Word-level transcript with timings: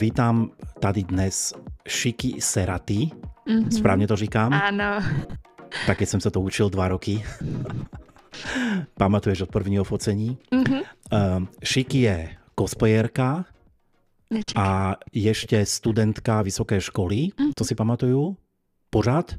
vítám 0.00 0.50
tady 0.80 1.02
dnes 1.02 1.54
Šiki 1.88 2.40
Seraty. 2.40 2.94
Mm-hmm. 2.94 3.68
Správně 3.78 4.06
to 4.06 4.16
říkám? 4.16 4.52
Ano. 4.52 5.00
Tak 5.86 5.98
keď 5.98 6.08
jsem 6.08 6.20
se 6.20 6.30
to 6.30 6.40
učil 6.40 6.70
dva 6.70 6.88
roky. 6.88 7.24
Pamatuješ 8.94 9.40
od 9.40 9.50
prvního 9.50 9.84
focení? 9.84 10.38
Mm-hmm. 10.52 10.82
Uh, 11.12 11.46
Šiki 11.64 12.00
je 12.00 12.36
cosplayerka 12.58 13.44
a 14.56 14.96
ještě 15.12 15.66
studentka 15.66 16.42
vysoké 16.42 16.80
školy, 16.80 17.16
mm-hmm. 17.16 17.52
to 17.56 17.64
si 17.64 17.74
pamatuju. 17.74 18.36
Pořád? 18.90 19.34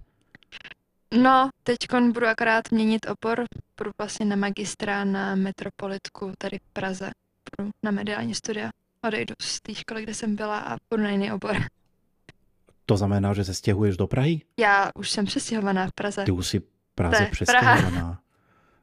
No, 1.22 1.50
teď 1.64 1.78
budu 2.14 2.28
akorát 2.28 2.72
měnit 2.72 3.06
obor, 3.06 3.46
budu 3.78 3.92
vlastně 3.98 4.26
na 4.26 4.36
magistra 4.36 5.04
na 5.04 5.36
Metropolitku 5.36 6.32
tady 6.38 6.58
v 6.58 6.74
Praze, 6.74 7.10
budu 7.58 7.70
na 7.84 7.92
mediální 7.92 8.36
studia. 8.36 8.70
Odejdu 9.08 9.34
z 9.42 9.62
té 9.62 9.76
školy, 9.76 10.04
kde 10.04 10.14
jsem 10.14 10.36
byla 10.36 10.60
a 10.60 10.78
budu 10.90 11.04
na 11.04 11.10
jiný 11.10 11.32
obor. 11.32 11.56
To 12.86 12.98
znamená, 12.98 13.34
že 13.34 13.44
se 13.44 13.54
stěhuješ 13.54 13.98
do 13.98 14.08
Prahy? 14.08 14.42
Já 14.60 14.90
už 14.96 15.10
jsem 15.10 15.26
přestěhovaná 15.26 15.88
v 15.88 15.92
Praze. 15.92 16.24
Ty 16.24 16.32
už 16.32 16.48
jsi 16.48 16.62
Praze 16.96 17.28
přestěhovaná. 17.32 18.20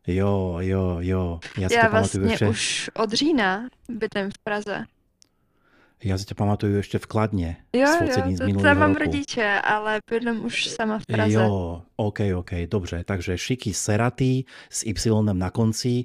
Jo, 0.06 0.56
jo, 0.60 0.96
jo. 1.00 1.40
Já, 1.58 1.68
si 1.68 1.74
Já 1.74 1.88
vlastně 1.88 2.30
ještě... 2.30 2.48
už 2.48 2.90
od 2.94 3.12
října 3.12 3.68
bydlím 3.88 4.30
v 4.30 4.38
Praze. 4.44 4.84
Já 6.04 6.18
si 6.18 6.24
tě 6.24 6.34
pamatuju 6.34 6.76
ještě 6.76 6.98
v 6.98 7.06
Kladně. 7.06 7.56
Jo, 7.72 7.88
jo, 8.00 8.54
to 8.54 8.62
tam 8.62 8.78
mám 8.78 8.94
rodiče, 8.94 9.60
ale 9.64 10.00
bydlím 10.10 10.44
už 10.44 10.66
sama 10.68 10.98
v 10.98 11.06
Praze. 11.06 11.32
Jo, 11.32 11.82
OK, 11.96 12.18
OK, 12.36 12.50
dobře. 12.70 13.04
Takže 13.04 13.38
Šiky 13.38 13.74
Seraty 13.74 14.44
s 14.70 14.86
Y 14.86 15.32
na 15.32 15.50
konci. 15.50 16.04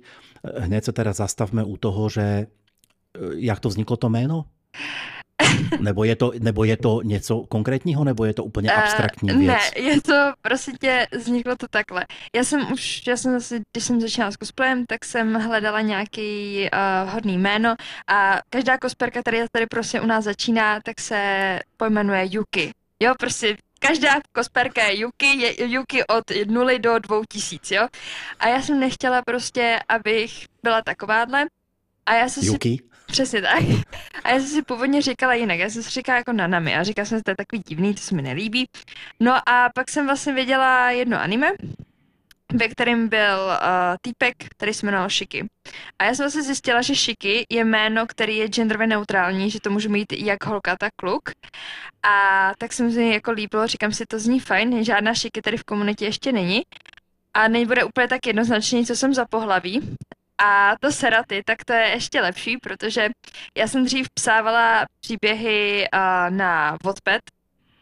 Hned 0.58 0.86
se 0.86 0.92
teda 0.92 1.14
zastavme 1.14 1.64
u 1.64 1.78
toho, 1.78 2.10
že 2.10 2.48
jak 3.36 3.60
to 3.60 3.70
vzniklo 3.70 3.98
to 3.98 4.10
jméno? 4.10 4.46
Nebo 5.80 6.04
je, 6.04 6.16
to, 6.16 6.32
nebo 6.40 6.64
je 6.64 6.78
to 6.78 7.02
něco 7.04 7.40
konkrétního, 7.40 8.04
nebo 8.04 8.26
je 8.26 8.34
to 8.34 8.44
úplně 8.44 8.72
uh, 8.72 8.80
abstraktní 8.80 9.30
věc? 9.30 9.48
Ne, 9.48 9.82
je 9.82 10.02
to, 10.02 10.14
prostě 10.42 10.72
tě, 10.82 11.08
vzniklo 11.12 11.56
to 11.56 11.68
takhle. 11.68 12.06
Já 12.36 12.44
jsem 12.44 12.72
už, 12.72 13.08
já 13.08 13.18
jsem 13.18 13.32
zase, 13.32 13.60
když 13.72 13.84
jsem 13.84 14.02
začínala 14.02 14.32
s 14.32 14.36
cosplayem, 14.38 14.86
tak 14.86 15.06
jsem 15.06 15.34
hledala 15.34 15.82
nějaký 15.82 16.60
uh, 16.74 17.14
hodný 17.14 17.38
jméno 17.38 17.76
a 18.08 18.40
každá 18.50 18.78
cosplayerka, 18.84 19.22
která 19.22 19.38
tady 19.52 19.66
prostě 19.68 20.02
u 20.02 20.06
nás 20.06 20.24
začíná, 20.24 20.80
tak 20.86 21.02
se 21.02 21.60
pojmenuje 21.78 22.28
Yuki. 22.32 22.72
Jo, 23.00 23.14
prostě 23.20 23.58
každá 23.80 24.10
kosperka 24.32 24.84
je 24.84 25.00
Yuki, 25.00 25.42
je 25.42 25.72
Yuki 25.72 26.04
od 26.08 26.24
0 26.48 26.78
do 26.78 27.00
2000, 27.00 27.76
jo. 27.76 27.88
A 28.40 28.48
já 28.48 28.62
jsem 28.62 28.80
nechtěla 28.80 29.22
prostě, 29.26 29.80
abych 29.90 30.46
byla 30.64 30.82
takováhle. 30.82 31.46
A 32.06 32.14
já 32.14 32.30
jsem 32.30 32.44
Yuki? 32.44 32.70
si... 32.70 32.93
Přesně 33.14 33.42
tak. 33.42 33.64
A 34.24 34.30
já 34.30 34.40
jsem 34.40 34.48
si 34.48 34.62
původně 34.62 35.02
říkala 35.02 35.34
jinak, 35.34 35.60
já 35.60 35.70
jsem 35.70 35.84
si 35.84 35.90
říkala 35.90 36.18
jako 36.18 36.34
Nanami 36.34 36.76
a 36.76 36.84
říkala 36.84 37.06
jsem, 37.06 37.18
že 37.18 37.24
to 37.24 37.32
je 37.32 37.36
takový 37.36 37.62
divný, 37.68 37.94
to 37.94 38.02
se 38.02 38.16
mi 38.16 38.22
nelíbí. 38.22 38.66
No 39.20 39.50
a 39.50 39.70
pak 39.76 39.90
jsem 39.90 40.06
vlastně 40.06 40.34
viděla 40.34 40.92
jedno 40.92 41.22
anime, 41.22 41.52
ve 42.54 42.68
kterém 42.68 43.10
byl 43.10 43.38
uh, 43.46 43.96
týpek, 44.02 44.36
který 44.50 44.74
se 44.74 44.86
jmenoval 44.86 45.10
Shiki. 45.10 45.46
A 46.00 46.04
já 46.04 46.16
jsem 46.16 46.24
vlastně 46.24 46.42
zjistila, 46.42 46.82
že 46.82 46.96
Shiki 46.96 47.46
je 47.50 47.66
jméno, 47.66 48.08
který 48.08 48.38
je 48.38 48.48
genderově 48.48 48.88
neutrální, 48.88 49.50
že 49.50 49.60
to 49.60 49.70
může 49.70 49.90
mít 49.90 50.14
jak 50.14 50.46
holka, 50.46 50.78
tak 50.78 50.92
kluk. 50.96 51.30
A 52.04 52.52
tak 52.58 52.74
se 52.74 52.84
mi 52.84 53.14
jako 53.14 53.32
líbilo, 53.32 53.68
říkám 53.68 53.92
si, 53.92 54.06
to 54.06 54.20
zní 54.20 54.40
fajn, 54.40 54.84
žádná 54.84 55.14
Shiki 55.14 55.42
tady 55.42 55.58
v 55.58 55.64
komunitě 55.64 56.06
ještě 56.06 56.32
není. 56.32 56.62
A 57.34 57.48
nebude 57.48 57.84
úplně 57.84 58.08
tak 58.08 58.28
jednoznačný, 58.28 58.86
co 58.86 58.96
jsem 58.96 59.14
za 59.14 59.26
pohlaví. 59.26 59.96
A 60.44 60.76
to 60.80 60.92
Seraty, 60.92 61.44
tak 61.46 61.66
to 61.66 61.74
je 61.74 61.88
ještě 61.88 62.22
lepší, 62.22 62.58
protože 62.58 63.10
já 63.58 63.68
jsem 63.68 63.86
dřív 63.86 64.08
psávala 64.14 64.86
příběhy 65.02 65.88
uh, 65.94 66.36
na 66.36 66.78
Wattpad, 66.84 67.22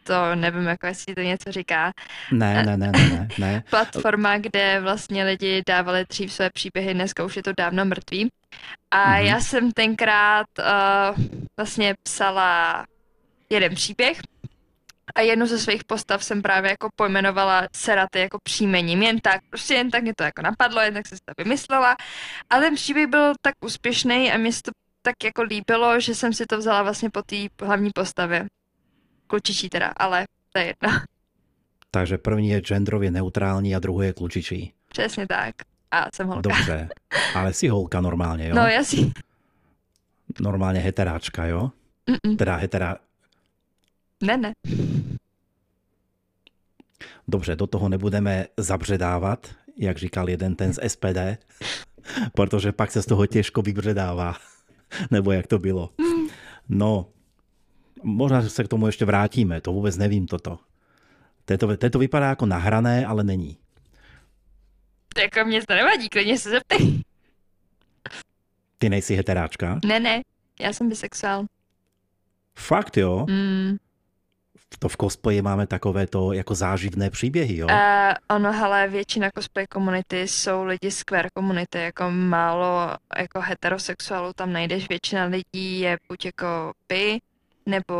to 0.04 0.34
nevím, 0.34 0.66
jako 0.66 0.86
jestli 0.86 1.14
to 1.14 1.20
něco 1.20 1.52
říká. 1.52 1.92
Ne, 2.32 2.62
ne, 2.62 2.76
ne, 2.76 2.92
ne, 2.92 3.28
ne. 3.38 3.62
Platforma, 3.70 4.38
kde 4.38 4.80
vlastně 4.80 5.24
lidi 5.24 5.62
dávali 5.68 6.04
dřív 6.08 6.32
své 6.32 6.50
příběhy, 6.50 6.94
dneska 6.94 7.24
už 7.24 7.36
je 7.36 7.42
to 7.42 7.52
dávno 7.58 7.84
mrtvý. 7.84 8.28
A 8.90 9.06
mm-hmm. 9.06 9.18
já 9.18 9.40
jsem 9.40 9.72
tenkrát 9.72 10.46
uh, 10.58 11.24
vlastně 11.56 11.94
psala 12.02 12.84
jeden 13.50 13.74
příběh 13.74 14.20
a 15.14 15.20
jednu 15.20 15.46
ze 15.46 15.58
svých 15.58 15.84
postav 15.84 16.24
jsem 16.24 16.42
právě 16.42 16.70
jako 16.70 16.88
pojmenovala 16.96 17.68
Seraty 17.72 18.18
jako 18.18 18.38
příjmením, 18.42 19.02
jen 19.02 19.20
tak, 19.20 19.40
prostě 19.50 19.74
jen 19.74 19.90
tak 19.90 20.02
mě 20.02 20.12
to 20.16 20.24
jako 20.24 20.42
napadlo, 20.42 20.80
jen 20.80 20.94
tak 20.94 21.08
se 21.08 21.14
to 21.14 21.44
vymyslela. 21.44 21.96
A 22.50 22.58
ten 22.58 22.74
příběh 22.74 23.06
byl 23.06 23.32
tak 23.40 23.54
úspěšný 23.60 24.32
a 24.32 24.36
mě 24.38 24.52
se 24.52 24.62
to 24.62 24.70
tak 25.02 25.24
jako 25.24 25.42
líbilo, 25.42 26.00
že 26.00 26.14
jsem 26.14 26.32
si 26.32 26.46
to 26.46 26.58
vzala 26.58 26.82
vlastně 26.82 27.10
po 27.10 27.22
té 27.22 27.36
hlavní 27.62 27.90
postavě. 27.94 28.46
Klučičí 29.26 29.68
teda, 29.68 29.92
ale 29.96 30.26
to 30.52 30.58
je 30.58 30.66
jedno. 30.66 31.00
Takže 31.90 32.18
první 32.18 32.48
je 32.48 32.60
genderově 32.60 33.10
neutrální 33.10 33.76
a 33.76 33.78
druhý 33.78 34.06
je 34.06 34.12
klučičí. 34.12 34.72
Přesně 34.88 35.26
tak. 35.26 35.54
A 35.90 36.06
jsem 36.14 36.26
holka. 36.26 36.40
Dobře, 36.40 36.88
ale 37.34 37.52
jsi 37.52 37.68
holka 37.68 38.00
normálně, 38.00 38.48
jo? 38.48 38.54
No, 38.54 38.62
já 38.62 38.84
si. 38.84 39.12
Normálně 40.40 40.80
heteráčka, 40.80 41.44
jo? 41.44 41.70
Mm-mm. 42.10 42.36
Teda 42.36 42.56
hetera, 42.56 42.96
ne, 44.22 44.36
ne. 44.36 44.52
Dobře, 47.28 47.56
do 47.56 47.66
toho 47.66 47.88
nebudeme 47.88 48.46
zabředávat, 48.56 49.54
jak 49.76 49.98
říkal 49.98 50.28
jeden 50.28 50.54
ten 50.54 50.72
z 50.72 50.88
SPD, 50.88 51.18
protože 52.34 52.72
pak 52.72 52.92
se 52.92 53.02
z 53.02 53.06
toho 53.06 53.26
těžko 53.26 53.62
vybředává. 53.62 54.36
Nebo 55.10 55.32
jak 55.32 55.46
to 55.46 55.58
bylo. 55.58 55.90
No, 56.68 57.08
možná 58.02 58.48
se 58.48 58.64
k 58.64 58.68
tomu 58.68 58.86
ještě 58.86 59.04
vrátíme, 59.04 59.60
to 59.60 59.72
vůbec 59.72 59.96
nevím 59.96 60.26
toto. 60.26 60.58
Této, 61.44 61.76
této 61.76 61.98
vypadá 61.98 62.28
jako 62.28 62.46
nahrané, 62.46 63.06
ale 63.06 63.24
není. 63.24 63.58
Jako 65.22 65.44
mě 65.44 65.60
to 65.66 65.74
nevadí, 65.74 66.08
klidně 66.08 66.38
se 66.38 66.50
zeptej. 66.50 67.02
Ty 68.78 68.88
nejsi 68.88 69.14
heteráčka? 69.14 69.80
Ne, 69.84 70.00
ne, 70.00 70.22
já 70.60 70.72
jsem 70.72 70.88
bisexuál. 70.88 71.46
Fakt 72.54 72.96
jo? 72.96 73.26
Mm 73.28 73.76
to 74.78 74.88
v 74.88 74.96
cosplayi 74.96 75.42
máme 75.42 75.66
takové 75.66 76.06
to 76.06 76.32
jako 76.32 76.54
záživné 76.54 77.10
příběhy, 77.10 77.56
jo? 77.56 77.66
Uh, 77.66 78.36
ono, 78.36 78.52
hele, 78.52 78.88
většina 78.88 79.30
cosplay 79.38 79.66
komunity 79.66 80.28
jsou 80.28 80.64
lidi 80.64 80.90
z 80.90 81.02
queer 81.02 81.28
komunity, 81.34 81.78
jako 81.78 82.10
málo 82.10 82.90
jako 83.18 83.40
heterosexuálů 83.40 84.32
tam 84.32 84.52
najdeš, 84.52 84.88
většina 84.88 85.24
lidí 85.24 85.80
je 85.80 85.98
buď 86.08 86.24
jako 86.24 86.72
by, 86.88 87.18
nebo 87.66 87.94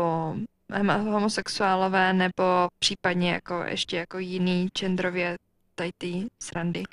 homosexuálové, 0.85 2.13
nebo 2.13 2.43
případně 2.79 3.31
jako 3.31 3.63
ještě 3.63 3.97
jako 3.97 4.19
jiný 4.19 4.69
genderově 4.79 5.37
tady 5.75 5.91
ty 5.97 6.27
srandy. 6.39 6.83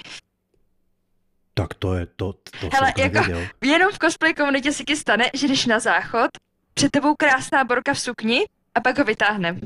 Tak 1.55 1.75
to 1.75 1.95
je 1.95 2.07
to, 2.07 2.33
to 2.33 2.69
Hele, 2.73 2.93
jako, 2.99 3.15
nevěděl. 3.19 3.49
jenom 3.65 3.93
v 3.93 3.99
cosplay 3.99 4.35
komunitě 4.35 4.73
si 4.73 4.97
stane, 4.97 5.31
že 5.35 5.47
když 5.47 5.67
na 5.67 5.79
záchod, 5.79 6.31
před 6.75 6.91
tebou 6.91 7.15
krásná 7.15 7.65
borka 7.65 7.95
v 7.95 8.01
sukni, 8.01 8.47
a 8.75 8.81
pak 8.81 8.99
ho 8.99 9.05
vytáhnem. 9.05 9.61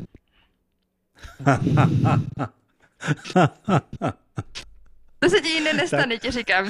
to 5.19 5.31
se 5.31 5.41
ti 5.41 5.49
jiné 5.49 5.73
nestane, 5.73 6.15
tak, 6.15 6.23
ti 6.23 6.31
říkám. 6.31 6.69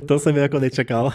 To, 0.00 0.06
to 0.08 0.18
jsem 0.18 0.36
jako 0.36 0.58
nečekal. 0.58 1.12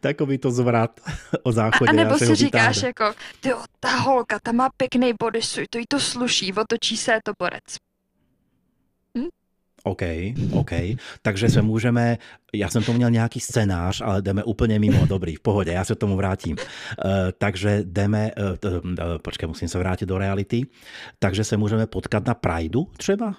Takový 0.00 0.38
to 0.38 0.50
zvrat 0.50 1.00
o 1.42 1.52
záchodě. 1.52 1.88
A, 1.88 1.92
a 1.92 1.94
nebo 2.04 2.18
si 2.18 2.34
říkáš 2.34 2.82
jako, 2.82 3.14
ty 3.40 3.50
ta 3.80 3.96
holka, 3.96 4.38
ta 4.42 4.52
má 4.52 4.68
pěkný 4.76 5.12
bodysuit, 5.20 5.70
to 5.70 5.78
jí 5.78 5.84
to 5.88 6.00
sluší, 6.00 6.52
otočí 6.52 6.96
se, 6.96 7.12
je 7.12 7.20
to 7.24 7.32
borec. 7.38 7.64
OK, 9.84 10.02
OK. 10.52 10.70
Takže 11.22 11.48
se 11.48 11.62
můžeme, 11.62 12.18
já 12.54 12.68
jsem 12.68 12.82
to 12.82 12.92
měl 12.92 13.10
nějaký 13.10 13.40
scénář, 13.40 14.00
ale 14.04 14.22
jdeme 14.22 14.44
úplně 14.44 14.78
mimo, 14.78 15.06
dobrý, 15.06 15.34
v 15.34 15.40
pohodě, 15.40 15.72
já 15.72 15.84
se 15.84 15.94
tomu 15.94 16.16
vrátím. 16.16 16.56
Uh, 16.56 17.12
takže 17.38 17.82
jdeme, 17.84 18.30
uh, 18.62 18.80
uh, 18.80 19.18
počkej, 19.22 19.48
musím 19.48 19.68
se 19.68 19.78
vrátit 19.78 20.06
do 20.06 20.18
reality, 20.18 20.62
takže 21.18 21.44
se 21.44 21.56
můžeme 21.56 21.86
potkat 21.86 22.26
na 22.26 22.34
Prideu 22.34 22.84
třeba? 22.96 23.34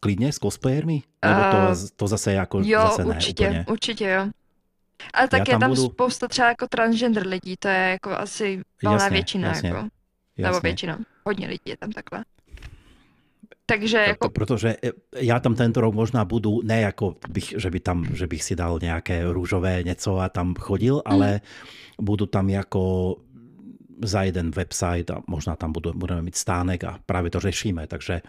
Klidně 0.00 0.32
s 0.32 0.38
cosplayermi? 0.38 1.02
Nebo 1.24 1.40
to, 1.40 1.88
to 1.96 2.08
zase 2.08 2.32
jako 2.32 2.60
jo, 2.64 2.80
zase 2.80 3.04
ne 3.04 3.14
určitě, 3.14 3.44
úplně? 3.44 3.64
určitě 3.68 4.08
jo. 4.08 4.28
Ale 5.14 5.28
tak 5.28 5.48
já 5.48 5.54
je 5.54 5.58
tam 5.58 5.70
budu... 5.70 5.82
spousta 5.82 6.28
třeba 6.28 6.48
jako 6.48 6.66
transgender 6.68 7.26
lidí, 7.26 7.56
to 7.58 7.68
je 7.68 7.88
jako 7.90 8.10
asi 8.10 8.60
valná 8.84 9.08
většina. 9.08 9.48
Jasně, 9.48 9.68
jako. 9.68 9.88
Jasně. 10.36 10.50
Nebo 10.50 10.60
většina. 10.60 10.98
Hodně 11.26 11.46
lidí 11.46 11.62
je 11.66 11.76
tam 11.76 11.92
takhle. 11.92 12.24
Takže 13.70 13.98
jako... 13.98 14.30
Protože 14.30 14.68
e, 14.68 14.90
já 15.16 15.40
tam 15.40 15.54
tento 15.54 15.80
rok 15.80 15.94
možná 15.94 16.24
budu, 16.24 16.60
ne 16.64 16.80
jako 16.80 17.14
bych, 17.28 17.54
že, 17.56 17.70
by 17.70 17.80
tam, 17.80 18.06
že 18.14 18.26
bych 18.26 18.44
si 18.44 18.56
dal 18.56 18.78
nějaké 18.82 19.32
růžové 19.32 19.82
něco 19.82 20.18
a 20.18 20.28
tam 20.28 20.54
chodil, 20.54 20.94
mm. 20.94 21.02
ale 21.04 21.40
budu 22.00 22.26
tam 22.26 22.50
jako 22.50 23.16
za 24.04 24.22
jeden 24.22 24.50
website 24.50 25.10
a 25.10 25.22
možná 25.26 25.56
tam 25.56 25.72
budu, 25.72 25.92
budeme 25.92 26.22
mít 26.22 26.36
stánek 26.36 26.84
a 26.84 26.98
právě 27.06 27.30
to 27.30 27.40
řešíme, 27.40 27.86
takže 27.86 28.22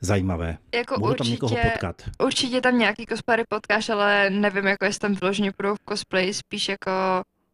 zajímavé. 0.00 0.58
Jako 0.74 0.98
budu 1.00 1.10
určitě, 1.10 1.36
tam 1.36 1.50
někoho 1.50 1.70
potkat. 1.70 2.02
Určitě 2.22 2.60
tam 2.60 2.78
nějaký 2.78 3.06
cosplay 3.06 3.44
potkáš, 3.48 3.88
ale 3.88 4.30
nevím, 4.30 4.66
jako 4.66 4.84
jestli 4.84 5.00
tam 5.00 5.14
vyloženě 5.14 5.52
budou 5.56 5.74
v 5.74 5.80
cosplay, 5.88 6.34
spíš 6.34 6.68
jako 6.68 6.90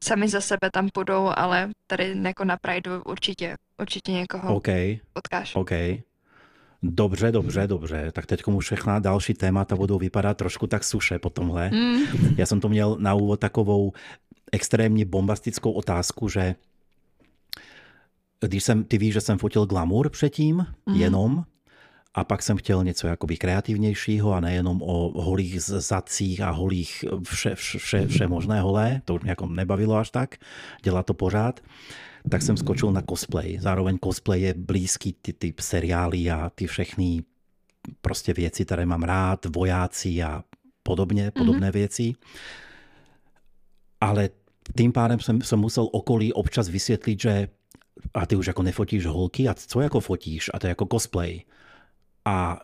sami 0.04 0.28
za 0.28 0.40
sebe 0.40 0.70
tam 0.72 0.88
půjdou, 0.88 1.31
ale 1.36 1.70
tady 1.86 2.16
jako 2.22 2.44
na 2.44 2.56
Prideu 2.56 3.02
určitě, 3.06 3.56
určitě 3.78 4.12
někoho 4.12 4.56
OK, 4.56 4.69
potkáš. 5.12 5.56
OK. 5.56 5.70
Dobře, 6.86 7.32
dobře, 7.32 7.66
dobře. 7.66 8.12
Tak 8.12 8.26
teď 8.26 8.44
už 8.46 8.64
všechna 8.64 8.98
další 8.98 9.34
témata 9.34 9.76
budou 9.76 9.98
vypadat 9.98 10.36
trošku 10.36 10.66
tak 10.66 10.84
suše 10.84 11.19
po 11.19 11.31
tomhle. 11.31 11.70
Mm, 11.70 12.02
Já 12.36 12.46
jsem 12.46 12.60
to 12.60 12.69
měl 12.69 12.96
na 13.00 13.14
úvod 13.14 13.40
takovou 13.40 13.92
extrémně 14.52 15.04
bombastickou 15.04 15.72
otázku, 15.72 16.28
že 16.28 16.54
když 18.40 18.64
jsem, 18.64 18.84
ty 18.84 18.98
víš, 18.98 19.12
že 19.14 19.20
jsem 19.20 19.38
fotil 19.38 19.66
glamour 19.66 20.10
předtím, 20.10 20.66
Mhm. 20.86 20.96
jenom, 21.00 21.44
a 22.14 22.25
pak 22.25 22.43
jsem 22.43 22.56
chtěl 22.56 22.84
něco 22.84 23.06
jakoby 23.06 23.37
kreativnějšího 23.37 24.32
a 24.32 24.40
nejenom 24.40 24.82
o 24.82 25.22
holých 25.22 25.62
zacích 25.62 26.40
a 26.40 26.50
holých 26.50 27.05
vše, 27.22 27.55
vše, 27.55 28.06
vše, 28.06 28.26
možné 28.26 28.61
holé, 28.61 29.02
to 29.05 29.14
už 29.14 29.22
mě 29.22 29.31
jako 29.31 29.46
nebavilo 29.46 29.96
až 29.96 30.11
tak, 30.11 30.34
dělat 30.82 31.06
to 31.06 31.14
pořád, 31.14 31.61
tak 32.31 32.43
jsem 32.43 32.56
skočil 32.56 32.93
na 32.93 33.02
cosplay. 33.02 33.58
Zároveň 33.61 33.99
cosplay 34.05 34.40
je 34.40 34.55
blízký 34.55 35.16
ty, 35.22 35.32
ty 35.32 35.55
seriály 35.61 36.31
a 36.31 36.50
ty 36.55 36.66
všechny 36.66 37.22
prostě 38.00 38.32
věci, 38.32 38.64
které 38.64 38.87
mám 38.87 39.02
rád, 39.02 39.46
vojáci 39.56 40.22
a 40.22 40.44
podobně, 40.82 41.31
podobné 41.31 41.70
věci. 41.70 42.12
Ale 44.00 44.28
tým 44.75 44.93
pádem 44.93 45.20
jsem, 45.20 45.43
jsem 45.43 45.58
musel 45.58 45.88
okolí 45.93 46.32
občas 46.32 46.69
vysvětlit, 46.69 47.20
že 47.20 47.49
a 48.14 48.26
ty 48.26 48.37
už 48.37 48.46
jako 48.46 48.62
nefotíš 48.62 49.06
holky 49.06 49.49
a 49.49 49.55
co 49.55 49.81
jako 49.81 50.00
fotíš 50.00 50.50
a 50.55 50.58
to 50.58 50.67
je 50.67 50.69
jako 50.69 50.87
cosplay. 50.93 51.40
A 52.25 52.61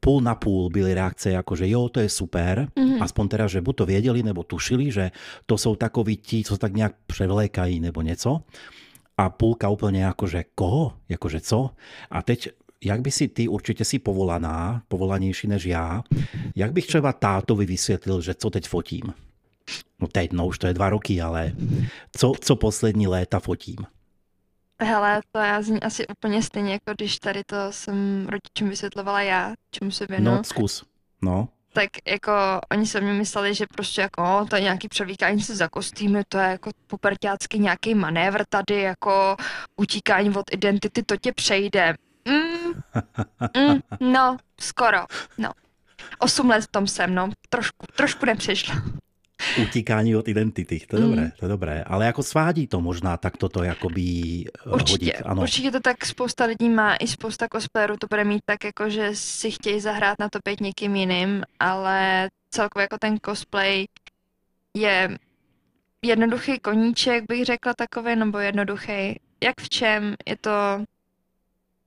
půl 0.00 0.20
na 0.20 0.34
půl 0.34 0.70
byly 0.70 0.94
reakce 0.94 1.30
jako, 1.30 1.56
že 1.56 1.68
jo, 1.68 1.88
to 1.88 2.00
je 2.00 2.08
super, 2.08 2.68
Mhm. 2.76 3.02
aspoň 3.02 3.28
teda, 3.28 3.46
že 3.46 3.60
buď 3.60 3.76
to 3.76 3.86
věděli, 3.86 4.22
nebo 4.22 4.42
tušili, 4.42 4.92
že 4.92 5.10
to 5.46 5.58
jsou 5.58 5.76
takoví 5.76 6.16
ti, 6.16 6.44
co 6.44 6.58
tak 6.58 6.72
nějak 6.74 6.94
převlékají 7.06 7.80
nebo 7.80 8.02
něco. 8.02 8.40
A 9.18 9.30
půlka 9.30 9.68
úplně 9.68 10.02
jako, 10.04 10.26
že 10.26 10.44
koho? 10.54 10.92
Jakože 11.08 11.40
co? 11.40 11.70
A 12.10 12.22
teď, 12.22 12.48
jak 12.84 13.00
by 13.00 13.10
si 13.10 13.28
ty, 13.28 13.48
určitě 13.48 13.84
si 13.84 13.98
povolaná, 13.98 14.82
povolanější 14.88 15.46
než 15.48 15.64
já, 15.64 16.02
jak 16.56 16.72
bych 16.72 16.86
třeba 16.86 17.12
tátovi 17.12 17.66
vysvětlil, 17.66 18.20
že 18.20 18.34
co 18.34 18.50
teď 18.50 18.68
fotím? 18.68 19.02
No 20.00 20.06
teď, 20.08 20.32
no 20.32 20.46
už 20.46 20.58
to 20.58 20.66
je 20.66 20.74
dva 20.74 20.90
roky, 20.90 21.20
ale 21.20 21.52
co, 22.16 22.32
co 22.40 22.56
poslední 22.56 23.06
léta 23.06 23.40
fotím? 23.40 23.76
Hele, 24.82 25.20
to 25.32 25.38
já 25.38 25.62
zní 25.62 25.82
asi 25.82 26.06
úplně 26.06 26.42
stejně, 26.42 26.72
jako 26.72 26.92
když 26.96 27.18
tady 27.18 27.44
to 27.44 27.56
jsem 27.70 28.26
rodičům 28.28 28.68
vysvětlovala 28.68 29.22
já, 29.22 29.54
čemu 29.70 29.90
se 29.90 30.06
věnu. 30.06 30.30
No, 30.30 30.44
zkus. 30.44 30.84
No, 31.22 31.48
tak 31.76 31.90
jako 32.08 32.32
oni 32.72 32.86
se 32.86 33.00
mě 33.00 33.12
mysleli, 33.12 33.54
že 33.54 33.66
prostě 33.74 34.00
jako 34.00 34.38
o, 34.38 34.44
to 34.44 34.56
je 34.56 34.62
nějaký 34.62 34.88
převlíkání 34.88 35.42
se 35.42 35.56
za 35.56 35.68
kostýmy, 35.68 36.22
to 36.28 36.38
je 36.38 36.48
jako 36.48 36.70
pubertácký 36.86 37.58
nějaký 37.58 37.94
manévr 37.94 38.44
tady, 38.48 38.80
jako 38.80 39.36
utíkání 39.76 40.30
od 40.30 40.44
identity, 40.52 41.02
to 41.02 41.16
tě 41.16 41.32
přejde. 41.32 41.94
Mm, 42.28 42.82
mm, 43.56 43.80
no, 44.12 44.36
skoro, 44.60 44.98
no. 45.38 45.50
Osm 46.18 46.50
let 46.50 46.64
v 46.64 46.70
tom 46.70 46.86
jsem, 46.86 47.14
no, 47.14 47.30
trošku, 47.48 47.86
trošku 47.96 48.26
nepřišlo. 48.26 48.74
Utíkání 49.62 50.16
od 50.16 50.28
identity, 50.28 50.80
to 50.88 50.96
je 50.96 51.02
Mm. 51.02 51.08
dobré, 51.10 51.32
to 51.38 51.44
je 51.44 51.48
dobré. 51.48 51.82
Ale 51.86 52.06
jako 52.06 52.22
svádí 52.22 52.66
to 52.66 52.80
možná 52.80 53.16
tak 53.16 53.36
toto 53.36 53.62
jakoby 53.62 54.02
eh, 54.66 54.70
Určitě, 54.70 54.92
hodit. 54.92 55.22
Ano. 55.24 55.42
určitě 55.42 55.70
to 55.70 55.80
tak 55.80 56.06
spousta 56.06 56.44
lidí 56.44 56.68
má, 56.68 56.96
i 56.96 57.06
spousta 57.06 57.46
cosplayerů 57.52 57.96
to 57.96 58.06
bude 58.10 58.24
mít 58.24 58.42
tak, 58.44 58.64
jako 58.64 58.90
že 58.90 59.10
si 59.14 59.50
chtějí 59.50 59.80
zahrát 59.80 60.18
na 60.18 60.28
to 60.28 60.38
být 60.44 60.60
někým 60.60 60.96
jiným, 60.96 61.42
ale 61.60 62.28
celkově 62.50 62.82
jako 62.82 62.98
ten 62.98 63.16
cosplay 63.24 63.86
je 64.76 65.18
jednoduchý 66.02 66.58
koníček, 66.58 67.24
bych 67.28 67.44
řekla 67.44 67.74
takový, 67.74 68.16
nebo 68.16 68.38
jednoduchý. 68.38 69.20
Jak 69.44 69.60
v 69.60 69.68
čem? 69.68 70.14
Je 70.26 70.36
to... 70.36 70.50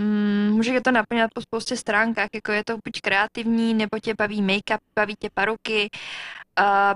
Mm, 0.02 0.50
může 0.52 0.74
je 0.74 0.82
to 0.82 0.92
naplňovat 0.92 1.32
po 1.34 1.42
spoustě 1.42 1.78
stránkách, 1.78 2.30
jako 2.34 2.52
je 2.52 2.64
to 2.64 2.74
buď 2.74 3.02
kreativní, 3.02 3.74
nebo 3.74 4.00
tě 4.00 4.14
baví 4.18 4.42
make-up, 4.42 4.80
baví 4.96 5.16
tě 5.20 5.30
paruky, 5.34 5.90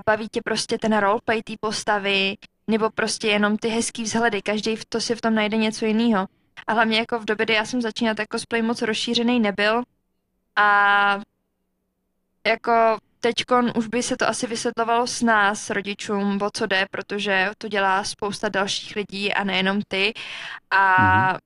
baví 0.06 0.28
tě 0.32 0.40
prostě 0.44 0.78
ten 0.78 0.98
roleplay 0.98 1.42
té 1.42 1.52
postavy, 1.60 2.36
nebo 2.66 2.90
prostě 2.90 3.28
jenom 3.28 3.56
ty 3.56 3.68
hezký 3.68 4.02
vzhledy, 4.02 4.42
každý 4.42 4.76
v 4.76 4.84
to 4.84 5.00
si 5.00 5.14
v 5.14 5.20
tom 5.20 5.34
najde 5.34 5.56
něco 5.56 5.86
jiného. 5.86 6.26
A 6.66 6.72
hlavně 6.72 6.98
jako 6.98 7.18
v 7.18 7.24
době, 7.24 7.46
kdy 7.46 7.54
já 7.54 7.64
jsem 7.64 7.82
začínala, 7.82 8.14
tak 8.14 8.28
cosplay 8.32 8.62
moc 8.62 8.82
rozšířený 8.82 9.40
nebyl 9.40 9.82
a 10.56 11.20
jako 12.46 12.98
teďkon 13.20 13.72
už 13.76 13.86
by 13.86 14.02
se 14.02 14.16
to 14.16 14.28
asi 14.28 14.46
vysvětlovalo 14.46 15.06
s 15.06 15.22
nás, 15.22 15.70
rodičům, 15.70 16.38
o 16.42 16.50
co 16.54 16.66
jde, 16.66 16.86
protože 16.90 17.50
to 17.58 17.68
dělá 17.68 18.04
spousta 18.04 18.48
dalších 18.48 18.96
lidí 18.96 19.32
a 19.34 19.44
nejenom 19.44 19.82
ty. 19.88 20.14
A 20.70 20.96
Mhm. 21.32 21.38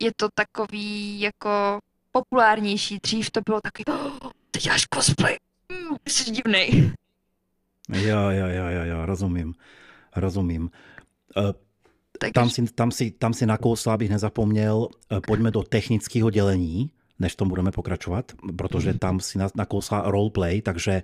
Je 0.00 0.10
to 0.16 0.28
takový 0.34 1.20
jako 1.20 1.78
populárnější. 2.12 2.98
Dřív 3.02 3.30
to 3.30 3.40
bylo 3.46 3.60
takový, 3.60 3.84
oh, 4.00 4.30
ty 4.50 4.60
děláš 4.60 4.84
cosplay, 4.94 5.36
mm, 5.72 5.96
jsi 6.08 6.30
divnej. 6.30 6.92
Jo, 7.92 8.18
jo, 8.30 8.46
jo, 8.46 8.66
jo, 8.68 8.84
jo, 8.84 9.06
rozumím. 9.06 9.54
Rozumím. 10.16 10.70
Eh, 11.36 11.52
Takže 12.20 12.32
Tam 12.32 12.50
si, 12.50 12.66
tam 12.66 12.90
si, 12.90 13.10
tam 13.10 13.34
si 13.34 13.46
nakousla, 13.46 13.94
abych 13.94 14.10
nezapomněl, 14.10 14.88
eh, 15.12 15.20
pojďme 15.26 15.50
do 15.50 15.62
technického 15.62 16.30
dělení, 16.30 16.90
než 17.18 17.36
tom 17.36 17.48
budeme 17.48 17.70
pokračovat, 17.70 18.32
protože 18.58 18.94
tam 18.94 19.20
si 19.20 19.38
na- 19.38 19.48
nakousla 19.54 20.02
roleplay, 20.10 20.62
takže 20.62 21.02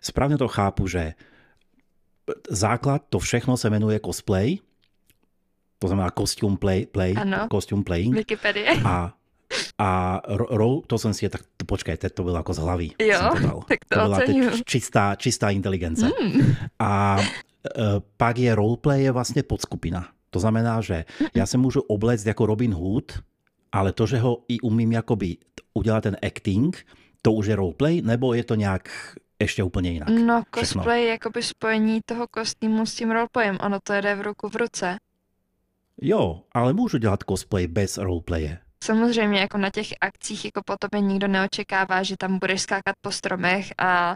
správně 0.00 0.38
to 0.38 0.48
chápu, 0.48 0.88
že 0.88 1.14
základ, 2.50 3.02
to 3.08 3.18
všechno 3.18 3.56
se 3.56 3.70
jmenuje 3.70 4.00
cosplay, 4.04 4.58
to 5.82 5.88
znamená 5.88 6.10
costume 6.18 6.56
play, 6.56 6.86
play 6.86 7.14
Ano. 7.16 7.48
costume 7.52 7.82
playing 7.82 8.14
Wikipedie. 8.14 8.70
a, 8.84 9.14
a 9.78 10.20
ro, 10.28 10.46
ro, 10.50 10.80
to 10.86 10.98
jsem 10.98 11.14
si, 11.14 11.28
tak 11.28 11.40
to, 11.56 11.64
počkej, 11.64 11.96
teď 11.96 12.12
to 12.14 12.22
bylo 12.22 12.36
jako 12.36 12.52
z 12.54 12.58
hlavy. 12.58 12.90
Jo, 13.02 13.18
to, 13.32 13.38
dal. 13.38 13.62
tak 13.68 13.78
to 13.88 13.98
to 13.98 14.04
byla 14.04 14.18
teď 14.18 14.36
čistá, 14.64 15.14
čistá 15.14 15.50
inteligence. 15.50 16.10
Mm. 16.22 16.54
A 16.78 17.18
e, 17.20 17.26
pak 18.16 18.38
je 18.38 18.54
roleplay 18.54 19.02
je 19.02 19.10
vlastně 19.10 19.42
podskupina. 19.42 20.08
To 20.30 20.38
znamená, 20.40 20.80
že 20.80 21.04
já 21.34 21.46
se 21.46 21.58
můžu 21.58 21.80
obléct 21.80 22.26
jako 22.26 22.46
Robin 22.46 22.74
Hood, 22.74 23.12
ale 23.72 23.92
to, 23.92 24.06
že 24.06 24.18
ho 24.18 24.38
i 24.48 24.60
umím 24.60 24.92
jakoby 24.92 25.36
udělat 25.74 26.00
ten 26.00 26.16
acting, 26.26 26.86
to 27.22 27.32
už 27.32 27.46
je 27.46 27.56
roleplay, 27.56 28.02
nebo 28.02 28.34
je 28.34 28.44
to 28.44 28.54
nějak 28.54 28.88
ještě 29.40 29.62
úplně 29.62 29.90
jinak? 29.90 30.08
No, 30.08 30.42
Všechno. 30.56 30.62
cosplay 30.82 31.02
je 31.02 31.08
jakoby 31.10 31.42
spojení 31.42 32.00
toho 32.06 32.26
kostýmu 32.30 32.86
s 32.86 32.94
tím 32.94 33.10
roleplayem. 33.10 33.58
Ono 33.60 33.78
to 33.82 33.92
jde 34.00 34.14
v 34.14 34.20
ruku 34.20 34.48
v 34.48 34.56
ruce. 34.56 34.96
Jo, 36.00 36.42
ale 36.52 36.72
můžu 36.72 36.98
dělat 36.98 37.20
cosplay 37.28 37.66
bez 37.66 37.98
roleplaye. 37.98 38.58
Samozřejmě 38.84 39.40
jako 39.40 39.58
na 39.58 39.70
těch 39.70 39.88
akcích 40.00 40.44
jako 40.44 40.60
po 40.66 40.76
tobě 40.80 41.00
nikdo 41.00 41.28
neočekává, 41.28 42.02
že 42.02 42.16
tam 42.18 42.38
budeš 42.38 42.62
skákat 42.62 42.94
po 43.00 43.10
stromech 43.10 43.72
a 43.78 44.14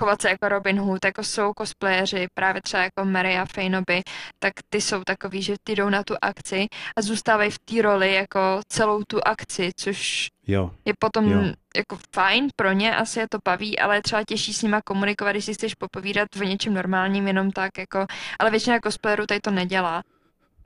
chovat 0.00 0.22
se 0.22 0.28
jako 0.28 0.48
Robin 0.48 0.78
Hood, 0.78 1.04
jako 1.04 1.24
jsou 1.24 1.52
cosplayeři, 1.58 2.26
právě 2.34 2.62
třeba 2.62 2.82
jako 2.82 3.04
Mary 3.04 3.38
a 3.38 3.44
Fejnoby, 3.44 4.02
tak 4.38 4.52
ty 4.70 4.80
jsou 4.80 5.04
takový, 5.04 5.42
že 5.42 5.54
ty 5.64 5.74
jdou 5.74 5.88
na 5.88 6.02
tu 6.02 6.14
akci 6.22 6.66
a 6.96 7.02
zůstávají 7.02 7.50
v 7.50 7.58
té 7.58 7.82
roli 7.82 8.14
jako 8.14 8.60
celou 8.68 9.02
tu 9.08 9.20
akci, 9.26 9.70
což 9.76 10.28
Jo, 10.48 10.70
je 10.84 10.94
potom 10.98 11.30
Jo. 11.30 11.40
jako 11.76 11.98
fajn 12.14 12.48
pro 12.56 12.72
ně, 12.72 12.96
asi 12.96 13.20
je 13.20 13.26
to 13.30 13.38
baví, 13.44 13.78
ale 13.78 13.96
je 13.96 14.02
třeba 14.02 14.22
těžší 14.28 14.54
s 14.54 14.62
nima 14.62 14.80
komunikovat, 14.82 15.32
když 15.32 15.44
si 15.44 15.54
chceš 15.54 15.74
popovídat 15.74 16.28
o 16.40 16.44
něčem 16.44 16.74
normálním, 16.74 17.26
jenom 17.26 17.50
tak 17.50 17.78
jako, 17.78 18.06
ale 18.38 18.50
většina 18.50 18.78
cosplayerů 18.84 19.26
tady 19.26 19.40
to 19.40 19.50
nedělá. 19.50 20.02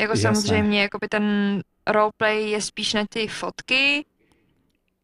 Jako 0.01 0.13
Jasné. 0.13 0.23
samozřejmě, 0.23 0.83
jako 0.83 0.99
by 1.01 1.09
ten 1.09 1.25
roleplay 1.87 2.51
je 2.51 2.63
spíš 2.63 2.95
na 2.95 3.05
ty 3.11 3.29
fotky, 3.29 4.05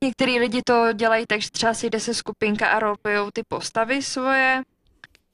Některý 0.07 0.39
lidi 0.39 0.63
to 0.67 0.93
dělají 0.93 1.25
tak, 1.29 1.41
že 1.41 1.51
třeba 1.51 1.75
si 1.75 1.91
jde 1.91 2.01
se 2.01 2.15
skupinka 2.15 2.69
a 2.69 2.79
roleplayou 2.79 3.31
ty 3.35 3.43
postavy 3.49 4.03
svoje, 4.03 4.63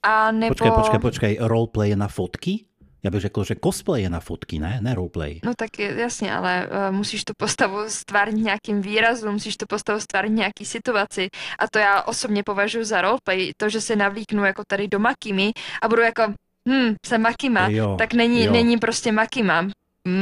a 0.03 0.31
nebo... 0.31 0.55
počkej, 0.55 0.71
počkej, 0.71 0.99
počkej, 0.99 1.37
roleplay 1.41 1.89
je 1.89 1.95
na 1.95 2.07
fotky? 2.07 2.65
Já 3.03 3.11
bych 3.11 3.21
řekl, 3.21 3.43
že 3.43 3.55
cosplay 3.63 4.01
je 4.01 4.09
na 4.09 4.19
fotky, 4.19 4.59
ne? 4.59 4.79
Ne 4.81 4.95
roleplay. 4.95 5.39
No 5.43 5.53
tak 5.57 5.79
jasně, 5.79 6.35
ale 6.35 6.67
uh, 6.67 6.95
musíš 6.95 7.23
tu 7.23 7.33
postavu 7.37 7.77
stvárnit 7.87 8.45
nějakým 8.45 8.81
výrazem, 8.81 9.31
musíš 9.31 9.57
tu 9.57 9.65
postavu 9.69 9.99
stvárnit 9.99 10.37
nějaký 10.37 10.65
situaci. 10.65 11.29
A 11.59 11.67
to 11.71 11.79
já 11.79 12.01
osobně 12.01 12.43
považuji 12.43 12.83
za 12.83 13.01
roleplay. 13.01 13.51
To, 13.57 13.69
že 13.69 13.81
se 13.81 13.95
navlíknu 13.95 14.45
jako 14.45 14.63
tady 14.67 14.87
do 14.87 14.99
Makimy 14.99 15.51
a 15.81 15.87
budu 15.87 16.01
jako, 16.01 16.23
hm, 16.69 16.95
jsem 17.05 17.21
Makima, 17.21 17.67
Jo, 17.67 17.95
tak 17.97 18.13
není, 18.13 18.43
jo. 18.43 18.51
není 18.51 18.77
prostě 18.77 19.11
Makima. 19.11 19.67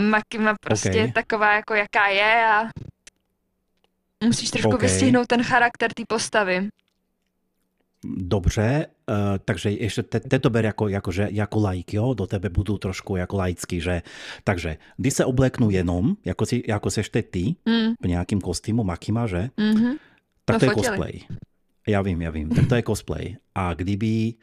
Makima 0.10 0.56
prostě 0.62 0.90
Ok. 0.90 0.96
je 0.96 1.12
taková, 1.12 1.54
jako 1.56 1.74
jaká 1.74 2.08
je 2.08 2.46
a 2.46 2.70
musíš 4.24 4.52
trošku 4.52 4.70
Ok. 4.76 4.82
vystihnout 4.82 5.28
ten 5.28 5.44
charakter 5.44 5.94
té 5.94 6.04
postavy. 6.08 6.70
Dobře, 8.06 8.88
uh, 9.10 9.16
takže 9.46 9.72
ještě 9.72 10.04
te, 10.04 10.20
te 10.20 10.40
to 10.40 10.50
ber 10.50 10.66
jako, 10.66 10.88
jako, 10.88 11.12
že, 11.12 11.28
jako 11.32 11.60
laik, 11.62 11.94
jo? 11.94 12.14
Do 12.14 12.28
tebe 12.28 12.50
budu 12.50 12.78
trošku 12.78 13.16
jako 13.16 13.38
laický, 13.38 13.82
že... 13.82 14.02
Takže, 14.44 14.78
když 14.98 15.14
se 15.14 15.26
obleknu 15.26 15.70
jenom, 15.70 16.16
jako, 16.26 16.46
si, 16.46 16.64
jako 16.68 16.92
seš 16.92 17.10
ty, 17.32 17.56
Mm, 17.66 17.94
v 18.02 18.08
nějakým 18.08 18.42
kostýmu 18.42 18.84
Makima, 18.84 19.28
že? 19.28 19.50
mhm. 19.58 19.96
Tak 20.46 20.54
No, 20.56 20.60
to 20.60 20.66
je 20.66 20.72
fotili. 20.72 20.88
cosplay. 20.88 21.20
Já 21.88 22.02
vím, 22.02 22.22
já 22.22 22.32
vím. 22.32 22.50
Tak 22.50 22.68
to 22.68 22.76
je 22.76 22.84
cosplay. 22.84 23.36
A 23.56 23.74
kdyby... 23.74 24.34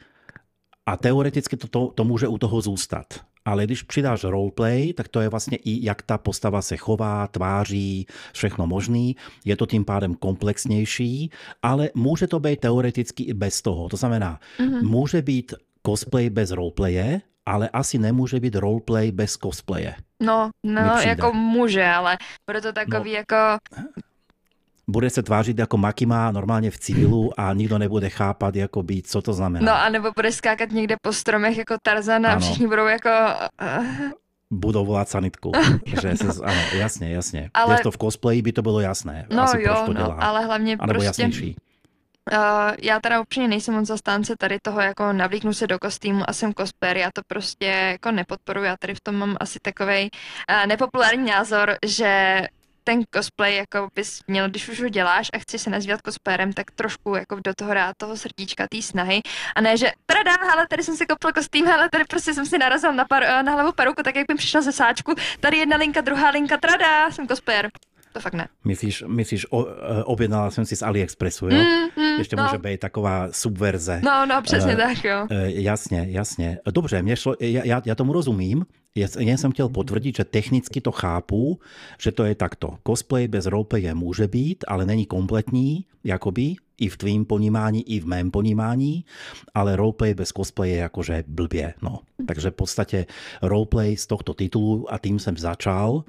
A 0.85 0.97
teoreticky 0.97 1.57
to, 1.57 1.67
to, 1.67 1.87
to 1.95 2.03
může 2.03 2.27
u 2.27 2.37
toho 2.37 2.61
zůstat. 2.61 3.05
Ale 3.49 3.65
když 3.65 3.83
přidáš 3.83 4.23
roleplay, 4.23 4.93
tak 4.93 5.07
to 5.07 5.21
je 5.21 5.29
vlastně 5.29 5.57
i 5.57 5.85
jak 5.85 6.01
ta 6.01 6.17
postava 6.17 6.61
se 6.61 6.77
chová, 6.77 7.27
tváří, 7.27 8.05
všechno 8.33 8.67
možný. 8.67 9.15
Je 9.45 9.55
to 9.55 9.65
tím 9.65 9.85
pádem 9.85 10.15
komplexnější, 10.15 11.31
ale 11.61 11.89
může 11.95 12.27
to 12.27 12.39
být 12.39 12.59
teoreticky 12.59 13.23
i 13.23 13.33
bez 13.33 13.61
toho. 13.61 13.89
To 13.89 13.97
znamená, 13.97 14.39
mm-hmm. 14.59 14.87
může 14.87 15.21
být 15.21 15.53
cosplay 15.85 16.29
bez 16.29 16.51
roleplaye, 16.51 17.21
ale 17.45 17.69
asi 17.69 17.97
nemůže 17.97 18.39
být 18.39 18.55
roleplay 18.55 19.11
bez 19.11 19.33
cosplaye. 19.33 19.95
No, 20.21 20.49
no, 20.63 20.81
jako 21.05 21.33
může, 21.33 21.85
ale 21.85 22.17
bude 22.49 22.61
to 22.61 22.73
takový 22.73 23.11
no. 23.11 23.17
jako 23.17 23.35
bude 24.89 25.09
se 25.09 25.23
tvářit 25.23 25.59
jako 25.59 25.77
Makima 25.77 26.31
normálně 26.31 26.71
v 26.71 26.79
civilu 26.79 27.39
a 27.39 27.53
nikdo 27.53 27.77
nebude 27.77 28.09
chápat, 28.09 28.55
jako 28.55 28.83
být, 28.83 29.07
co 29.07 29.21
to 29.21 29.33
znamená. 29.33 29.65
No 29.65 29.81
a 29.81 29.89
nebo 29.89 30.11
bude 30.15 30.31
skákat 30.31 30.71
někde 30.71 30.95
po 31.01 31.13
stromech 31.13 31.57
jako 31.57 31.75
Tarzan 31.83 32.25
a 32.25 32.31
ano. 32.31 32.39
všichni 32.39 32.67
budou 32.67 32.85
jako... 32.85 33.09
Uh... 33.79 33.85
Budou 34.51 34.85
volat 34.85 35.09
sanitku. 35.09 35.51
že 36.01 36.17
se, 36.17 36.27
ano, 36.43 36.61
jasně, 36.73 37.09
jasně. 37.09 37.49
Ale... 37.53 37.73
Když 37.73 37.83
to 37.83 37.91
v 37.91 37.97
cosplayi 37.97 38.41
by 38.41 38.51
to 38.51 38.61
bylo 38.61 38.79
jasné. 38.79 39.27
No 39.33 39.43
asi 39.43 39.61
jo, 39.61 39.75
to 39.85 39.93
no, 39.93 40.01
dělá. 40.01 40.15
ale 40.15 40.45
hlavně 40.45 40.77
a 40.79 40.87
prostě... 40.87 41.05
jasnější. 41.05 41.55
Uh, 42.33 42.39
já 42.81 42.99
teda 42.99 43.21
úplně 43.21 43.47
nejsem 43.47 43.73
moc 43.73 43.87
zastánce 43.87 44.35
tady 44.39 44.57
toho, 44.61 44.81
jako 44.81 45.13
navlíknu 45.13 45.53
se 45.53 45.67
do 45.67 45.79
kostýmu 45.79 46.23
a 46.27 46.33
jsem 46.33 46.53
cosplayer, 46.53 46.97
já 46.97 47.09
to 47.13 47.21
prostě 47.27 47.65
jako 47.65 48.11
nepodporuji, 48.11 48.65
já 48.65 48.75
tady 48.79 48.95
v 48.95 49.01
tom 49.01 49.15
mám 49.15 49.37
asi 49.39 49.59
takový 49.61 50.01
uh, 50.01 50.67
nepopulární 50.67 51.25
názor, 51.25 51.75
že 51.85 52.41
ten 52.89 53.03
cosplay 53.15 53.55
jako 53.55 53.89
bys 53.95 54.19
měl, 54.27 54.49
když 54.49 54.69
už 54.69 54.81
ho 54.81 54.89
děláš 54.89 55.27
a 55.33 55.39
chceš 55.39 55.61
se 55.61 55.69
nazývat 55.69 55.99
cosplayerem, 56.05 56.53
tak 56.53 56.71
trošku 56.71 57.15
jako 57.15 57.35
do 57.45 57.53
toho 57.53 57.73
dát 57.73 57.93
toho 57.97 58.17
srdíčka, 58.17 58.67
té 58.69 58.81
snahy. 58.81 59.21
A 59.55 59.61
ne, 59.61 59.77
že 59.77 59.91
trada, 60.05 60.35
ale 60.53 60.67
tady 60.67 60.83
jsem 60.83 60.95
si 60.95 61.05
kopl 61.05 61.31
kostým, 61.31 61.67
ale 61.67 61.89
tady 61.89 62.03
prostě 62.03 62.33
jsem 62.33 62.45
si 62.45 62.57
narazil 62.57 62.93
na, 62.93 63.05
par, 63.05 63.23
na 63.45 63.51
hlavu 63.51 63.71
paruku, 63.71 64.03
tak 64.03 64.15
jak 64.15 64.27
bych 64.27 64.37
přišla 64.37 64.61
ze 64.61 64.71
sáčku. 64.71 65.13
Tady 65.39 65.57
jedna 65.57 65.77
linka, 65.77 66.01
druhá 66.01 66.29
linka, 66.29 66.57
trada, 66.57 67.11
jsem 67.11 67.27
cosplayer. 67.27 67.69
To 68.13 68.19
fakt 68.19 68.33
ne. 68.33 68.47
Myslíš, 68.65 69.03
myslíš 69.07 69.45
o, 69.49 69.67
e, 69.67 70.03
objednala 70.03 70.51
jsem 70.51 70.65
si 70.65 70.75
z 70.75 70.81
AliExpressu, 70.81 71.49
jo? 71.49 71.57
Mm, 71.57 72.03
mm, 72.03 72.19
Ještě 72.19 72.35
no. 72.35 72.43
může 72.43 72.57
být 72.57 72.79
taková 72.79 73.27
subverze. 73.31 74.01
No, 74.03 74.25
no, 74.25 74.41
přesně 74.41 74.73
uh, 74.73 74.79
tak, 74.79 75.03
jo. 75.03 75.27
Uh, 75.31 75.37
jasně, 75.45 76.05
jasně. 76.09 76.57
Dobře, 76.71 77.01
mě 77.01 77.15
šlo, 77.15 77.35
já, 77.39 77.81
já 77.85 77.95
tomu 77.95 78.13
rozumím, 78.13 78.65
jen 78.95 79.37
jsem 79.37 79.51
chtěl 79.51 79.69
potvrdit, 79.69 80.15
že 80.15 80.23
technicky 80.23 80.81
to 80.81 80.91
chápu, 80.91 81.59
že 81.99 82.11
to 82.11 82.23
je 82.23 82.35
takto. 82.35 82.77
Cosplay 82.87 83.27
bez 83.27 83.45
roleplaye 83.45 83.93
může 83.93 84.27
být, 84.27 84.63
ale 84.67 84.85
není 84.85 85.05
kompletní, 85.05 85.85
jakoby, 86.03 86.55
i 86.77 86.89
v 86.89 86.97
tvým 86.97 87.25
ponímání, 87.25 87.89
i 87.91 87.99
v 87.99 88.05
mém 88.05 88.31
ponímání, 88.31 89.05
ale 89.53 89.75
roleplay 89.75 90.13
bez 90.13 90.29
cosplaye 90.29 90.71
je 90.71 90.77
jakože 90.77 91.23
blbě. 91.27 91.73
No. 91.81 91.99
Takže 92.27 92.51
v 92.51 92.53
podstatě 92.53 93.05
roleplay 93.41 93.97
z 93.97 94.07
tohto 94.07 94.33
titulu, 94.33 94.93
a 94.93 94.97
tím 94.97 95.19
jsem 95.19 95.37
začal, 95.37 96.03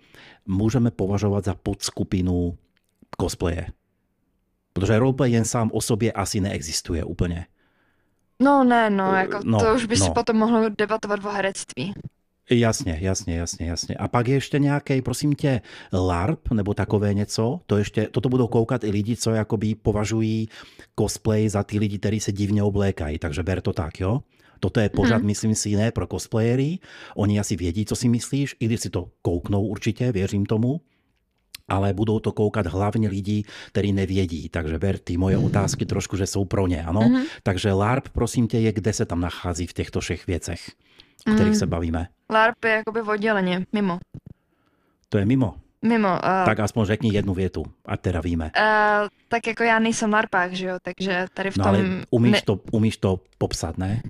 můžeme 0.47 0.91
považovat 0.91 1.45
za 1.45 1.55
podskupinu 1.55 2.59
cosplaye. 3.21 3.67
Protože 4.73 4.99
roleplay 4.99 5.33
jen 5.33 5.45
sám 5.45 5.71
o 5.73 5.81
sobě 5.81 6.13
asi 6.13 6.41
neexistuje 6.41 7.05
úplně. 7.05 7.47
No 8.43 8.65
ne, 8.65 8.91
no, 8.91 9.13
jako 9.13 9.41
no, 9.45 9.61
to 9.61 9.75
už 9.75 9.85
by 9.85 9.97
no. 9.99 10.07
si 10.07 10.11
potom 10.11 10.37
mohlo 10.37 10.69
debatovat 10.69 11.25
o 11.25 11.29
herectví. 11.29 11.95
Jasně, 12.51 12.99
jasně, 13.01 13.37
jasně, 13.37 13.67
jasně. 13.67 13.95
A 13.95 14.09
pak 14.09 14.29
je 14.29 14.35
ještě 14.35 14.59
nějaký, 14.59 15.03
prosím 15.03 15.35
tě, 15.35 15.61
LARP 15.93 16.51
nebo 16.51 16.75
takové 16.75 17.15
něco? 17.15 17.61
To 17.67 17.77
ještě, 17.77 18.09
toto 18.11 18.29
budou 18.29 18.47
koukat 18.47 18.85
i 18.85 18.91
lidi, 18.91 19.17
co 19.17 19.31
jakoby 19.31 19.75
považují 19.75 20.49
cosplay 20.99 21.49
za 21.49 21.63
ty 21.63 21.79
lidi, 21.79 21.99
kteří 21.99 22.21
se 22.21 22.33
divně 22.33 22.63
oblékají, 22.63 23.19
takže 23.19 23.43
ber 23.43 23.61
to 23.61 23.73
tak, 23.73 24.01
jo? 24.01 24.21
Toto 24.61 24.81
je 24.81 24.89
pořád, 24.89 25.17
hmm. 25.17 25.27
myslím 25.27 25.55
si, 25.55 25.77
ne 25.77 25.93
pro 25.93 26.07
cosplayery. 26.07 26.79
Oni 27.17 27.41
asi 27.41 27.57
vědí, 27.57 27.85
co 27.85 27.97
si 27.97 28.09
myslíš, 28.09 28.57
i 28.61 28.67
když 28.67 28.81
si 28.81 28.91
to 28.91 29.09
kouknou 29.23 29.67
určitě, 29.67 30.13
věřím 30.13 30.47
tomu 30.47 30.81
ale 31.71 31.95
budou 31.95 32.19
to 32.19 32.33
koukat 32.33 32.67
hlavně 32.67 33.09
lidi, 33.09 33.45
kteří 33.69 33.93
nevědí. 33.93 34.49
Takže 34.49 34.79
ber 34.79 34.99
ty 34.99 35.17
moje 35.17 35.39
otázky 35.39 35.87
trošku, 35.87 36.17
že 36.17 36.27
jsou 36.27 36.45
pro 36.45 36.67
ně, 36.67 36.85
ano? 36.85 37.01
Mm-hmm. 37.01 37.25
Takže 37.43 37.73
LARP, 37.73 38.09
prosím 38.09 38.49
tě, 38.49 38.59
je, 38.59 38.73
kde 38.73 38.93
se 38.93 39.05
tam 39.05 39.21
nachází 39.21 39.67
v 39.67 39.73
těchto 39.73 40.01
všech 40.01 40.27
věcech, 40.27 40.71
o 41.29 41.35
kterých 41.35 41.53
mm. 41.53 41.59
se 41.59 41.67
bavíme? 41.67 42.09
LARP 42.31 42.65
je 42.65 42.71
jakoby 42.71 43.03
v 43.03 43.09
odděleně, 43.09 43.67
mimo. 43.73 43.99
To 45.09 45.19
je 45.19 45.25
mimo? 45.25 45.55
Mimo. 45.83 46.09
Uh, 46.09 46.45
tak 46.45 46.61
aspoň 46.61 46.85
řekni 46.85 47.11
jednu 47.13 47.35
větu, 47.35 47.65
a 47.87 47.97
teda 47.97 48.21
víme. 48.21 48.51
Uh, 48.59 49.09
tak 49.29 49.47
jako 49.47 49.63
já 49.63 49.79
nejsem 49.79 50.13
LARPák, 50.13 50.53
že 50.53 50.67
jo, 50.67 50.79
takže 50.83 51.27
tady 51.35 51.51
v 51.51 51.57
no, 51.57 51.65
tom... 51.65 51.75
Ale 51.75 51.85
umíš, 52.11 52.33
ne... 52.33 52.43
to, 52.45 52.61
umíš 52.73 52.97
to 52.97 53.21
popsat, 53.39 53.79
ne? 53.79 54.03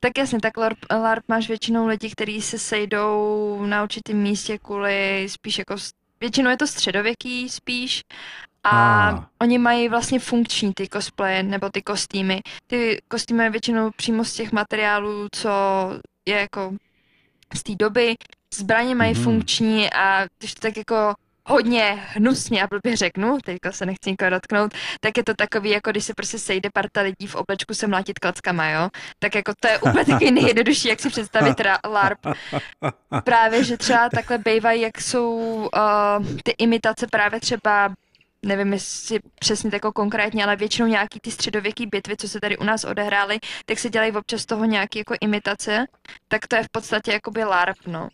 Tak 0.00 0.18
jasně, 0.18 0.40
tak 0.40 0.56
LARP, 0.56 0.78
LARP 0.92 1.24
máš 1.28 1.48
většinou 1.48 1.86
lidi, 1.86 2.10
kteří 2.10 2.42
se 2.42 2.58
sejdou 2.58 3.62
na 3.66 3.82
určitém 3.82 4.16
místě 4.16 4.58
kvůli 4.58 5.26
spíš 5.28 5.58
jako 5.58 5.76
většinou 6.20 6.50
je 6.50 6.56
to 6.56 6.66
středověký 6.66 7.48
spíš 7.48 8.02
a 8.64 9.08
ah. 9.10 9.24
oni 9.40 9.58
mají 9.58 9.88
vlastně 9.88 10.18
funkční 10.18 10.72
ty 10.74 10.88
cosplaye 10.88 11.42
nebo 11.42 11.70
ty 11.70 11.82
kostýmy. 11.82 12.40
Ty 12.66 13.02
kostýmy 13.08 13.50
většinou 13.50 13.90
přímo 13.96 14.24
z 14.24 14.34
těch 14.34 14.52
materiálů, 14.52 15.26
co 15.34 15.50
je 16.28 16.36
jako 16.36 16.72
z 17.54 17.62
té 17.62 17.74
doby. 17.74 18.14
Zbraně 18.54 18.94
mají 18.94 19.14
mm. 19.14 19.24
funkční 19.24 19.92
a 19.92 20.26
když 20.38 20.54
to 20.54 20.60
tak 20.60 20.76
jako 20.76 21.14
hodně 21.46 22.02
hnusně 22.06 22.62
a 22.62 22.66
blbě 22.66 22.96
řeknu, 22.96 23.38
teďka 23.44 23.72
se 23.72 23.86
nechci 23.86 24.10
nikoho 24.10 24.30
dotknout, 24.30 24.74
tak 25.00 25.16
je 25.16 25.24
to 25.24 25.34
takový, 25.34 25.70
jako 25.70 25.90
když 25.90 26.04
se 26.04 26.14
prostě 26.16 26.38
sejde 26.38 26.68
parta 26.74 27.00
lidí 27.00 27.26
v 27.26 27.34
oblečku 27.34 27.74
se 27.74 27.86
mlátit 27.86 28.18
klackama, 28.18 28.70
jo? 28.70 28.88
Tak 29.18 29.34
jako 29.34 29.52
to 29.60 29.68
je 29.68 29.78
úplně 29.78 30.04
taky 30.04 30.30
nejjednodušší, 30.40 30.88
jak 30.88 31.00
si 31.00 31.08
představit 31.08 31.56
teda 31.56 31.78
LARP. 31.88 32.18
Právě, 33.24 33.64
že 33.64 33.76
třeba 33.76 34.08
takhle 34.08 34.38
bývají, 34.38 34.80
jak 34.80 35.00
jsou 35.00 35.34
uh, 35.36 36.26
ty 36.42 36.54
imitace 36.58 37.06
právě 37.06 37.40
třeba 37.40 37.94
nevím 38.46 38.72
jestli 38.72 39.18
přesně 39.40 39.70
jako 39.72 39.92
konkrétně, 39.92 40.44
ale 40.44 40.56
většinou 40.56 40.88
nějaký 40.88 41.20
ty 41.20 41.30
středověký 41.30 41.86
bitvy, 41.86 42.16
co 42.16 42.28
se 42.28 42.40
tady 42.40 42.58
u 42.58 42.64
nás 42.64 42.84
odehrály, 42.84 43.38
tak 43.66 43.78
se 43.78 43.90
dělají 43.90 44.12
občas 44.12 44.46
toho 44.46 44.64
nějaký 44.64 44.98
jako 44.98 45.14
imitace, 45.20 45.86
tak 46.28 46.46
to 46.46 46.56
je 46.56 46.62
v 46.62 46.68
podstatě 46.72 47.12
jakoby 47.12 47.44
LARP, 47.44 47.76
no. 47.86 48.08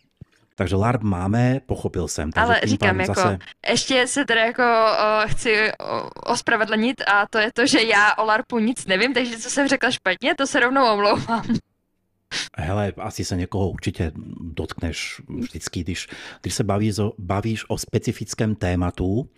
Takže 0.55 0.75
LARP 0.75 1.01
máme, 1.01 1.59
pochopil 1.65 2.07
jsem. 2.07 2.31
Takže 2.31 2.45
Ale 2.45 2.61
říkám, 2.63 2.99
jako, 2.99 3.13
zase... 3.13 3.37
ještě 3.69 4.07
se 4.07 4.25
teda 4.25 4.45
jako 4.45 4.63
o, 4.63 5.27
chci 5.27 5.71
o, 5.79 6.09
ospravedlnit 6.31 7.01
a 7.07 7.27
to 7.29 7.37
je 7.37 7.51
to, 7.53 7.65
že 7.65 7.81
já 7.81 8.15
o 8.17 8.25
LARPu 8.25 8.59
nic 8.59 8.85
nevím, 8.85 9.13
takže 9.13 9.37
co 9.37 9.49
jsem 9.49 9.67
řekla 9.67 9.91
špatně, 9.91 10.35
to 10.35 10.47
se 10.47 10.59
rovnou 10.59 10.93
omlouvám. 10.93 11.45
Hele, 12.57 12.93
asi 12.97 13.25
se 13.25 13.37
někoho 13.37 13.69
určitě 13.69 14.11
dotkneš 14.41 15.21
vždycky, 15.29 15.83
když, 15.83 16.07
když 16.41 16.53
se 16.53 16.63
bavíš 16.63 16.97
o, 16.99 17.13
bavíš 17.17 17.69
o 17.69 17.77
specifickém 17.77 18.55
tématu, 18.55 19.29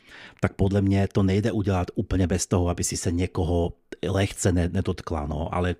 tak 0.41 0.53
podle 0.53 0.81
mě 0.81 1.07
to 1.07 1.23
nejde 1.23 1.51
udělat 1.51 1.87
úplně 1.95 2.27
bez 2.27 2.47
toho, 2.47 2.69
aby 2.69 2.83
si 2.83 2.97
se 2.97 3.11
někoho 3.11 3.73
lehce 4.07 4.51
nedotkla. 4.51 5.27
No. 5.27 5.55
Ale 5.55 5.75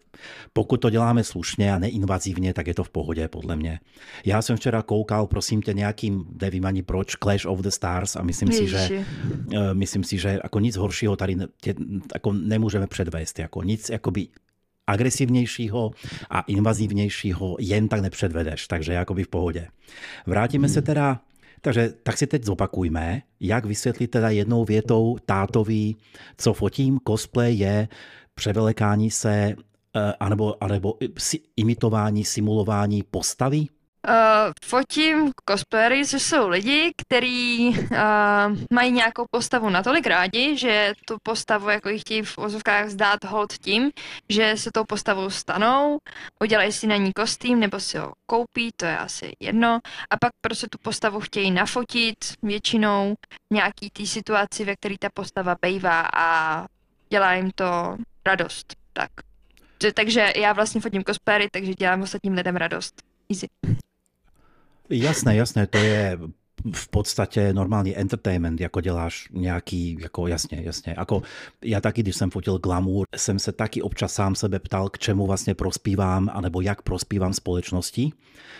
pokud 0.53 0.77
to 0.77 0.89
děláme 0.89 1.23
slušně 1.23 1.73
a 1.73 1.79
neinvazivně, 1.79 2.53
tak 2.53 2.67
je 2.67 2.73
to 2.73 2.83
v 2.83 2.89
pohodě, 2.89 3.27
podle 3.27 3.55
mě. 3.55 3.79
Já 4.25 4.41
jsem 4.41 4.57
včera 4.57 4.81
koukal, 4.81 5.27
prosím 5.27 5.61
tě, 5.61 5.73
nějakým, 5.73 6.25
nevím 6.41 6.65
ani 6.65 6.83
proč, 6.83 7.15
Clash 7.15 7.45
of 7.45 7.59
the 7.59 7.69
Stars 7.69 8.15
a 8.15 8.23
myslím 8.23 8.49
Ježi. 8.49 8.65
si, 8.65 8.67
že 8.67 9.05
eh, 9.55 9.73
myslím 9.73 10.03
si, 10.03 10.17
že 10.17 10.39
jako 10.43 10.59
nic 10.59 10.75
horšího 10.75 11.15
tady 11.15 11.35
tě, 11.61 11.75
jako 12.13 12.33
nemůžeme 12.33 12.87
předvést. 12.87 13.39
Jako 13.39 13.63
nic 13.63 13.89
jakoby 13.89 14.27
agresivnějšího 14.89 15.91
a 16.29 16.41
invazivnějšího 16.41 17.55
jen 17.59 17.87
tak 17.87 18.01
nepředvedeš, 18.01 18.67
takže 18.67 18.93
jakoby 18.93 19.23
v 19.23 19.27
pohodě. 19.27 19.67
Vrátíme 20.27 20.69
se 20.69 20.81
teda 20.81 21.21
takže 21.61 21.93
tak 22.03 22.17
si 22.17 22.27
teď 22.27 22.43
zopakujme, 22.43 23.21
jak 23.39 23.65
vysvětlit 23.65 24.07
teda 24.07 24.29
jednou 24.29 24.65
větou 24.65 25.17
tátovi, 25.25 25.95
co 26.37 26.53
fotím, 26.53 26.99
cosplay 27.07 27.55
je 27.55 27.87
převelekání 28.33 29.11
se 29.11 29.55
eh, 29.95 30.13
anebo, 30.19 30.63
anebo 30.63 30.97
imitování, 31.55 32.25
simulování 32.25 33.03
postavy? 33.03 33.65
Uh, 34.09 34.15
fotím 34.65 35.31
cosplayery, 35.49 36.05
což 36.05 36.21
jsou 36.21 36.49
lidi, 36.49 36.93
kteří 36.97 37.69
uh, 37.69 37.97
mají 38.73 38.91
nějakou 38.91 39.25
postavu 39.31 39.69
natolik 39.69 40.07
rádi, 40.07 40.57
že 40.57 40.93
tu 41.07 41.17
postavu 41.23 41.69
jako 41.69 41.89
jich 41.89 42.01
chtějí 42.01 42.21
v 42.21 42.37
ozovkách 42.37 42.89
zdát 42.89 43.23
hold 43.23 43.53
tím, 43.53 43.91
že 44.29 44.57
se 44.57 44.71
tou 44.73 44.83
postavou 44.83 45.29
stanou, 45.29 45.97
udělají 46.39 46.71
si 46.71 46.87
na 46.87 46.95
ní 46.95 47.13
kostým 47.13 47.59
nebo 47.59 47.79
si 47.79 47.97
ho 47.97 48.13
koupí, 48.25 48.69
to 48.75 48.85
je 48.85 48.97
asi 48.97 49.31
jedno, 49.39 49.79
a 50.09 50.17
pak 50.17 50.31
prostě 50.41 50.67
tu 50.67 50.77
postavu 50.77 51.19
chtějí 51.19 51.51
nafotit 51.51 52.17
většinou 52.43 53.15
nějaký 53.53 53.89
té 53.89 54.05
situaci, 54.05 54.65
ve 54.65 54.75
které 54.75 54.95
ta 54.99 55.07
postava 55.13 55.55
bejvá 55.61 56.09
a 56.15 56.65
dělá 57.09 57.33
jim 57.33 57.51
to 57.51 57.97
radost. 58.25 58.75
Tak. 58.93 59.09
Takže 59.93 60.33
já 60.35 60.53
vlastně 60.53 60.81
fotím 60.81 61.03
cosplayery, 61.03 61.49
takže 61.51 61.73
dělám 61.73 62.01
ostatním 62.01 62.33
lidem 62.33 62.55
radost. 62.55 63.01
Easy. 63.31 63.47
Jasné, 64.89 65.35
jasné, 65.35 65.67
to 65.67 65.77
je 65.77 66.19
v 66.73 66.87
podstatě 66.87 67.53
normální 67.53 67.97
entertainment, 67.97 68.61
jako 68.61 68.81
děláš 68.81 69.29
nějaký, 69.31 69.97
jako 70.01 70.27
jasně, 70.27 70.61
jasně. 70.63 70.95
Jako 70.97 71.21
já 71.63 71.81
taky, 71.81 72.03
když 72.03 72.15
jsem 72.15 72.31
fotil 72.31 72.57
glamour, 72.57 73.07
jsem 73.15 73.39
se 73.39 73.51
taky 73.51 73.81
občas 73.81 74.13
sám 74.13 74.35
sebe 74.35 74.59
ptal, 74.59 74.89
k 74.89 74.97
čemu 74.97 75.27
vlastně 75.27 75.55
prospívám, 75.55 76.29
anebo 76.33 76.61
jak 76.61 76.81
prospívám 76.81 77.33
společnosti. 77.33 78.11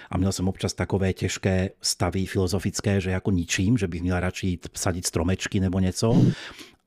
A 0.10 0.18
měl 0.18 0.32
jsem 0.32 0.48
občas 0.48 0.74
takové 0.74 1.14
těžké 1.14 1.70
stavy 1.82 2.26
filozofické, 2.26 3.02
že 3.02 3.12
jako 3.12 3.32
ničím, 3.32 3.78
že 3.78 3.88
bych 3.88 4.02
měl 4.02 4.20
radši 4.20 4.60
sadit 4.76 5.06
stromečky 5.06 5.60
nebo 5.60 5.80
něco. 5.80 6.26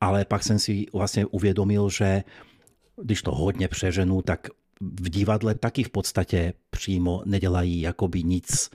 Ale 0.01 0.25
pak 0.25 0.43
jsem 0.43 0.59
si 0.59 0.87
vlastně 0.93 1.27
uvědomil, 1.27 1.91
že 1.91 2.23
když 3.03 3.23
to 3.23 3.35
hodně 3.35 3.69
přeženu, 3.69 4.23
tak 4.23 4.49
v 4.81 5.09
divadle 5.09 5.55
taky 5.55 5.85
v 5.85 5.91
podstatě 5.91 6.53
přímo 6.71 7.23
nedělají 7.25 7.81
jakoby 7.81 8.23
nic 8.23 8.71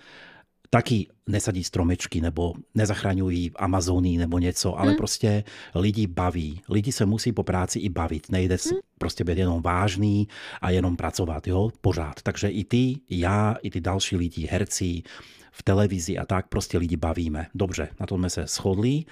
taky 0.70 1.08
nesadí 1.28 1.64
stromečky 1.64 2.22
nebo 2.22 2.54
nezachraňují 2.76 3.52
Amazony 3.56 4.18
nebo 4.18 4.40
něco, 4.40 4.80
ale 4.80 4.88
hmm. 4.88 4.98
prostě 4.98 5.44
lidi 5.76 6.08
baví. 6.08 6.62
Lidi 6.70 6.92
se 6.92 7.06
musí 7.06 7.32
po 7.32 7.44
práci 7.44 7.80
i 7.80 7.90
bavit. 7.90 8.32
Nejde 8.32 8.58
hmm. 8.70 8.80
prostě 8.98 9.24
být 9.24 9.38
jenom 9.38 9.62
vážný 9.62 10.28
a 10.62 10.70
jenom 10.70 10.98
pracovat, 10.98 11.48
jo, 11.48 11.70
pořád. 11.82 12.22
Takže 12.22 12.50
i 12.50 12.64
ty, 12.64 12.96
já, 13.10 13.56
i 13.62 13.70
ty 13.70 13.82
další 13.82 14.16
lidi, 14.16 14.48
herci 14.52 15.04
v 15.52 15.64
televizi 15.64 16.18
a 16.18 16.26
tak 16.26 16.48
prostě 16.48 16.78
lidi 16.78 16.98
bavíme. 16.98 17.48
Dobře, 17.56 17.90
na 18.00 18.06
tom 18.06 18.20
jsme 18.20 18.30
se 18.30 18.46
shodli. 18.48 19.06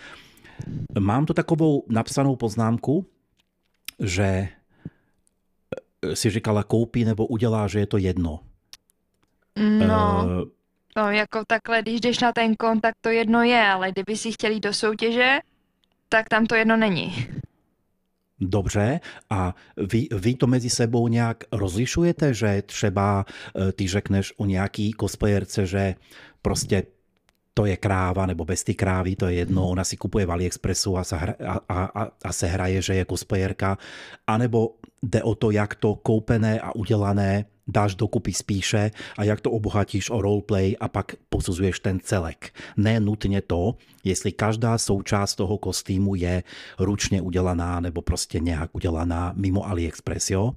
Mám 0.99 1.25
tu 1.25 1.33
takovou 1.33 1.83
napsanou 1.89 2.35
poznámku, 2.35 3.05
že 3.99 4.47
si 6.13 6.29
říkala 6.29 6.63
koupí 6.63 7.05
nebo 7.05 7.27
udělá, 7.27 7.67
že 7.67 7.79
je 7.79 7.85
to 7.85 7.97
jedno. 7.97 8.39
No. 9.87 10.27
No, 10.97 11.11
jako 11.11 11.45
takhle, 11.47 11.81
když 11.81 12.01
jdeš 12.01 12.19
na 12.19 12.31
ten 12.31 12.55
kontakt, 12.55 12.97
to 13.01 13.09
jedno 13.09 13.43
je, 13.43 13.61
ale 13.61 13.91
kdyby 13.91 14.17
si 14.17 14.31
chtěli 14.31 14.59
do 14.59 14.73
soutěže, 14.73 15.39
tak 16.09 16.29
tam 16.29 16.45
to 16.45 16.55
jedno 16.55 16.77
není. 16.77 17.27
Dobře, 18.39 18.99
a 19.29 19.55
vy, 19.77 20.07
vy 20.11 20.35
to 20.35 20.47
mezi 20.47 20.69
sebou 20.69 21.07
nějak 21.07 21.43
rozlišujete, 21.51 22.33
že 22.33 22.61
třeba 22.61 23.25
e, 23.55 23.71
ty 23.71 23.87
řekneš 23.87 24.33
o 24.37 24.45
nějaký 24.45 24.93
cosplayerce, 24.99 25.65
že 25.65 25.95
prostě 26.41 26.83
to 27.53 27.65
je 27.65 27.77
kráva, 27.77 28.25
nebo 28.25 28.45
bez 28.45 28.63
ty 28.63 28.75
krávy, 28.75 29.15
to 29.15 29.27
je 29.27 29.33
jedno, 29.33 29.69
ona 29.69 29.83
si 29.83 29.97
kupuje 29.97 30.25
v 30.25 30.31
AliExpressu 30.31 30.97
a, 30.97 31.03
se, 31.03 31.17
hra, 31.17 31.35
a, 31.47 31.83
a, 31.83 32.07
a 32.23 32.33
se 32.33 32.47
hraje, 32.47 32.81
že 32.81 32.95
je 32.95 33.05
cosplayerka, 33.09 33.77
anebo 34.27 34.75
jde 35.03 35.23
o 35.23 35.35
to, 35.35 35.51
jak 35.51 35.75
to 35.75 35.95
koupené 35.95 36.59
a 36.59 36.75
udělané 36.75 37.45
dáš 37.67 37.95
dokupy 37.95 38.33
spíše 38.33 38.91
a 39.17 39.23
jak 39.23 39.41
to 39.41 39.51
obohatíš 39.51 40.09
o 40.09 40.21
roleplay 40.21 40.75
a 40.79 40.87
pak 40.87 41.15
posuzuješ 41.29 41.79
ten 41.79 41.99
celek. 41.99 42.53
Ne 42.77 42.99
nutně 42.99 43.41
to, 43.41 43.75
jestli 44.03 44.31
každá 44.31 44.77
součást 44.77 45.35
toho 45.35 45.57
kostýmu 45.57 46.15
je 46.15 46.43
ručně 46.79 47.21
udělaná 47.21 47.79
nebo 47.79 48.01
prostě 48.01 48.39
nějak 48.39 48.69
udělaná 48.73 49.33
mimo 49.35 49.67
AliExpress, 49.67 50.29
jo? 50.29 50.53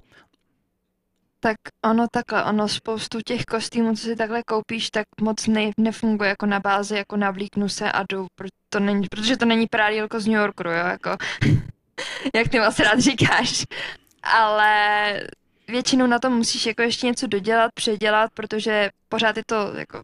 Tak 1.41 1.57
ono 1.85 2.07
takhle, 2.11 2.43
ono 2.43 2.67
spoustu 2.67 3.19
těch 3.25 3.45
kostýmů, 3.45 3.95
co 3.95 4.01
si 4.01 4.15
takhle 4.15 4.43
koupíš, 4.43 4.89
tak 4.89 5.05
moc 5.21 5.47
ne, 5.47 5.71
nefunguje 5.77 6.29
jako 6.29 6.45
na 6.45 6.59
bázi, 6.59 6.95
jako 6.95 7.17
navlíknu 7.17 7.69
se 7.69 7.91
a 7.91 8.03
jdu, 8.09 8.27
to 8.69 8.79
není, 8.79 9.07
protože 9.11 9.37
to 9.37 9.45
není 9.45 9.67
prádílko 9.67 10.19
z 10.19 10.27
New 10.27 10.35
Yorku, 10.35 10.63
jo, 10.63 10.71
jako, 10.71 11.09
jak 12.35 12.47
ty 12.47 12.59
moc 12.59 12.79
rád 12.79 12.99
říkáš. 12.99 13.65
Ale 14.23 15.21
většinou 15.69 16.07
na 16.07 16.19
tom 16.19 16.33
musíš 16.33 16.65
jako 16.65 16.81
ještě 16.81 17.07
něco 17.07 17.27
dodělat, 17.27 17.71
předělat, 17.73 18.31
protože 18.33 18.89
pořád 19.09 19.37
je 19.37 19.43
to 19.45 19.73
jako 19.77 20.03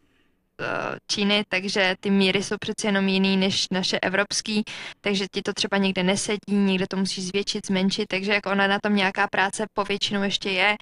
eh, 0.62 0.99
Číny, 1.08 1.45
takže 1.49 1.95
ty 1.99 2.10
míry 2.10 2.43
jsou 2.43 2.56
přece 2.60 2.88
jenom 2.88 3.08
jiný 3.08 3.38
než 3.38 3.69
naše 3.71 3.99
evropský, 3.99 4.63
takže 5.01 5.25
ti 5.32 5.41
to 5.41 5.54
třeba 5.54 5.78
někde 5.78 6.04
nesedí, 6.04 6.56
někde 6.56 6.88
to 6.88 6.97
musíš 6.97 7.28
zvětšit, 7.28 7.65
zmenšit, 7.67 8.08
takže 8.08 8.34
jako 8.34 8.51
ona 8.51 8.67
na 8.67 8.80
tom 8.80 8.95
nějaká 8.95 9.28
práce 9.28 9.65
povětšinou 9.73 10.23
ještě 10.23 10.49
je. 10.49 10.75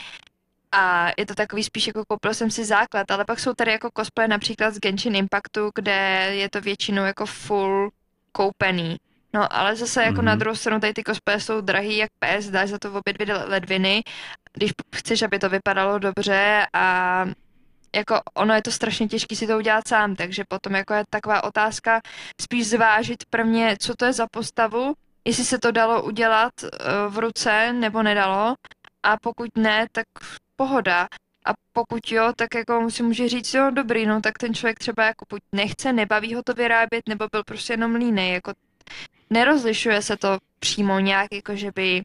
A 0.71 1.11
je 1.17 1.25
to 1.25 1.35
takový 1.35 1.63
spíš 1.63 1.87
jako 1.87 2.05
koupil 2.05 2.33
jsem 2.33 2.51
si 2.51 2.65
základ, 2.65 3.11
ale 3.11 3.25
pak 3.25 3.39
jsou 3.39 3.53
tady 3.53 3.71
jako 3.71 3.89
cosplay 3.97 4.27
například 4.27 4.73
z 4.73 4.79
Genshin 4.79 5.15
Impactu, 5.15 5.71
kde 5.75 6.29
je 6.31 6.49
to 6.49 6.61
většinou 6.61 7.03
jako 7.03 7.25
full 7.25 7.89
koupený. 8.31 8.97
No, 9.33 9.53
ale 9.53 9.75
zase 9.75 10.03
jako 10.03 10.21
mm-hmm. 10.21 10.23
na 10.23 10.31
mhm. 10.31 10.39
druhou 10.39 10.55
stranu 10.55 10.79
tady 10.79 10.93
ty 10.93 11.03
cosplaye 11.03 11.39
jsou 11.39 11.61
drahý 11.61 11.97
jak 11.97 12.11
pes, 12.19 12.49
dáš 12.49 12.69
za 12.69 12.79
to 12.79 12.93
obě 12.93 13.13
dvě 13.13 13.35
ledviny, 13.37 14.03
když 14.53 14.71
chceš, 14.95 15.21
aby 15.21 15.39
to 15.39 15.49
vypadalo 15.49 15.99
dobře 15.99 16.67
a 16.73 17.25
jako 17.95 18.21
ono 18.33 18.53
je 18.53 18.61
to 18.61 18.71
strašně 18.71 19.07
těžké 19.07 19.35
si 19.35 19.47
to 19.47 19.57
udělat 19.57 19.87
sám, 19.87 20.15
takže 20.15 20.43
potom 20.47 20.75
jako 20.75 20.93
je 20.93 21.03
taková 21.09 21.43
otázka 21.43 22.01
spíš 22.41 22.69
zvážit 22.69 23.25
prvně, 23.29 23.77
co 23.79 23.95
to 23.95 24.05
je 24.05 24.13
za 24.13 24.27
postavu, 24.31 24.93
jestli 25.25 25.45
se 25.45 25.59
to 25.59 25.71
dalo 25.71 26.03
udělat 26.03 26.53
uh, 26.63 26.69
v 27.13 27.17
ruce 27.17 27.73
nebo 27.73 28.03
nedalo 28.03 28.55
a 29.03 29.17
pokud 29.17 29.49
ne, 29.57 29.87
tak 29.91 30.05
pohoda. 30.55 31.07
A 31.45 31.51
pokud 31.73 32.11
jo, 32.11 32.33
tak 32.35 32.55
jako 32.55 32.91
si 32.91 33.03
může 33.03 33.29
říct, 33.29 33.53
jo, 33.53 33.71
dobrý, 33.71 34.05
no 34.05 34.21
tak 34.21 34.37
ten 34.37 34.53
člověk 34.53 34.79
třeba 34.79 35.05
jako 35.05 35.25
buď 35.29 35.41
nechce, 35.51 35.93
nebaví 35.93 36.35
ho 36.35 36.43
to 36.43 36.53
vyrábět, 36.53 37.09
nebo 37.09 37.27
byl 37.31 37.43
prostě 37.43 37.73
jenom 37.73 37.95
línej, 37.95 38.33
jako 38.33 38.51
nerozlišuje 39.29 40.01
se 40.01 40.17
to 40.17 40.37
přímo 40.59 40.99
nějak, 40.99 41.31
jako 41.31 41.55
že 41.55 41.71
by 41.75 42.03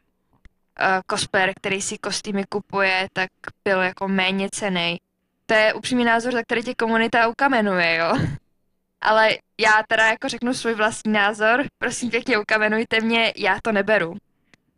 cosplayer, 1.10 1.52
který 1.56 1.82
si 1.82 1.98
kostýmy 1.98 2.44
kupuje, 2.44 3.08
tak 3.12 3.30
byl 3.64 3.80
jako 3.80 4.08
méně 4.08 4.48
cený. 4.52 5.00
To 5.46 5.54
je 5.54 5.74
upřímný 5.74 6.04
názor, 6.04 6.32
za 6.32 6.42
který 6.42 6.62
tě 6.62 6.74
komunita 6.74 7.28
ukamenuje, 7.28 7.96
jo. 7.96 8.12
Ale 9.00 9.28
já 9.60 9.82
teda 9.88 10.06
jako 10.06 10.28
řeknu 10.28 10.54
svůj 10.54 10.74
vlastní 10.74 11.12
názor, 11.12 11.64
prosím 11.78 12.10
pěkně 12.10 12.38
ukamenujte 12.38 13.00
mě, 13.00 13.32
já 13.36 13.58
to 13.62 13.72
neberu. 13.72 14.16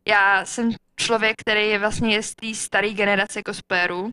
Já 0.07 0.45
jsem 0.45 0.71
člověk, 0.97 1.37
který 1.37 1.69
je 1.69 1.79
vlastně 1.79 2.23
z 2.23 2.35
té 2.35 2.55
staré 2.55 2.91
generace 2.91 3.41
cosplayerů. 3.47 4.11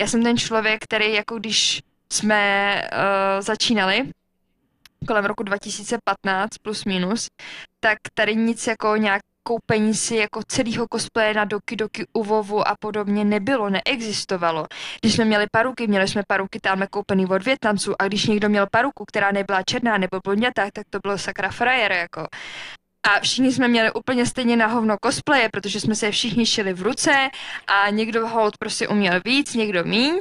Já 0.00 0.06
jsem 0.06 0.22
ten 0.22 0.38
člověk, 0.38 0.84
který 0.84 1.12
jako 1.12 1.38
když 1.38 1.80
jsme 2.12 2.82
uh, 2.92 3.42
začínali, 3.42 4.10
kolem 5.06 5.24
roku 5.24 5.42
2015 5.42 6.58
plus 6.58 6.84
minus, 6.84 7.28
tak 7.80 7.98
tady 8.14 8.36
nic 8.36 8.66
jako 8.66 8.96
nějak 8.96 9.22
koupení 9.48 9.94
si 9.94 10.16
jako 10.16 10.42
celého 10.48 10.86
cosplaye 10.92 11.34
na 11.34 11.44
Doki 11.44 11.76
Doki 11.76 12.06
Uvovu 12.12 12.68
a 12.68 12.74
podobně 12.80 13.24
nebylo, 13.24 13.70
neexistovalo. 13.70 14.66
Když 15.00 15.14
jsme 15.14 15.24
měli 15.24 15.46
paruky, 15.52 15.86
měli 15.86 16.08
jsme 16.08 16.22
paruky 16.28 16.60
tam 16.60 16.86
koupený 16.90 17.26
od 17.26 17.44
Větnamců 17.44 17.94
a 17.98 18.04
když 18.04 18.26
někdo 18.26 18.48
měl 18.48 18.66
paruku, 18.72 19.04
která 19.04 19.32
nebyla 19.32 19.62
černá 19.62 19.98
nebo 19.98 20.20
blondětá, 20.24 20.68
tak 20.72 20.86
to 20.90 20.98
bylo 21.02 21.18
sakra 21.18 21.50
frajer, 21.50 21.92
jako. 21.92 22.26
A 23.02 23.20
všichni 23.20 23.52
jsme 23.52 23.68
měli 23.68 23.92
úplně 23.92 24.26
stejně 24.26 24.56
na 24.56 24.66
hovno 24.66 24.96
cosplaye, 25.04 25.48
protože 25.48 25.80
jsme 25.80 25.94
se 25.94 26.10
všichni 26.10 26.46
šili 26.46 26.72
v 26.72 26.82
ruce 26.82 27.28
a 27.66 27.90
někdo 27.90 28.28
hold 28.28 28.58
prostě 28.58 28.88
uměl 28.88 29.20
víc, 29.24 29.54
někdo 29.54 29.84
míň 29.84 30.20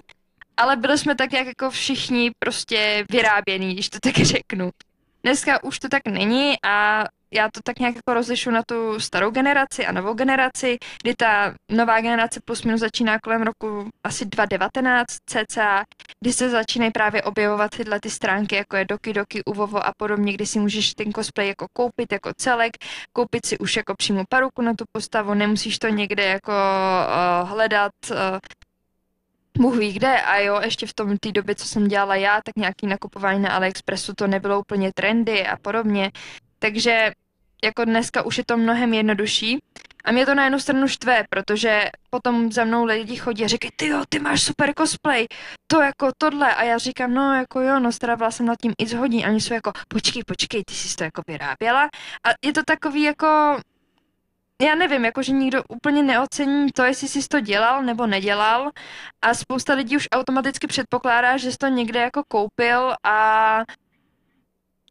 ale 0.58 0.76
byli 0.76 0.98
jsme 0.98 1.16
tak 1.16 1.34
jak 1.34 1.48
jako 1.48 1.70
všichni 1.70 2.32
prostě 2.40 3.06
vyráběný, 3.12 3.74
když 3.74 3.90
to 3.90 4.00
tak 4.00 4.18
řeknu. 4.34 4.72
Dneska 5.24 5.64
už 5.64 5.80
to 5.80 5.90
tak 5.90 6.08
není 6.08 6.56
a 6.66 7.04
já 7.32 7.50
to 7.54 7.60
tak 7.64 7.80
nějak 7.80 7.96
jako 7.96 8.14
rozlišu 8.14 8.52
na 8.52 8.64
tu 8.68 9.00
starou 9.00 9.32
generaci 9.32 9.86
a 9.86 9.92
novou 9.92 10.14
generaci, 10.14 10.78
kdy 11.04 11.16
ta 11.16 11.54
nová 11.72 12.02
generace 12.02 12.40
plus 12.46 12.64
minus 12.64 12.80
začíná 12.80 13.20
kolem 13.20 13.42
roku 13.42 13.90
asi 14.04 14.26
2019 14.26 15.08
cca, 15.26 15.84
kdy 16.20 16.34
se 16.34 16.50
začínají 16.50 16.92
právě 16.92 17.24
objevovat 17.24 17.72
tyhle 17.72 18.00
ty 18.00 18.10
stránky, 18.10 18.56
jako 18.56 18.76
je 18.76 18.86
Doki 18.86 19.14
Doki, 19.14 19.44
Uvovo 19.44 19.86
a 19.86 19.92
podobně, 19.98 20.34
kdy 20.34 20.46
si 20.46 20.60
můžeš 20.60 20.94
ten 20.94 21.14
cosplay 21.14 21.48
jako 21.48 21.66
koupit 21.74 22.12
jako 22.12 22.32
celek, 22.38 22.72
koupit 23.14 23.46
si 23.46 23.58
už 23.58 23.76
jako 23.76 23.94
přímo 23.98 24.24
paruku 24.30 24.62
na 24.62 24.74
tu 24.74 24.86
postavu, 24.92 25.34
nemusíš 25.34 25.80
to 25.80 25.88
někde 25.88 26.26
jako 26.26 26.52
uh, 26.52 27.50
hledat, 27.50 27.92
uh, 28.12 28.18
Bůh 29.60 29.78
ví 29.78 29.94
kde 29.94 30.22
a 30.22 30.38
jo, 30.38 30.60
ještě 30.64 30.88
v 30.88 30.94
tom 30.94 31.18
té 31.18 31.32
době, 31.32 31.56
co 31.56 31.68
jsem 31.68 31.88
dělala 31.88 32.16
já, 32.16 32.42
tak 32.42 32.56
nějaký 32.56 32.88
nakupování 32.88 33.42
na 33.42 33.50
AliExpressu 33.50 34.14
to 34.14 34.28
nebylo 34.28 34.60
úplně 34.60 34.92
trendy 34.94 35.48
a 35.48 35.58
podobně. 35.58 36.12
Takže 36.60 37.12
jako 37.64 37.86
dneska 37.86 38.22
už 38.22 38.38
je 38.38 38.44
to 38.46 38.58
mnohem 38.58 38.94
jednodušší. 38.94 39.60
A 40.06 40.12
mě 40.12 40.26
to 40.26 40.36
na 40.36 40.44
jednu 40.44 40.60
stranu 40.60 40.88
štve, 40.88 41.24
protože 41.30 41.90
potom 42.10 42.52
za 42.52 42.64
mnou 42.64 42.86
lidi 42.86 43.16
chodí 43.16 43.44
a 43.44 43.48
říkají, 43.48 43.72
ty 43.76 43.88
jo, 43.88 44.04
ty 44.10 44.20
máš 44.20 44.44
super 44.44 44.74
cosplay, 44.78 45.28
to 45.68 45.82
jako 45.82 46.12
tohle. 46.18 46.56
A 46.56 46.64
já 46.64 46.78
říkám, 46.78 47.14
no 47.14 47.36
jako 47.36 47.62
jo, 47.62 47.80
no 47.80 47.92
strávila 47.92 48.32
jsem 48.32 48.46
nad 48.46 48.56
tím 48.62 48.74
i 48.78 48.96
hodin. 48.96 49.26
A 49.26 49.30
oni 49.30 49.42
jsou 49.42 49.54
jako, 49.54 49.72
počkej, 49.88 50.24
počkej, 50.24 50.64
ty 50.64 50.74
jsi 50.74 50.96
to 50.96 51.04
jako 51.04 51.22
vyráběla. 51.28 51.84
A 52.28 52.30
je 52.46 52.54
to 52.54 52.62
takový 52.66 53.04
jako, 53.04 53.28
já 54.62 54.76
nevím, 54.76 55.06
jakože 55.06 55.32
nikdo 55.32 55.64
úplně 55.70 56.04
neocení 56.04 56.72
to, 56.72 56.84
jestli 56.84 57.08
jsi 57.08 57.28
to 57.28 57.40
dělal 57.40 57.84
nebo 57.84 58.08
nedělal 58.08 58.72
a 59.22 59.34
spousta 59.34 59.74
lidí 59.74 59.98
už 59.98 60.08
automaticky 60.12 60.68
předpokládá, 60.68 61.38
že 61.38 61.52
jsi 61.52 61.58
to 61.58 61.68
někde 61.68 62.00
jako 62.00 62.24
koupil 62.28 62.94
a 63.04 63.64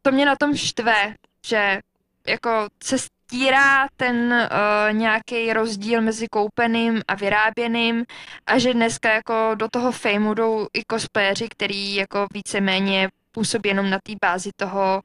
to 0.03 0.13
mě 0.13 0.27
na 0.27 0.37
tom 0.37 0.57
štve, 0.57 1.15
že 1.47 1.81
jako 2.27 2.67
se 2.85 2.99
stírá 2.99 3.87
ten 3.97 4.17
uh, 4.33 4.97
nějaký 4.97 5.53
rozdíl 5.53 6.03
mezi 6.03 6.27
koupeným 6.29 7.03
a 7.09 7.15
vyráběným 7.15 8.05
a 8.47 8.59
že 8.59 8.75
dneska 8.75 9.13
jako 9.13 9.51
do 9.55 9.69
toho 9.69 9.93
fejmu 9.93 10.35
jdou 10.35 10.67
i 10.75 10.83
cosplayeri, 10.91 11.49
který 11.49 11.95
jako 11.95 12.27
víceméně 12.35 13.09
působí 13.33 13.69
jenom 13.69 13.91
na 13.91 13.99
té 14.03 14.13
bázi 14.23 14.51
toho 14.57 15.03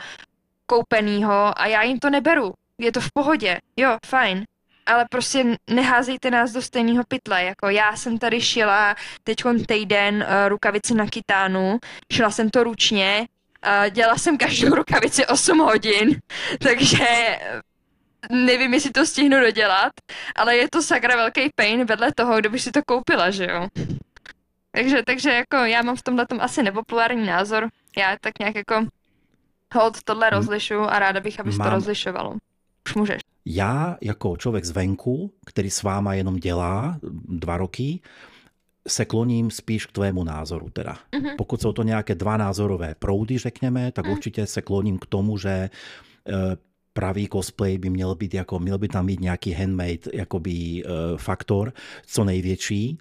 koupeného 0.66 1.60
a 1.60 1.68
já 1.68 1.84
jim 1.84 2.00
to 2.00 2.10
neberu. 2.10 2.54
Je 2.78 2.92
to 2.92 3.02
v 3.02 3.12
pohodě, 3.14 3.60
jo, 3.78 3.98
fajn. 4.06 4.46
Ale 4.86 5.06
prostě 5.10 5.46
neházejte 5.70 6.32
nás 6.32 6.52
do 6.52 6.62
stejného 6.62 7.04
pytle, 7.08 7.44
jako 7.44 7.70
já 7.70 7.96
jsem 7.96 8.18
tady 8.18 8.42
šila 8.42 8.96
teď 9.24 9.44
týden 9.68 10.16
uh, 10.16 10.50
rukavici 10.50 10.94
na 10.94 11.06
kitánu, 11.06 11.80
šila 12.14 12.32
jsem 12.32 12.50
to 12.50 12.64
ručně, 12.64 13.28
dělala 13.90 14.18
jsem 14.18 14.38
každou 14.38 14.76
rukavici 14.76 15.26
8 15.26 15.60
hodin, 15.60 16.20
takže 16.60 17.06
nevím, 18.30 18.74
jestli 18.74 18.92
to 18.92 19.06
stihnu 19.06 19.40
dodělat, 19.40 19.92
ale 20.36 20.58
je 20.58 20.70
to 20.70 20.82
sakra 20.82 21.16
velký 21.16 21.50
pain 21.56 21.86
vedle 21.86 22.12
toho, 22.16 22.38
kdo 22.40 22.50
by 22.50 22.60
si 22.60 22.72
to 22.72 22.80
koupila, 22.88 23.30
že 23.30 23.48
jo. 23.52 23.68
Takže, 24.72 25.04
takže 25.06 25.30
jako 25.30 25.56
já 25.56 25.82
mám 25.82 25.96
v 25.96 26.02
tomhle 26.02 26.26
asi 26.40 26.64
nepopulární 26.64 27.26
názor. 27.26 27.70
Já 27.98 28.18
tak 28.22 28.40
nějak 28.40 28.56
jako 28.56 28.86
hold 29.74 30.04
tohle 30.04 30.28
hmm. 30.28 30.38
rozlišu 30.38 30.80
a 30.80 31.00
ráda 31.00 31.20
bych, 31.20 31.40
abys 31.40 31.58
mám... 31.58 31.68
to 31.68 31.76
rozlišovalo. 31.76 32.36
Už 32.88 32.96
můžeš. 32.96 33.22
Já 33.46 33.98
jako 34.02 34.38
člověk 34.38 34.66
zvenku, 34.66 35.34
který 35.46 35.70
s 35.70 35.84
váma 35.84 36.14
jenom 36.14 36.36
dělá 36.36 37.00
dva 37.28 37.58
roky, 37.58 38.00
se 38.88 39.06
kloním 39.06 39.52
spíš 39.52 39.86
k 39.86 39.92
tvému 39.92 40.24
názoru 40.24 40.70
teda. 40.70 40.98
Uh-huh. 41.12 41.36
Pokud 41.38 41.62
jsou 41.62 41.74
to 41.74 41.84
nějaké 41.84 42.16
dva 42.16 42.38
názorové 42.38 42.96
proudy, 43.00 43.38
řekněme, 43.38 43.92
tak 43.92 44.06
uh-huh. 44.06 44.12
určitě 44.12 44.46
se 44.46 44.62
kloním 44.62 44.98
k 44.98 45.06
tomu, 45.06 45.38
že 45.38 45.50
e, 45.50 45.70
pravý 46.94 47.28
cosplay 47.28 47.78
by 47.78 47.90
měl 47.90 48.16
být 48.16 48.34
jako, 48.34 48.60
měl 48.60 48.78
by 48.78 48.88
tam 48.88 49.06
být 49.06 49.20
nějaký 49.20 49.54
handmade 49.54 50.00
jakoby, 50.14 50.52
e, 50.52 50.84
faktor, 51.18 51.74
co 52.06 52.24
největší. 52.24 52.98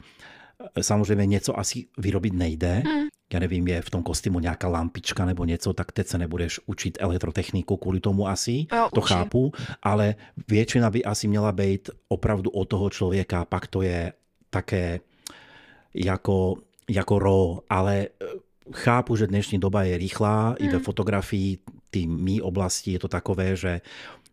Samozřejmě 0.80 1.26
něco 1.26 1.58
asi 1.58 1.86
vyrobit 1.98 2.32
nejde. 2.32 2.82
Hmm. 2.86 3.06
Já 3.32 3.38
nevím, 3.40 3.68
je 3.68 3.82
v 3.82 3.90
tom 3.90 4.02
kostýmu 4.02 4.40
nějaká 4.40 4.68
lampička 4.68 5.24
nebo 5.24 5.44
něco, 5.44 5.72
tak 5.72 5.92
teď 5.92 6.06
se 6.06 6.18
nebudeš 6.18 6.60
učit 6.66 6.98
elektrotechniku 7.00 7.76
kvůli 7.76 8.00
tomu 8.00 8.28
asi, 8.28 8.66
jo, 8.72 8.88
to 8.94 9.00
učím. 9.00 9.16
chápu, 9.16 9.52
ale 9.82 10.14
většina 10.48 10.90
by 10.90 11.04
asi 11.04 11.28
měla 11.28 11.52
být 11.52 11.90
opravdu 12.08 12.50
od 12.50 12.64
toho 12.64 12.90
člověka, 12.90 13.44
pak 13.44 13.66
to 13.66 13.82
je 13.82 14.12
také 14.50 15.00
jako, 15.94 16.56
jako 16.90 17.18
ro, 17.18 17.58
ale 17.70 17.96
e, 17.96 18.08
chápu, 18.72 19.16
že 19.16 19.26
dnešní 19.26 19.58
doba 19.58 19.82
je 19.82 19.98
rychlá, 19.98 20.46
hmm. 20.46 20.56
i 20.58 20.64
ve 20.64 20.76
hmm. 20.76 20.84
fotografii, 20.84 21.58
ty 21.90 22.06
mý 22.06 22.42
oblasti 22.42 22.92
je 22.92 22.98
to 22.98 23.08
takové, 23.08 23.56
že 23.56 23.80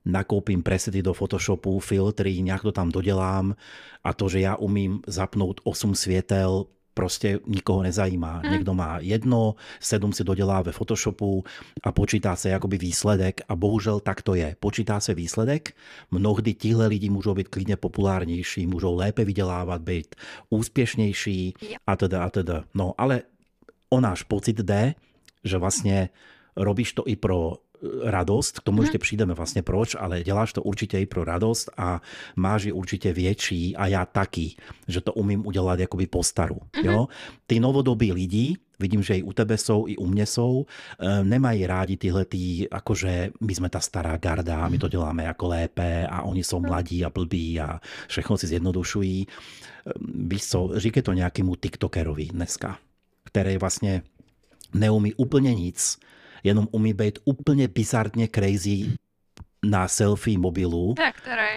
nakoupím 0.06 0.64
presety 0.64 1.02
do 1.02 1.14
Photoshopu, 1.14 1.80
filtry, 1.80 2.42
nějak 2.42 2.62
to 2.62 2.72
tam 2.72 2.90
dodělám 2.90 3.56
a 4.04 4.14
to, 4.14 4.30
že 4.30 4.40
já 4.40 4.56
umím 4.56 5.02
zapnout 5.08 5.62
8 5.64 5.96
světel, 5.96 6.66
prostě 6.98 7.40
nikoho 7.48 7.84
nezajímá. 7.84 8.42
Hmm. 8.44 8.52
Někdo 8.52 8.74
má 8.74 8.98
jedno, 9.00 9.56
sedm 9.80 10.14
si 10.14 10.24
dodělá 10.24 10.62
ve 10.62 10.72
Photoshopu 10.72 11.44
a 11.84 11.92
počítá 11.92 12.36
se 12.36 12.50
jakoby 12.50 12.78
výsledek 12.78 13.42
a 13.50 13.56
bohužel 13.56 14.00
tak 14.00 14.22
to 14.22 14.34
je. 14.34 14.56
Počítá 14.60 15.00
se 15.00 15.14
výsledek, 15.14 15.78
mnohdy 16.12 16.54
tihle 16.54 16.88
lidi 16.88 17.10
můžou 17.10 17.34
být 17.34 17.48
klidně 17.48 17.78
populárnější, 17.78 18.68
můžou 18.68 18.96
lépe 18.96 19.26
vydělávat, 19.26 19.82
být 19.82 20.16
úspěšnější 20.50 21.54
a 21.88 21.96
teda 21.96 22.24
a 22.26 22.30
teda. 22.30 22.64
No 22.74 22.94
ale 22.98 23.22
o 23.90 24.02
náš 24.02 24.24
pocit 24.24 24.58
jde, 24.58 24.96
že 25.44 25.58
vlastně 25.58 26.10
robíš 26.56 26.94
to 26.94 27.04
i 27.06 27.16
pro 27.16 27.54
radost, 28.04 28.60
k 28.60 28.64
tomu 28.64 28.82
ještě 28.82 28.98
přijdeme 28.98 29.34
vlastně 29.34 29.62
proč, 29.62 29.96
ale 30.00 30.24
děláš 30.24 30.54
to 30.54 30.64
určitě 30.64 31.00
i 31.00 31.06
pro 31.06 31.24
radost 31.24 31.70
a 31.78 32.02
máš 32.36 32.64
ji 32.64 32.72
určitě 32.72 33.14
větší 33.14 33.76
a 33.76 33.88
já 33.88 34.06
taky, 34.06 34.56
že 34.88 35.02
to 35.02 35.14
umím 35.14 35.46
udělat 35.46 35.80
jakoby 35.80 36.08
po 36.08 36.24
staru. 36.24 36.58
Mhm. 36.76 36.86
Jo? 36.86 37.08
Ty 37.48 37.60
novodobí 37.60 38.14
lidi, 38.14 38.58
vidím, 38.80 39.04
že 39.04 39.18
i 39.18 39.24
u 39.24 39.34
tebe 39.34 39.58
jsou, 39.58 39.88
i 39.88 39.98
u 39.98 40.06
mě 40.06 40.26
jsou, 40.26 40.66
eh, 41.00 41.24
nemají 41.24 41.68
rádi 41.68 41.98
tyhle 41.98 42.26
tý, 42.26 42.70
akože 42.70 43.30
my 43.42 43.56
jsme 43.56 43.70
ta 43.70 43.80
stará 43.80 44.18
garda, 44.18 44.68
my 44.68 44.78
to 44.78 44.88
děláme 44.88 45.24
jako 45.24 45.48
lépe 45.48 46.08
a 46.08 46.22
oni 46.22 46.44
jsou 46.44 46.60
mladí 46.60 47.06
a 47.06 47.10
blbí 47.10 47.60
a 47.60 47.80
všechno 48.08 48.38
si 48.38 48.48
zjednodušují. 48.48 49.28
Eh, 49.88 49.92
víš 50.16 50.46
co, 50.46 50.72
říkej 50.76 51.04
to 51.04 51.14
nějakému 51.14 51.56
TikTokerovi 51.56 52.26
dneska, 52.26 52.78
který 53.24 53.58
vlastně 53.58 54.02
neumí 54.74 55.14
úplně 55.14 55.56
nic, 55.56 55.98
jenom 56.48 56.68
umí 56.72 56.94
být 56.94 57.20
úplně 57.26 57.68
bizarně 57.68 58.28
crazy 58.28 58.98
na 59.64 59.88
selfie 59.88 60.38
mobilu, 60.38 60.96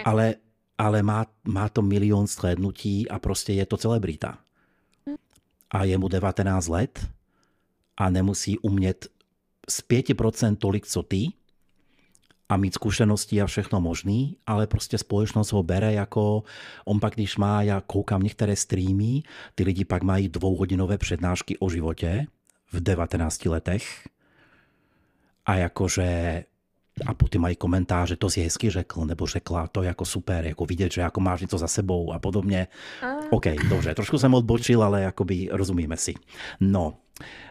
ale, 0.05 0.35
ale 0.77 1.03
má, 1.03 1.25
má 1.43 1.69
to 1.69 1.81
milion 1.81 2.27
slednutí 2.27 3.09
a 3.09 3.19
prostě 3.19 3.53
je 3.53 3.65
to 3.65 3.77
celebrita. 3.77 4.37
A 5.71 5.83
je 5.83 5.97
mu 5.97 6.07
19 6.07 6.67
let 6.67 7.07
a 7.97 8.09
nemusí 8.09 8.59
umět 8.59 9.07
z 9.69 9.83
5% 9.89 10.55
tolik, 10.55 10.87
co 10.87 11.03
ty, 11.03 11.27
a 12.49 12.57
mít 12.57 12.73
zkušenosti 12.73 13.41
a 13.41 13.45
všechno 13.45 13.81
možný, 13.81 14.37
ale 14.47 14.67
prostě 14.67 14.97
společnost 14.97 15.51
ho 15.51 15.63
bere 15.63 15.93
jako, 15.93 16.43
on 16.85 16.99
pak 16.99 17.13
když 17.13 17.37
má, 17.37 17.61
já 17.61 17.81
koukám 17.81 18.23
některé 18.23 18.55
streamy, 18.55 19.23
ty 19.55 19.63
lidi 19.63 19.85
pak 19.85 20.03
mají 20.03 20.29
dvouhodinové 20.29 20.97
přednášky 20.97 21.57
o 21.57 21.69
životě 21.69 22.27
v 22.71 22.79
19 22.79 23.45
letech 23.45 24.07
a 25.51 25.55
jakože 25.55 26.43
a 27.05 27.13
potom 27.13 27.41
mají 27.41 27.55
komentáře, 27.55 28.15
to 28.15 28.29
si 28.29 28.41
hezky 28.41 28.69
řekl, 28.69 29.05
nebo 29.05 29.27
řekla, 29.27 29.67
to 29.67 29.81
je 29.81 29.87
jako 29.87 30.05
super, 30.05 30.45
jako 30.45 30.65
vidět, 30.65 30.91
že 30.91 31.01
jako 31.01 31.21
máš 31.21 31.41
něco 31.41 31.57
za 31.57 31.67
sebou 31.67 32.13
a 32.13 32.19
podobně. 32.19 32.67
OK, 33.29 33.45
dobře, 33.69 33.95
trošku 33.95 34.17
jsem 34.17 34.33
odbočil, 34.33 34.83
ale 34.83 35.01
jakoby 35.01 35.49
rozumíme 35.51 35.97
si. 35.97 36.13
No, 36.59 36.97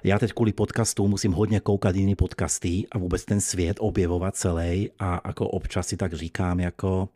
já 0.04 0.18
teď 0.18 0.32
kvůli 0.32 0.52
podcastu 0.52 1.08
musím 1.08 1.32
hodně 1.32 1.60
koukat 1.60 1.96
jiný 1.96 2.14
podcasty 2.14 2.86
a 2.92 2.98
vůbec 2.98 3.24
ten 3.24 3.40
svět 3.40 3.76
objevovat 3.80 4.36
celý 4.36 4.90
a 4.98 5.20
jako 5.26 5.48
občas 5.48 5.86
si 5.86 5.96
tak 5.96 6.14
říkám, 6.14 6.60
jako 6.60 7.08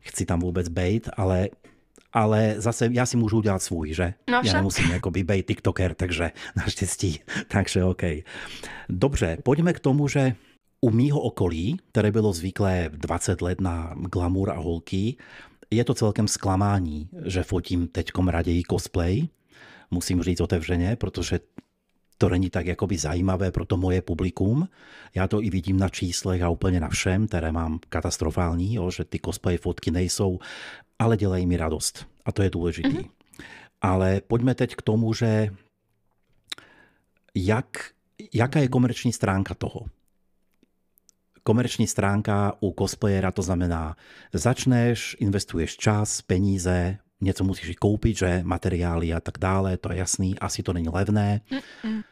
chci 0.00 0.26
tam 0.26 0.40
vůbec 0.40 0.68
být, 0.68 1.08
ale 1.16 1.48
ale 2.14 2.54
zase 2.58 2.88
já 2.92 3.06
si 3.06 3.16
můžu 3.16 3.36
udělat 3.36 3.62
svůj, 3.62 3.94
že? 3.94 4.14
No 4.30 4.40
já 4.44 4.52
nemusím 4.52 4.90
jako 4.90 5.10
být 5.10 5.46
TikToker, 5.46 5.94
takže 5.94 6.30
naštěstí, 6.56 7.20
takže 7.48 7.84
OK. 7.84 8.02
Dobře, 8.88 9.38
pojďme 9.42 9.72
k 9.72 9.80
tomu, 9.80 10.08
že 10.08 10.34
u 10.80 10.90
mýho 10.90 11.20
okolí, 11.20 11.76
které 11.92 12.12
bylo 12.12 12.32
zvyklé 12.32 12.90
20 12.92 13.42
let 13.42 13.60
na 13.60 13.94
glamour 14.12 14.50
a 14.50 14.58
holky, 14.58 15.16
je 15.70 15.84
to 15.84 15.94
celkem 15.94 16.28
zklamání, 16.28 17.08
že 17.24 17.42
fotím 17.42 17.88
teďkom 17.88 18.28
raději 18.28 18.62
cosplay. 18.70 19.28
Musím 19.90 20.22
říct 20.22 20.40
otevřeně, 20.40 20.96
protože 20.96 21.40
to 22.18 22.28
není 22.28 22.50
tak 22.50 22.66
jakoby 22.66 22.98
zajímavé 22.98 23.50
pro 23.50 23.64
to 23.64 23.76
moje 23.76 24.02
publikum. 24.02 24.68
Já 25.14 25.28
to 25.28 25.42
i 25.42 25.50
vidím 25.50 25.76
na 25.76 25.88
číslech 25.88 26.42
a 26.42 26.48
úplně 26.48 26.80
na 26.80 26.88
všem, 26.88 27.26
které 27.26 27.52
mám 27.52 27.78
katastrofální, 27.88 28.74
jo, 28.74 28.90
že 28.90 29.04
ty 29.04 29.20
cosplay 29.24 29.58
fotky 29.58 29.90
nejsou, 29.90 30.38
ale 30.98 31.16
dělají 31.16 31.46
mi 31.46 31.56
radost. 31.56 32.06
A 32.24 32.32
to 32.32 32.42
je 32.42 32.50
důležité. 32.50 32.88
Mm-hmm. 32.88 33.10
Ale 33.80 34.20
pojďme 34.20 34.54
teď 34.54 34.76
k 34.76 34.82
tomu, 34.82 35.14
že 35.14 35.48
jak, 37.34 37.90
jaká 38.34 38.58
je 38.58 38.68
komerční 38.68 39.12
stránka 39.12 39.54
toho? 39.54 39.80
Komerční 41.42 41.86
stránka 41.86 42.52
u 42.60 42.74
cosplayera 42.78 43.30
to 43.30 43.42
znamená, 43.42 43.96
začneš, 44.32 45.16
investuješ 45.20 45.76
čas, 45.76 46.22
peníze, 46.22 46.98
něco 47.20 47.44
musíš 47.44 47.76
koupit, 47.76 48.16
že 48.16 48.40
materiály 48.44 49.12
a 49.12 49.20
tak 49.20 49.38
dále, 49.38 49.76
to 49.76 49.92
je 49.92 49.98
jasný, 49.98 50.38
asi 50.38 50.62
to 50.62 50.72
není 50.72 50.88
levné. 50.88 51.40
Mm-mm. 51.50 52.02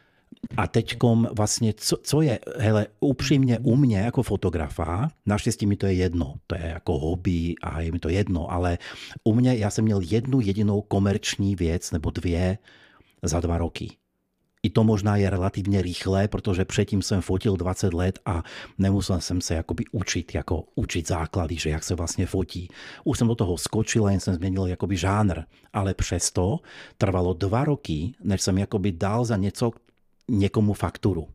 A 0.57 0.67
teďkom 0.67 1.27
vlastně, 1.31 1.73
co, 1.77 1.97
co 2.03 2.21
je, 2.21 2.39
hele, 2.57 2.87
upřímně 2.99 3.59
u 3.59 3.75
mě 3.75 3.97
jako 3.97 4.23
fotografa, 4.23 5.07
naštěstí 5.25 5.65
mi 5.65 5.75
to 5.75 5.85
je 5.85 5.93
jedno, 5.93 6.33
to 6.47 6.55
je 6.55 6.65
jako 6.65 6.99
hobby 6.99 7.55
a 7.61 7.81
je 7.81 7.91
mi 7.91 7.99
to 7.99 8.09
jedno, 8.09 8.51
ale 8.51 8.77
u 9.23 9.33
mě, 9.33 9.55
já 9.55 9.69
jsem 9.69 9.85
měl 9.85 10.01
jednu 10.03 10.41
jedinou 10.41 10.81
komerční 10.81 11.55
věc 11.55 11.91
nebo 11.91 12.09
dvě 12.09 12.57
za 13.23 13.39
dva 13.39 13.57
roky. 13.57 13.89
I 14.65 14.69
to 14.69 14.83
možná 14.83 15.15
je 15.17 15.29
relativně 15.29 15.81
rychlé, 15.81 16.27
protože 16.27 16.65
předtím 16.65 17.01
jsem 17.01 17.21
fotil 17.21 17.55
20 17.55 17.93
let 17.93 18.19
a 18.25 18.43
nemusel 18.77 19.21
jsem 19.21 19.41
se 19.41 19.53
jakoby 19.53 19.83
učit, 19.91 20.35
jako 20.35 20.63
učit 20.75 21.07
základy, 21.07 21.55
že 21.55 21.69
jak 21.69 21.83
se 21.83 21.95
vlastně 21.95 22.25
fotí. 22.25 22.69
Už 23.03 23.17
jsem 23.17 23.27
do 23.27 23.35
toho 23.35 23.57
skočil, 23.57 24.07
jen 24.07 24.19
jsem 24.19 24.33
změnil 24.33 24.65
jakoby 24.65 24.97
žánr, 24.97 25.41
ale 25.73 25.93
přesto 25.93 26.59
trvalo 26.97 27.33
dva 27.33 27.63
roky, 27.63 28.13
než 28.23 28.41
jsem 28.41 28.57
jakoby 28.57 28.91
dal 28.91 29.25
za 29.25 29.37
něco 29.37 29.71
někomu 30.27 30.73
fakturu 30.73 31.27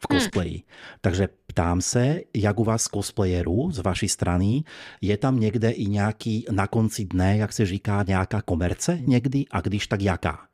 v 0.00 0.06
hmm. 0.10 0.20
cosplayi. 0.20 0.50
Hmm. 0.50 0.98
Takže 1.00 1.28
ptám 1.46 1.80
se, 1.80 2.20
jak 2.34 2.60
u 2.60 2.64
vás 2.64 2.84
cosplayerů 2.84 3.70
z 3.70 3.78
vaší 3.78 4.08
strany, 4.08 4.64
je 5.00 5.16
tam 5.16 5.40
někde 5.40 5.70
i 5.70 5.86
nějaký 5.86 6.46
na 6.50 6.66
konci 6.66 7.04
dne, 7.04 7.36
jak 7.36 7.52
se 7.52 7.66
říká, 7.66 8.04
nějaká 8.08 8.42
komerce 8.42 8.98
někdy 9.00 9.44
a 9.50 9.60
když 9.60 9.86
tak 9.86 10.00
jaká? 10.00 10.46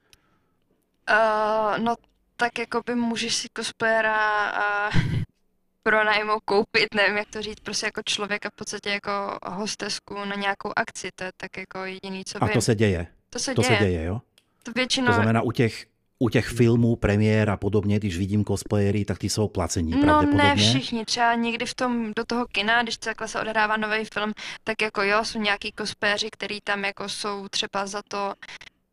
Uh, 1.11 1.85
no 1.85 1.95
tak 2.37 2.59
jako 2.59 2.83
by 2.87 2.95
můžeš 2.95 3.35
si 3.35 3.49
cosplayera 3.57 4.19
uh, 4.89 5.03
pronajmout, 5.83 6.43
koupit, 6.45 6.95
nevím 6.95 7.17
jak 7.17 7.29
to 7.29 7.43
říct, 7.43 7.61
prostě 7.61 7.87
jako 7.87 8.01
člověka 8.05 8.51
v 8.51 8.57
podstatě 8.57 8.91
jako 8.91 9.39
hostesku 9.47 10.15
na 10.15 10.35
nějakou 10.37 10.73
akci, 10.77 11.09
to 11.15 11.25
je 11.25 11.33
tak 11.37 11.57
jako 11.57 11.85
jediný, 11.85 12.25
co 12.25 12.45
A 12.45 12.49
to 12.49 12.61
se 12.61 12.75
děje? 12.75 13.07
To 13.31 13.39
se 13.39 13.55
to 13.55 13.63
děje. 13.63 13.79
se 13.79 13.85
děje, 13.85 14.05
jo? 14.05 14.21
To 14.63 14.73
většinou... 14.73 15.07
To 15.07 15.13
znamená 15.13 15.43
u 15.43 15.53
těch 15.53 15.87
u 16.19 16.29
těch 16.29 16.47
filmů, 16.49 16.97
premiér 16.97 17.51
a 17.51 17.57
podobně, 17.57 17.99
když 17.99 18.19
vidím 18.19 18.45
cosplayery, 18.45 19.05
tak 19.05 19.19
ty 19.19 19.29
jsou 19.31 19.49
placení 19.49 19.91
No 19.91 19.99
pravděpodobně. 20.01 20.45
ne 20.45 20.57
všichni, 20.57 21.05
třeba 21.05 21.35
někdy 21.35 21.67
v 21.67 21.75
tom, 21.75 22.13
do 22.17 22.25
toho 22.25 22.47
kina, 22.47 22.83
když 22.83 22.97
takhle 22.97 23.29
se 23.29 23.41
odehrává 23.41 23.77
nový 23.77 24.05
film, 24.15 24.33
tak 24.65 24.83
jako 24.83 25.03
jo, 25.03 25.25
jsou 25.25 25.39
nějaký 25.39 25.73
cosplayeri, 25.79 26.29
který 26.31 26.59
tam 26.65 26.85
jako 26.85 27.09
jsou 27.09 27.49
třeba 27.49 27.87
za 27.87 28.03
to, 28.09 28.35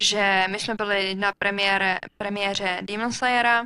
že 0.03 0.43
my 0.49 0.59
jsme 0.59 0.75
byli 0.75 1.15
na 1.15 1.31
premiére, 1.39 1.97
premiéře 2.17 2.77
Demon 2.81 3.11
Slayera 3.13 3.63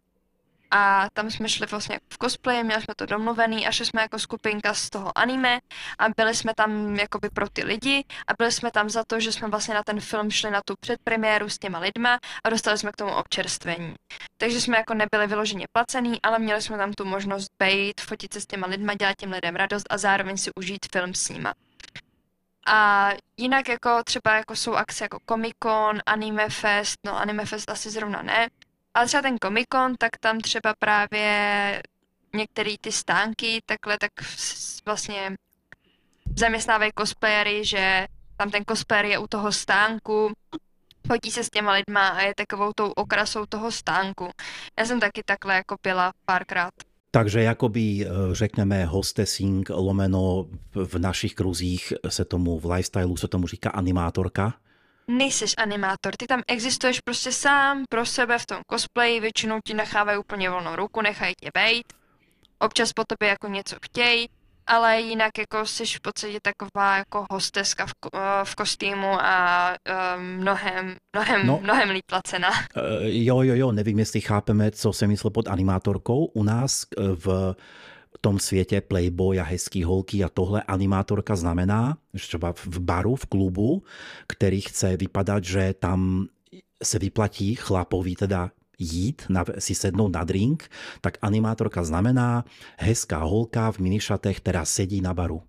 a 0.72 1.08
tam 1.14 1.32
jsme 1.32 1.50
šli 1.50 1.68
vlastně 1.68 2.00
v 2.14 2.18
cosplay, 2.18 2.64
měli 2.64 2.82
jsme 2.82 2.96
to 2.96 3.06
domluvený 3.06 3.68
a 3.68 3.72
šli 3.72 3.86
jsme 3.86 4.02
jako 4.02 4.20
skupinka 4.20 4.74
z 4.74 4.90
toho 4.90 5.18
anime 5.18 5.60
a 6.00 6.06
byli 6.18 6.36
jsme 6.36 6.54
tam 6.54 6.96
jakoby 6.96 7.30
pro 7.30 7.50
ty 7.50 7.64
lidi 7.64 8.06
a 8.28 8.32
byli 8.38 8.52
jsme 8.52 8.72
tam 8.72 8.90
za 8.90 9.04
to, 9.08 9.20
že 9.20 9.32
jsme 9.32 9.48
vlastně 9.48 9.74
na 9.74 9.84
ten 9.84 10.00
film 10.00 10.32
šli 10.32 10.52
na 10.52 10.62
tu 10.66 10.74
předpremiéru 10.80 11.50
s 11.50 11.58
těma 11.58 11.80
lidma 11.80 12.20
a 12.44 12.50
dostali 12.50 12.78
jsme 12.78 12.92
k 12.92 12.96
tomu 12.96 13.12
občerstvení. 13.12 13.96
Takže 14.38 14.62
jsme 14.62 14.78
jako 14.78 14.94
nebyli 14.94 15.28
vyloženě 15.28 15.66
placený, 15.72 16.22
ale 16.22 16.40
měli 16.40 16.62
jsme 16.62 16.78
tam 16.78 16.94
tu 16.94 17.06
možnost 17.06 17.50
bejt, 17.60 18.02
fotit 18.02 18.34
se 18.34 18.42
s 18.42 18.46
těma 18.46 18.68
lidma, 18.68 18.94
dělat 18.94 19.16
těm 19.18 19.32
lidem 19.32 19.56
radost 19.56 19.86
a 19.90 19.98
zároveň 19.98 20.38
si 20.38 20.52
užít 20.56 20.86
film 20.92 21.14
s 21.14 21.30
nima. 21.30 21.54
A 22.68 23.10
jinak 23.38 23.68
jako 23.68 24.04
třeba 24.04 24.36
jako 24.36 24.56
jsou 24.56 24.74
akce 24.74 25.04
jako 25.04 25.20
Comic 25.30 25.54
Con, 25.64 26.00
Anime 26.06 26.50
Fest, 26.50 26.96
no 27.06 27.18
Anime 27.18 27.46
Fest 27.46 27.70
asi 27.70 27.90
zrovna 27.90 28.22
ne, 28.22 28.48
ale 28.94 29.06
třeba 29.06 29.22
ten 29.22 29.38
Comic 29.44 29.66
Con, 29.74 29.96
tak 29.96 30.18
tam 30.18 30.40
třeba 30.40 30.74
právě 30.80 31.82
některé 32.36 32.76
ty 32.82 32.92
stánky 32.92 33.62
takhle 33.66 33.98
tak 33.98 34.12
vlastně 34.86 35.36
zaměstnávají 36.38 36.92
cosplayery, 37.00 37.66
že 37.66 38.08
tam 38.38 38.52
ten 38.52 38.64
cosplayer 38.70 39.06
je 39.06 39.18
u 39.18 39.28
toho 39.28 39.52
stánku, 39.52 40.32
fotí 41.08 41.32
se 41.32 41.44
s 41.44 41.50
těma 41.50 41.74
lidma 41.74 42.08
a 42.08 42.22
je 42.22 42.34
takovou 42.36 42.72
tou 42.76 42.92
okrasou 42.92 43.46
toho 43.46 43.72
stánku. 43.72 44.30
Já 44.80 44.86
jsem 44.86 45.00
taky 45.00 45.24
takhle 45.26 45.56
jako 45.56 45.76
byla 45.84 46.12
párkrát. 46.26 46.74
Takže 47.12 47.44
jakoby, 47.44 48.06
eh, 48.06 48.08
řekneme, 48.32 48.86
hostessing 48.86 49.70
lomeno 49.70 50.46
v 50.74 51.00
našich 51.00 51.36
kruzích 51.36 51.94
se 52.08 52.26
tomu, 52.26 52.60
v 52.60 52.66
lifestylu 52.72 53.18
se 53.18 53.28
tomu 53.28 53.48
říká 53.48 53.70
animátorka. 53.70 54.54
Nejseš 55.10 55.54
animátor, 55.58 56.14
ty 56.18 56.28
tam 56.28 56.42
existuješ 56.48 57.00
prostě 57.00 57.32
sám 57.32 57.84
pro 57.90 58.06
sebe 58.06 58.38
v 58.40 58.46
tom 58.46 58.58
cosplayi, 58.72 59.20
většinou 59.20 59.60
ti 59.66 59.74
nechávají 59.74 60.18
úplně 60.20 60.50
volnou 60.50 60.76
ruku, 60.76 61.02
nechají 61.02 61.34
tě 61.42 61.50
bejt. 61.54 61.94
Občas 62.60 62.94
po 62.94 63.04
tobě 63.08 63.30
jako 63.30 63.48
něco 63.48 63.76
chtějí, 63.86 64.30
ale 64.68 65.02
jinak 65.02 65.38
jako 65.38 65.66
jsi 65.66 65.86
v 65.86 66.02
podstatě 66.02 66.40
taková 66.42 66.98
jako 66.98 67.26
hosteska 67.32 67.86
v, 67.86 67.92
eh, 68.14 68.20
v 68.44 68.56
kostýmu 68.56 69.22
a 69.22 69.70
um, 70.18 70.24
mnohem, 70.26 70.96
mnohem, 71.16 71.48
No. 71.48 71.54
no. 71.54 71.60
mnohem 71.64 71.90
líp 71.90 72.04
placená. 72.06 72.50
Eh, 72.76 72.82
Jo, 73.02 73.42
jo, 73.42 73.56
jo, 73.56 73.72
nevím, 73.72 74.00
jestli 74.00 74.22
chápeme, 74.22 74.72
co 74.72 74.94
se 74.94 75.08
myslel 75.08 75.32
pod 75.32 75.48
animátorkou. 75.48 76.26
U 76.26 76.44
nás 76.44 76.86
eh, 76.98 77.02
v 77.16 77.56
tom 78.22 78.40
světě 78.40 78.82
Playboy 78.82 79.40
a 79.40 79.44
hezký 79.44 79.84
holky 79.84 80.24
a 80.24 80.30
tohle 80.30 80.64
animátorka 80.64 81.36
znamená, 81.36 81.98
že 82.14 82.28
třeba 82.28 82.54
v 82.54 82.80
baru, 82.80 83.16
v 83.16 83.26
klubu, 83.26 83.84
který 84.28 84.62
chce 84.62 84.98
vypadat, 84.98 85.44
že 85.44 85.74
tam 85.80 86.28
se 86.84 87.00
vyplatí 87.00 87.56
chlapovi 87.56 88.16
teda 88.16 88.52
jít, 88.80 89.22
na, 89.30 89.46
si 89.60 89.76
sednout 89.76 90.12
na 90.12 90.24
drink, 90.24 90.70
tak 91.02 91.18
animátorka 91.22 91.84
znamená 91.84 92.46
hezká 92.78 93.18
holka 93.18 93.72
v 93.72 93.80
minišatech, 93.80 94.38
která 94.38 94.66
sedí 94.66 95.02
na 95.02 95.14
baru. 95.14 95.44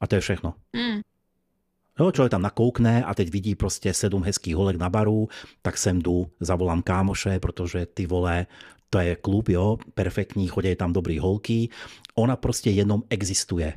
A 0.00 0.06
to 0.06 0.14
je 0.14 0.20
všechno. 0.20 0.54
Hmm. 0.76 1.00
Jo, 2.00 2.12
člověk 2.12 2.30
tam 2.30 2.42
nakoukne 2.42 3.04
a 3.04 3.14
teď 3.14 3.30
vidí 3.30 3.54
prostě 3.54 3.94
sedm 3.94 4.22
hezkých 4.22 4.56
holek 4.56 4.76
na 4.76 4.90
baru, 4.90 5.28
tak 5.62 5.78
sem 5.78 6.02
jdu, 6.02 6.30
zavolám 6.40 6.82
kámoše, 6.82 7.40
protože 7.40 7.86
ty 7.86 8.06
vole, 8.06 8.46
to 8.90 8.98
je 8.98 9.16
klub, 9.16 9.48
jo, 9.48 9.78
perfektní, 9.94 10.48
chodí 10.48 10.76
tam 10.76 10.92
dobrý 10.92 11.18
holky. 11.18 11.68
Ona 12.14 12.36
prostě 12.36 12.70
jenom 12.70 13.02
existuje. 13.10 13.72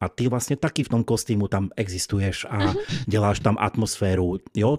A 0.00 0.08
ty 0.08 0.28
vlastně 0.28 0.56
taky 0.56 0.84
v 0.84 0.88
tom 0.88 1.04
kostýmu 1.04 1.48
tam 1.48 1.70
existuješ 1.76 2.46
a 2.50 2.74
děláš 3.06 3.40
tam 3.40 3.56
atmosféru, 3.60 4.38
jo, 4.54 4.78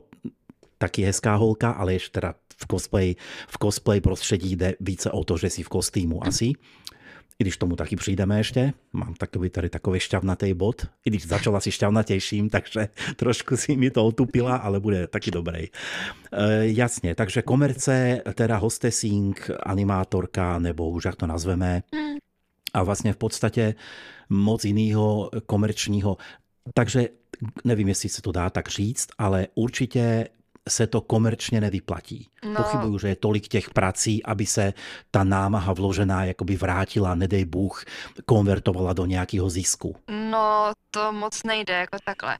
taky 0.77 1.03
hezká 1.03 1.35
holka, 1.35 1.71
ale 1.71 1.93
ještě 1.93 2.09
teda 2.11 2.33
v 2.57 2.65
cosplay, 2.71 3.15
v 3.47 3.57
cosplay 3.63 4.01
prostředí 4.01 4.55
jde 4.55 4.75
více 4.79 5.11
o 5.11 5.23
to, 5.23 5.37
že 5.37 5.49
jsi 5.49 5.63
v 5.63 5.69
kostýmu 5.69 6.27
asi. 6.27 6.53
I 7.39 7.43
když 7.43 7.57
tomu 7.57 7.75
taky 7.75 7.95
přijdeme 7.95 8.37
ještě, 8.37 8.73
mám 8.93 9.13
takový 9.13 9.49
tady 9.49 9.69
takový 9.69 9.99
šťavnatý 9.99 10.53
bod, 10.53 10.87
i 11.05 11.09
když 11.09 11.27
začala 11.27 11.59
si 11.59 11.71
šťavnatějším, 11.71 12.49
takže 12.49 12.87
trošku 13.15 13.57
si 13.57 13.75
mi 13.75 13.91
to 13.91 14.05
otupila, 14.05 14.55
ale 14.55 14.79
bude 14.79 15.07
taky 15.07 15.31
dobrý. 15.31 15.59
E, 15.59 15.69
jasně, 16.61 17.15
takže 17.15 17.41
komerce, 17.41 18.21
teda 18.33 18.57
hostessing, 18.57 19.49
animátorka, 19.63 20.59
nebo 20.59 20.89
už 20.89 21.05
jak 21.05 21.15
to 21.15 21.27
nazveme, 21.27 21.83
a 22.73 22.83
vlastně 22.83 23.13
v 23.13 23.17
podstatě 23.17 23.75
moc 24.29 24.65
jiného 24.65 25.31
komerčního. 25.45 26.17
Takže 26.73 27.09
nevím, 27.63 27.87
jestli 27.87 28.09
se 28.09 28.21
to 28.21 28.31
dá 28.31 28.49
tak 28.49 28.69
říct, 28.69 29.07
ale 29.17 29.47
určitě 29.55 30.27
se 30.69 30.87
to 30.87 31.01
komerčně 31.01 31.61
nevyplatí. 31.61 32.29
No. 32.45 32.55
Pochybuju, 32.55 32.97
že 32.99 33.07
je 33.07 33.15
tolik 33.15 33.47
těch 33.47 33.69
prací, 33.69 34.23
aby 34.23 34.45
se 34.45 34.73
ta 35.11 35.23
námaha 35.23 35.73
vložená 35.73 36.25
jakoby 36.25 36.55
vrátila, 36.55 37.15
nedej 37.15 37.45
Bůh, 37.45 37.85
konvertovala 38.25 38.93
do 38.93 39.05
nějakého 39.05 39.49
zisku. 39.49 39.95
No, 40.29 40.73
to 40.91 41.11
moc 41.11 41.43
nejde 41.43 41.73
jako 41.73 41.97
takhle. 42.05 42.37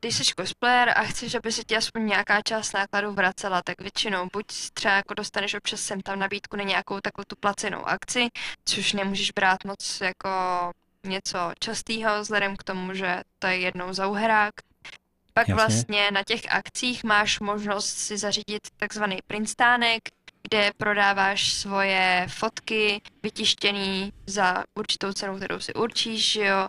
Když 0.00 0.16
jsi 0.16 0.24
cosplayer 0.24 0.88
a 0.88 1.02
chceš, 1.02 1.34
aby 1.34 1.52
se 1.52 1.64
ti 1.64 1.76
aspoň 1.76 2.06
nějaká 2.06 2.42
část 2.42 2.72
nákladů 2.72 3.12
vracela, 3.12 3.62
tak 3.62 3.80
většinou 3.80 4.28
buď 4.32 4.46
třeba 4.74 4.94
jako 4.94 5.14
dostaneš 5.14 5.54
občas 5.54 5.80
sem 5.80 6.00
tam 6.00 6.18
nabídku 6.18 6.56
na 6.56 6.64
nějakou 6.64 7.00
takovou 7.00 7.24
tu 7.26 7.36
placenou 7.36 7.88
akci, 7.88 8.28
což 8.64 8.92
nemůžeš 8.92 9.30
brát 9.30 9.64
moc 9.64 10.00
jako 10.00 10.28
něco 11.04 11.38
častého, 11.58 12.20
vzhledem 12.20 12.56
k 12.56 12.64
tomu, 12.64 12.94
že 12.94 13.22
to 13.38 13.46
je 13.46 13.58
jednou 13.58 13.92
za 13.92 14.06
uherák. 14.08 14.54
Pak 15.36 15.48
Jasně. 15.48 15.54
vlastně 15.54 16.10
na 16.10 16.22
těch 16.22 16.40
akcích 16.52 17.04
máš 17.04 17.40
možnost 17.40 17.86
si 17.98 18.18
zařídit 18.18 18.68
takzvaný 18.76 19.18
printstánek, 19.26 20.02
kde 20.48 20.70
prodáváš 20.76 21.52
svoje 21.52 22.26
fotky 22.30 23.00
vytištěný 23.22 24.12
za 24.26 24.64
určitou 24.74 25.12
cenu, 25.12 25.36
kterou 25.36 25.60
si 25.60 25.74
určíš, 25.74 26.32
že 26.32 26.46
jo. 26.46 26.68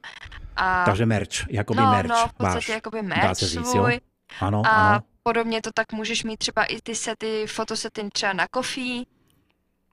A 0.56 0.86
Takže 0.86 1.06
merch, 1.06 1.50
jakoby 1.50 1.82
no, 1.82 1.92
merch. 1.92 2.10
no, 2.10 2.28
v 2.28 2.34
podstatě 2.34 2.56
máš. 2.72 2.76
jakoby 2.76 3.02
Dá 3.02 3.08
merch 3.08 3.38
se 3.38 3.48
říct, 3.48 3.70
svůj. 3.72 3.94
jo? 3.94 4.00
Ano, 4.40 4.62
A 4.66 4.70
ano. 4.70 5.00
podobně 5.24 5.62
to 5.62 5.70
tak 5.74 5.94
můžeš 5.94 6.24
mít 6.24 6.38
třeba 6.38 6.64
i 6.66 6.82
ty 6.82 6.96
sety, 6.96 7.46
fotosety 7.48 8.10
třeba 8.14 8.34
na 8.34 8.46
Coffee. 8.56 9.04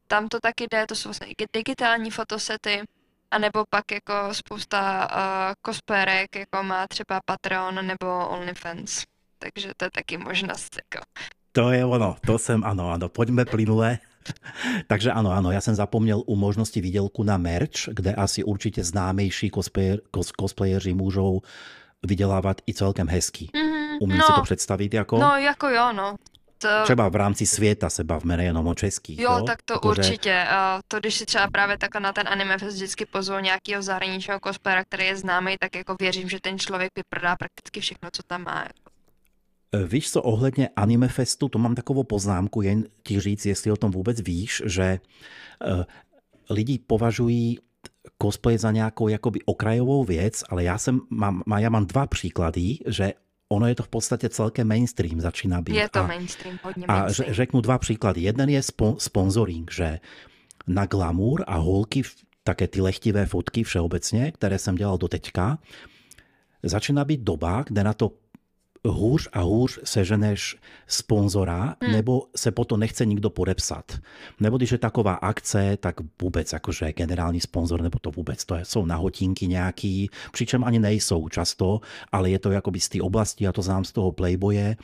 Tam 0.07 0.29
to 0.29 0.41
taky 0.41 0.67
jde, 0.71 0.87
to 0.87 0.95
jsou 0.95 1.09
vlastně 1.09 1.27
i 1.27 1.35
digitální 1.53 2.11
fotosety. 2.11 2.83
A 3.35 3.39
nebo 3.39 3.65
pak 3.71 3.93
jako 3.93 4.15
spousta 4.33 5.09
uh, 5.17 5.53
cosplayerek, 5.67 6.37
jako 6.37 6.63
má 6.63 6.87
třeba 6.87 7.21
Patreon 7.25 7.87
nebo 7.87 8.29
OnlyFans. 8.29 9.03
Takže 9.39 9.69
to 9.77 9.85
je 9.85 9.91
taky 9.91 10.19
možnost. 10.19 10.77
Jako. 10.77 11.05
To 11.53 11.71
je 11.71 11.85
ono, 11.85 12.17
to 12.27 12.39
jsem, 12.39 12.65
ano, 12.65 12.91
ano, 12.91 13.09
pojďme 13.09 13.45
plynule. 13.45 13.99
Takže 14.87 15.13
ano, 15.13 15.31
ano, 15.33 15.51
já 15.51 15.61
jsem 15.61 15.75
zapomněl 15.75 16.23
u 16.27 16.37
možnosti 16.37 16.81
výdělku 16.81 17.23
na 17.23 17.37
merch, 17.37 17.89
kde 17.93 18.15
asi 18.15 18.45
určitě 18.45 18.85
známější 18.85 19.51
cosplayer, 19.51 20.01
cos, 20.15 20.33
cosplayeři 20.41 20.95
můžou 20.95 21.41
vydělávat 22.07 22.61
i 22.69 22.75
celkem 22.75 23.09
hezky. 23.09 23.51
Mm, 23.55 23.99
Umím 24.01 24.19
no, 24.19 24.27
si 24.27 24.33
to 24.33 24.43
představit 24.43 24.95
jako? 24.95 25.19
no, 25.19 25.37
jako 25.37 25.69
jo, 25.69 25.93
no. 25.93 26.17
Třeba 26.85 27.09
v 27.09 27.15
rámci 27.17 27.47
světa 27.47 27.91
se 27.91 28.05
bavme, 28.05 28.37
nejenom 28.37 28.67
o 28.67 28.75
českých. 28.75 29.19
Jo, 29.19 29.43
tak 29.47 29.63
to 29.63 29.75
Jakože- 29.75 30.01
určitě. 30.01 30.47
To, 30.89 30.99
když 31.01 31.15
si 31.15 31.27
třeba 31.27 31.47
právě 31.51 31.79
takhle 31.79 32.01
na 32.01 32.13
ten 32.13 32.29
anime 32.29 32.59
fest 32.59 32.75
vždycky 32.75 33.07
pozvou 33.07 33.39
nějakého 33.39 33.83
zahraničního 33.83 34.41
cosplayera, 34.47 34.85
který 34.85 35.07
je 35.07 35.17
známý, 35.17 35.57
tak 35.61 35.77
jako 35.77 35.97
věřím, 36.01 36.29
že 36.29 36.41
ten 36.41 36.59
člověk 36.59 36.91
vyprodá 36.97 37.37
prakticky 37.37 37.81
všechno, 37.81 38.09
co 38.13 38.23
tam 38.23 38.43
má. 38.45 38.65
E, 39.73 39.85
Víš 39.87 40.11
co, 40.11 40.23
ohledně 40.23 40.69
Anime 40.77 41.09
Festu, 41.09 41.49
to 41.49 41.59
mám 41.59 41.75
takovou 41.75 42.05
poznámku, 42.05 42.63
jen 42.63 42.85
ti 43.03 43.21
říct, 43.21 43.47
jestli 43.47 43.71
o 43.71 43.77
tom 43.77 43.91
vůbec 43.91 44.21
víš, 44.21 44.63
že 44.67 44.83
eh, 44.85 45.85
lidi 46.51 46.79
považují 46.79 47.59
cosplay 48.23 48.59
za 48.59 48.71
nějakou 48.71 49.09
jakoby 49.09 49.39
okrajovou 49.45 50.05
věc, 50.05 50.45
ale 50.49 50.65
já, 50.65 50.79
jsem, 50.79 51.01
mám, 51.11 51.43
má- 51.47 51.59
já 51.59 51.71
mám 51.71 51.87
dva 51.87 52.07
příklady, 52.07 52.79
že 52.87 53.13
ono 53.49 53.67
je 53.67 53.75
to 53.75 53.83
v 53.83 53.89
podstatě 53.89 54.29
celkem 54.29 54.69
mainstream, 54.69 55.21
začíná 55.21 55.63
být. 55.63 55.75
Je 55.75 55.89
to 55.89 55.99
a, 55.99 56.07
mainstream, 56.07 56.59
hodně 56.63 56.87
a 56.87 57.01
mainstream. 57.01 57.35
řeknu 57.35 57.61
dva 57.61 57.79
příklady. 57.79 58.21
Jeden 58.21 58.49
je 58.49 58.63
spo, 58.63 58.97
sponsoring, 58.99 59.71
že 59.71 60.01
na 60.67 60.87
glamour 60.87 61.45
a 61.47 61.57
holky, 61.57 62.03
také 62.45 62.69
ty 62.69 62.81
lechtivé 62.81 63.27
fotky 63.27 63.63
všeobecně, 63.63 64.33
které 64.33 64.59
jsem 64.59 64.75
dělal 64.75 64.99
do 64.99 65.09
teďka, 65.09 65.59
začíná 66.63 67.05
být 67.05 67.21
doba, 67.21 67.65
kde 67.67 67.85
na 67.85 67.93
to 67.93 68.13
hůř 68.89 69.29
a 69.33 69.41
hůř 69.41 69.81
seženeš 69.85 70.57
sponzora, 70.87 71.77
hmm. 71.83 71.93
nebo 71.93 72.23
se 72.37 72.51
potom 72.51 72.81
nechce 72.81 73.07
nikdo 73.07 73.31
podepsat. 73.31 73.99
Nebo 74.41 74.57
když 74.57 74.73
je 74.73 74.79
taková 74.79 75.15
akce, 75.15 75.77
tak 75.77 75.97
vůbec 76.23 76.53
jakože 76.53 76.93
generální 76.93 77.41
sponzor, 77.41 77.83
nebo 77.83 77.99
to 77.99 78.11
vůbec, 78.11 78.45
to 78.45 78.57
jsou 78.63 78.87
nahotinky 78.87 79.47
nějaký, 79.47 80.11
přičem 80.33 80.65
ani 80.65 80.79
nejsou 80.79 81.29
často, 81.29 81.81
ale 82.13 82.31
je 82.31 82.39
to 82.39 82.51
jakoby 82.51 82.81
z 82.81 82.89
té 82.89 83.03
oblasti, 83.03 83.45
já 83.45 83.53
to 83.53 83.63
znám 83.63 83.85
z 83.85 83.93
toho 83.93 84.13
Playboye, 84.13 84.77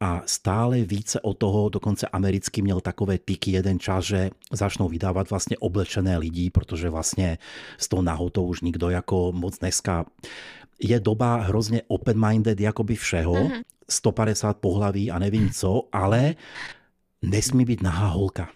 a 0.00 0.22
stále 0.26 0.80
více 0.80 1.20
od 1.20 1.38
toho, 1.38 1.68
dokonce 1.68 2.08
americký 2.08 2.62
měl 2.62 2.80
takové 2.80 3.18
tyky 3.18 3.50
jeden 3.50 3.78
čas, 3.78 4.04
že 4.04 4.30
začnou 4.52 4.88
vydávat 4.88 5.30
vlastně 5.30 5.58
oblečené 5.58 6.18
lidi, 6.18 6.50
protože 6.50 6.90
vlastně 6.90 7.38
s 7.78 7.88
tou 7.88 8.02
nahotou 8.02 8.46
už 8.46 8.60
nikdo 8.60 8.90
jako 8.90 9.32
moc 9.32 9.58
dneska 9.58 10.04
je 10.88 11.00
doba 11.00 11.36
hrozně 11.36 11.82
open-minded 11.88 12.60
jakoby 12.60 12.94
všeho, 12.94 13.34
mm-hmm. 13.34 13.62
150 13.90 14.56
pohlaví 14.56 15.10
a 15.10 15.18
nevím 15.18 15.50
co, 15.50 15.82
ale 15.92 16.34
nesmí 17.22 17.64
být 17.64 17.82
nahá 17.82 18.06
holka. 18.08 18.48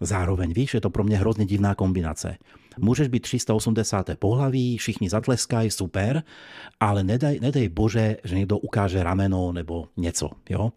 Zároveň, 0.00 0.52
víš, 0.52 0.74
je 0.74 0.80
to 0.80 0.90
pro 0.90 1.04
mě 1.04 1.16
hrozně 1.16 1.46
divná 1.46 1.74
kombinace. 1.74 2.36
Můžeš 2.78 3.08
být 3.08 3.20
380. 3.20 4.10
pohlaví, 4.18 4.78
všichni 4.78 5.10
zatleskají, 5.10 5.70
super, 5.70 6.22
ale 6.80 7.04
nedej, 7.04 7.40
nedej 7.40 7.68
bože, 7.68 8.16
že 8.24 8.34
někdo 8.34 8.58
ukáže 8.58 9.02
rameno 9.02 9.52
nebo 9.52 9.88
něco, 9.96 10.30
jo? 10.50 10.72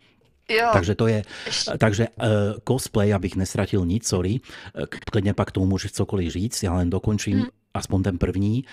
Jo. 0.49 0.69
Takže 0.73 0.95
to 0.95 1.07
je, 1.07 1.23
takže 1.77 2.07
uh, 2.07 2.25
cosplay, 2.67 3.13
abych 3.13 3.35
nestratil 3.35 3.85
nic, 3.85 4.07
sorry, 4.07 4.39
klidně 5.11 5.33
pak 5.33 5.51
tomu 5.51 5.65
můžeš 5.65 5.91
cokoliv 5.91 6.31
říct, 6.31 6.63
já 6.63 6.73
len 6.73 6.89
dokončím 6.89 7.37
hmm. 7.37 7.47
aspoň 7.73 8.03
ten 8.03 8.17
první. 8.17 8.63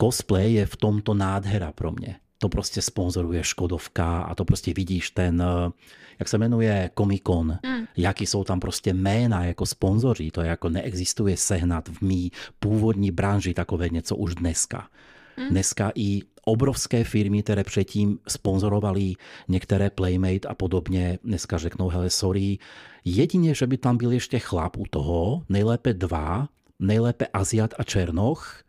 Cosplay 0.00 0.54
je 0.54 0.66
v 0.66 0.76
tomto 0.76 1.14
nádhera 1.14 1.72
pro 1.72 1.92
mě. 1.92 2.16
To 2.38 2.48
prostě 2.48 2.82
sponzoruje 2.82 3.44
Škodovka 3.44 4.22
a 4.22 4.34
to 4.34 4.44
prostě 4.44 4.72
vidíš 4.74 5.10
ten, 5.10 5.42
uh, 5.42 5.72
jak 6.18 6.28
se 6.28 6.38
jmenuje 6.38 6.90
Comic 6.98 7.22
Con, 7.26 7.58
hmm. 7.64 7.86
jaký 7.96 8.26
jsou 8.26 8.44
tam 8.44 8.60
prostě 8.60 8.94
jména 8.94 9.44
jako 9.44 9.66
sponzoři, 9.66 10.30
to 10.30 10.40
jako 10.40 10.68
neexistuje 10.68 11.36
sehnat 11.36 11.88
v 11.88 12.02
mý 12.02 12.32
původní 12.60 13.10
branži 13.10 13.54
takové 13.54 13.88
něco 13.88 14.16
už 14.16 14.34
dneska. 14.34 14.88
Hmm. 15.36 15.48
Dneska 15.48 15.92
i 15.94 16.22
obrovské 16.44 17.04
firmy, 17.04 17.42
které 17.42 17.64
předtím 17.64 18.18
sponzorovali 18.28 19.14
některé 19.48 19.90
Playmate 19.90 20.48
a 20.48 20.54
podobně, 20.54 21.18
dneska 21.24 21.58
řeknou, 21.58 21.88
hele, 21.88 22.10
sorry, 22.10 22.58
jedině, 23.04 23.54
že 23.54 23.66
by 23.66 23.76
tam 23.76 23.96
byl 23.96 24.12
ještě 24.12 24.38
chlap 24.38 24.76
u 24.76 24.84
toho, 24.90 25.42
nejlépe 25.48 25.94
dva, 25.94 26.48
nejlépe 26.78 27.26
Aziat 27.26 27.74
a 27.78 27.82
Černoch, 27.82 28.61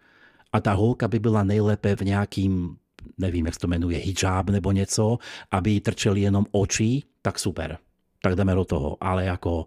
a 0.54 0.60
ta 0.60 0.74
holka 0.74 1.08
by 1.08 1.20
byla 1.20 1.44
nejlépe 1.44 1.96
v 1.96 2.02
nějakým, 2.02 2.78
nevím, 3.18 3.46
jak 3.46 3.54
se 3.54 3.60
to 3.60 3.68
jmenuje, 3.68 3.98
hijab 3.98 4.50
nebo 4.50 4.72
něco, 4.72 5.18
aby 5.52 5.72
jí 5.72 5.80
trčeli 5.80 6.22
jenom 6.22 6.46
oči, 6.52 7.04
tak 7.22 7.39
super. 7.39 7.78
Tak 8.22 8.36
jdeme 8.36 8.56
do 8.56 8.66
toho. 8.66 8.98
Ale 9.02 9.26
jako 9.26 9.66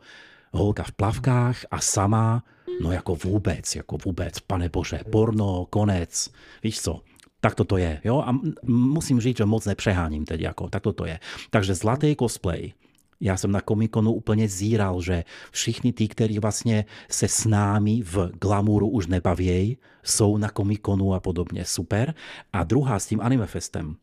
holka 0.53 0.83
v 0.83 0.93
plavkách 0.93 1.65
a 1.71 1.81
sama, 1.81 2.45
no 2.81 2.93
jako 2.93 3.15
vůbec, 3.15 3.77
jako 3.77 3.97
vůbec, 4.05 4.41
pane 4.41 4.69
bože, 4.69 5.01
porno, 5.11 5.67
konec, 5.71 6.31
víš 6.63 6.81
co, 6.81 7.01
tak 7.41 7.55
toto 7.55 7.77
je. 7.77 8.01
Jo? 8.05 8.23
A 8.27 8.39
musím 8.67 9.21
říct, 9.21 9.37
že 9.37 9.45
moc 9.45 9.67
nepřeháním 9.67 10.25
teď. 10.25 10.41
Jako, 10.41 10.69
tak 10.69 10.83
toto 10.83 11.07
je. 11.07 11.19
Takže 11.51 11.75
zlatý 11.75 12.17
cosplay. 12.19 12.73
Já 13.21 13.37
jsem 13.37 13.53
na 13.53 13.61
komikonu 13.61 14.13
úplně 14.13 14.49
zíral, 14.49 15.03
že 15.03 15.25
všichni 15.51 15.93
tí, 15.93 16.09
kteří 16.09 16.39
vlastně 16.39 16.85
se 17.11 17.29
s 17.29 17.45
námi 17.45 18.03
v 18.03 18.31
glamouru 18.41 18.89
už 18.89 19.07
nebavějí, 19.07 19.79
jsou 20.03 20.37
na 20.37 20.49
komikonu 20.49 21.15
a 21.15 21.21
podobně. 21.21 21.65
Super. 21.65 22.15
A 22.53 22.65
druhá 22.65 22.99
s 22.99 23.07
tím 23.07 23.21
animefestem 23.21 23.97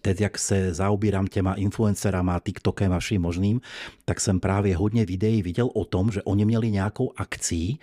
teď 0.00 0.20
jak 0.20 0.38
se 0.38 0.74
zaobírám 0.74 1.26
těma 1.26 1.54
influencerama, 1.54 2.40
TikTokem 2.40 2.92
a 2.92 2.98
vším 2.98 3.22
možným, 3.22 3.60
tak 4.04 4.20
jsem 4.20 4.40
právě 4.40 4.76
hodně 4.76 5.06
videí 5.06 5.42
viděl 5.42 5.70
o 5.74 5.84
tom, 5.84 6.10
že 6.10 6.22
oni 6.22 6.44
měli 6.44 6.70
nějakou 6.70 7.12
akci, 7.16 7.76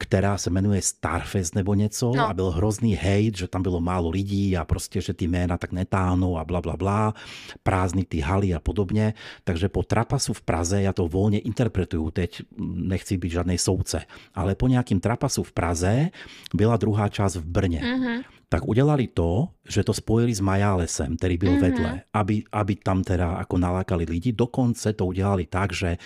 která 0.00 0.38
se 0.38 0.50
jmenuje 0.50 0.82
Starfest 0.82 1.54
nebo 1.54 1.74
něco 1.74 2.12
no. 2.16 2.28
a 2.28 2.34
byl 2.34 2.50
hrozný 2.50 2.94
hate, 2.94 3.36
že 3.36 3.48
tam 3.48 3.62
bylo 3.62 3.80
málo 3.80 4.10
lidí 4.10 4.56
a 4.56 4.64
prostě, 4.64 5.00
že 5.00 5.14
ty 5.14 5.28
jména 5.28 5.58
tak 5.58 5.72
netáhnou 5.72 6.38
a 6.38 6.44
bla, 6.44 6.60
bla, 6.60 6.76
bla, 6.76 7.14
prázdný 7.62 8.04
ty 8.04 8.20
haly 8.20 8.54
a 8.54 8.60
podobně. 8.60 9.14
Takže 9.44 9.68
po 9.68 9.82
trapasu 9.82 10.32
v 10.32 10.42
Praze, 10.42 10.82
já 10.82 10.92
to 10.92 11.08
volně 11.08 11.38
interpretuju, 11.38 12.10
teď 12.10 12.42
nechci 12.74 13.16
být 13.16 13.30
žádný 13.30 13.58
soudce, 13.58 14.00
ale 14.34 14.54
po 14.54 14.68
nějakým 14.68 15.00
trapasu 15.00 15.42
v 15.42 15.52
Praze 15.52 16.08
byla 16.54 16.76
druhá 16.76 17.08
část 17.08 17.36
v 17.36 17.44
Brně. 17.44 17.80
Mm-hmm 17.80 18.39
tak 18.52 18.68
udělali 18.68 19.06
to, 19.06 19.48
že 19.68 19.84
to 19.84 19.94
spojili 19.94 20.34
s 20.34 20.40
Majálesem, 20.40 21.16
který 21.16 21.38
byl 21.38 21.52
mm-hmm. 21.52 21.60
vedle, 21.60 22.02
aby, 22.12 22.42
aby 22.52 22.74
tam 22.74 23.02
teda 23.02 23.36
jako 23.38 23.58
nalákali 23.58 24.04
lidi. 24.04 24.32
Dokonce 24.32 24.92
to 24.92 25.06
udělali 25.06 25.46
tak, 25.46 25.72
že 25.72 25.98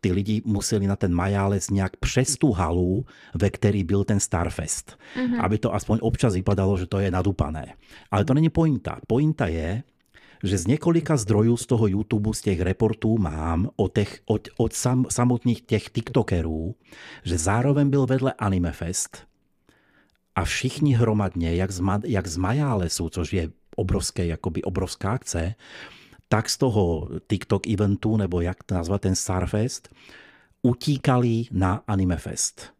ty 0.00 0.12
lidi 0.12 0.42
museli 0.44 0.86
na 0.86 0.96
ten 0.96 1.14
Majáles 1.14 1.70
nějak 1.70 1.96
přes 1.96 2.36
tu 2.36 2.52
halu, 2.52 3.06
ve 3.34 3.50
který 3.50 3.84
byl 3.84 4.04
ten 4.04 4.20
Starfest. 4.20 4.98
Mm-hmm. 5.16 5.44
Aby 5.44 5.58
to 5.58 5.74
aspoň 5.74 5.98
občas 6.02 6.34
vypadalo, 6.34 6.76
že 6.76 6.86
to 6.86 6.98
je 6.98 7.10
nadupané. 7.10 7.74
Ale 8.10 8.24
to 8.24 8.34
není 8.34 8.50
pointa. 8.50 8.98
Pointa 9.06 9.46
je, 9.46 9.82
že 10.42 10.58
z 10.58 10.66
několika 10.66 11.16
zdrojů 11.16 11.56
z 11.56 11.66
toho 11.66 11.86
YouTube, 11.86 12.34
z 12.34 12.40
těch 12.40 12.60
reportů 12.60 13.18
mám 13.18 13.70
od, 13.76 13.94
těch, 13.94 14.20
od, 14.26 14.48
od 14.56 14.72
sam, 14.72 15.06
samotných 15.08 15.62
těch 15.62 15.90
TikTokerů, 15.90 16.74
že 17.24 17.38
zároveň 17.38 17.90
byl 17.90 18.06
vedle 18.06 18.32
Anime 18.32 18.72
Fest, 18.72 19.26
a 20.34 20.44
všichni 20.44 20.94
hromadně, 20.94 21.54
jak 21.54 21.70
z, 21.70 21.82
jak 22.04 22.26
z 22.26 22.36
Majálesu, 22.36 23.08
což 23.08 23.32
je 23.32 23.50
obrovské, 23.76 24.26
jakoby 24.26 24.62
obrovská 24.62 25.12
akce, 25.12 25.54
tak 26.28 26.50
z 26.50 26.56
toho 26.58 27.08
TikTok 27.30 27.66
eventu, 27.68 28.16
nebo 28.16 28.40
jak 28.40 28.62
to 28.62 28.74
nazvat, 28.74 29.00
ten 29.00 29.14
Starfest, 29.14 29.94
utíkali 30.62 31.44
na 31.50 31.82
Animefest. 31.86 32.72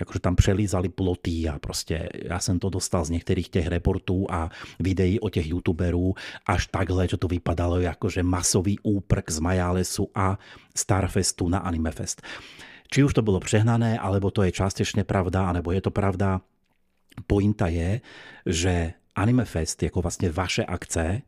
Jakože 0.00 0.18
tam 0.18 0.36
přelízali 0.36 0.88
ploty 0.88 1.48
a 1.48 1.58
prostě 1.58 2.08
já 2.14 2.38
jsem 2.38 2.58
to 2.58 2.70
dostal 2.70 3.04
z 3.04 3.10
některých 3.10 3.48
těch 3.48 3.66
reportů 3.66 4.26
a 4.30 4.50
videí 4.78 5.20
o 5.20 5.28
těch 5.28 5.46
youtuberů 5.46 6.14
až 6.46 6.66
takhle, 6.66 7.08
že 7.08 7.16
to 7.16 7.28
vypadalo 7.28 7.80
jakože 7.80 8.22
masový 8.22 8.78
úprk 8.78 9.30
z 9.30 9.38
Majálesu 9.38 10.10
a 10.14 10.38
Starfestu 10.76 11.48
na 11.48 11.58
Animefest. 11.58 12.22
Či 12.90 13.04
už 13.04 13.14
to 13.14 13.22
bylo 13.22 13.40
přehnané, 13.40 13.98
alebo 13.98 14.30
to 14.30 14.42
je 14.42 14.52
částečně 14.52 15.04
pravda, 15.04 15.48
anebo 15.48 15.72
je 15.72 15.80
to 15.80 15.90
pravda, 15.90 16.40
pointa 17.26 17.66
je, 17.66 18.00
že 18.46 18.92
Anime 19.14 19.44
Fest 19.44 19.82
jako 19.82 20.02
vlastně 20.02 20.30
vaše 20.30 20.64
akce 20.64 21.22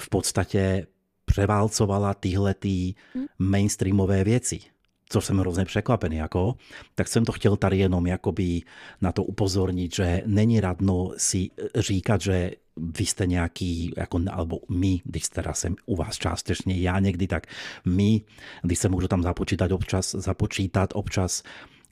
v 0.00 0.08
podstatě 0.08 0.86
převálcovala 1.24 2.14
tyhle 2.14 2.54
tý 2.54 2.94
mainstreamové 3.38 4.24
věci. 4.24 4.60
Co 5.08 5.20
jsem 5.20 5.38
hrozně 5.38 5.64
překvapený, 5.64 6.16
jako, 6.16 6.54
tak 6.94 7.08
jsem 7.08 7.24
to 7.24 7.32
chtěl 7.32 7.56
tady 7.56 7.78
jenom 7.78 8.06
jakoby 8.06 8.62
na 9.00 9.12
to 9.12 9.24
upozornit, 9.24 9.94
že 9.94 10.22
není 10.26 10.60
radno 10.60 11.10
si 11.16 11.50
říkat, 11.76 12.20
že 12.20 12.50
vy 12.76 13.06
jste 13.06 13.26
nějaký, 13.26 13.92
jako, 13.96 14.20
alebo 14.30 14.58
my, 14.68 15.00
když 15.04 15.28
teda 15.28 15.52
jsem 15.52 15.76
u 15.86 15.96
vás 15.96 16.18
částečně, 16.18 16.80
já 16.80 16.98
někdy, 16.98 17.26
tak 17.26 17.46
my, 17.84 18.20
když 18.62 18.78
se 18.78 18.88
můžu 18.88 19.08
tam 19.08 19.22
započítat 19.22 19.72
občas, 19.72 20.14
započítat 20.14 20.90
občas 20.94 21.42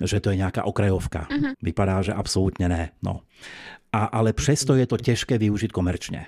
že 0.04 0.20
to 0.20 0.30
je 0.30 0.36
nějaká 0.36 0.64
okrajovka. 0.64 1.26
Mm-hmm. 1.30 1.52
Vypadá, 1.62 2.02
že 2.02 2.12
absolutně 2.12 2.68
ne. 2.68 2.90
No. 3.02 3.20
A, 3.92 4.04
ale 4.04 4.32
přesto 4.32 4.74
je 4.74 4.86
to 4.86 4.96
těžké 4.96 5.38
využít 5.38 5.72
komerčně. 5.72 6.26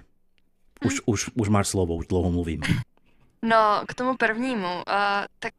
Už, 0.84 0.94
mm. 0.94 1.00
už, 1.06 1.30
už 1.34 1.48
máš 1.48 1.68
slovo, 1.68 1.94
už 1.94 2.06
dlouho 2.06 2.30
mluvím. 2.30 2.60
No, 3.42 3.82
k 3.88 3.94
tomu 3.94 4.16
prvnímu, 4.16 4.74
uh, 4.74 4.82
tak 5.38 5.54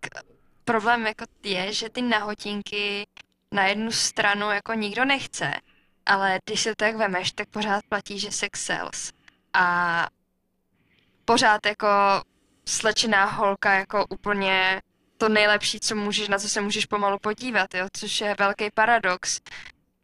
problém 0.66 1.08
jako 1.08 1.26
je, 1.44 1.74
že 1.74 1.90
ty 1.90 2.02
nahotinky 2.02 3.08
na 3.54 3.68
jednu 3.68 3.92
stranu 3.92 4.52
jako 4.52 4.74
nikdo 4.74 5.06
nechce, 5.06 5.52
ale 6.06 6.40
když 6.46 6.62
se 6.62 6.74
tak 6.78 6.96
vemeš, 6.96 7.32
tak 7.32 7.50
pořád 7.50 7.82
platí, 7.90 8.20
že 8.20 8.32
sex 8.32 8.66
sells. 8.66 9.12
A 9.54 10.08
pořád 11.26 11.66
jako 11.66 11.88
slečená 12.66 13.26
holka 13.26 13.74
jako 13.74 14.06
úplně 14.10 14.82
to 15.18 15.30
nejlepší, 15.30 15.80
co 15.80 15.96
můžeš, 15.96 16.28
na 16.28 16.38
co 16.38 16.50
se 16.50 16.62
můžeš 16.62 16.86
pomalu 16.86 17.20
podívat, 17.20 17.74
jo, 17.74 17.88
což 17.98 18.22
je 18.22 18.36
velký 18.40 18.72
paradox, 18.74 19.40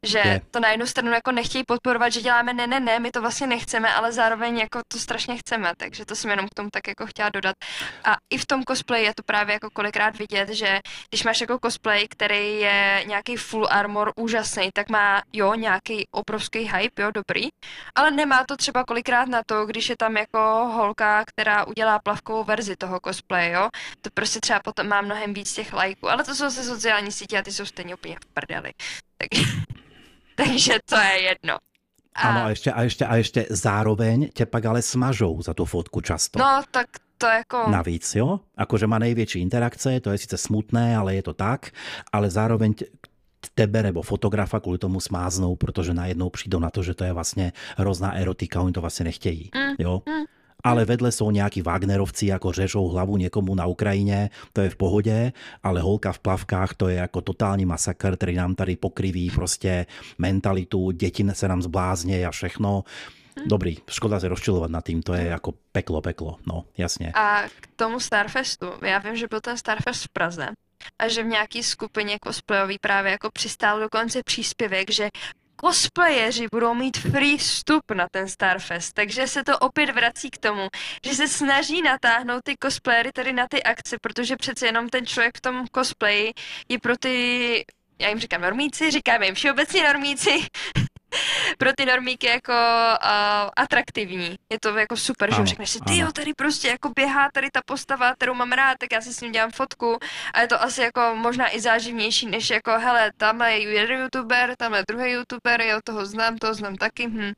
že 0.05 0.19
je. 0.19 0.41
to 0.51 0.59
na 0.59 0.69
jednu 0.69 0.87
stranu 0.87 1.11
jako 1.11 1.31
nechtějí 1.31 1.63
podporovat, 1.63 2.09
že 2.09 2.21
děláme 2.21 2.53
ne, 2.53 2.67
ne, 2.67 2.79
ne, 2.79 2.99
my 2.99 3.11
to 3.11 3.21
vlastně 3.21 3.47
nechceme, 3.47 3.93
ale 3.93 4.11
zároveň 4.11 4.57
jako 4.57 4.79
to 4.87 4.99
strašně 4.99 5.37
chceme, 5.37 5.73
takže 5.77 6.05
to 6.05 6.15
jsem 6.15 6.29
jenom 6.29 6.47
k 6.47 6.53
tomu 6.55 6.69
tak 6.73 6.87
jako 6.87 7.05
chtěla 7.05 7.29
dodat. 7.29 7.55
A 8.03 8.17
i 8.29 8.37
v 8.37 8.45
tom 8.45 8.63
cosplay 8.63 9.03
je 9.03 9.13
to 9.15 9.23
právě 9.23 9.53
jako 9.53 9.69
kolikrát 9.69 10.17
vidět, 10.17 10.49
že 10.49 10.79
když 11.09 11.23
máš 11.23 11.41
jako 11.41 11.59
cosplay, 11.65 12.07
který 12.07 12.59
je 12.59 13.03
nějaký 13.07 13.35
full 13.35 13.67
armor 13.71 14.11
úžasný, 14.15 14.69
tak 14.73 14.89
má 14.89 15.21
jo 15.33 15.53
nějaký 15.53 16.07
obrovský 16.11 16.59
hype, 16.59 17.01
jo, 17.01 17.11
dobrý, 17.11 17.47
ale 17.95 18.11
nemá 18.11 18.43
to 18.45 18.57
třeba 18.57 18.83
kolikrát 18.83 19.27
na 19.27 19.41
to, 19.45 19.65
když 19.65 19.89
je 19.89 19.95
tam 19.97 20.17
jako 20.17 20.39
holka, 20.73 21.23
která 21.25 21.65
udělá 21.65 21.99
plavkovou 21.99 22.43
verzi 22.43 22.75
toho 22.75 22.99
cosplay, 23.05 23.51
jo, 23.51 23.69
to 24.01 24.09
prostě 24.13 24.39
třeba 24.39 24.59
potom 24.59 24.87
má 24.87 25.01
mnohem 25.01 25.33
víc 25.33 25.53
těch 25.53 25.73
lajků, 25.73 26.09
ale 26.09 26.23
to 26.23 26.35
jsou 26.35 26.49
zase 26.49 26.63
sociální 26.63 27.11
sítě 27.11 27.39
a 27.39 27.41
ty 27.41 27.51
jsou 27.51 27.65
stejně 27.65 27.95
úplně 27.95 28.15
v 28.15 28.33
prdeli. 28.33 28.71
Takže... 29.17 29.51
Takže 30.45 30.79
to 30.85 30.95
je 30.95 31.21
jedno. 31.21 31.57
A... 32.15 32.29
Ano, 32.29 32.45
a 32.45 32.49
ještě, 32.49 32.71
a, 32.71 32.83
ještě, 32.83 33.05
a 33.05 33.15
ještě 33.15 33.45
zároveň 33.49 34.29
tě 34.33 34.45
pak 34.45 34.65
ale 34.65 34.81
smažou 34.81 35.41
za 35.41 35.53
tu 35.53 35.65
fotku 35.65 36.01
často. 36.01 36.39
No, 36.39 36.61
tak 36.71 36.87
to 37.17 37.25
jako... 37.25 37.63
Navíc, 37.69 38.15
jo? 38.15 38.39
Akože 38.57 38.87
má 38.87 38.99
největší 38.99 39.39
interakce, 39.39 39.99
to 39.99 40.11
je 40.11 40.17
sice 40.17 40.37
smutné, 40.37 40.97
ale 40.97 41.15
je 41.15 41.23
to 41.23 41.33
tak, 41.33 41.71
ale 42.11 42.29
zároveň 42.29 42.73
tebe 43.55 43.83
nebo 43.83 44.01
fotografa 44.01 44.59
kvůli 44.59 44.77
tomu 44.77 44.99
smáznou, 44.99 45.55
protože 45.55 45.93
najednou 45.93 46.29
přijdou 46.29 46.59
na 46.59 46.69
to, 46.69 46.83
že 46.83 46.93
to 46.93 47.03
je 47.03 47.13
vlastně 47.13 47.53
hrozná 47.77 48.11
erotika, 48.15 48.61
oni 48.61 48.73
to 48.73 48.81
vlastně 48.81 49.03
nechtějí. 49.03 49.49
Mm, 49.55 49.75
jo? 49.79 50.01
Mm 50.05 50.25
ale 50.63 50.85
vedle 50.85 51.11
jsou 51.11 51.31
nějaký 51.31 51.61
Wagnerovci, 51.61 52.25
jako 52.25 52.51
řežou 52.51 52.87
hlavu 52.87 53.17
někomu 53.17 53.55
na 53.55 53.65
Ukrajině, 53.65 54.29
to 54.53 54.61
je 54.61 54.69
v 54.69 54.75
pohodě, 54.75 55.33
ale 55.63 55.81
holka 55.81 56.11
v 56.11 56.19
plavkách, 56.19 56.73
to 56.73 56.87
je 56.87 56.95
jako 56.95 57.21
totální 57.21 57.65
masakr, 57.65 58.15
který 58.17 58.35
nám 58.35 58.55
tady 58.55 58.75
pokriví 58.75 59.29
prostě 59.29 59.85
mentalitu, 60.17 60.91
děti 60.91 61.25
se 61.33 61.47
nám 61.47 61.61
zblázně 61.61 62.25
a 62.25 62.31
všechno. 62.31 62.83
Dobrý, 63.45 63.77
škoda 63.89 64.19
se 64.19 64.27
rozčilovat 64.27 64.71
nad 64.71 64.85
tím, 64.85 65.01
to 65.01 65.13
je 65.13 65.25
jako 65.25 65.53
peklo, 65.71 66.01
peklo, 66.01 66.37
no, 66.47 66.63
jasně. 66.77 67.11
A 67.15 67.43
k 67.61 67.67
tomu 67.75 67.99
Starfestu, 67.99 68.65
já 68.81 68.97
vím, 68.99 69.15
že 69.15 69.27
byl 69.27 69.41
ten 69.41 69.57
Starfest 69.57 70.03
v 70.03 70.09
Praze 70.13 70.47
a 70.99 71.07
že 71.07 71.23
v 71.23 71.27
nějaký 71.27 71.63
skupině 71.63 72.17
cosplayový 72.23 72.77
právě 72.81 73.11
jako 73.11 73.29
přistál 73.33 73.79
dokonce 73.79 74.19
příspěvek, 74.25 74.91
že 74.91 75.09
cosplayeři 75.65 76.47
budou 76.51 76.73
mít 76.73 76.97
free 76.97 77.37
vstup 77.37 77.91
na 77.93 78.07
ten 78.11 78.27
Starfest, 78.27 78.93
takže 78.93 79.27
se 79.27 79.43
to 79.43 79.59
opět 79.59 79.89
vrací 79.89 80.29
k 80.29 80.37
tomu, 80.37 80.67
že 81.05 81.13
se 81.13 81.27
snaží 81.27 81.81
natáhnout 81.81 82.41
ty 82.43 82.55
cosplayery 82.63 83.11
tady 83.11 83.33
na 83.33 83.47
ty 83.49 83.63
akce, 83.63 83.97
protože 84.01 84.35
přece 84.35 84.65
jenom 84.65 84.89
ten 84.89 85.05
člověk 85.05 85.37
v 85.37 85.41
tom 85.41 85.65
cosplayi 85.75 86.33
je 86.69 86.79
pro 86.79 86.97
ty 86.97 87.65
já 88.01 88.09
jim 88.09 88.19
říkám 88.19 88.41
normíci, 88.41 88.91
říkáme 88.91 89.25
jim 89.25 89.35
všeobecně 89.35 89.83
normíci, 89.83 90.45
pro 91.57 91.69
ty 91.77 91.85
normíky 91.85 92.27
jako 92.27 92.53
uh, 92.53 93.49
atraktivní. 93.57 94.35
Je 94.49 94.59
to 94.59 94.77
jako 94.77 94.97
super, 94.97 95.33
ano, 95.33 95.43
že 95.43 95.49
řekneš 95.49 95.69
si, 95.69 95.79
ty 95.79 95.97
jo, 95.97 96.11
tady 96.11 96.33
prostě 96.33 96.67
jako 96.67 96.89
běhá 96.89 97.29
tady 97.33 97.51
ta 97.51 97.59
postava, 97.65 98.15
kterou 98.15 98.33
mám 98.33 98.51
rád, 98.51 98.77
tak 98.77 98.91
já 98.93 99.01
si 99.01 99.13
s 99.13 99.21
ním 99.21 99.31
dělám 99.31 99.51
fotku 99.51 99.97
a 100.33 100.41
je 100.41 100.47
to 100.47 100.61
asi 100.61 100.81
jako 100.81 101.11
možná 101.15 101.55
i 101.55 101.59
záživnější, 101.59 102.25
než 102.25 102.49
jako, 102.49 102.71
hele, 102.71 103.11
tamhle 103.17 103.51
je 103.51 103.71
jeden 103.71 104.01
youtuber, 104.01 104.55
tamhle 104.57 104.79
je 104.79 104.83
druhý 104.87 105.11
youtuber, 105.11 105.61
jo, 105.61 105.79
toho 105.83 106.05
znám, 106.05 106.37
toho 106.37 106.53
znám 106.53 106.75
taky, 106.75 107.07
hm. 107.07 107.31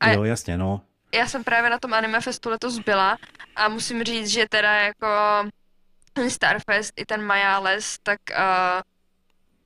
A 0.00 0.10
jo, 0.10 0.24
jasně, 0.24 0.58
no. 0.58 0.80
Já 1.14 1.26
jsem 1.26 1.44
právě 1.44 1.70
na 1.70 1.78
tom 1.78 1.94
Anime 1.94 2.20
Festu 2.20 2.50
letos 2.50 2.78
byla 2.78 3.16
a 3.56 3.68
musím 3.68 4.04
říct, 4.04 4.28
že 4.28 4.46
teda 4.48 4.74
jako 4.74 5.06
Starfest 6.28 6.92
i 6.96 7.06
ten 7.06 7.22
Majales, 7.22 7.98
tak 8.02 8.18
uh, 8.30 8.82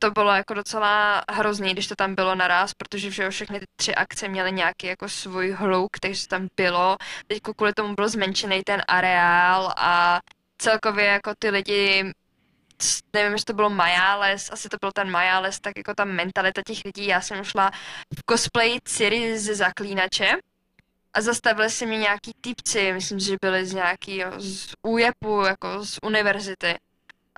to 0.03 0.11
bylo 0.11 0.33
jako 0.33 0.55
docela 0.55 1.23
hrozný, 1.33 1.73
když 1.73 1.87
to 1.87 1.97
tam 1.97 2.15
bylo 2.15 2.35
naraz, 2.35 2.75
protože 2.75 3.11
že 3.11 3.31
všechny 3.31 3.61
ty 3.61 3.67
tři 3.77 3.95
akce 3.95 4.29
měly 4.29 4.53
nějaký 4.53 4.87
jako 4.87 5.09
svůj 5.09 5.51
hluk, 5.51 5.99
takže 6.01 6.29
tam 6.29 6.49
bylo. 6.57 6.97
Teď 7.27 7.43
kvůli 7.57 7.73
tomu 7.73 7.95
byl 7.95 8.09
zmenšený 8.09 8.63
ten 8.63 8.83
areál 8.89 9.73
a 9.77 10.21
celkově 10.59 11.05
jako 11.05 11.33
ty 11.39 11.51
lidi 11.51 12.13
nevím, 13.13 13.33
jestli 13.33 13.45
to 13.45 13.53
bylo 13.53 13.71
Majales, 13.71 14.51
asi 14.53 14.69
to 14.69 14.77
byl 14.81 14.93
ten 14.93 15.11
Majales, 15.11 15.61
tak 15.61 15.77
jako 15.77 15.95
ta 15.95 16.05
mentalita 16.05 16.63
těch 16.67 16.79
lidí, 16.85 17.07
já 17.07 17.21
jsem 17.21 17.45
šla 17.45 17.71
v 18.15 18.23
cosplay 18.31 18.79
Ciri 18.85 19.39
ze 19.39 19.55
Zaklínače 19.55 20.37
a 21.15 21.21
zastavili 21.21 21.71
se 21.71 21.87
mi 21.87 21.99
nějaký 21.99 22.33
typci, 22.41 22.93
myslím, 22.93 23.19
že 23.19 23.37
byli 23.43 23.67
z 23.67 23.73
nějaký 23.73 24.25
z 24.37 24.75
UJEPu, 24.83 25.41
jako 25.41 25.85
z 25.85 25.99
univerzity 26.03 26.79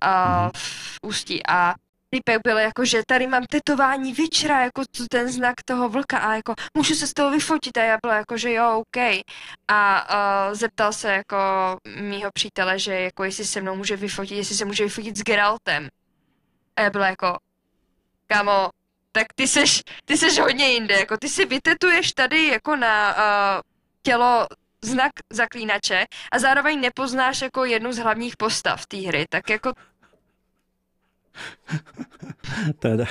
a 0.02 0.50
v 0.56 0.98
Ústí. 1.02 1.46
A 1.46 1.74
typek 2.14 2.40
byl 2.44 2.58
jako, 2.58 2.84
že 2.84 3.02
tady 3.06 3.26
mám 3.26 3.44
tetování 3.50 4.12
Witchera, 4.12 4.64
jako 4.64 4.82
ten 5.10 5.32
znak 5.32 5.54
toho 5.64 5.88
vlka 5.88 6.18
a 6.18 6.34
jako 6.34 6.54
můžu 6.76 6.94
se 6.94 7.06
z 7.06 7.14
toho 7.14 7.30
vyfotit 7.30 7.76
a 7.76 7.82
já 7.82 7.98
byla 8.02 8.16
jako, 8.16 8.36
že 8.36 8.52
jo, 8.52 8.78
OK. 8.78 9.22
A 9.68 10.08
uh, 10.48 10.54
zeptal 10.54 10.92
se 10.92 11.12
jako 11.12 11.36
mýho 12.00 12.30
přítele, 12.34 12.78
že 12.78 13.00
jako 13.00 13.24
jestli 13.24 13.44
se 13.44 13.60
mnou 13.60 13.76
může 13.76 13.96
vyfotit, 13.96 14.36
jestli 14.36 14.56
se 14.56 14.64
může 14.64 14.84
vyfotit 14.84 15.16
s 15.16 15.22
Geraltem. 15.22 15.88
A 16.76 16.82
já 16.82 16.90
byla 16.90 17.06
jako, 17.06 17.38
kamo, 18.26 18.70
tak 19.12 19.26
ty 19.34 19.48
seš, 19.48 19.82
ty 20.04 20.18
seš 20.18 20.38
hodně 20.38 20.68
jinde, 20.68 20.94
jako 20.94 21.16
ty 21.16 21.28
si 21.28 21.44
vytetuješ 21.44 22.12
tady 22.12 22.46
jako 22.46 22.76
na 22.76 23.16
uh, 23.16 23.60
tělo 24.02 24.46
znak 24.84 25.12
zaklínače 25.32 26.06
a 26.32 26.38
zároveň 26.38 26.80
nepoznáš 26.80 27.42
jako 27.42 27.64
jednu 27.64 27.92
z 27.92 27.98
hlavních 27.98 28.36
postav 28.36 28.86
té 28.86 28.96
hry, 28.96 29.26
tak 29.30 29.50
jako 29.50 29.72
teda. 32.78 33.04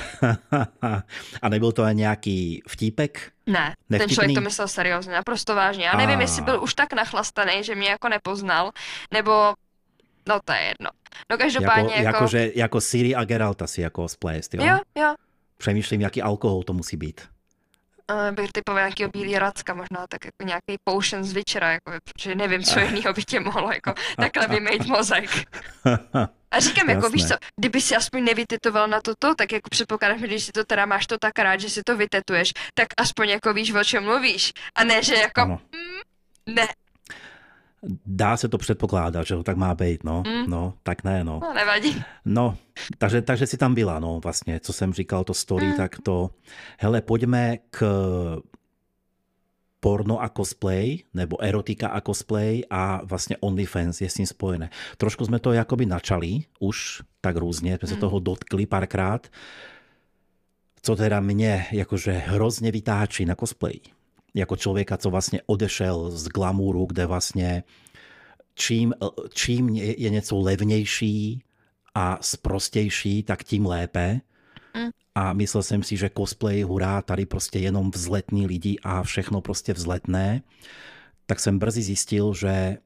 A 1.42 1.50
nebyl 1.50 1.72
to 1.72 1.90
nějaký 1.90 2.64
vtípek? 2.68 3.32
Ne, 3.46 3.74
Nevtipný? 3.90 3.98
ten 4.00 4.10
člověk 4.16 4.36
to 4.36 4.42
myslel 4.42 4.68
seriózně, 4.68 5.14
naprosto 5.14 5.56
vážně. 5.56 5.86
Já 5.86 5.98
nevím, 5.98 6.18
A... 6.18 6.22
jestli 6.22 6.42
byl 6.42 6.64
už 6.64 6.74
tak 6.74 6.94
nachlastaný, 6.94 7.64
že 7.64 7.76
mě 7.76 7.90
jako 7.90 8.10
nepoznal, 8.10 8.72
nebo 9.14 9.54
No 10.28 10.40
to 10.46 10.54
je 10.54 10.60
jedno. 10.60 10.90
No 11.32 11.38
každopádně 11.38 11.94
jako... 11.94 12.04
Jako, 12.04 12.18
jako, 12.18 12.28
že, 12.28 12.52
jako 12.56 12.82
Siri 12.82 13.16
a 13.16 13.24
Geralt 13.24 13.62
asi 13.62 13.82
jako 13.82 14.08
splést, 14.08 14.54
jo? 14.54 14.66
Jo, 14.66 14.78
jo. 14.98 15.16
Přemýšlím, 15.58 16.02
jaký 16.02 16.22
alkohol 16.22 16.64
to 16.64 16.74
musí 16.74 16.98
být. 16.98 17.22
Uh, 18.12 18.36
bych 18.36 18.52
typoval 18.52 18.82
nějakého 18.82 19.10
bílý 19.10 19.40
racka, 19.40 19.74
možná 19.74 20.08
tak 20.10 20.26
jako 20.26 20.44
nějaký 20.46 20.76
potion 20.84 21.24
z 21.24 21.34
Witchera, 21.34 21.72
jako, 21.72 21.92
protože 22.04 22.36
nevím, 22.36 22.64
co 22.64 22.80
jiného 22.80 23.14
by 23.14 23.24
tě 23.24 23.40
mohlo 23.40 23.72
jako 23.72 23.94
takhle 24.16 24.48
vymejt 24.48 24.86
mozek. 24.86 25.30
A 26.52 26.60
říkám, 26.60 26.90
jako 26.90 27.10
víš 27.10 27.28
co, 27.28 27.36
kdyby 27.60 27.82
si 27.82 27.96
aspoň 27.96 28.24
nevytetoval 28.24 28.88
na 28.88 29.02
toto, 29.02 29.36
tak 29.36 29.52
jako 29.52 29.70
předpokládám, 29.70 30.20
že 30.20 30.28
když 30.28 30.44
si 30.44 30.52
to 30.52 30.66
teda 30.66 30.86
máš 30.86 31.08
to 31.08 31.18
tak 31.18 31.40
rád, 31.40 31.60
že 31.60 31.70
si 31.70 31.82
to 31.84 31.98
vytetuješ, 31.98 32.54
tak 32.74 32.88
aspoň 32.98 33.30
jako 33.30 33.54
víš, 33.54 33.74
o 33.74 33.84
čem 33.84 34.04
mluvíš. 34.04 34.54
A 34.76 34.84
ne, 34.84 35.04
že 35.04 35.16
jako, 35.16 35.46
mm, 35.46 35.58
ne. 36.56 36.68
Dá 38.06 38.38
se 38.38 38.50
to 38.50 38.58
předpokládat, 38.58 39.28
že 39.28 39.36
to 39.36 39.44
tak 39.44 39.58
má 39.58 39.76
být, 39.76 40.04
no. 40.04 40.24
Mm. 40.28 40.50
No, 40.50 40.74
tak 40.84 41.04
ne, 41.04 41.24
no. 41.24 41.40
No, 41.44 41.54
nevadí. 41.54 42.04
No, 42.26 42.58
takže, 42.98 43.22
takže 43.22 43.48
si 43.48 43.58
tam 43.58 43.76
byla, 43.76 44.00
no, 44.00 44.20
vlastně, 44.20 44.60
co 44.60 44.74
jsem 44.74 44.94
říkal, 44.94 45.24
to 45.24 45.34
story, 45.34 45.66
mm. 45.66 45.78
tak 45.78 45.96
to, 46.04 46.30
hele, 46.80 47.02
pojďme 47.02 47.58
k 47.70 47.84
porno 49.82 50.24
a 50.24 50.30
cosplay, 50.30 50.98
nebo 51.14 51.44
erotika 51.44 51.88
a 51.88 52.02
cosplay 52.02 52.62
a 52.70 53.02
vlastně 53.04 53.38
OnlyFans 53.40 54.02
je 54.02 54.10
s 54.10 54.14
tím 54.14 54.26
spojené. 54.26 54.70
Trošku 54.98 55.26
jsme 55.26 55.40
to 55.40 55.54
jakoby 55.54 55.86
načali 55.86 56.40
už 56.60 57.02
tak 57.22 57.36
různě, 57.36 57.78
jsme 57.78 57.88
se 57.88 57.94
hmm. 57.94 58.02
toho 58.02 58.20
dotkli 58.20 58.66
párkrát, 58.66 59.28
co 60.82 60.96
teda 60.96 61.20
mě 61.20 61.66
jakože 61.72 62.12
hrozně 62.12 62.72
vytáčí 62.72 63.26
na 63.26 63.36
cosplay. 63.36 63.80
Jako 64.34 64.56
člověka, 64.56 64.98
co 64.98 65.10
vlastně 65.10 65.42
odešel 65.46 66.12
z 66.12 66.28
glamuru, 66.28 66.86
kde 66.86 67.06
vlastně 67.06 67.64
čím, 68.54 68.94
čím 69.34 69.70
je 69.76 70.10
něco 70.10 70.40
levnější 70.40 71.44
a 71.96 72.18
sprostější, 72.22 73.24
tak 73.24 73.44
tím 73.44 73.66
lépe. 73.66 74.22
A 75.16 75.34
myslel 75.34 75.64
jsem 75.64 75.84
si, 75.84 75.98
že 75.98 76.10
cosplay, 76.18 76.62
hurá, 76.62 77.02
tady 77.02 77.26
prostě 77.26 77.60
jenom 77.60 77.92
vzletní 77.92 78.48
lidi 78.48 78.78
a 78.84 79.04
všechno 79.04 79.42
prostě 79.42 79.74
vzletné. 79.74 80.42
Tak 81.26 81.40
jsem 81.40 81.60
brzy 81.60 81.82
zjistil, 81.82 82.34
že 82.34 82.78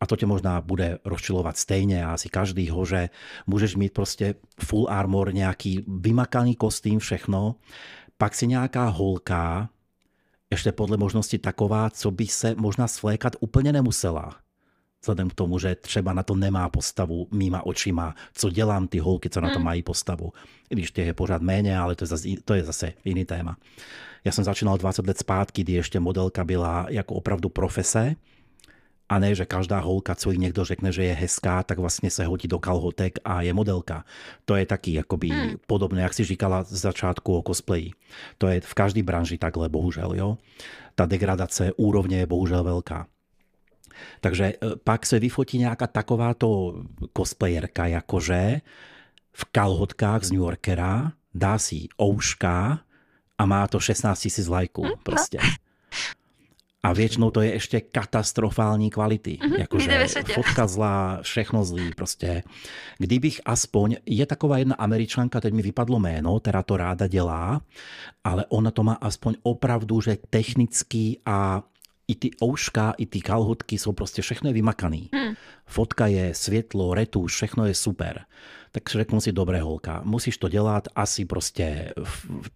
a 0.00 0.06
to 0.06 0.16
tě 0.16 0.26
možná 0.26 0.60
bude 0.60 0.98
rozčilovat 1.04 1.56
stejně 1.56 2.06
a 2.06 2.12
asi 2.12 2.28
každýho, 2.28 2.84
že 2.84 3.10
můžeš 3.46 3.76
mít 3.76 3.92
prostě 3.92 4.34
full 4.64 4.86
armor, 4.90 5.34
nějaký 5.34 5.84
vymakaný 5.88 6.54
kostým, 6.54 6.98
všechno, 6.98 7.54
pak 8.18 8.34
si 8.34 8.46
nějaká 8.46 8.88
holka, 8.88 9.68
ještě 10.50 10.72
podle 10.72 10.96
možnosti 10.96 11.38
taková, 11.38 11.90
co 11.90 12.10
by 12.10 12.26
se 12.26 12.54
možná 12.54 12.88
svlékat 12.88 13.36
úplně 13.40 13.72
nemusela 13.72 14.43
vzhledem 15.04 15.30
k 15.30 15.34
tomu, 15.34 15.58
že 15.58 15.74
třeba 15.74 16.12
na 16.12 16.22
to 16.22 16.34
nemá 16.34 16.68
postavu 16.68 17.28
mýma 17.30 17.66
očima, 17.66 18.14
co 18.34 18.50
dělám 18.50 18.88
ty 18.88 18.98
holky, 18.98 19.30
co 19.30 19.40
na 19.40 19.48
to 19.48 19.54
hmm. 19.54 19.64
mají 19.64 19.82
postavu. 19.82 20.32
I 20.70 20.74
když 20.74 20.90
těch 20.90 21.06
je 21.06 21.14
pořád 21.14 21.42
méně, 21.42 21.78
ale 21.78 21.94
to 21.94 22.04
je, 22.04 22.08
zase, 22.08 22.28
to 22.44 22.54
je 22.54 22.64
zase 22.64 22.92
jiný 23.04 23.24
téma. 23.24 23.56
Já 24.24 24.32
jsem 24.32 24.44
začínal 24.44 24.78
20 24.78 25.06
let 25.06 25.18
zpátky, 25.18 25.62
kdy 25.62 25.72
ještě 25.72 26.00
modelka 26.00 26.44
byla 26.44 26.86
jako 26.88 27.14
opravdu 27.14 27.48
profese, 27.48 28.16
a 29.08 29.18
ne, 29.18 29.34
že 29.34 29.44
každá 29.44 29.78
holka, 29.78 30.14
co 30.14 30.30
jí 30.30 30.38
někdo 30.38 30.64
řekne, 30.64 30.92
že 30.92 31.04
je 31.04 31.14
hezká, 31.14 31.62
tak 31.62 31.78
vlastně 31.78 32.10
se 32.10 32.24
hodí 32.24 32.48
do 32.48 32.58
kalhotek 32.58 33.18
a 33.24 33.42
je 33.42 33.54
modelka. 33.54 34.04
To 34.44 34.56
je 34.56 34.66
taky 34.66 34.92
jakoby 34.92 35.28
hmm. 35.28 35.54
podobné, 35.66 36.02
jak 36.02 36.14
si 36.14 36.24
říkala 36.24 36.62
z 36.62 36.72
začátku 36.72 37.38
o 37.38 37.42
cosplayi. 37.42 37.90
To 38.38 38.48
je 38.48 38.60
v 38.60 38.74
každé 38.74 39.02
branži 39.02 39.38
takhle, 39.38 39.68
bohužel, 39.68 40.12
jo. 40.14 40.38
Ta 40.94 41.06
degradace 41.06 41.72
úrovně 41.76 42.18
je 42.18 42.26
bohužel 42.26 42.64
velká. 42.64 43.06
Takže 44.20 44.44
e, 44.44 44.56
pak 44.84 45.06
se 45.06 45.18
vyfotí 45.18 45.58
nějaká 45.58 45.86
takováto 45.86 46.74
cosplayerka, 47.16 47.86
jakože 47.86 48.60
v 49.32 49.44
kalhotkách 49.44 50.24
z 50.24 50.30
New 50.30 50.40
Yorkera, 50.40 51.12
dá 51.34 51.58
si 51.58 51.86
ouška 52.02 52.80
a 53.38 53.46
má 53.46 53.68
to 53.68 53.80
16 53.80 54.28
000 54.38 54.50
lajků 54.50 54.86
prostě. 55.02 55.38
A 56.84 56.92
většinou 56.92 57.30
to 57.30 57.40
je 57.40 57.52
ještě 57.52 57.80
katastrofální 57.80 58.90
kvality. 58.90 59.38
Mhm, 59.42 59.54
Jakože 59.54 60.06
fotka 60.34 60.66
zlá, 60.66 61.18
všechno 61.22 61.64
zlý 61.64 61.90
prostě. 61.96 62.42
Kdybych 62.98 63.40
aspoň, 63.44 63.96
je 64.06 64.26
taková 64.26 64.58
jedna 64.58 64.74
američanka, 64.74 65.40
teď 65.40 65.54
mi 65.54 65.62
vypadlo 65.62 65.98
jméno, 65.98 66.40
která 66.40 66.62
to 66.62 66.76
ráda 66.76 67.06
dělá, 67.06 67.60
ale 68.24 68.44
ona 68.48 68.70
to 68.70 68.82
má 68.82 68.92
aspoň 68.92 69.34
opravdu, 69.42 70.00
že 70.00 70.18
technický 70.30 71.18
a 71.26 71.62
i 72.08 72.14
ty 72.14 72.30
ouška, 72.42 72.94
i 72.98 73.06
ty 73.06 73.20
kalhotky 73.20 73.78
jsou 73.78 73.92
prostě 73.92 74.22
všechno 74.22 74.50
je 74.50 74.54
vymakaný. 74.54 75.08
Hmm. 75.12 75.34
Fotka 75.66 76.06
je, 76.06 76.34
světlo, 76.34 76.94
retuš, 76.94 77.34
všechno 77.34 77.66
je 77.66 77.74
super. 77.74 78.24
Tak 78.72 78.90
řeknu 78.90 79.20
si, 79.20 79.32
dobré 79.32 79.60
holka, 79.60 80.02
musíš 80.04 80.38
to 80.38 80.48
dělat, 80.48 80.88
asi 80.94 81.24
prostě 81.24 81.92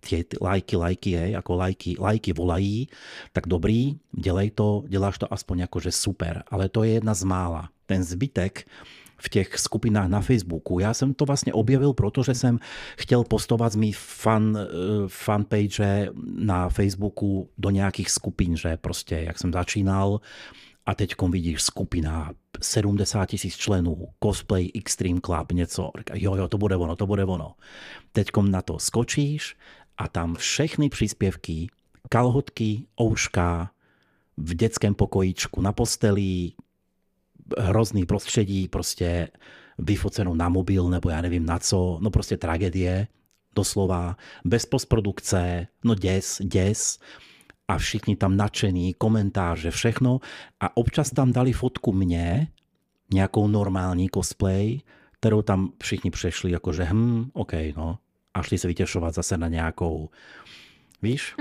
ty 0.09 0.25
lajky, 0.41 0.77
lajky, 0.77 1.13
hej, 1.13 1.33
jako 1.33 1.55
lajky, 1.55 1.97
lajky 1.99 2.33
volají, 2.33 2.89
tak 3.33 3.47
dobrý, 3.47 3.99
dělej 4.21 4.51
to, 4.51 4.85
děláš 4.89 5.19
to 5.19 5.33
aspoň 5.33 5.59
jakože 5.59 5.93
super, 5.93 6.43
ale 6.49 6.69
to 6.69 6.85
je 6.85 6.91
jedna 6.91 7.15
z 7.15 7.25
mála. 7.25 7.69
Ten 7.87 8.05
zbytek 8.05 8.67
v 9.21 9.29
těch 9.29 9.59
skupinách 9.59 10.09
na 10.09 10.21
Facebooku. 10.21 10.79
Já 10.79 10.95
jsem 10.95 11.15
to 11.15 11.25
vlastně 11.25 11.53
objevil, 11.53 11.93
protože 11.93 12.35
jsem 12.35 12.59
chtěl 12.97 13.25
postovat 13.25 13.73
z 13.73 13.77
mý 13.77 13.93
fan, 13.93 14.59
eh, 14.61 14.69
fanpage 15.07 16.09
na 16.35 16.69
Facebooku 16.69 17.49
do 17.59 17.71
nějakých 17.71 18.11
skupin, 18.11 18.57
že 18.57 18.77
prostě 18.77 19.15
jak 19.15 19.39
jsem 19.39 19.53
začínal 19.53 20.21
a 20.87 20.95
teď 20.95 21.15
vidíš 21.31 21.63
skupina 21.63 22.33
70 22.61 23.27
tisíc 23.27 23.57
členů, 23.57 24.09
cosplay 24.23 24.69
Extreme 24.75 25.21
Club, 25.21 25.53
něco. 25.53 25.91
Jo, 26.15 26.35
jo, 26.35 26.49
to 26.49 26.59
bude 26.59 26.77
ono, 26.77 26.97
to 26.97 27.07
bude 27.07 27.25
ono. 27.25 27.55
Teď 28.13 28.29
na 28.43 28.63
to 28.63 28.79
skočíš 28.79 29.57
a 29.99 30.09
tam 30.09 30.35
všechny 30.35 30.89
příspěvky, 30.89 31.67
kalhotky, 32.09 32.87
ouška, 33.01 33.71
v 34.37 34.55
dětském 34.55 34.95
pokojíčku 34.95 35.61
na 35.61 35.73
posteli, 35.73 36.53
hrozný 37.59 38.07
prostředí, 38.07 38.69
prostě 38.69 39.29
vyfoceno 39.79 40.35
na 40.35 40.49
mobil 40.49 40.89
nebo 40.89 41.11
já 41.11 41.21
nevím 41.21 41.47
na 41.47 41.59
co, 41.59 41.99
no 42.03 42.11
prostě 42.11 42.37
tragédie, 42.37 43.07
doslova, 43.55 44.17
bez 44.45 44.67
postprodukce, 44.67 45.67
no 45.85 45.95
děs, 45.95 46.39
děs 46.45 46.99
a 47.69 47.79
všichni 47.79 48.17
tam 48.17 48.37
nadšení, 48.37 48.95
komentáře, 48.95 49.71
všechno. 49.71 50.21
A 50.61 50.77
občas 50.77 51.11
tam 51.11 51.33
dali 51.33 51.53
fotku 51.53 51.93
mě, 51.93 52.49
nějakou 53.13 53.49
normální 53.49 54.09
cosplay, 54.15 54.81
kterou 55.13 55.43
tam 55.43 55.73
všichni 55.83 56.11
přešli 56.11 56.51
jakože 56.51 56.89
hm, 56.93 57.31
OK, 57.33 57.53
no, 57.77 57.99
a 58.35 58.43
šli 58.43 58.59
se 58.59 58.69
vytěšovat 58.69 59.15
zase 59.15 59.39
na 59.39 59.49
nějakou, 59.49 60.11
víš, 61.03 61.35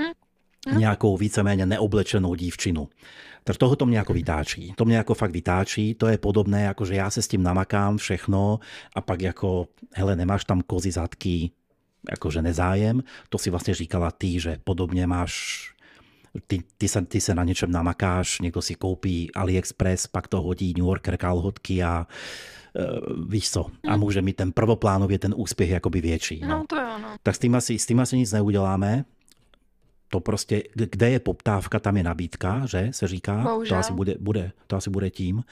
Hm. 0.72 0.78
nějakou 0.78 1.18
víceméně 1.18 1.66
neoblečenou 1.66 2.36
dívčinu. 2.36 2.90
Takže 3.44 3.60
toho 3.60 3.76
to 3.76 3.86
mě 3.86 3.98
jako 3.98 4.14
vytáčí. 4.14 4.74
To 4.76 4.86
mě 4.86 4.98
jako 4.98 5.14
fakt 5.14 5.32
vytáčí. 5.32 5.94
To 5.94 6.08
je 6.08 6.18
podobné, 6.18 6.64
jako 6.64 6.86
že 6.86 6.96
já 6.96 7.10
se 7.10 7.22
s 7.22 7.28
tím 7.28 7.44
namakám 7.44 7.98
všechno 7.98 8.60
a 8.96 9.02
pak 9.02 9.22
jako, 9.22 9.68
hele, 9.94 10.16
nemáš 10.16 10.46
tam 10.46 10.62
kozy 10.62 10.92
zadky, 10.92 11.52
jakože 12.12 12.42
nezájem. 12.42 13.04
To 13.30 13.38
si 13.38 13.50
vlastně 13.50 13.74
říkala 13.74 14.12
ty, 14.12 14.40
že 14.40 14.58
podobně 14.64 15.08
máš 15.08 15.64
ty, 16.48 16.64
ty, 16.78 16.88
se, 16.88 17.02
ty 17.06 17.22
se 17.22 17.36
na 17.36 17.44
něčem 17.44 17.72
namakáš, 17.72 18.40
někdo 18.40 18.62
si 18.62 18.76
koupí 18.76 19.34
AliExpress, 19.34 20.08
pak 20.08 20.28
to 20.28 20.42
hodí 20.42 20.74
New 20.78 20.86
Yorker 20.86 21.18
kalhotky 21.18 21.84
a 21.84 22.08
uh, 22.80 23.30
víš 23.30 23.52
co, 23.52 23.66
a 23.90 23.98
může 23.98 24.22
mít 24.22 24.36
ten 24.36 24.52
prvoplánově 24.52 25.20
ten 25.20 25.34
úspěch 25.38 25.70
jakoby 25.70 26.02
větší. 26.02 26.42
No. 26.42 26.48
No 26.48 26.64
to 26.70 26.76
jo, 26.76 26.98
no. 27.02 27.16
Tak 27.24 27.36
s 27.36 27.40
tím, 27.40 27.56
asi, 27.56 27.80
s 27.80 27.86
tím 27.86 28.00
asi 28.00 28.18
nic 28.18 28.32
neuděláme. 28.32 29.06
To 30.10 30.20
prostě, 30.20 30.64
kde 30.76 31.10
je 31.10 31.20
poptávka, 31.20 31.80
tam 31.80 31.98
je 31.98 32.04
nabídka, 32.04 32.66
že 32.66 32.90
se 32.92 33.08
říká. 33.08 33.44
Bohužel. 33.44 33.76
To 33.76 33.80
asi 33.80 33.94
bude, 33.94 34.16
bude, 34.20 34.52
to 34.68 34.76
asi 34.76 34.90
bude 34.90 35.10
tím. 35.10 35.44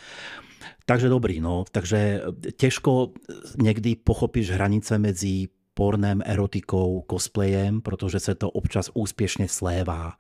Takže 0.86 1.10
dobrý, 1.10 1.40
no. 1.40 1.66
Takže 1.72 2.22
těžko 2.58 3.12
někdy 3.62 3.96
pochopíš 3.96 4.52
hranice 4.52 4.98
mezi 4.98 5.48
pornem, 5.74 6.22
erotikou, 6.26 7.06
cosplayem, 7.12 7.82
protože 7.82 8.20
se 8.20 8.36
to 8.36 8.50
občas 8.50 8.92
úspěšně 8.94 9.48
slévá 9.48 10.14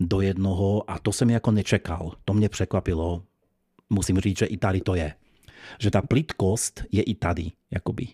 do 0.00 0.20
jednoho 0.20 0.90
a 0.90 0.98
to 0.98 1.12
jsem 1.12 1.30
jako 1.30 1.50
nečekal. 1.50 2.12
To 2.24 2.34
mě 2.34 2.48
překvapilo. 2.48 3.22
Musím 3.90 4.20
říct, 4.20 4.38
že 4.38 4.46
i 4.46 4.56
tady 4.56 4.80
to 4.80 4.94
je. 4.94 5.14
Že 5.80 5.90
ta 5.90 6.02
plitkost 6.02 6.82
je 6.92 7.02
i 7.02 7.14
tady, 7.14 7.52
jakoby. 7.70 8.06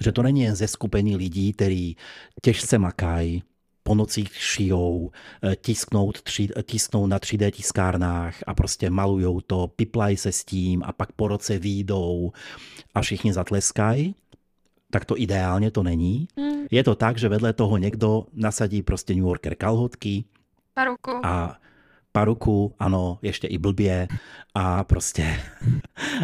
Že 0.00 0.12
to 0.12 0.22
není 0.22 0.40
jen 0.40 0.56
ze 0.56 0.68
skupení 0.68 1.16
lidí, 1.16 1.52
kteří 1.52 1.96
těžce 2.42 2.78
makají, 2.78 3.42
po 3.86 3.94
nocích 3.94 4.36
šijou, 4.36 5.10
eh, 5.42 5.56
tisknou, 5.56 6.12
tři, 6.12 6.48
tisknou 6.62 7.06
na 7.06 7.18
3D 7.18 7.50
tiskárnách 7.50 8.36
a 8.46 8.54
prostě 8.54 8.90
malujou 8.90 9.40
to, 9.40 9.66
piplají 9.76 10.16
se 10.16 10.32
s 10.32 10.44
tím 10.44 10.82
a 10.86 10.92
pak 10.92 11.12
po 11.12 11.28
roce 11.28 11.58
výjdou 11.58 12.32
a 12.94 13.00
všichni 13.02 13.32
zatleskají. 13.32 14.14
Tak 14.90 15.04
to 15.04 15.18
ideálně 15.18 15.70
to 15.70 15.82
není. 15.82 16.28
Hm, 16.40 16.66
Je 16.70 16.84
to 16.84 16.94
tak, 16.94 17.18
že 17.18 17.28
vedle 17.28 17.52
toho 17.52 17.76
někdo 17.76 18.26
nasadí 18.32 18.82
prostě 18.82 19.14
New 19.14 19.24
Yorker 19.24 19.54
kalhotky 19.54 20.24
na 20.76 20.84
ruku. 20.84 21.10
a 21.22 21.56
paruku, 22.12 22.74
ano, 22.78 23.18
ještě 23.22 23.46
i 23.46 23.58
blbě 23.58 24.08
a 24.54 24.84
prostě, 24.84 25.40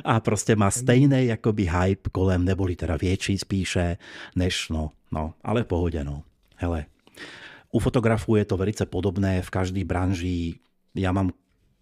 a 0.04 0.20
prostě 0.20 0.56
má 0.56 0.70
stejný 0.70 1.26
jakoby 1.26 1.70
hype 1.70 2.10
kolem, 2.12 2.44
neboli 2.44 2.76
teda 2.76 2.96
větší 2.96 3.38
spíše, 3.38 3.96
než 4.36 4.68
no, 4.68 4.90
no, 5.12 5.34
ale 5.44 5.62
v 5.62 5.66
pohodě, 5.66 6.04
no. 6.04 6.22
Hele, 6.56 6.84
u 7.72 7.78
fotografů 7.78 8.36
je 8.36 8.44
to 8.44 8.56
velice 8.56 8.86
podobné 8.86 9.42
v 9.42 9.50
každé 9.50 9.84
branži. 9.84 10.54
Já 10.94 11.12
mám 11.12 11.30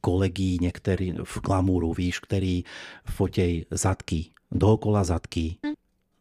kolegy 0.01 0.59
některý 0.61 1.15
v 1.25 1.41
glamouru, 1.41 1.93
víš, 1.93 2.19
který 2.19 2.65
fotěj 3.05 3.65
zadky, 3.71 4.31
dookola 4.53 5.05
zadky, 5.05 5.57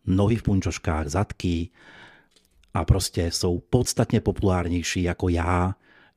nohy 0.05 0.35
v 0.35 0.43
punčoškách, 0.43 1.07
zadky 1.07 1.69
a 2.73 2.85
prostě 2.85 3.31
jsou 3.31 3.59
podstatně 3.59 4.21
populárnější 4.21 5.03
jako 5.03 5.29
já 5.29 5.75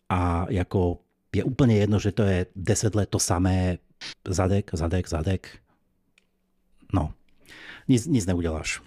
a 0.09 0.47
jako 0.51 0.99
je 1.37 1.45
úplně 1.45 1.77
jedno, 1.77 1.99
že 1.99 2.13
to 2.13 2.23
je 2.23 2.47
deset 2.57 2.95
let 2.95 3.09
to 3.09 3.19
samé, 3.19 3.79
zadek, 4.29 4.71
zadek, 4.73 5.09
zadek. 5.09 5.59
No, 6.93 7.13
nic, 7.89 8.07
nic 8.07 8.27
neuděláš. 8.27 8.83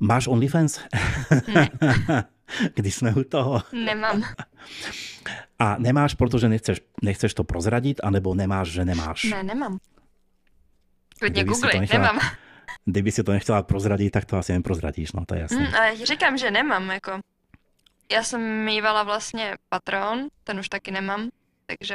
Máš 0.00 0.28
OnlyFans? 0.28 0.80
Ne, 1.54 1.70
Když 2.74 2.94
jsme 2.94 3.14
u 3.14 3.24
toho. 3.24 3.62
nemám. 3.84 4.22
A 5.58 5.76
nemáš, 5.78 6.14
protože 6.14 6.48
nechceš, 6.48 6.80
nechceš 7.02 7.34
to 7.34 7.44
prozradit, 7.44 8.00
anebo 8.04 8.34
nemáš, 8.34 8.68
že 8.68 8.84
nemáš. 8.84 9.24
Ne, 9.24 9.42
nemám. 9.42 9.78
Klidně 11.18 11.42
Kdyby 11.42 11.54
googli, 11.60 11.80
nechala- 11.80 12.02
nemám. 12.02 12.20
Kdyby 12.84 13.12
si 13.12 13.24
to 13.24 13.32
nechtěla 13.32 13.62
prozradit, 13.62 14.10
tak 14.12 14.24
to 14.24 14.36
asi 14.36 14.52
neprozradíš, 14.52 15.12
no 15.12 15.24
to 15.26 15.34
je 15.34 15.40
jasné. 15.40 15.72
Ale 15.78 15.96
říkám, 16.06 16.38
že 16.38 16.50
nemám, 16.50 16.90
jako. 16.90 17.12
Já 18.12 18.22
jsem 18.22 18.64
mývala 18.64 19.02
vlastně 19.02 19.54
Patron, 19.68 20.28
ten 20.44 20.58
už 20.58 20.68
taky 20.68 20.90
nemám, 20.90 21.28
takže 21.66 21.94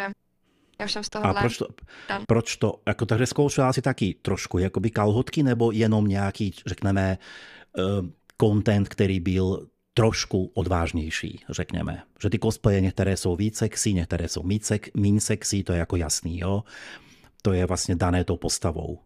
já 0.79 0.85
už 0.85 0.91
jsem 0.91 1.03
z 1.03 1.07
A 1.07 1.09
tohohle. 1.19 1.41
proč 1.41 1.57
to, 1.57 1.67
Dan. 2.09 2.23
proč 2.27 2.55
to, 2.57 2.73
jako 2.87 3.05
takže 3.05 3.25
zkoušela 3.25 3.73
si 3.73 3.81
taky 3.81 4.15
trošku 4.21 4.57
jakoby 4.57 4.89
kalhotky, 4.89 5.43
nebo 5.43 5.71
jenom 5.71 6.07
nějaký, 6.07 6.53
řekneme, 6.65 7.17
eh, 7.77 7.81
content, 8.41 8.89
který 8.89 9.19
byl 9.19 9.67
trošku 9.99 10.51
odvážnější, 10.53 11.43
řekněme. 11.49 12.03
Že 12.21 12.29
ty 12.29 12.39
cosplaye 12.39 12.81
některé 12.81 13.17
jsou 13.17 13.35
víc 13.35 13.57
sexy, 13.57 13.93
některé 13.93 14.27
jsou 14.27 14.43
sek, 14.61 14.95
míň 14.95 15.19
sexy, 15.19 15.63
to 15.63 15.73
je 15.73 15.79
jako 15.79 15.95
jasný, 15.95 16.39
jo. 16.39 16.63
To 17.41 17.53
je 17.53 17.65
vlastně 17.65 17.95
dané 17.95 18.23
tou 18.23 18.37
postavou. 18.37 18.99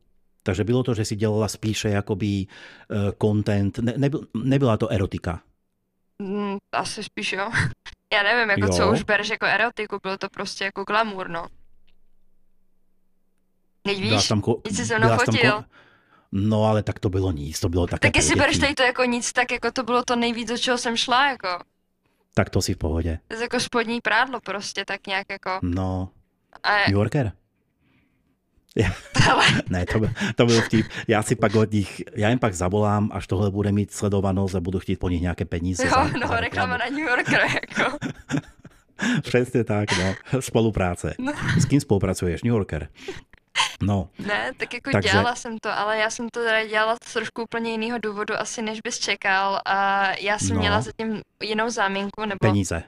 Takže 0.44 0.64
bylo 0.64 0.84
to, 0.84 0.94
že 0.94 1.06
si 1.06 1.16
dělala 1.16 1.48
spíše 1.48 1.90
jakoby 1.90 2.46
eh, 2.46 2.96
content, 3.22 3.80
ne, 3.80 3.94
nebyl, 3.98 4.28
nebyla 4.44 4.78
to 4.78 4.92
erotika. 4.92 5.42
Mm, 6.20 6.58
asi 6.72 7.04
spíš 7.04 7.34
jo. 7.34 7.52
Já 8.14 8.24
nevím, 8.24 8.50
jako 8.50 8.66
Jo. 8.66 8.74
co 8.78 8.92
už 8.92 9.04
bereš 9.04 9.30
jako 9.30 9.46
erotiku, 9.46 10.00
bylo 10.04 10.18
to 10.18 10.30
prostě 10.30 10.64
jako 10.64 10.84
glamour, 10.84 11.30
no. 11.30 11.48
Teď 13.84 14.00
Byla 14.00 14.18
víš, 14.18 14.28
tam 14.28 14.42
ko- 14.42 14.62
nic 14.70 14.88
se 14.88 15.00
mnou 15.00 15.08
byla 15.08 15.18
tam 15.18 15.26
fotil. 15.26 15.64
No 16.36 16.66
ale 16.66 16.84
tak 16.84 17.00
to 17.00 17.10
bylo 17.10 17.32
nic, 17.32 17.60
to 17.60 17.70
bylo 17.70 17.88
také 17.88 18.08
tak 18.08 18.16
jestli 18.16 18.36
bereš 18.36 18.58
tady 18.58 18.74
to 18.74 18.84
jako 18.84 19.04
nic, 19.06 19.34
tak 19.34 19.52
jako 19.52 19.72
to 19.72 19.84
bylo 19.84 20.04
to 20.04 20.16
nejvíc, 20.16 20.50
do 20.50 20.58
čeho 20.58 20.78
jsem 20.78 20.98
šla, 20.98 21.30
jako. 21.30 21.48
Tak 22.34 22.50
to 22.50 22.62
si 22.62 22.74
v 22.74 22.78
pohodě. 22.78 23.20
To 23.28 23.36
je 23.36 23.42
jako 23.42 23.60
spodní 23.60 24.02
prádlo 24.02 24.40
prostě, 24.42 24.86
tak 24.86 25.08
nějak 25.08 25.28
jako. 25.30 25.60
No, 25.62 26.10
A, 26.64 26.78
New 26.78 26.98
Yorker? 26.98 27.32
Ne, 29.70 29.86
to 29.86 30.00
byl, 30.00 30.10
to 30.36 30.46
byl 30.46 30.62
vtip. 30.62 30.86
Já 31.08 31.24
si 31.24 31.36
pak 31.36 31.56
od 31.56 31.72
nich, 31.72 32.02
já 32.16 32.30
jim 32.30 32.40
pak 32.40 32.54
zavolám, 32.54 33.10
až 33.14 33.28
tohle 33.28 33.52
bude 33.52 33.72
mít 33.72 33.92
sledovanost 33.92 34.56
a 34.56 34.60
budu 34.60 34.80
chtít 34.80 35.00
po 35.00 35.10
nich 35.10 35.22
nějaké 35.22 35.46
peníze. 35.46 35.84
jo, 35.86 35.90
za, 35.90 36.04
no, 36.04 36.28
za 36.28 36.40
reklama 36.40 36.78
na 36.78 36.86
New 36.86 37.00
Yorker, 37.00 37.40
jako. 37.80 37.98
Přesně 39.22 39.64
tak, 39.64 39.90
no. 39.98 40.42
Spolupráce. 40.42 41.16
No. 41.20 41.34
S 41.60 41.66
kým 41.66 41.82
spolupracuješ? 41.82 42.44
New 42.44 42.54
Yorker. 42.54 42.90
No, 43.82 44.10
Ne, 44.20 44.52
tak 44.58 44.74
jako 44.74 44.92
Takže- 44.92 45.10
dělala 45.10 45.36
jsem 45.36 45.58
to, 45.60 45.78
ale 45.78 45.98
já 45.98 46.10
jsem 46.10 46.30
to 46.30 46.40
teda 46.40 46.66
dělala 46.66 46.98
z 47.08 47.14
trošku 47.14 47.44
úplně 47.44 47.72
jiného 47.72 48.00
důvodu 48.00 48.34
asi, 48.36 48.62
než 48.62 48.80
bys 48.82 49.00
čekal. 49.00 49.62
A 49.66 50.08
já 50.20 50.40
jsem 50.40 50.50
No. 50.56 50.60
měla 50.60 50.82
zatím 50.82 51.22
jinou 51.44 51.70
záminku, 51.70 52.26
nebo 52.26 52.40
peníze. 52.42 52.84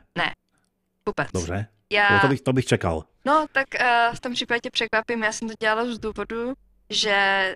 vůbec. 1.06 1.32
Dobře. 1.34 1.68
Já... 1.90 2.10
No, 2.14 2.20
to, 2.20 2.28
bych, 2.28 2.42
to 2.42 2.54
bych 2.54 2.66
čekal. 2.66 3.04
No, 3.26 3.46
tak 3.52 3.66
uh, 3.82 4.16
v 4.16 4.20
tom 4.20 4.34
případě 4.34 4.60
tě 4.60 4.70
překvapím, 4.72 5.24
já 5.24 5.32
jsem 5.32 5.48
to 5.48 5.54
dělala 5.60 5.86
z 5.86 6.00
důvodu, 6.00 6.54
že 6.90 7.56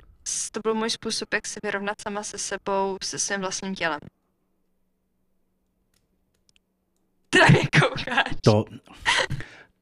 to 0.52 0.60
byl 0.64 0.74
můj 0.76 0.90
způsob, 0.90 1.34
jak 1.34 1.48
se 1.48 1.60
vyrovnat 1.64 2.02
sama 2.02 2.24
se 2.24 2.38
sebou, 2.38 2.98
se 3.04 3.20
svým 3.20 3.42
vlastním 3.42 3.76
tělem. 3.76 4.00
To 7.30 7.40
mě 7.52 7.62
koukáš. 7.82 8.34
To, 8.44 8.66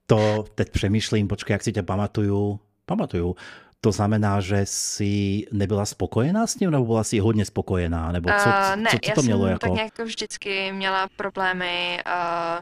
to 0.05 0.45
teď 0.55 0.69
přemýšlím, 0.71 1.27
počkej, 1.27 1.53
jak 1.53 1.63
si 1.63 1.71
tě 1.71 1.83
pamatuju. 1.83 2.59
Pamatuju. 2.87 3.35
To 3.81 3.91
znamená, 3.91 4.41
že 4.41 4.61
si 4.65 5.45
nebyla 5.51 5.85
spokojená 5.85 6.47
s 6.47 6.55
tím, 6.55 6.71
nebo 6.71 6.85
byla 6.85 7.03
si 7.03 7.19
hodně 7.19 7.45
spokojená? 7.45 8.11
Nebo 8.11 8.29
co, 8.29 8.49
uh, 8.49 8.75
ne, 8.75 8.89
co, 8.91 8.97
co 9.03 9.11
to 9.13 9.21
já 9.21 9.25
mělo 9.25 9.41
jsem 9.41 9.49
jako? 9.51 9.59
tak 9.59 9.71
nějak 9.73 9.99
vždycky 9.99 10.71
měla 10.71 11.07
problémy 11.15 12.03
uh, 12.07 12.59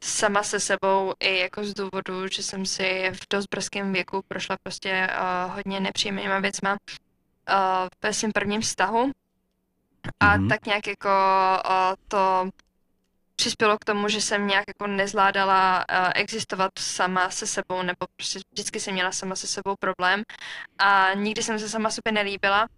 sama 0.00 0.42
se 0.42 0.60
sebou 0.60 1.12
i 1.20 1.38
jako 1.38 1.64
z 1.64 1.74
důvodu, 1.74 2.28
že 2.32 2.42
jsem 2.42 2.66
si 2.66 3.10
v 3.14 3.20
dost 3.30 3.46
brzkém 3.50 3.92
věku 3.92 4.22
prošla 4.28 4.56
prostě 4.62 5.08
uh, 5.10 5.54
hodně 5.54 5.80
nepříjemnýma 5.80 6.38
věcma 6.38 6.72
uh, 6.72 7.56
ve 8.02 8.12
svém 8.12 8.32
prvním 8.32 8.60
vztahu. 8.60 9.10
A 10.20 10.36
Mhm. 10.36 10.48
tak 10.48 10.66
nějak 10.66 10.86
jako 10.86 11.08
uh, 11.68 11.94
to 12.08 12.48
přispělo 13.36 13.78
k 13.78 13.84
tomu, 13.84 14.08
že 14.08 14.20
jsem 14.20 14.46
nějak 14.46 14.64
jako 14.68 14.86
nezvládala 14.86 15.78
uh, 15.78 16.10
existovat 16.14 16.70
sama 16.78 17.30
se 17.30 17.46
sebou, 17.46 17.82
nebo 17.82 18.06
prostě 18.16 18.40
vždycky 18.52 18.80
jsem 18.80 18.94
měla 18.94 19.12
sama 19.12 19.36
se 19.36 19.46
sebou 19.46 19.74
problém 19.80 20.22
a 20.78 21.14
nikdy 21.14 21.42
jsem 21.42 21.58
se 21.58 21.68
sama 21.68 21.90
sobě 21.90 22.12
nelíbila. 22.12 22.68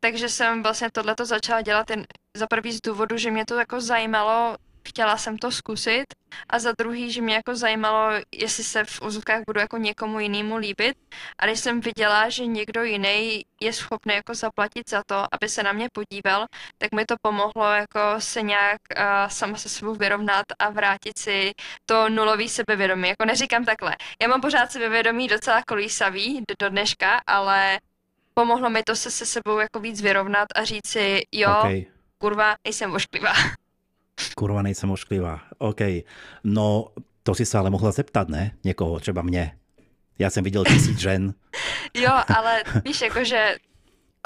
Takže 0.00 0.28
jsem 0.28 0.62
vlastně 0.62 0.90
tohleto 0.90 1.26
začala 1.26 1.60
dělat 1.60 1.90
jen 1.90 2.06
za 2.36 2.46
prvý 2.46 2.72
z 2.72 2.80
důvodu, 2.80 3.16
že 3.16 3.30
mě 3.30 3.44
to 3.44 3.54
jako 3.54 3.80
zajímalo, 3.80 4.56
chtěla 4.88 5.16
jsem 5.16 5.38
to 5.38 5.50
zkusit 5.50 6.04
a 6.48 6.58
za 6.58 6.72
druhý, 6.78 7.12
že 7.12 7.22
mě 7.22 7.34
jako 7.34 7.56
zajímalo, 7.56 8.10
jestli 8.34 8.64
se 8.64 8.84
v 8.84 9.02
úzovkách 9.02 9.42
budu 9.46 9.60
jako 9.60 9.76
někomu 9.76 10.20
jinému 10.20 10.56
líbit. 10.56 10.96
A 11.38 11.46
když 11.46 11.60
jsem 11.60 11.80
viděla, 11.80 12.28
že 12.28 12.46
někdo 12.46 12.82
jiný 12.82 13.44
je 13.60 13.72
schopný 13.72 14.14
jako 14.14 14.34
zaplatit 14.34 14.90
za 14.90 15.02
to, 15.06 15.26
aby 15.34 15.48
se 15.48 15.62
na 15.62 15.72
mě 15.72 15.88
podíval, 15.92 16.46
tak 16.78 16.92
mi 16.92 17.04
to 17.04 17.14
pomohlo 17.22 17.72
jako 17.72 18.00
se 18.18 18.42
nějak 18.42 18.80
uh, 18.98 19.04
sama 19.28 19.56
se 19.56 19.68
sebou 19.68 19.94
vyrovnat 19.94 20.46
a 20.58 20.70
vrátit 20.70 21.18
si 21.18 21.52
to 21.86 22.08
nulový 22.08 22.48
sebevědomí. 22.48 23.08
Jako 23.08 23.24
neříkám 23.24 23.64
takhle. 23.64 23.96
Já 24.22 24.28
mám 24.28 24.40
pořád 24.40 24.72
sebevědomí 24.72 25.28
docela 25.28 25.62
kolísavý 25.66 26.44
do, 26.48 26.54
do 26.58 26.68
dneška, 26.68 27.20
ale 27.26 27.80
pomohlo 28.34 28.70
mi 28.70 28.82
to 28.82 28.96
se 28.96 29.10
se 29.10 29.26
sebou 29.26 29.58
jako 29.58 29.80
víc 29.80 30.02
vyrovnat 30.02 30.48
a 30.54 30.64
říct 30.64 30.86
si, 30.88 31.22
jo, 31.32 31.50
OK. 31.64 31.86
kurva, 32.18 32.56
nejsem 32.64 32.94
ošklivá. 32.94 33.32
Kurva, 34.36 34.62
nejsem 34.62 34.90
ošklivá. 34.90 35.40
OK. 35.58 35.80
No, 36.44 36.86
to 37.22 37.34
si 37.34 37.46
se 37.46 37.58
ale 37.58 37.70
mohla 37.70 37.92
zeptat, 37.92 38.28
ne? 38.28 38.52
Někoho, 38.64 39.00
třeba 39.00 39.22
mě. 39.22 39.52
Já 40.18 40.30
jsem 40.30 40.44
viděl 40.44 40.64
tisíc 40.64 40.98
žen. 40.98 41.34
Jo, 41.96 42.10
ale 42.36 42.62
víš, 42.84 43.00
jakože 43.00 43.56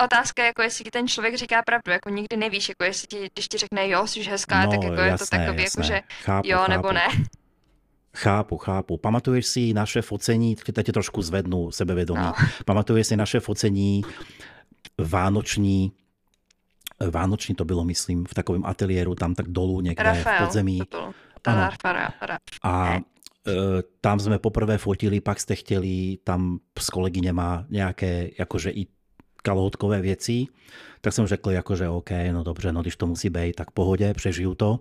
otázka 0.04 0.42
je, 0.42 0.46
jako 0.46 0.62
jestli 0.62 0.84
ti 0.84 0.90
ten 0.90 1.08
člověk 1.08 1.34
říká 1.36 1.62
pravdu, 1.62 1.92
jako 1.92 2.08
nikdy 2.10 2.36
nevíš, 2.36 2.68
jako 2.68 2.84
jestli 2.84 3.08
ti, 3.08 3.30
když 3.34 3.48
ti 3.48 3.58
řekne 3.58 3.88
jo, 3.88 4.06
jsi 4.06 4.22
hezká, 4.22 4.64
No, 4.64 4.70
tak 4.70 4.82
jako 4.82 4.94
je 4.94 4.96
to 4.96 5.02
jasné, 5.02 5.38
takový, 5.38 5.62
jasné. 5.62 5.82
jakože 5.82 6.00
Chápu, 6.22 6.48
jo 6.48 6.58
chápu. 6.58 6.70
nebo 6.70 6.92
ne. 6.92 7.08
Chápu, 8.16 8.58
chápu. 8.58 8.96
Pamatuješ 8.96 9.46
si 9.46 9.74
naše 9.74 10.02
focení, 10.02 10.56
teď 10.56 10.86
tě 10.86 10.92
trošku 10.92 11.22
zvednu 11.22 11.70
sebevědomí. 11.70 12.20
No. 12.22 12.32
Pamatuješ 12.64 13.06
si 13.06 13.16
naše 13.16 13.40
focení 13.40 14.02
vánoční, 14.98 15.92
vánoční 17.10 17.54
to 17.54 17.64
bylo, 17.64 17.84
myslím, 17.84 18.26
v 18.26 18.34
takovém 18.34 18.64
ateliéru, 18.64 19.14
tam 19.14 19.34
tak 19.34 19.48
dolů 19.48 19.80
někde 19.80 20.04
v 20.04 20.06
Rafael, 20.06 20.46
podzemí. 20.46 20.78
to 20.88 21.50
Ano. 21.50 21.60
A 22.62 22.96
e, 22.96 23.00
tam 24.00 24.20
jsme 24.20 24.38
poprvé 24.38 24.78
fotili, 24.78 25.20
pak 25.20 25.40
jste 25.40 25.54
chtěli 25.54 26.18
tam 26.24 26.58
s 26.78 26.90
kolegyněma 26.90 27.66
nějaké 27.68 28.30
jakože 28.38 28.70
i 28.70 28.86
kalhotkové 29.42 30.00
věci, 30.00 30.46
tak 31.00 31.12
jsem 31.12 31.26
řekl 31.26 31.50
jakože 31.50 31.88
OK, 31.88 32.10
no 32.32 32.42
dobře, 32.42 32.72
no 32.72 32.82
když 32.82 32.96
to 32.96 33.06
musí 33.06 33.30
být, 33.30 33.56
tak 33.56 33.70
v 33.70 33.74
pohodě, 33.74 34.14
přežiju 34.14 34.54
to. 34.54 34.80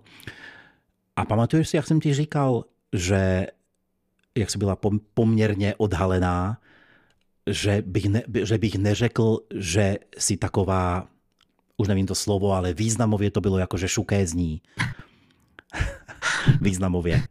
A 1.16 1.24
pamatuješ 1.24 1.68
si, 1.68 1.76
jak 1.76 1.86
jsem 1.86 2.00
ti 2.00 2.14
říkal, 2.14 2.64
že 2.92 3.46
jak 4.38 4.50
jsi 4.50 4.58
byla 4.58 4.76
pom- 4.76 5.00
poměrně 5.14 5.74
odhalená, 5.76 6.58
že 7.46 7.82
bych, 7.86 8.04
ne, 8.04 8.22
že 8.42 8.58
bych 8.58 8.74
neřekl, 8.74 9.38
že 9.54 9.98
si 10.18 10.36
taková, 10.36 11.08
už 11.78 11.88
nevím 11.88 12.06
to 12.06 12.14
slovo, 12.14 12.52
ale 12.52 12.74
významově 12.74 13.30
to 13.30 13.40
bylo 13.40 13.58
jakože 13.58 13.88
šukézní. 13.88 14.60
významově. 16.60 17.22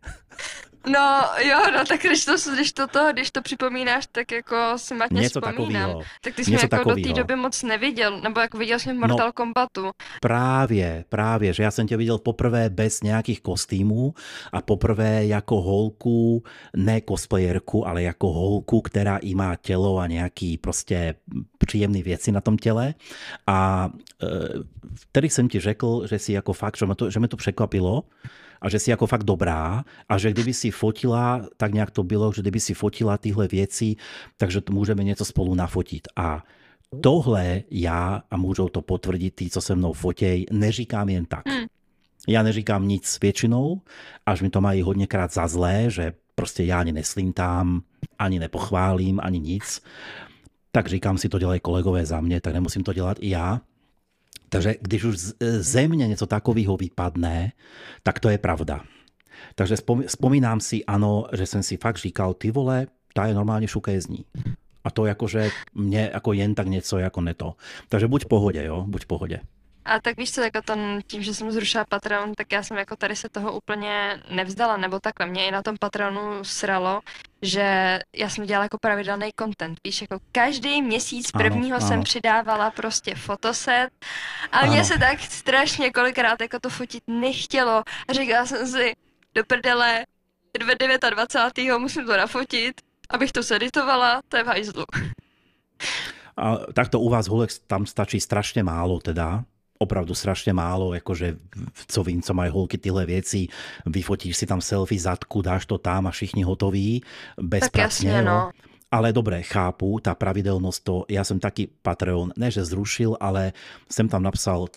No 0.91 1.21
jo, 1.49 1.57
no 1.77 1.85
tak 1.85 2.01
když 2.01 2.25
to, 2.25 2.31
když 2.53 2.71
to, 2.73 2.87
to, 2.87 3.09
když 3.13 3.31
to 3.31 3.41
připomínáš, 3.41 4.07
tak 4.11 4.31
jako 4.31 4.55
si 4.75 4.95
matně 4.95 5.21
Něco 5.21 5.41
vzpomínám. 5.41 5.81
takového. 5.89 6.01
Tak 6.21 6.35
ty 6.35 6.45
jsi 6.45 6.51
mě 6.51 6.55
Něco 6.55 6.65
jako 6.65 6.75
do 6.75 6.83
takovýho. 6.89 7.13
té 7.13 7.19
doby 7.21 7.35
moc 7.35 7.63
neviděl, 7.63 8.21
nebo 8.21 8.39
jako 8.39 8.57
viděl 8.57 8.79
jsi 8.79 8.89
mě 8.89 8.97
v 8.97 9.01
No. 9.01 9.07
Mortal 9.07 9.31
Kombatu. 9.31 9.89
Právě, 10.21 11.05
právě, 11.09 11.53
že 11.53 11.63
já 11.63 11.71
jsem 11.71 11.87
tě 11.87 11.97
viděl 11.97 12.17
poprvé 12.17 12.69
bez 12.69 13.01
nějakých 13.03 13.41
kostýmů 13.41 14.13
a 14.51 14.61
poprvé 14.61 15.25
jako 15.25 15.61
holku, 15.61 16.43
ne 16.75 17.01
cosplayerku, 17.09 17.87
ale 17.87 18.03
jako 18.03 18.27
holku, 18.33 18.81
která 18.81 19.17
i 19.17 19.35
má 19.35 19.55
tělo 19.55 19.97
a 19.99 20.07
nějaký 20.07 20.57
prostě 20.57 21.15
příjemný 21.57 22.03
věci 22.03 22.31
na 22.31 22.41
tom 22.41 22.57
těle. 22.57 22.93
A 23.47 23.89
e, 24.23 24.27
vtedy 24.95 25.29
jsem 25.29 25.47
ti 25.49 25.59
řekl, 25.59 26.07
že 26.07 26.19
si 26.19 26.33
jako 26.33 26.53
fakt, 26.53 26.77
že 26.77 26.85
mě 26.85 26.95
to, 26.95 27.09
že 27.09 27.19
mě 27.19 27.27
to 27.27 27.37
překvapilo, 27.37 28.03
a 28.61 28.69
že 28.69 28.79
si 28.79 28.91
jako 28.91 29.07
fakt 29.07 29.23
dobrá 29.23 29.83
a 30.09 30.17
že 30.17 30.31
kdyby 30.31 30.53
si 30.53 30.71
fotila, 30.71 31.45
tak 31.57 31.73
nějak 31.73 31.91
to 31.91 32.03
bylo, 32.03 32.31
že 32.31 32.41
kdyby 32.41 32.59
si 32.59 32.73
fotila 32.73 33.17
tyhle 33.17 33.47
věci, 33.47 33.95
takže 34.37 34.61
to 34.61 34.73
můžeme 34.73 35.03
něco 35.03 35.25
spolu 35.25 35.55
nafotit. 35.55 36.07
A 36.15 36.43
tohle 37.01 37.63
já, 37.71 38.23
a 38.31 38.37
můžou 38.37 38.69
to 38.69 38.81
potvrdit 38.81 39.35
tí, 39.35 39.49
co 39.49 39.61
se 39.61 39.75
mnou 39.75 39.93
fotěj, 39.93 40.45
neříkám 40.51 41.09
jen 41.09 41.25
tak. 41.25 41.47
Hmm. 41.47 41.65
Já 42.27 42.43
neříkám 42.43 42.87
nic 42.87 43.17
většinou, 43.21 43.81
až 44.25 44.41
mi 44.41 44.49
to 44.49 44.61
mají 44.61 44.81
hodněkrát 44.81 45.33
za 45.33 45.47
zlé, 45.47 45.85
že 45.89 46.13
prostě 46.35 46.63
já 46.63 46.79
ani 46.79 46.91
neslintám, 46.91 47.81
ani 48.19 48.39
nepochválím, 48.39 49.19
ani 49.23 49.39
nic. 49.39 49.81
Tak 50.71 50.87
říkám 50.87 51.17
si, 51.17 51.29
to 51.29 51.39
dělají 51.39 51.59
kolegové 51.59 52.05
za 52.05 52.21
mě, 52.21 52.41
tak 52.41 52.53
nemusím 52.53 52.83
to 52.83 52.93
dělat 52.93 53.17
i 53.21 53.29
já. 53.29 53.61
Takže 54.49 54.75
když 54.81 55.03
už 55.03 55.17
z- 55.17 55.33
ze 55.59 55.87
mě 55.87 56.07
něco 56.07 56.25
takového 56.25 56.77
vypadne, 56.77 57.51
tak 58.03 58.19
to 58.19 58.29
je 58.29 58.37
pravda. 58.37 58.81
Takže 59.55 59.75
vzpomínám 60.07 60.59
si, 60.59 60.85
ano, 60.85 61.25
že 61.33 61.45
jsem 61.45 61.63
si 61.63 61.77
fakt 61.77 61.97
říkal, 61.97 62.33
ty 62.33 62.51
vole, 62.51 62.87
ta 63.13 63.25
je 63.25 63.33
normálně 63.33 63.67
šukézní. 63.67 64.25
A 64.83 64.91
to 64.91 65.05
jakože 65.05 65.49
mě 65.73 66.09
jako 66.13 66.33
jen 66.33 66.55
tak 66.55 66.67
něco 66.67 66.97
jako 66.97 67.21
neto. 67.21 67.55
Takže 67.89 68.07
buď 68.07 68.25
v 68.25 68.27
pohodě, 68.27 68.63
jo, 68.63 68.85
buď 68.87 69.03
v 69.03 69.07
pohodě. 69.07 69.39
A 69.87 69.99
tak 69.99 70.17
víš 70.17 70.31
co, 70.31 70.41
jako 70.41 70.61
ten, 70.61 70.99
tím, 71.07 71.23
že 71.23 71.33
jsem 71.33 71.51
zrušila 71.51 71.85
Patreon, 71.89 72.33
tak 72.33 72.51
já 72.51 72.63
jsem 72.63 72.77
jako 72.77 72.95
tady 72.95 73.15
se 73.15 73.29
toho 73.29 73.51
úplně 73.53 74.21
nevzdala, 74.29 74.77
nebo 74.77 74.99
takhle. 74.99 75.25
Mě 75.25 75.47
i 75.47 75.51
na 75.51 75.61
tom 75.63 75.75
Patreonu 75.79 76.43
sralo, 76.43 77.01
že 77.41 77.99
já 78.15 78.29
jsem 78.29 78.45
dělala 78.45 78.63
jako 78.65 78.77
pravidelný 78.81 79.29
content, 79.39 79.79
víš, 79.83 80.01
jako 80.01 80.19
každý 80.31 80.81
měsíc 80.81 81.31
Ano, 81.33 81.43
prvního 81.43 81.81
jsem 81.81 81.93
ano. 81.93 82.03
přidávala 82.03 82.71
prostě 82.71 83.15
fotoset 83.15 83.89
a 84.51 84.65
mně 84.65 84.77
Ano. 84.77 84.85
se 84.85 84.99
tak 84.99 85.19
strašně 85.19 85.91
kolikrát 85.91 86.41
jako 86.41 86.59
to 86.59 86.69
fotit 86.69 87.03
nechtělo 87.07 87.83
a 88.07 88.13
říkala 88.13 88.45
jsem 88.45 88.67
si, 88.67 88.93
do 89.35 89.43
prdele, 89.43 90.05
29. 91.09 91.77
musím 91.77 92.05
to 92.05 92.17
nafotit, 92.17 92.81
abych 93.09 93.31
to 93.31 93.43
seditovala, 93.43 94.21
to 94.29 94.37
je 94.37 94.43
v 94.43 94.47
hajzlu. 94.47 94.85
A 96.37 96.55
takto 96.73 96.99
u 96.99 97.09
vás 97.09 97.27
holek 97.27 97.49
tam 97.67 97.85
stačí 97.85 98.19
strašně 98.19 98.63
málo 98.63 98.99
teda, 98.99 99.43
opravdu 99.77 100.13
strašně 100.13 100.53
málo, 100.53 100.93
jakože 100.93 101.37
co 101.87 102.03
vím, 102.03 102.21
co 102.21 102.33
mají 102.33 102.51
holky 102.51 102.77
tyhle 102.77 103.05
věci, 103.05 103.47
vyfotíš 103.85 104.37
si 104.37 104.45
tam 104.45 104.61
selfie 104.61 105.01
zadku, 105.01 105.41
dáš 105.41 105.65
to 105.65 105.77
tam 105.77 106.07
a 106.07 106.11
všichni 106.11 106.43
hotoví, 106.43 107.01
bezpracně, 107.41 108.13
Tak 108.13 108.25
no. 108.25 108.51
Ale 108.87 109.11
dobré, 109.11 109.43
chápu, 109.43 109.99
tá 109.99 110.15
pravidelnosť 110.15 110.79
to, 110.79 111.03
ja 111.11 111.27
som 111.27 111.43
taký 111.43 111.67
Patreon, 111.67 112.31
ne 112.39 112.47
že 112.47 112.63
zrušil, 112.63 113.19
ale 113.19 113.51
jsem 113.91 114.07
tam 114.07 114.23
napsal, 114.23 114.71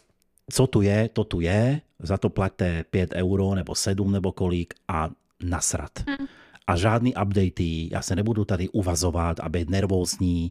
co 0.50 0.66
tu 0.66 0.82
je, 0.82 1.08
to 1.14 1.22
tu 1.24 1.40
je, 1.40 1.78
za 2.02 2.18
to 2.18 2.26
platte 2.26 2.84
5 2.90 3.14
euro 3.14 3.54
nebo 3.54 3.74
7 3.74 4.12
nebo 4.12 4.32
kolik 4.34 4.74
a 4.90 5.14
nasrat. 5.42 6.02
Hm. 6.10 6.26
A 6.70 6.76
žádný 6.76 7.14
updaty, 7.22 7.88
já 7.92 8.02
se 8.02 8.16
nebudu 8.16 8.44
tady 8.44 8.68
uvazovat 8.68 9.40
a 9.40 9.48
být 9.48 9.70
nervózní 9.70 10.50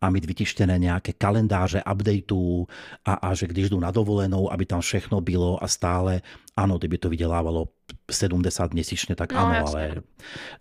a 0.00 0.10
mít 0.10 0.24
vytištěné 0.24 0.78
nějaké 0.78 1.12
kalendáře 1.12 1.82
updateů 1.92 2.66
a, 3.04 3.12
a 3.14 3.34
že 3.34 3.46
když 3.46 3.70
jdu 3.70 3.80
na 3.80 3.90
dovolenou, 3.90 4.52
aby 4.52 4.66
tam 4.66 4.80
všechno 4.80 5.20
bylo 5.20 5.64
a 5.64 5.68
stále, 5.68 6.22
ano, 6.56 6.78
kdyby 6.78 6.98
to 6.98 7.08
vydělávalo 7.08 7.68
70 8.10 8.72
měsíčně, 8.74 9.14
tak 9.16 9.32
No, 9.32 9.38
ano, 9.38 9.54
jasně. 9.54 9.80
ale 9.80 9.94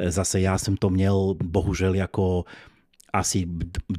zase 0.08 0.42
já 0.42 0.58
jsem 0.58 0.78
to 0.78 0.90
měl 0.90 1.36
bohužel 1.44 1.94
jako 1.96 2.46
asi 3.14 3.48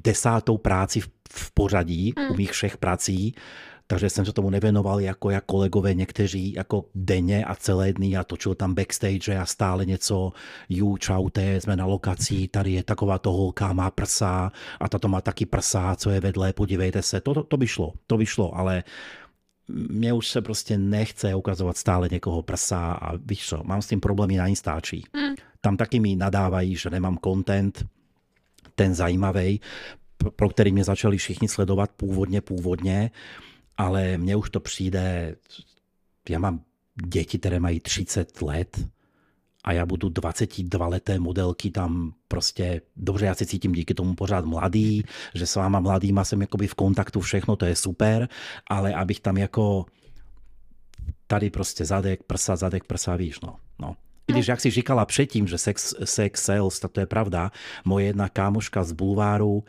desátou 0.05 0.59
práci 0.59 1.01
v, 1.01 1.09
v 1.31 1.55
pořadí 1.55 2.13
Hmm. 2.17 2.31
u 2.31 2.35
mých 2.35 2.51
všech 2.53 2.77
prací, 2.77 3.35
takže 3.91 4.11
jsem 4.11 4.25
se 4.25 4.33
tomu 4.33 4.51
nevěnoval 4.51 5.01
jako 5.01 5.31
jak 5.31 5.45
kolegové 5.45 5.95
někteří 5.95 6.53
jako 6.53 6.85
denně 6.95 7.45
a 7.45 7.55
celé 7.55 7.93
dny 7.93 8.17
a 8.17 8.25
točil 8.25 8.55
tam 8.55 8.75
backstage 8.75 9.39
a 9.39 9.47
stále 9.47 9.87
něco, 9.87 10.33
ju, 10.69 10.97
čaute, 10.97 11.61
jsme 11.61 11.77
na 11.77 11.87
lokaci, 11.87 12.49
tady 12.49 12.73
je 12.73 12.83
taková 12.83 13.19
to 13.19 13.33
holka, 13.33 13.73
má 13.73 13.91
prsa 13.91 14.53
a 14.81 14.89
tato 14.89 15.09
má 15.09 15.21
taky 15.21 15.47
prsa, 15.47 15.97
co 15.97 16.11
je 16.11 16.21
vedle, 16.21 16.53
podívejte 16.53 17.03
se, 17.03 17.21
to, 17.21 17.35
to, 17.35 17.43
to 17.43 17.57
by 17.57 17.67
šlo, 17.67 17.93
to 18.07 18.17
by 18.17 18.27
šlo, 18.27 18.57
ale 18.57 18.85
mně 19.69 20.13
už 20.13 20.29
se 20.29 20.43
prostě 20.43 20.79
nechce 20.79 21.35
ukazovat 21.35 21.77
stále 21.77 22.09
někoho 22.13 22.43
prsa 22.43 22.93
a 22.93 23.17
víš 23.17 23.49
co, 23.49 23.63
mám 23.65 23.83
s 23.83 23.89
tím 23.89 24.01
problémy 24.01 24.37
na 24.37 24.47
Instači. 24.47 25.03
Mm. 25.17 25.35
Tam 25.61 25.77
taky 25.77 26.01
mi 26.01 26.17
nadávají, 26.17 26.77
že 26.77 26.91
nemám 26.91 27.19
content, 27.25 27.85
ten 28.75 28.95
zajímavý, 28.95 29.61
pro 30.37 30.49
který 30.49 30.73
mě 30.73 30.85
začali 30.85 31.19
všichni 31.19 31.49
sledovat 31.49 31.91
původně, 31.97 32.41
původně, 32.41 33.11
ale 33.79 34.19
mně 34.19 34.37
už 34.37 34.51
to 34.51 34.61
přijde, 34.61 35.37
já 36.29 36.39
mám 36.39 36.61
děti, 37.07 37.39
které 37.39 37.61
mají 37.61 37.81
30 37.81 38.43
let 38.43 38.89
a 39.65 39.73
já 39.73 39.87
budu 39.87 40.09
22 40.09 40.87
leté 40.87 41.19
modelky 41.19 41.71
tam 41.71 42.13
prostě, 42.29 42.81
dobře, 42.97 43.27
já 43.27 43.35
se 43.35 43.47
cítím 43.47 43.73
díky 43.73 43.95
tomu 43.95 44.15
pořád 44.15 44.45
mladý, 44.45 45.05
že 45.35 45.47
s 45.47 45.57
váma 45.57 45.81
mladýma 45.81 46.25
jsem 46.25 46.41
jakoby 46.41 46.67
v 46.67 46.75
kontaktu, 46.75 47.21
všechno, 47.21 47.57
to 47.57 47.67
je 47.67 47.77
super, 47.77 48.29
ale 48.67 48.95
abych 48.95 49.21
tam 49.21 49.37
jako 49.37 49.87
tady 51.27 51.51
prostě 51.51 51.85
zadek, 51.85 52.23
prsa, 52.23 52.57
zadek, 52.57 52.85
prsa, 52.85 53.17
víš, 53.17 53.41
no. 53.41 53.57
no. 53.79 53.97
Když, 54.29 54.49
jak 54.49 54.61
si 54.61 54.71
říkala 54.71 55.05
předtím, 55.05 55.47
že 55.47 55.59
sex, 55.59 55.95
sex 56.05 56.43
sales, 56.43 56.81
tak 56.81 56.93
to 56.93 57.01
je 57.01 57.07
pravda, 57.07 57.53
moje 57.85 58.07
jedna 58.07 58.29
kámoška 58.29 58.85
z 58.85 58.93
bulváru 58.93 59.65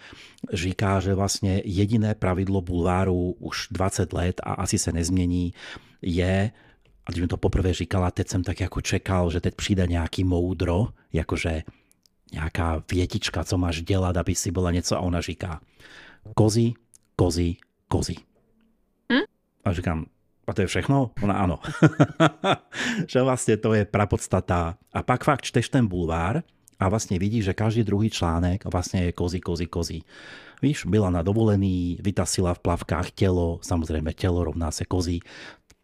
říká, 0.53 0.99
že 0.99 1.13
vlastně 1.13 1.61
jediné 1.65 2.15
pravidlo 2.15 2.61
bulváru 2.61 3.35
už 3.39 3.67
20 3.71 4.13
let 4.13 4.41
a 4.43 4.53
asi 4.53 4.77
se 4.77 4.91
nezmění, 4.91 5.53
je, 6.01 6.51
a 7.05 7.11
když 7.11 7.21
mi 7.21 7.27
to 7.27 7.37
poprvé 7.37 7.73
říkala, 7.73 8.11
teď 8.11 8.27
jsem 8.27 8.43
tak 8.43 8.59
jako 8.59 8.81
čekal, 8.81 9.31
že 9.31 9.41
teď 9.41 9.55
přijde 9.55 9.87
nějaký 9.87 10.23
moudro, 10.23 10.87
jakože 11.13 11.63
nějaká 12.33 12.83
větička, 12.91 13.43
co 13.43 13.57
máš 13.57 13.81
dělat, 13.81 14.17
aby 14.17 14.35
si 14.35 14.51
byla 14.51 14.71
něco 14.71 14.97
a 14.97 14.99
ona 14.99 15.21
říká 15.21 15.61
kozy, 16.35 16.73
kozy, 17.15 17.55
kozy. 17.87 18.15
Hm? 19.13 19.25
A 19.65 19.73
říkám, 19.73 20.05
a 20.49 20.53
to 20.53 20.61
je 20.61 20.67
všechno? 20.67 21.11
Ona 21.23 21.33
ano. 21.33 21.59
že 23.07 23.21
vlastně 23.21 23.57
to 23.57 23.73
je 23.73 23.85
prapodstata. 23.85 24.77
A 24.93 25.03
pak 25.03 25.23
fakt 25.23 25.41
čteš 25.41 25.69
ten 25.69 25.87
bulvár 25.87 26.43
a 26.79 26.89
vlastně 26.89 27.19
vidíš, 27.19 27.45
že 27.45 27.53
každý 27.53 27.83
druhý 27.83 28.09
článek 28.09 28.65
vlastně 28.65 29.03
je 29.03 29.11
kozy, 29.11 29.39
kozy, 29.39 29.65
kozy. 29.65 29.99
Víš, 30.61 30.85
byla 30.85 31.09
na 31.09 31.21
dovolený, 31.21 31.97
vytasila 32.01 32.53
v 32.53 32.59
plavkách 32.59 33.11
tělo, 33.11 33.59
samozřejmě 33.61 34.13
tělo 34.13 34.43
rovná 34.43 34.71
se 34.71 34.85
kozy. 34.85 35.19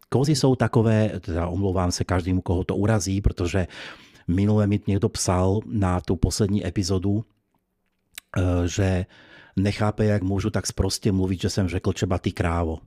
Kozy 0.08 0.36
jsou 0.36 0.54
takové, 0.54 1.20
teda 1.20 1.46
omlouvám 1.46 1.92
se 1.92 2.04
každému, 2.04 2.40
koho 2.40 2.64
to 2.64 2.76
urazí, 2.76 3.20
protože 3.20 3.66
minule 4.28 4.66
mi 4.66 4.80
někdo 4.86 5.08
psal 5.08 5.60
na 5.66 6.00
tu 6.00 6.16
poslední 6.16 6.66
epizodu, 6.66 7.24
eh, 8.36 8.68
že 8.68 9.06
nechápe, 9.56 10.04
jak 10.04 10.22
můžu 10.22 10.50
tak 10.50 10.66
sprostě 10.66 11.12
mluvit, 11.12 11.40
že 11.40 11.50
jsem 11.50 11.68
řekl 11.68 11.92
třeba 11.92 12.18
ty 12.18 12.32
krávo 12.32 12.78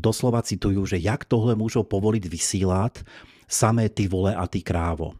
doslova 0.00 0.42
citujú, 0.42 0.86
že 0.86 0.96
jak 0.96 1.24
tohle 1.24 1.54
můžou 1.54 1.82
povolit 1.82 2.24
vysílat 2.24 2.98
samé 3.48 3.88
ty 3.88 4.08
vole 4.08 4.34
a 4.34 4.46
ty 4.46 4.62
krávo. 4.62 5.12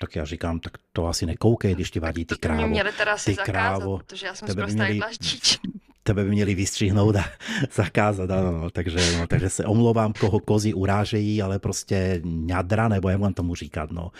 Tak 0.00 0.16
já 0.16 0.24
říkám, 0.24 0.60
tak 0.60 0.72
to 0.92 1.06
asi 1.06 1.26
nekoukej, 1.26 1.74
když 1.74 1.90
ti 1.90 2.00
vadí 2.00 2.24
ty 2.24 2.34
krávo. 2.34 2.62
To 2.62 2.68
měli 2.68 2.92
teda 2.92 3.12
asi 3.12 3.30
ty 3.30 3.34
zakázat, 3.34 3.52
krávo, 3.52 3.98
protože 3.98 4.26
já 4.26 4.34
jsem 4.34 4.48
zprostá 4.48 4.84
měli, 4.84 5.00
Tebe 6.02 6.24
by 6.24 6.30
měli 6.30 6.54
vystřihnout 6.54 7.16
a 7.16 7.24
zakázat, 7.72 8.30
ano, 8.30 8.52
no, 8.52 8.70
takže, 8.70 9.18
no, 9.18 9.26
takže 9.26 9.50
se 9.50 9.64
omlouvám, 9.64 10.12
koho 10.12 10.40
kozy 10.40 10.74
urážejí, 10.74 11.42
ale 11.42 11.58
prostě 11.58 12.20
ňadra, 12.24 12.88
nebo 12.88 13.08
jak 13.08 13.20
mám 13.20 13.34
tomu 13.34 13.54
říkat, 13.54 13.90
no. 13.90 14.10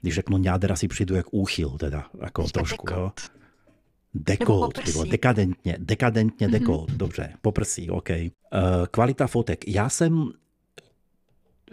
Když 0.00 0.14
řeknu 0.14 0.38
ňadra, 0.38 0.76
si 0.76 0.88
přijdu 0.88 1.14
jak 1.14 1.26
úchyl, 1.30 1.70
teda, 1.70 2.04
jako 2.22 2.42
trošku, 2.42 2.90
jo. 2.90 3.12
Dekolt, 4.24 4.78
dekadentně, 5.10 5.76
dekadentně 5.78 6.48
mm-hmm. 6.48 6.50
dekolt, 6.50 6.90
dobře, 6.90 7.32
poprsí, 7.42 7.90
OK. 7.90 8.08
Uh, 8.10 8.26
kvalita 8.90 9.26
fotek. 9.26 9.68
Já 9.68 9.88
jsem 9.88 10.32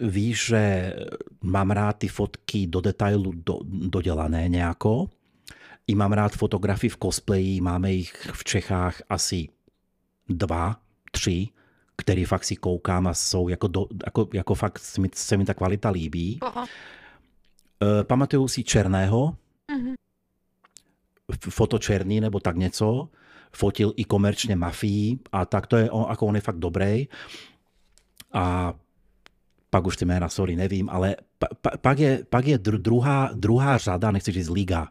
víš, 0.00 0.46
že 0.46 0.92
mám 1.42 1.70
rád 1.70 1.92
ty 1.92 2.08
fotky 2.08 2.66
do 2.66 2.80
detailu 2.80 3.32
do, 3.32 3.58
dodělané 3.64 4.48
nějako. 4.48 5.06
I 5.86 5.94
mám 5.94 6.12
rád 6.12 6.32
fotografii 6.32 6.90
v 6.90 6.96
cosplayi, 7.02 7.60
máme 7.60 7.92
jich 7.92 8.28
v 8.32 8.44
Čechách 8.44 9.02
asi 9.08 9.48
dva, 10.28 10.76
tři, 11.10 11.48
který 11.96 12.24
fakt 12.24 12.44
si 12.44 12.56
koukám 12.56 13.06
a 13.06 13.14
jsou 13.14 13.48
jako, 13.48 13.68
do, 13.68 13.86
jako, 14.06 14.28
jako 14.32 14.54
fakt 14.54 14.78
se 14.78 15.00
mi, 15.00 15.08
se 15.14 15.36
mi 15.36 15.44
ta 15.44 15.54
kvalita 15.54 15.90
líbí. 15.90 16.38
Aha. 16.42 16.62
Uh, 16.62 16.68
pamatuju 18.02 18.48
si 18.48 18.64
Černého, 18.64 19.36
mm-hmm 19.72 20.03
fotočerný 21.48 22.20
nebo 22.20 22.40
tak 22.40 22.56
něco, 22.56 23.08
fotil 23.52 23.92
i 23.96 24.04
komerčně 24.04 24.56
mafii 24.56 25.18
a 25.32 25.44
tak 25.46 25.66
to 25.66 25.76
je, 25.76 25.90
on, 25.90 26.06
jako 26.10 26.26
on 26.26 26.34
je 26.34 26.40
fakt 26.40 26.58
dobrý. 26.58 27.08
A 28.32 28.74
pak 29.70 29.86
už 29.86 29.96
ty 29.96 30.04
jména, 30.04 30.28
sorry, 30.28 30.56
nevím, 30.56 30.88
ale 30.90 31.16
pa, 31.38 31.46
pa, 31.60 31.70
pak 31.80 31.98
je, 31.98 32.24
pak 32.30 32.46
je 32.46 32.58
druhá, 32.58 33.30
druhá 33.34 33.78
řada, 33.78 34.10
nechci 34.10 34.32
říct 34.32 34.48
liga, 34.48 34.88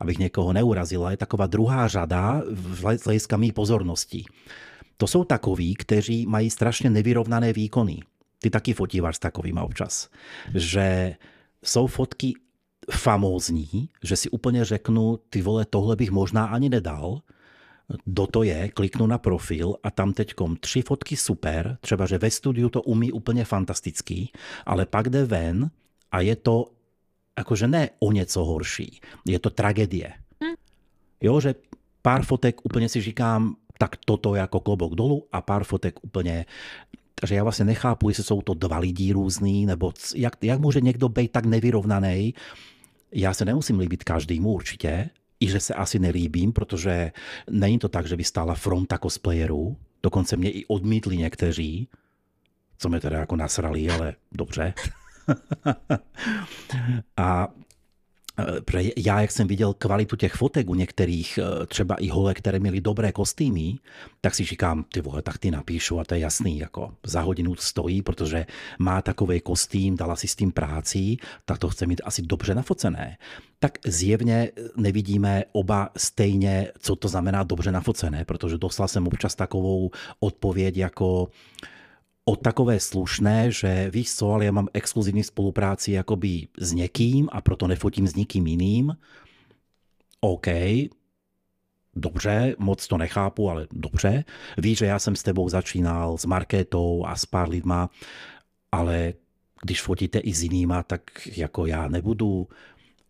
abych 0.00 0.18
někoho 0.18 0.52
neurazila, 0.52 1.10
je 1.10 1.16
taková 1.16 1.46
druhá 1.46 1.88
řada 1.88 2.42
v 2.50 2.84
hlediska 3.04 3.36
mý 3.36 3.52
pozornosti. 3.52 4.24
To 4.96 5.06
jsou 5.06 5.24
takoví, 5.24 5.74
kteří 5.74 6.26
mají 6.26 6.50
strašně 6.50 6.90
nevyrovnané 6.90 7.52
výkony. 7.52 8.00
Ty 8.38 8.50
taky 8.50 8.72
fotíváš 8.72 9.16
s 9.16 9.18
takovými 9.18 9.60
občas. 9.60 10.08
Že 10.54 11.16
jsou 11.64 11.86
fotky 11.86 12.34
famózní, 12.90 13.88
že 14.02 14.16
si 14.16 14.30
úplně 14.30 14.64
řeknu, 14.64 15.18
ty 15.30 15.42
vole, 15.42 15.64
tohle 15.64 15.96
bych 15.96 16.10
možná 16.10 16.46
ani 16.46 16.68
nedal, 16.68 17.20
do 18.06 18.26
to 18.26 18.42
je, 18.42 18.68
kliknu 18.68 19.06
na 19.06 19.18
profil 19.18 19.74
a 19.82 19.90
tam 19.90 20.12
teďkom 20.12 20.56
tři 20.56 20.82
fotky 20.82 21.16
super, 21.16 21.78
třeba, 21.80 22.06
že 22.06 22.18
ve 22.18 22.30
studiu 22.30 22.68
to 22.68 22.82
umí 22.82 23.12
úplně 23.12 23.44
fantasticky, 23.44 24.28
ale 24.66 24.86
pak 24.86 25.08
jde 25.08 25.24
ven 25.24 25.70
a 26.12 26.20
je 26.20 26.36
to 26.36 26.70
jakože 27.38 27.68
ne 27.68 27.90
o 27.98 28.12
něco 28.12 28.44
horší, 28.44 29.00
je 29.26 29.38
to 29.38 29.50
tragédie. 29.50 30.12
Jo, 31.20 31.40
že 31.40 31.54
pár 32.02 32.22
fotek 32.22 32.64
úplně 32.64 32.88
si 32.88 33.00
říkám, 33.00 33.56
tak 33.78 33.96
toto 34.06 34.34
jako 34.34 34.60
klobok 34.60 34.94
dolů 34.94 35.26
a 35.32 35.40
pár 35.40 35.64
fotek 35.64 36.04
úplně 36.04 36.46
takže 37.14 37.34
já 37.34 37.42
vlastně 37.42 37.64
nechápu, 37.64 38.08
jestli 38.08 38.24
jsou 38.24 38.42
to 38.42 38.54
dva 38.54 38.78
lidi 38.78 39.12
různý, 39.12 39.66
nebo 39.66 39.92
jak, 40.16 40.36
jak 40.42 40.60
může 40.60 40.80
někdo 40.80 41.08
být 41.08 41.32
tak 41.32 41.46
nevyrovnaný, 41.46 42.34
já 43.14 43.34
se 43.34 43.44
nemusím 43.44 43.78
líbit 43.78 44.04
každému 44.04 44.52
určitě, 44.52 45.10
i 45.40 45.48
že 45.48 45.60
se 45.60 45.74
asi 45.74 45.98
nelíbím, 45.98 46.52
protože 46.52 47.12
není 47.50 47.78
to 47.78 47.88
tak, 47.88 48.06
že 48.06 48.16
by 48.16 48.24
stála 48.24 48.54
fronta 48.54 48.98
cosplayerů, 48.98 49.76
dokonce 50.02 50.36
mě 50.36 50.50
i 50.50 50.64
odmítli 50.64 51.16
někteří, 51.16 51.88
co 52.78 52.88
mě 52.88 53.00
teda 53.00 53.18
jako 53.18 53.36
nasrali, 53.36 53.90
ale 53.90 54.14
dobře. 54.32 54.74
a 57.16 57.48
já, 58.96 59.20
jak 59.20 59.30
jsem 59.30 59.48
viděl 59.48 59.74
kvalitu 59.74 60.16
těch 60.16 60.34
fotek 60.34 60.70
u 60.70 60.74
některých, 60.74 61.38
eh, 61.38 61.66
třeba 61.66 61.94
i 61.94 62.08
hole, 62.08 62.34
které 62.34 62.58
měly 62.58 62.80
dobré 62.80 63.12
kostýmy, 63.12 63.78
tak 64.20 64.34
si 64.34 64.44
říkám, 64.44 64.84
ty 64.92 65.00
vole, 65.00 65.22
tak 65.22 65.38
ty 65.38 65.50
napíšu 65.50 66.00
a 66.00 66.04
to 66.04 66.14
je 66.14 66.20
jasný, 66.20 66.58
jako 66.58 66.92
za 67.06 67.20
hodinu 67.20 67.54
stojí, 67.54 68.02
protože 68.02 68.46
má 68.78 69.02
takový 69.02 69.40
kostým, 69.40 69.96
dala 69.96 70.16
si 70.16 70.28
s 70.28 70.36
tím 70.36 70.52
práci, 70.52 71.16
tak 71.44 71.58
to 71.58 71.68
chce 71.68 71.86
mít 71.86 72.00
asi 72.04 72.22
dobře 72.22 72.54
nafocené. 72.54 73.18
Tak 73.58 73.78
zjevně 73.86 74.50
nevidíme 74.76 75.44
oba 75.52 75.90
stejně, 75.96 76.72
co 76.78 76.96
to 76.96 77.08
znamená 77.08 77.42
dobře 77.42 77.72
nafocené, 77.72 78.24
protože 78.24 78.58
dostal 78.58 78.88
jsem 78.88 79.06
občas 79.06 79.34
takovou 79.34 79.90
odpověď 80.20 80.76
jako, 80.76 81.28
o 82.24 82.36
takové 82.36 82.80
slušné, 82.80 83.50
že 83.50 83.90
víš 83.90 84.14
co, 84.14 84.32
ale 84.32 84.44
já 84.44 84.52
mám 84.52 84.68
exkluzivní 84.74 85.24
spolupráci 85.24 85.92
jakoby 85.92 86.48
s 86.58 86.72
někým 86.72 87.28
a 87.32 87.40
proto 87.40 87.66
nefotím 87.66 88.08
s 88.08 88.14
nikým 88.14 88.46
jiným. 88.46 88.96
OK, 90.20 90.46
dobře, 91.96 92.54
moc 92.58 92.86
to 92.86 92.98
nechápu, 92.98 93.50
ale 93.50 93.66
dobře. 93.72 94.24
Víš, 94.58 94.78
že 94.78 94.86
já 94.86 94.98
jsem 94.98 95.16
s 95.16 95.22
tebou 95.22 95.48
začínal 95.48 96.18
s 96.18 96.24
Markétou 96.24 97.04
a 97.06 97.16
s 97.16 97.26
pár 97.26 97.48
lidma, 97.48 97.90
ale 98.72 99.12
když 99.62 99.82
fotíte 99.82 100.18
i 100.18 100.34
s 100.34 100.42
jinýma, 100.42 100.82
tak 100.82 101.28
jako 101.36 101.66
já 101.66 101.88
nebudu 101.88 102.48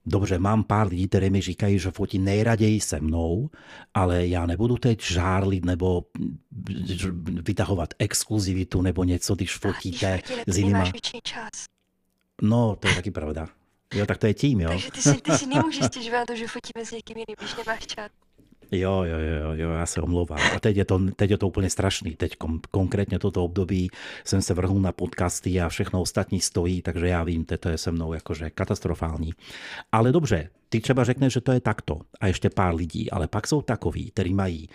Dobře, 0.06 0.38
mám 0.38 0.64
pár 0.64 0.88
lidí, 0.88 1.08
které 1.08 1.30
mi 1.30 1.40
říkají, 1.40 1.78
že 1.78 1.90
fotí 1.90 2.18
nejraději 2.18 2.80
se 2.80 3.00
mnou, 3.00 3.50
ale 3.94 4.26
já 4.26 4.46
nebudu 4.46 4.76
teď 4.76 5.02
žárlit 5.02 5.64
nebo 5.64 6.04
vytahovat 7.42 7.94
exkluzivitu 7.98 8.82
nebo 8.82 9.04
něco, 9.04 9.34
když 9.34 9.56
fotíte 9.56 10.20
s 10.46 10.58
jinýma. 10.58 10.84
No, 12.42 12.76
to 12.80 12.88
je 12.88 12.94
taky 12.94 13.10
pravda. 13.10 13.48
Jo, 13.94 14.06
tak 14.06 14.18
to 14.18 14.26
je 14.26 14.34
tím, 14.34 14.60
jo. 14.60 14.68
Takže 14.68 14.90
ty 14.90 15.02
si, 15.02 15.14
ty 15.14 15.32
si 15.32 15.46
nemůžeš 15.46 15.84
stěžovat 15.86 16.26
to, 16.26 16.36
že 16.36 16.48
fotíme 16.48 16.86
s 16.86 16.90
někým 16.90 17.16
jiným, 17.16 17.36
když 17.38 17.56
nemáš 17.56 17.86
čas. 17.86 18.10
Jo, 18.72 19.04
jo, 19.04 19.18
jo, 19.18 19.52
jo, 19.52 19.70
já 19.70 19.86
se 19.86 20.00
omlouvám. 20.00 20.38
A 20.56 20.60
teď 20.60 20.76
je 20.76 20.84
to, 20.84 21.00
teď 21.16 21.30
je 21.30 21.38
to 21.38 21.48
úplně 21.48 21.70
strašný. 21.70 22.16
Teď 22.16 22.36
kom, 22.36 22.60
konkrétně 22.70 23.18
toto 23.18 23.44
období 23.44 23.90
jsem 24.24 24.42
se 24.42 24.54
vrhnul 24.54 24.80
na 24.80 24.92
podcasty 24.92 25.60
a 25.60 25.68
všechno 25.68 26.00
ostatní 26.00 26.40
stojí, 26.40 26.82
takže 26.82 27.08
já 27.08 27.24
vím, 27.24 27.44
to 27.44 27.68
je 27.68 27.78
se 27.78 27.90
mnou 27.90 28.12
jakože 28.12 28.50
katastrofální. 28.50 29.32
Ale 29.92 30.12
dobře, 30.12 30.50
ty 30.68 30.80
třeba 30.80 31.04
řekneš, 31.04 31.32
že 31.32 31.40
to 31.40 31.52
je 31.52 31.60
takto 31.60 32.00
a 32.20 32.26
ještě 32.26 32.50
pár 32.50 32.74
lidí, 32.74 33.10
ale 33.10 33.28
pak 33.28 33.46
jsou 33.46 33.62
takoví, 33.62 34.10
kteří 34.10 34.34
mají 34.34 34.68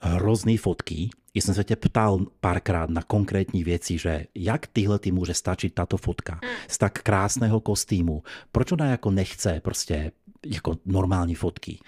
hrozný 0.00 0.56
fotky. 0.56 1.10
Já 1.34 1.42
jsem 1.42 1.54
se 1.54 1.64
tě 1.64 1.76
ptal 1.76 2.26
párkrát 2.40 2.90
na 2.90 3.02
konkrétní 3.02 3.64
věci, 3.64 3.98
že 3.98 4.26
jak 4.34 4.66
tyhle 4.66 4.98
ty 4.98 5.12
může 5.12 5.34
stačit 5.34 5.74
tato 5.74 5.96
fotka 5.96 6.40
z 6.68 6.78
tak 6.78 7.02
krásného 7.02 7.60
kostýmu. 7.60 8.22
Proč 8.52 8.72
ona 8.72 8.86
jako 8.86 9.10
nechce 9.10 9.60
prostě 9.60 10.12
jako 10.46 10.76
normální 10.86 11.34
fotky? 11.34 11.78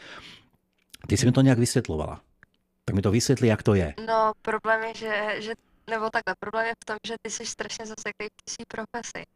Ty 1.08 1.16
jsi 1.16 1.26
mi 1.26 1.32
to 1.32 1.40
nějak 1.40 1.58
vysvětlovala. 1.58 2.20
Tak 2.84 2.94
mi 2.94 3.02
to 3.02 3.10
vysvětli, 3.10 3.48
jak 3.48 3.62
to 3.62 3.74
je. 3.74 3.94
No, 4.06 4.32
problém 4.42 4.82
je, 4.82 4.94
že, 4.94 5.36
že 5.38 5.52
nebo 5.90 6.10
takhle, 6.10 6.34
problém 6.38 6.66
je 6.66 6.74
v 6.82 6.84
tom, 6.84 6.96
že 7.06 7.14
ty 7.22 7.30
jsi 7.30 7.46
strašně 7.46 7.86
zaseklý 7.86 8.26
v 8.50 8.56
té 8.56 8.64
profesi. 8.68 9.26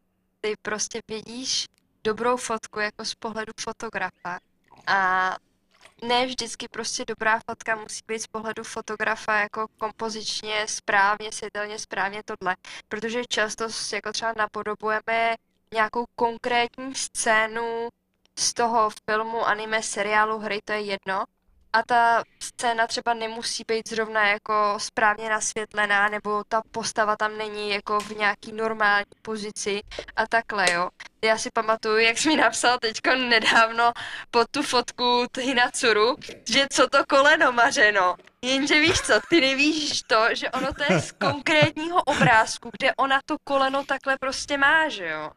Ty 0.41 0.55
prostě 0.62 1.01
vidíš 1.09 1.67
dobrou 2.05 2.37
fotku 2.37 2.81
jako 2.81 3.05
z 3.05 3.14
pohledu 3.14 3.53
fotografa 3.61 4.39
a 4.87 5.31
ne 6.03 6.27
vždycky 6.27 6.69
prostě 6.69 7.05
dobrá 7.09 7.41
fotka 7.51 7.77
musí 7.77 8.01
být 8.07 8.23
z 8.23 8.27
pohledu 8.27 8.64
fotografa 8.64 9.41
jako 9.41 9.67
kompozičně 9.79 10.67
správně, 10.69 11.33
světelně 11.33 11.79
správně 11.79 12.23
tohle, 12.25 12.57
protože 12.89 13.23
často 13.29 13.64
jako 13.93 14.12
třeba 14.12 14.35
napodobujeme 14.37 15.35
nějakou 15.75 16.05
konkrétní 16.14 16.95
scénu 16.95 17.89
z 18.39 18.55
toho 18.55 18.91
filmu, 19.11 19.47
anime, 19.47 19.83
seriálu, 19.83 20.39
hry, 20.39 20.61
to 20.64 20.73
je 20.73 20.81
jedno, 20.81 21.25
a 21.77 21.83
ta 21.83 22.22
scéna 22.41 22.87
třeba 22.87 23.14
nemusí 23.14 23.64
být 23.68 23.89
zrovna 23.89 24.29
jako 24.29 24.74
správně 24.79 25.29
nasvětlená, 25.29 26.09
nebo 26.09 26.45
ta 26.49 26.62
postava 26.70 27.16
tam 27.16 27.39
není 27.39 27.70
jako 27.70 28.01
v 28.01 28.11
nějaký 28.11 28.53
normální 28.53 29.07
pozici 29.22 29.81
a 30.16 30.27
takhle, 30.27 30.72
jo. 30.72 30.89
Já 31.24 31.39
si 31.39 31.51
pamatuju, 31.55 31.97
jak 31.97 32.18
jsi 32.18 32.29
mi 32.29 32.37
napsal 32.37 32.79
teďko 32.79 33.14
nedávno 33.14 33.93
pod 34.31 34.47
tu 34.51 34.62
fotku 34.62 35.27
Hinacuru, 35.41 36.16
že 36.49 36.66
co 36.72 36.89
to 36.89 36.99
koleno 37.09 37.53
mařeno. 37.53 38.16
Jenže 38.43 38.81
víš 38.81 39.01
co, 39.01 39.14
ty 39.31 39.41
nevíš 39.41 40.03
to, 40.03 40.27
že 40.33 40.51
ono 40.51 40.72
to 40.72 40.93
je 40.93 41.01
z 41.01 41.12
konkrétního 41.20 42.03
obrázku, 42.03 42.70
kde 42.79 42.95
ona 42.95 43.20
to 43.27 43.37
koleno 43.45 43.85
takhle 43.85 44.16
prostě 44.20 44.59
má, 44.59 44.89
že 44.89 45.09
jo. 45.09 45.31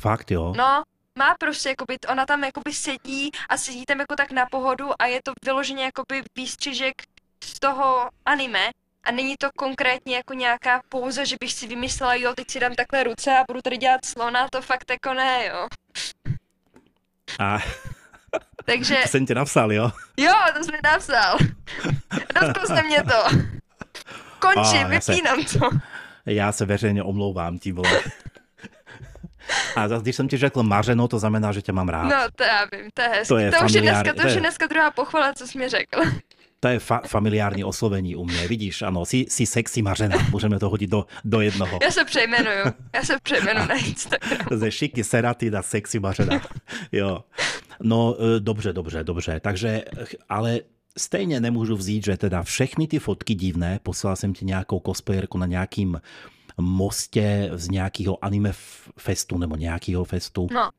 Fakt 0.00 0.30
jo? 0.30 0.54
No, 0.56 0.82
má 1.20 1.34
prostě, 1.38 1.68
jakoby, 1.68 1.98
ona 2.08 2.26
tam 2.26 2.44
jakoby 2.44 2.72
sedí 2.72 3.30
a 3.48 3.56
sedí 3.56 3.84
tam 3.84 4.00
jako 4.00 4.16
tak 4.16 4.30
na 4.32 4.46
pohodu 4.46 5.02
a 5.02 5.06
je 5.06 5.20
to 5.24 5.32
vyloženě 5.44 5.84
jakoby 5.84 6.22
výstřižek 6.36 6.94
z 7.44 7.60
toho 7.60 8.08
anime 8.26 8.70
a 9.04 9.12
není 9.12 9.34
to 9.36 9.48
konkrétně 9.56 10.16
jako 10.16 10.34
nějaká 10.34 10.80
pouze, 10.88 11.26
že 11.26 11.36
bych 11.40 11.52
si 11.52 11.66
vymyslela, 11.66 12.14
jo, 12.14 12.34
teď 12.34 12.50
si 12.50 12.60
dám 12.60 12.74
takhle 12.74 13.04
ruce 13.04 13.38
a 13.38 13.44
budu 13.48 13.60
tady 13.62 13.76
dělat 13.76 14.04
slona, 14.04 14.48
to 14.52 14.62
fakt 14.62 14.90
jako 14.90 15.14
ne, 15.14 15.46
jo. 15.46 15.68
A... 17.38 17.58
Takže... 18.64 18.96
To 19.02 19.08
jsem 19.08 19.26
tě 19.26 19.34
napsal, 19.34 19.72
jo? 19.72 19.90
Jo, 20.16 20.32
to 20.56 20.64
jsem 20.64 20.74
napsal. 20.84 21.38
Dotkl 22.40 22.66
jste 22.66 22.82
mě 22.82 23.02
to. 23.02 23.38
Končím, 24.38 24.88
vypínám 24.88 25.42
se... 25.42 25.58
to. 25.58 25.70
Já 26.26 26.52
se 26.52 26.66
veřejně 26.66 27.02
omlouvám, 27.02 27.58
ti 27.58 27.72
vole. 27.72 28.00
A 29.76 29.88
zase, 29.88 30.02
když 30.02 30.16
jsem 30.16 30.28
ti 30.28 30.36
řekl 30.36 30.62
mařeno, 30.62 31.08
to 31.08 31.18
znamená, 31.18 31.52
že 31.52 31.62
tě 31.62 31.72
mám 31.72 31.88
rád. 31.88 32.02
No, 32.08 32.16
to 32.36 32.44
já 32.44 32.66
vím, 32.72 32.90
to 32.94 33.02
je 33.02 33.08
hezky. 33.08 33.28
To, 33.28 33.36
je 33.38 33.50
to 33.50 33.64
už 33.64 33.72
je 33.72 33.80
dneska, 33.80 34.14
to, 34.14 34.22
to 34.22 34.28
je 34.28 34.36
dneska 34.36 34.66
druhá 34.66 34.90
pochvala, 34.90 35.32
co 35.32 35.46
jsi 35.46 35.58
mi 35.58 35.68
řekl. 35.68 36.00
To 36.60 36.68
je 36.68 36.78
fa- 36.78 37.00
familiární 37.06 37.64
oslovení 37.64 38.16
u 38.16 38.24
mě. 38.24 38.48
Vidíš, 38.48 38.82
ano, 38.82 39.04
jsi, 39.04 39.16
jsi 39.28 39.46
sexy 39.46 39.82
mařena. 39.82 40.16
Můžeme 40.30 40.58
to 40.58 40.68
hodit 40.68 40.90
do, 40.90 41.06
do 41.24 41.40
jednoho. 41.40 41.78
Já 41.82 41.90
se 41.90 42.04
přejmenuju. 42.04 42.64
Já 42.94 43.02
se 43.02 43.16
přejmenuju 43.22 43.68
na 43.68 43.74
Instagram. 43.74 44.38
Ze 44.58 44.70
šiky 44.70 45.04
seraty 45.04 45.50
na 45.50 45.62
sexy 45.62 45.98
mařena. 45.98 46.40
Jo. 46.92 47.24
No, 47.82 48.16
e, 48.36 48.40
dobře, 48.40 48.72
dobře, 48.72 49.04
dobře. 49.04 49.40
Takže, 49.40 49.82
ale 50.28 50.60
stejně 50.98 51.40
nemůžu 51.40 51.76
vzít, 51.76 52.04
že 52.04 52.16
teda 52.16 52.42
všechny 52.42 52.86
ty 52.86 52.98
fotky 52.98 53.34
divné, 53.34 53.78
poslal 53.82 54.16
jsem 54.16 54.32
ti 54.34 54.44
nějakou 54.44 54.82
cosplayerku 54.86 55.38
na 55.38 55.46
nějakým 55.46 56.00
mostě 56.58 57.50
z 57.52 57.68
nějakého 57.68 58.24
anime 58.24 58.52
festu 58.98 59.38
nebo 59.38 59.56
nějakého 59.56 60.04
festu. 60.04 60.46
No. 60.52 60.70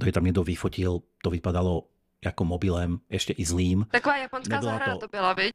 To 0.00 0.06
je 0.06 0.12
tam 0.12 0.24
někdo 0.24 0.44
vyfotil, 0.44 1.00
to 1.22 1.30
vypadalo 1.30 1.84
jako 2.24 2.44
mobilem, 2.44 2.98
ještě 3.10 3.32
i 3.32 3.44
zlým. 3.44 3.86
Taková 3.90 4.16
japonská 4.16 4.54
nebyla 4.54 4.72
zahrada 4.72 4.94
to, 4.94 4.98
to 4.98 5.08
byla, 5.08 5.32
viď? 5.32 5.52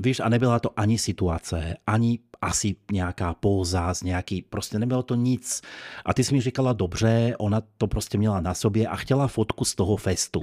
Víš, 0.00 0.20
a 0.20 0.28
nebyla 0.28 0.58
to 0.58 0.70
ani 0.76 0.98
situace, 0.98 1.76
ani 1.86 2.18
asi 2.40 2.76
nějaká 2.92 3.34
póza 3.34 3.94
z 3.94 4.02
nějaký, 4.02 4.42
prostě 4.42 4.78
nebylo 4.78 5.02
to 5.02 5.14
nic. 5.14 5.62
A 6.04 6.14
ty 6.14 6.24
jsi 6.24 6.34
mi 6.34 6.40
říkala, 6.40 6.72
dobře, 6.72 7.34
ona 7.38 7.62
to 7.78 7.86
prostě 7.86 8.18
měla 8.18 8.40
na 8.40 8.54
sobě 8.54 8.88
a 8.88 8.96
chtěla 8.96 9.28
fotku 9.28 9.64
z 9.64 9.74
toho 9.74 9.96
festu. 9.96 10.42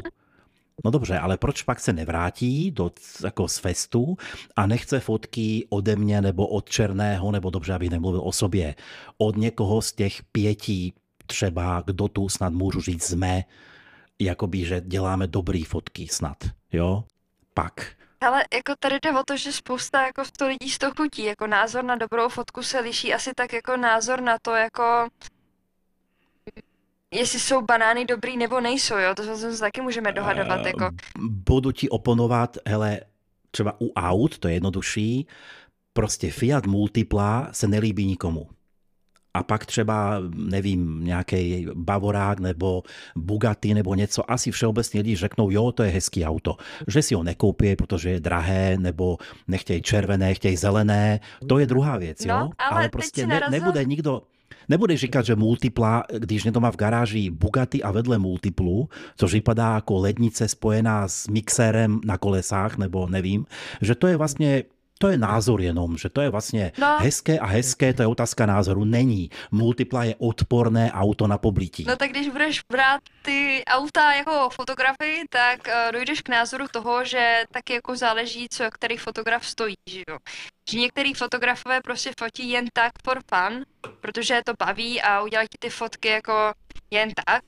No 0.85 0.91
dobře, 0.91 1.19
ale 1.19 1.37
proč 1.37 1.63
pak 1.63 1.79
se 1.79 1.93
nevrátí 1.93 2.71
do, 2.71 2.91
jako 3.23 3.47
z 3.47 3.57
festu 3.57 4.17
a 4.55 4.67
nechce 4.67 4.99
fotky 4.99 5.67
ode 5.69 5.95
mě 5.95 6.21
nebo 6.21 6.47
od 6.47 6.69
Černého, 6.69 7.31
nebo 7.31 7.49
dobře, 7.49 7.73
abych 7.73 7.89
nemluvil 7.89 8.21
o 8.23 8.31
sobě, 8.31 8.75
od 9.17 9.37
někoho 9.37 9.81
z 9.81 9.93
těch 9.93 10.23
pěti 10.31 10.93
třeba, 11.27 11.83
kdo 11.85 12.07
tu 12.07 12.29
snad 12.29 12.53
můžu 12.53 12.81
říct 12.81 13.03
jsme, 13.03 13.43
jakoby, 14.19 14.65
že 14.65 14.81
děláme 14.85 15.27
dobrý 15.27 15.63
fotky 15.63 16.07
snad, 16.07 16.37
jo? 16.73 17.03
Pak. 17.53 17.91
Ale 18.21 18.43
jako 18.53 18.73
tady 18.79 18.95
jde 19.03 19.19
o 19.19 19.23
to, 19.27 19.37
že 19.37 19.51
spousta 19.51 20.05
jako 20.05 20.23
to 20.37 20.47
lidí 20.47 20.69
z 20.69 20.77
toho 20.77 20.93
chutí, 20.97 21.23
jako 21.23 21.47
názor 21.47 21.83
na 21.83 21.95
dobrou 21.95 22.29
fotku 22.29 22.63
se 22.63 22.79
liší 22.79 23.13
asi 23.13 23.31
tak 23.35 23.53
jako 23.53 23.77
názor 23.77 24.21
na 24.21 24.37
to, 24.41 24.51
jako 24.51 25.07
jestli 27.13 27.39
jsou 27.39 27.61
banány 27.61 28.05
dobrý 28.05 28.37
nebo 28.37 28.61
nejsou, 28.61 28.97
jo, 28.97 29.15
to 29.15 29.37
se 29.37 29.59
taky 29.59 29.81
můžeme 29.81 30.11
dohadovat, 30.11 30.59
uh, 30.59 30.67
jako. 30.67 30.89
Budu 31.19 31.71
ti 31.71 31.89
oponovat, 31.89 32.57
hele, 32.67 32.99
třeba 33.51 33.81
u 33.81 33.93
aut, 33.95 34.37
to 34.37 34.47
je 34.47 34.53
jednodušší, 34.53 35.27
prostě 35.93 36.31
Fiat 36.31 36.65
Multipla 36.65 37.47
se 37.51 37.67
nelíbí 37.67 38.05
nikomu. 38.05 38.47
A 39.33 39.43
pak 39.43 39.65
třeba, 39.65 40.21
nevím, 40.35 41.03
nějaký 41.03 41.67
Bavorák 41.73 42.39
nebo 42.39 42.83
Bugatti 43.15 43.73
nebo 43.73 43.95
něco, 43.95 44.31
asi 44.31 44.51
všeobecně 44.51 45.01
lidi 45.01 45.15
řeknou, 45.15 45.51
jo, 45.51 45.71
to 45.71 45.83
je 45.83 45.91
hezký 45.91 46.25
auto. 46.25 46.57
Že 46.87 47.01
si 47.01 47.15
ho 47.15 47.23
nekoupí, 47.23 47.75
protože 47.75 48.09
je 48.09 48.19
drahé, 48.19 48.77
nebo 48.77 49.17
nechtějí 49.47 49.81
červené, 49.81 50.33
chtějí 50.33 50.55
zelené, 50.57 51.19
to 51.47 51.59
je 51.59 51.65
druhá 51.65 51.97
věc, 51.97 52.25
jo. 52.25 52.39
No, 52.39 52.49
ale, 52.57 52.79
ale 52.79 52.89
prostě 52.89 53.27
ne, 53.27 53.41
nebude 53.51 53.85
nikdo, 53.85 54.21
Nebudeš 54.69 54.99
říkat, 54.99 55.25
že 55.25 55.35
multipla, 55.35 56.03
když 56.17 56.43
někdo 56.43 56.59
má 56.59 56.71
v 56.71 56.77
garáži 56.77 57.29
Bugatti 57.29 57.83
a 57.83 57.91
vedle 57.91 58.17
multiplu, 58.17 58.89
což 59.17 59.33
vypadá 59.33 59.73
jako 59.73 59.97
lednice 59.97 60.47
spojená 60.47 61.07
s 61.07 61.27
mixérem 61.27 61.99
na 62.05 62.17
kolesách, 62.17 62.77
nebo 62.77 63.07
nevím, 63.07 63.45
že 63.81 63.95
to 63.95 64.07
je 64.07 64.17
vlastně 64.17 64.63
to 64.97 65.07
je 65.07 65.17
názor 65.17 65.61
jenom, 65.61 65.97
že 65.97 66.09
to 66.09 66.21
je 66.21 66.29
vlastně 66.29 66.71
no. 66.77 66.97
hezké 66.99 67.39
a 67.39 67.45
hezké, 67.45 67.93
to 67.93 68.01
je 68.01 68.07
otázka 68.07 68.45
názoru. 68.45 68.83
Není. 68.83 69.29
Multipla 69.51 70.03
je 70.03 70.15
odporné 70.17 70.91
auto 70.91 71.27
na 71.27 71.37
poblití. 71.37 71.85
No 71.87 71.95
tak 71.95 72.09
když 72.09 72.29
budeš 72.29 72.61
brát 72.71 73.01
ty 73.21 73.63
auta 73.67 74.13
jako 74.13 74.49
fotografy, 74.49 75.23
tak 75.29 75.59
uh, 75.67 75.91
dojdeš 75.91 76.21
k 76.21 76.29
názoru 76.29 76.65
toho, 76.71 77.05
že 77.05 77.43
taky 77.51 77.73
jako 77.73 77.95
záleží, 77.95 78.47
co 78.49 78.63
který 78.71 78.97
fotograf 78.97 79.45
stojí, 79.45 79.75
že 79.89 80.03
jo. 80.09 80.17
Že 80.69 80.79
některý 80.79 81.13
fotografové 81.13 81.81
prostě 81.81 82.11
fotí 82.19 82.49
jen 82.49 82.65
tak 82.73 82.91
for 83.03 83.19
fun, 83.33 83.65
protože 84.01 84.41
to 84.45 84.53
baví 84.59 85.01
a 85.01 85.21
udělají 85.21 85.47
ti 85.47 85.57
ty 85.59 85.69
fotky 85.69 86.07
jako 86.07 86.53
jen 86.91 87.09
tak. 87.25 87.43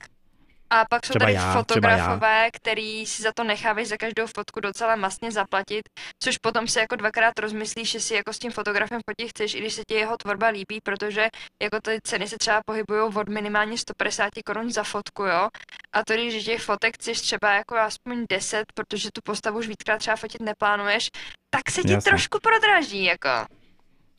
A 0.70 0.84
pak 0.90 1.06
jsou 1.06 1.10
třeba 1.10 1.24
tady 1.24 1.34
já, 1.34 1.52
fotografové, 1.52 2.50
který 2.50 3.06
si 3.06 3.22
za 3.22 3.32
to 3.32 3.44
nechávají 3.44 3.86
za 3.86 3.96
každou 3.96 4.26
fotku 4.26 4.60
docela 4.60 4.96
masně 4.96 5.32
zaplatit, 5.32 5.82
což 6.22 6.38
potom 6.38 6.68
si 6.68 6.78
jako 6.78 6.96
dvakrát 6.96 7.38
rozmyslíš, 7.38 7.90
že 7.90 8.00
si 8.00 8.14
jako 8.14 8.32
s 8.32 8.38
tím 8.38 8.50
fotografem 8.50 9.00
fotit 9.10 9.30
chceš, 9.30 9.54
i 9.54 9.60
když 9.60 9.74
se 9.74 9.82
ti 9.88 9.94
jeho 9.94 10.16
tvorba 10.16 10.48
líbí, 10.48 10.80
protože 10.84 11.28
jako 11.62 11.80
ty 11.80 11.98
ceny 12.02 12.28
se 12.28 12.36
třeba 12.38 12.60
pohybují 12.66 13.00
od 13.00 13.28
minimálně 13.28 13.78
150 13.78 14.30
korun 14.46 14.70
za 14.72 14.82
fotku, 14.82 15.22
jo. 15.22 15.48
A 15.92 16.04
to, 16.04 16.14
když 16.14 16.44
těch 16.44 16.62
fotek 16.62 16.94
chceš 16.94 17.20
třeba 17.20 17.54
jako 17.54 17.76
aspoň 17.76 18.26
10, 18.28 18.64
protože 18.74 19.08
tu 19.14 19.20
postavu 19.24 19.58
už 19.58 19.68
víckrát 19.68 19.98
třeba 19.98 20.16
fotit 20.16 20.40
neplánuješ, 20.40 21.08
tak 21.50 21.70
se 21.70 21.82
ti 21.82 21.92
Jasne. 21.92 22.10
trošku 22.10 22.38
prodraží, 22.42 23.04
jako. 23.04 23.28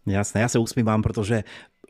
Jasné, 0.05 0.41
já 0.41 0.47
se 0.47 0.59
usmívám, 0.59 1.01
protože 1.01 1.43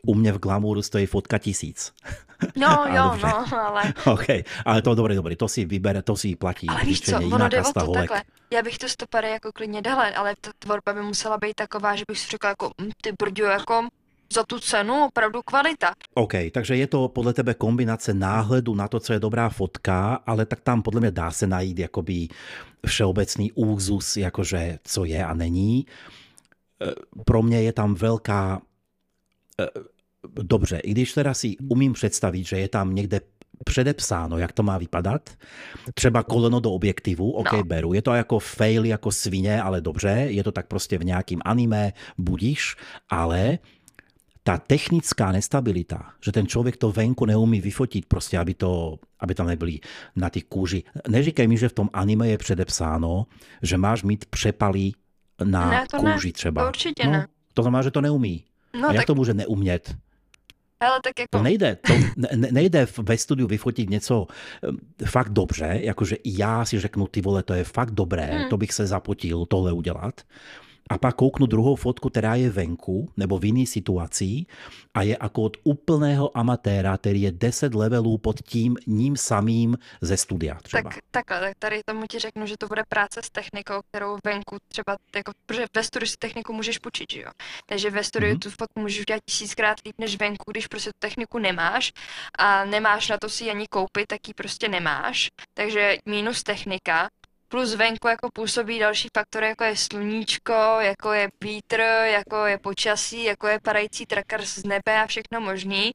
u 0.06 0.14
mě 0.14 0.32
v 0.32 0.38
Glamouru 0.38 0.82
stojí 0.82 1.06
fotka 1.06 1.38
tisíc. 1.38 1.92
No 2.56 2.68
jo, 2.94 3.18
no, 3.22 3.60
ale... 3.60 3.82
OK, 4.12 4.26
ale 4.64 4.82
to 4.82 4.94
dobré, 4.94 5.14
dobré, 5.14 5.36
to 5.36 5.48
si 5.48 5.64
vybere, 5.64 6.02
to 6.02 6.16
si 6.16 6.36
platí. 6.36 6.68
Ale 6.68 6.84
víš 6.84 7.00
co, 7.00 7.16
ono 7.16 7.48
jde 7.48 7.62
o 7.62 7.72
to 7.72 7.92
takhle. 7.92 8.22
Já 8.50 8.62
bych 8.62 8.78
to 8.78 8.88
stopary 8.88 9.30
jako 9.30 9.52
klidně 9.52 9.82
dala, 9.82 10.04
ale 10.16 10.34
ta 10.40 10.50
tvorba 10.58 10.92
by 10.92 11.02
musela 11.02 11.38
být 11.38 11.54
taková, 11.54 11.96
že 11.96 12.04
bych 12.08 12.18
si 12.18 12.28
řekla 12.30 12.48
jako, 12.48 12.70
hm, 12.80 12.90
ty 13.02 13.12
brďo, 13.22 13.44
jako 13.44 13.88
za 14.32 14.44
tu 14.44 14.58
cenu 14.58 15.04
opravdu 15.04 15.42
kvalita. 15.42 15.92
OK, 16.14 16.32
takže 16.52 16.76
je 16.76 16.86
to 16.86 17.08
podle 17.08 17.32
tebe 17.32 17.54
kombinace 17.54 18.14
náhledu 18.14 18.74
na 18.74 18.88
to, 18.88 19.00
co 19.00 19.12
je 19.12 19.20
dobrá 19.20 19.48
fotka, 19.48 20.20
ale 20.26 20.46
tak 20.46 20.60
tam 20.60 20.82
podle 20.82 21.00
mě 21.00 21.10
dá 21.10 21.30
se 21.30 21.46
najít 21.46 21.78
jakoby 21.78 22.28
všeobecný 22.86 23.52
úzus, 23.52 24.16
jakože 24.16 24.78
co 24.84 25.04
je 25.04 25.24
a 25.24 25.34
není. 25.34 25.86
E, 26.82 26.92
pro 27.24 27.42
mě 27.42 27.62
je 27.62 27.72
tam 27.72 27.94
velká 27.94 28.62
dobře, 30.42 30.78
i 30.78 30.90
když 30.90 31.12
teda 31.12 31.34
si 31.34 31.56
umím 31.68 31.92
představit, 31.92 32.44
že 32.44 32.58
je 32.58 32.68
tam 32.68 32.94
někde 32.94 33.20
předepsáno, 33.64 34.38
jak 34.38 34.52
to 34.52 34.62
má 34.62 34.78
vypadat. 34.78 35.30
Třeba 35.94 36.22
koleno 36.22 36.60
do 36.60 36.72
objektivu, 36.72 37.30
OK, 37.30 37.52
no. 37.52 37.64
beru. 37.64 37.92
Je 37.92 38.02
to 38.02 38.14
jako 38.14 38.38
fail, 38.38 38.84
jako 38.84 39.12
svině, 39.12 39.62
ale 39.62 39.80
dobře, 39.80 40.08
je 40.08 40.44
to 40.44 40.52
tak 40.52 40.66
prostě 40.66 40.98
v 40.98 41.04
nějakým 41.04 41.40
anime, 41.44 41.92
budíš, 42.18 42.76
ale 43.10 43.58
ta 44.44 44.58
technická 44.58 45.32
nestabilita, 45.32 46.12
že 46.24 46.32
ten 46.32 46.46
člověk 46.46 46.76
to 46.76 46.92
venku 46.92 47.26
neumí 47.26 47.60
vyfotit, 47.60 48.06
prostě, 48.06 48.38
aby, 48.38 48.54
to, 48.54 48.98
aby 49.20 49.34
tam 49.34 49.46
nebyli 49.46 49.80
na 50.16 50.30
ty 50.30 50.40
kůži. 50.40 50.84
Neříkej 51.08 51.46
mi, 51.46 51.56
že 51.56 51.68
v 51.68 51.72
tom 51.72 51.90
anime 51.92 52.28
je 52.28 52.38
předepsáno, 52.38 53.26
že 53.62 53.76
máš 53.76 54.02
mít 54.02 54.24
přepaly 54.24 54.92
na 55.44 55.70
ne, 55.70 55.84
to 55.90 55.96
kůži 55.96 56.28
ne, 56.28 56.32
třeba. 56.32 56.62
To 56.62 56.68
určitě 56.68 57.06
no, 57.06 57.12
ne. 57.12 57.26
To 57.54 57.62
znamená, 57.62 57.82
že 57.82 57.90
to 57.90 58.00
neumí. 58.00 58.44
No, 58.80 58.88
A 58.88 58.92
jak 58.92 59.00
tak, 59.00 59.06
to 59.06 59.14
může 59.14 59.34
neumět? 59.34 59.96
ale 60.82 61.00
tak 61.04 61.18
jako... 61.18 61.38
To 61.38 61.42
nejde, 61.42 61.76
to 61.86 61.92
ne, 62.16 62.48
nejde 62.52 62.86
ve 63.02 63.18
studiu 63.18 63.48
vyfotit 63.48 63.90
něco 63.90 64.26
eh, 65.00 65.06
fakt 65.06 65.28
dobře, 65.28 65.78
jakože 65.82 66.16
i 66.16 66.40
já 66.40 66.64
si 66.64 66.80
řeknu, 66.80 67.06
ty 67.06 67.20
vole, 67.20 67.42
to 67.42 67.54
je 67.54 67.64
fakt 67.64 67.90
dobré, 67.90 68.26
hmm. 68.26 68.48
to 68.48 68.56
bych 68.56 68.72
se 68.72 68.86
zapotil 68.86 69.46
tohle 69.46 69.72
udělat 69.72 70.20
a 70.90 70.98
pak 70.98 71.14
kouknu 71.16 71.46
druhou 71.46 71.76
fotku, 71.76 72.10
která 72.10 72.34
je 72.34 72.50
venku 72.50 73.12
nebo 73.16 73.38
v 73.38 73.44
jiný 73.44 73.66
situaci 73.66 74.46
a 74.94 75.02
je 75.02 75.16
jako 75.22 75.42
od 75.42 75.56
úplného 75.64 76.38
amatéra, 76.38 76.98
který 76.98 77.22
je 77.22 77.32
10 77.32 77.74
levelů 77.74 78.18
pod 78.18 78.42
tím 78.42 78.76
ním 78.86 79.16
samým 79.16 79.78
ze 80.00 80.16
studia 80.16 80.58
třeba. 80.62 80.90
Tak, 80.90 80.98
takhle, 81.10 81.40
tak 81.40 81.54
tady 81.58 81.80
tomu 81.86 82.06
ti 82.06 82.18
řeknu, 82.18 82.46
že 82.46 82.56
to 82.58 82.66
bude 82.66 82.82
práce 82.88 83.22
s 83.22 83.30
technikou, 83.30 83.74
kterou 83.90 84.18
venku 84.24 84.56
třeba, 84.68 84.96
jako, 85.16 85.32
protože 85.46 85.64
ve 85.76 85.84
studiu 85.84 86.06
si 86.06 86.16
techniku 86.16 86.52
můžeš 86.52 86.78
počít, 86.78 87.12
že 87.12 87.20
jo. 87.20 87.30
Takže 87.66 87.90
ve 87.90 88.04
studiu 88.04 88.34
mm-hmm. 88.34 88.38
tu 88.38 88.50
fotku 88.50 88.80
můžeš 88.80 89.00
udělat 89.00 89.22
tisíckrát 89.24 89.76
líp 89.84 89.94
než 89.98 90.16
venku, 90.16 90.50
když 90.50 90.66
prostě 90.66 90.90
tu 90.90 90.98
techniku 90.98 91.38
nemáš 91.38 91.92
a 92.38 92.64
nemáš 92.64 93.08
na 93.08 93.18
to 93.18 93.28
si 93.28 93.50
ani 93.50 93.66
koupit, 93.66 94.06
tak 94.06 94.28
ji 94.28 94.34
prostě 94.34 94.68
nemáš. 94.68 95.30
Takže 95.54 95.96
minus 96.06 96.42
technika, 96.42 97.08
plus 97.52 97.74
venku 97.74 98.08
jako 98.08 98.30
působí 98.32 98.78
další 98.78 99.08
faktory, 99.16 99.46
jako 99.46 99.64
je 99.64 99.76
sluníčko, 99.76 100.76
jako 100.80 101.12
je 101.12 101.28
vítr, 101.40 101.80
jako 102.04 102.46
je 102.46 102.58
počasí, 102.58 103.24
jako 103.24 103.46
je 103.46 103.60
padající 103.60 104.06
trakar 104.06 104.44
z 104.44 104.64
nebe 104.64 105.02
a 105.02 105.06
všechno 105.06 105.40
možný. 105.40 105.92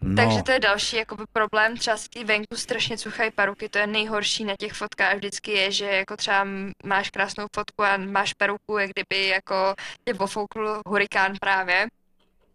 No. 0.00 0.16
Takže 0.16 0.42
to 0.42 0.52
je 0.52 0.60
další 0.60 0.96
jakoby, 0.96 1.24
problém, 1.32 1.76
třeba 1.76 1.96
si 1.96 2.24
venku 2.24 2.56
strašně 2.56 2.98
cuchají 2.98 3.30
paruky, 3.30 3.68
to 3.68 3.78
je 3.78 3.86
nejhorší 3.86 4.44
na 4.44 4.54
těch 4.58 4.72
fotkách 4.72 5.16
vždycky 5.16 5.50
je, 5.50 5.72
že 5.72 5.84
jako 5.84 6.16
třeba 6.16 6.46
máš 6.84 7.10
krásnou 7.10 7.46
fotku 7.54 7.82
a 7.84 7.96
máš 7.96 8.32
peruku, 8.34 8.78
jak 8.78 8.90
kdyby 8.90 9.26
jako 9.26 9.74
tě 10.04 10.14
pofoukl 10.14 10.80
hurikán 10.86 11.32
právě. 11.40 11.86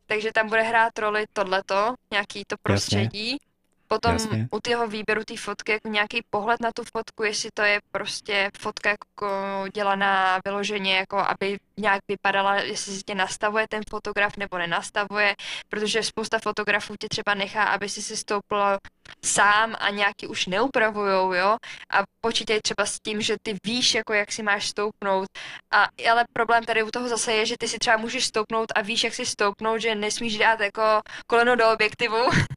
Takže 0.05 0.32
tam 0.34 0.47
bude 0.49 0.61
hrát 0.61 0.99
roli 0.99 1.26
tohleto, 1.34 1.93
nějaký 2.11 2.43
to 2.47 2.55
prostředí. 2.63 3.32
Jasně. 3.32 3.57
Potom 3.88 4.13
Jasně. 4.13 4.47
u 4.51 4.59
toho 4.59 4.88
výběru 4.88 5.23
té 5.23 5.38
fotky 5.38 5.71
jako 5.71 5.88
nějaký 5.88 6.21
pohled 6.29 6.61
na 6.61 6.71
tu 6.71 6.83
fotku, 6.93 7.23
jestli 7.23 7.49
to 7.53 7.61
je 7.61 7.79
prostě 7.91 8.51
fotka 8.59 8.89
jako 8.89 9.29
dělaná 9.73 10.39
vyloženě, 10.45 10.95
jako 10.95 11.17
aby 11.17 11.57
nějak 11.77 12.01
vypadala, 12.07 12.55
jestli 12.55 12.93
si 12.93 13.03
tě 13.03 13.15
nastavuje 13.15 13.65
ten 13.69 13.81
fotograf 13.89 14.38
nebo 14.38 14.57
nenastavuje, 14.57 15.35
protože 15.69 16.03
spousta 16.03 16.39
fotografů 16.39 16.95
tě 16.99 17.07
třeba 17.09 17.33
nechá, 17.33 17.63
aby 17.63 17.89
si 17.89 18.01
si 18.01 18.17
stoupil 18.17 18.77
sám 19.25 19.75
a 19.79 19.89
nějaký 19.89 20.27
už 20.27 20.45
neupravujou, 20.45 21.33
jo, 21.33 21.57
a 21.91 22.03
počítají 22.21 22.59
třeba 22.63 22.85
s 22.85 22.99
tím, 22.99 23.21
že 23.21 23.35
ty 23.41 23.55
víš, 23.65 23.95
jako 23.95 24.13
jak 24.13 24.31
si 24.31 24.43
máš 24.43 24.69
stoupnout, 24.69 25.27
a, 25.71 25.88
ale 26.11 26.25
problém 26.33 26.63
tady 26.63 26.83
u 26.83 26.91
toho 26.91 27.07
zase 27.07 27.33
je, 27.33 27.45
že 27.45 27.55
ty 27.59 27.67
si 27.67 27.77
třeba 27.77 27.97
můžeš 27.97 28.25
stoupnout 28.25 28.71
a 28.75 28.81
víš, 28.81 29.03
jak 29.03 29.13
si 29.13 29.25
stoupnout, 29.25 29.81
že 29.81 29.95
nesmíš 29.95 30.38
dát 30.38 30.59
jako 30.59 31.01
koleno 31.27 31.55
do 31.55 31.71
objektivu, 31.73 32.17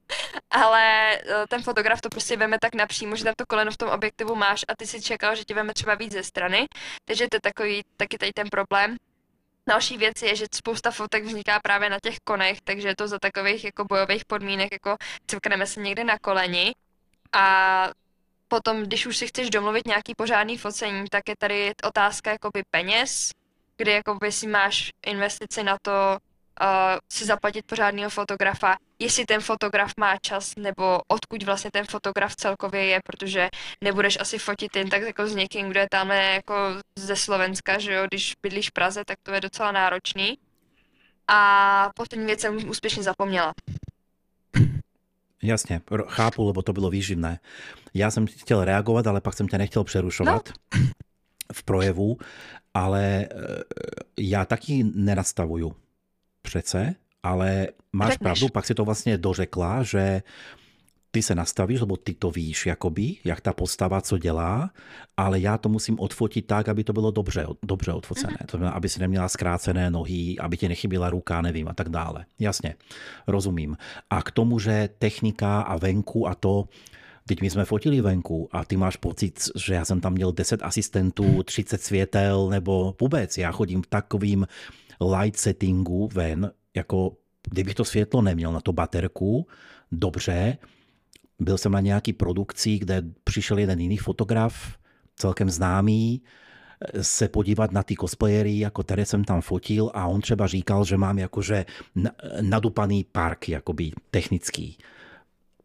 ale 0.51 1.15
e, 1.15 1.21
ten 1.49 1.63
fotograf 1.63 2.01
to 2.01 2.09
prostě 2.09 2.37
veme 2.37 2.59
tak 2.61 2.75
napřímo, 2.75 3.17
že 3.17 3.25
tam 3.25 3.35
to 3.37 3.47
koleno 3.47 3.71
v 3.71 3.77
tom 3.77 3.89
objektivu 3.89 4.35
máš 4.35 4.65
a 4.69 4.77
ty 4.77 4.87
si 4.87 5.03
čekal, 5.03 5.37
že 5.37 5.45
tě 5.45 5.55
veme 5.55 5.75
třeba 5.75 5.95
víc 5.95 6.13
ze 6.13 6.23
strany, 6.23 6.67
takže 7.05 7.27
to 7.31 7.37
je 7.37 7.41
takový, 7.41 7.83
taky 7.97 8.19
tady 8.19 8.33
ten 8.33 8.49
problém. 8.51 8.97
Další 9.69 9.97
věc 9.99 10.23
je, 10.23 10.37
že 10.37 10.47
spousta 10.55 10.91
fotek 10.91 11.25
vzniká 11.25 11.61
právě 11.63 11.91
na 11.91 11.99
těch 12.03 12.17
konech, 12.25 12.59
takže 12.65 12.89
je 12.89 12.97
to 12.97 13.09
za 13.09 13.19
takových 13.19 13.65
jako 13.65 13.85
bojových 13.85 14.25
podmínek, 14.25 14.73
jako 14.73 14.97
cvkneme 15.27 15.67
se 15.67 15.81
někde 15.81 16.05
na 16.05 16.19
koleni 16.19 16.75
a 17.33 17.89
potom, 18.49 18.83
když 18.83 19.07
už 19.07 19.17
si 19.17 19.27
chceš 19.27 19.51
domluvit 19.51 19.87
nějaký 19.87 20.15
pořádný 20.15 20.59
focení, 20.59 21.05
tak 21.11 21.29
je 21.29 21.35
tady 21.39 21.73
otázka 21.85 22.31
jakoby 22.31 22.63
peněz, 22.71 23.31
kdy 23.77 23.91
jakoby 23.91 24.33
si 24.33 24.47
máš 24.47 24.91
investici 25.07 25.63
na 25.63 25.77
to, 25.83 26.19
si 27.13 27.25
zaplatit 27.25 27.67
pořádného 27.67 28.11
fotografa, 28.11 28.77
jestli 28.99 29.25
ten 29.25 29.41
fotograf 29.41 29.93
má 29.97 30.17
čas, 30.17 30.53
nebo 30.57 31.01
odkud 31.09 31.43
vlastně 31.43 31.71
ten 31.71 31.85
fotograf 31.85 32.37
celkově 32.37 32.85
je, 32.85 33.01
protože 33.05 33.49
nebudeš 33.85 34.19
asi 34.21 34.39
fotit 34.39 34.77
jen 34.77 34.89
tak 34.89 35.03
jako 35.03 35.29
s 35.29 35.35
někým, 35.35 35.69
kdo 35.69 35.81
je 35.81 35.89
tam 35.91 36.11
jako 36.11 36.55
ze 36.97 37.17
Slovenska, 37.17 37.79
že 37.79 37.93
jo, 37.93 38.07
když 38.09 38.35
bydlíš 38.43 38.69
v 38.69 38.73
Praze, 38.73 39.03
tak 39.07 39.19
to 39.23 39.33
je 39.33 39.41
docela 39.41 39.73
náročný. 39.73 40.39
A 41.29 41.91
poslední 41.95 42.27
věc 42.27 42.41
jsem 42.41 42.69
úspěšně 42.69 43.03
zapomněla. 43.03 43.53
Jasně, 45.43 45.81
chápu, 46.07 46.47
lebo 46.47 46.63
to 46.63 46.73
bylo 46.73 46.91
výživné. 46.91 47.39
Já 47.95 48.11
jsem 48.11 48.27
chtěl 48.27 48.65
reagovat, 48.65 49.07
ale 49.07 49.21
pak 49.21 49.35
jsem 49.35 49.49
tě 49.49 49.59
nechtěl 49.59 49.85
přerušovat 49.85 50.49
no. 50.75 50.81
v 51.53 51.63
projevu, 51.63 52.17
ale 52.75 53.03
e, 53.05 53.29
já 54.19 54.45
taky 54.45 54.85
nenastavuju 54.95 55.77
přece, 56.43 56.95
ale 57.23 57.69
máš 57.93 58.11
Řekneš. 58.13 58.25
pravdu, 58.25 58.49
pak 58.49 58.67
si 58.67 58.75
to 58.75 58.85
vlastně 58.85 59.19
dořekla, 59.19 59.83
že 59.83 60.23
ty 61.11 61.23
se 61.23 61.35
nastavíš, 61.35 61.81
lebo 61.81 61.97
ty 61.97 62.15
to 62.15 62.31
víš, 62.31 62.67
jakoby, 62.67 63.17
jak 63.25 63.41
ta 63.41 63.53
postava 63.53 64.01
co 64.01 64.19
dělá, 64.19 64.71
ale 65.17 65.41
já 65.41 65.59
to 65.59 65.69
musím 65.69 66.01
odfotit 66.01 66.47
tak, 66.47 66.69
aby 66.69 66.85
to 66.85 66.93
bylo 66.93 67.11
dobře, 67.11 67.47
dobře 67.63 67.93
odfocené. 67.93 68.33
Mm-hmm. 68.33 68.47
To 68.47 68.57
znamená, 68.57 68.73
aby 68.73 68.89
si 68.89 69.01
neměla 69.01 69.29
zkrácené 69.29 69.91
nohy, 69.91 70.37
aby 70.39 70.57
ti 70.57 70.69
nechybila 70.69 71.11
ruka, 71.11 71.41
nevím, 71.41 71.69
a 71.69 71.75
tak 71.75 71.89
dále. 71.89 72.25
Jasně, 72.39 72.75
rozumím. 73.27 73.77
A 74.11 74.23
k 74.23 74.31
tomu, 74.31 74.59
že 74.59 74.89
technika 74.99 75.61
a 75.61 75.77
venku 75.77 76.29
a 76.29 76.35
to, 76.35 76.69
Teď 77.27 77.41
my 77.41 77.51
jsme 77.51 77.65
fotili 77.65 78.01
venku 78.01 78.49
a 78.53 78.65
ty 78.65 78.77
máš 78.77 78.97
pocit, 78.97 79.41
že 79.57 79.75
já 79.75 79.85
jsem 79.85 80.01
tam 80.01 80.13
měl 80.13 80.33
10 80.33 80.63
asistentů, 80.63 81.43
30 81.43 81.83
světel, 81.83 82.49
nebo 82.49 82.95
vůbec. 83.01 83.39
Já 83.39 83.53
chodím 83.53 83.83
takovým 83.89 84.47
light 85.01 85.37
settingu 85.37 86.09
ven, 86.13 86.51
jako 86.75 87.17
kdybych 87.51 87.75
to 87.75 87.85
světlo 87.85 88.23
neměl 88.23 88.53
na 88.53 88.61
to 88.61 88.73
baterku, 88.73 89.47
dobře, 89.93 90.59
byl 91.39 91.59
jsem 91.59 91.73
na 91.73 91.81
nějaký 91.81 92.13
produkci, 92.13 92.79
kde 92.79 93.03
přišel 93.25 93.59
jeden 93.59 93.81
jiný 93.81 93.97
fotograf, 93.97 94.77
celkem 95.17 95.51
známý, 95.51 96.23
se 97.01 97.29
podívat 97.29 97.73
na 97.73 97.83
ty 97.83 97.95
cosplayery, 98.01 98.59
jako 98.59 98.83
které 98.83 99.07
jsem 99.07 99.25
tam 99.25 99.41
fotil 99.41 99.91
a 99.95 100.07
on 100.07 100.21
třeba 100.21 100.47
říkal, 100.47 100.85
že 100.85 100.97
mám 100.97 101.19
jakože 101.19 101.65
nadupaný 102.41 103.05
park, 103.05 103.49
jakoby 103.49 103.93
technický. 104.11 104.79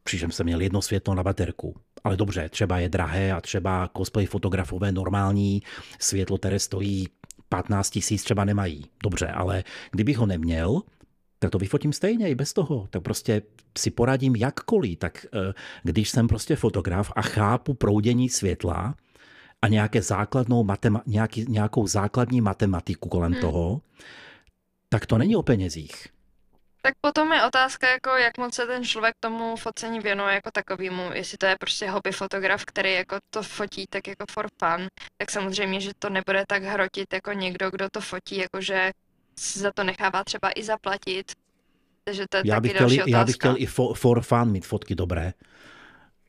Přičemž 0.04 0.36
jsem 0.36 0.46
měl 0.46 0.62
jedno 0.62 0.82
světlo 0.82 1.16
na 1.16 1.24
baterku. 1.24 1.76
Ale 2.04 2.18
dobře, 2.18 2.50
třeba 2.50 2.80
je 2.80 2.90
drahé 2.90 3.32
a 3.32 3.42
třeba 3.42 3.90
cosplay 3.98 4.26
fotografové 4.26 4.92
normální 4.92 5.62
světlo, 6.00 6.38
které 6.38 6.60
stojí 6.60 7.08
15 7.50 7.90
tisíc 7.90 8.24
třeba 8.24 8.46
nemají. 8.46 8.86
Dobře, 9.04 9.28
ale 9.28 9.64
kdybych 9.92 10.18
ho 10.18 10.26
neměl, 10.26 10.82
tak 11.40 11.52
to 11.52 11.58
vyfotím 11.58 11.94
stejně 11.94 12.30
i 12.30 12.36
bez 12.36 12.54
toho. 12.54 12.88
Tak 12.90 13.04
prostě 13.04 13.42
si 13.78 13.92
poradím 13.92 14.36
jakkoliv. 14.36 15.00
Tak 15.00 15.26
eh, 15.26 15.54
když 15.84 16.10
jsem 16.10 16.28
prostě 16.28 16.56
fotograf 16.56 17.12
a 17.16 17.22
chápu 17.22 17.74
proudění 17.74 18.30
světla 18.30 18.96
a 19.62 19.68
nějaké 19.68 20.02
základnou 20.02 20.64
matema- 20.64 21.02
nějaký, 21.06 21.46
nějakou 21.50 21.88
základní 21.88 22.42
matematiku 22.42 23.10
kolem 23.10 23.32
hmm. 23.32 23.42
toho, 23.42 23.82
tak 24.90 25.06
to 25.06 25.18
není 25.18 25.36
o 25.36 25.44
penězích. 25.44 26.15
Tak 26.86 26.94
potom 27.02 27.34
je 27.34 27.46
otázka, 27.46 27.90
jako 27.90 28.10
jak 28.10 28.38
moc 28.38 28.56
se 28.56 28.66
ten 28.66 28.84
člověk 28.84 29.16
tomu 29.20 29.56
focení 29.56 30.00
věnuje 30.00 30.34
jako 30.34 30.52
takovýmu, 30.52 31.10
jestli 31.14 31.38
to 31.38 31.46
je 31.46 31.56
prostě 31.60 31.90
hobby 31.90 32.12
fotograf, 32.12 32.66
který 32.66 32.94
jako 32.94 33.18
to 33.30 33.44
fotí 33.44 33.86
tak 33.90 34.08
jako 34.08 34.26
for 34.32 34.48
fun, 34.60 34.88
tak 35.18 35.32
samozřejmě, 35.32 35.82
že 35.82 35.92
to 36.00 36.10
nebude 36.10 36.44
tak 36.48 36.64
hrotit 36.64 37.14
jako 37.14 37.34
někdo, 37.34 37.72
kdo 37.72 37.90
to 37.90 38.02
fotí, 38.02 38.38
jakože 38.38 38.92
za 39.54 39.72
to 39.72 39.84
nechává 39.84 40.24
třeba 40.24 40.52
i 40.56 40.64
zaplatit. 40.64 41.32
Takže 42.04 42.26
to 42.30 42.38
je 42.38 42.44
já 42.46 42.60
bych 42.60 42.72
chtěl, 42.72 42.86
otázka. 42.86 43.10
Já 43.10 43.24
bych 43.24 43.36
chtěl 43.36 43.56
i 43.58 43.66
for, 43.66 43.96
for 43.96 44.22
fun 44.22 44.52
mít 44.52 44.66
fotky 44.66 44.96
dobré. 44.96 45.34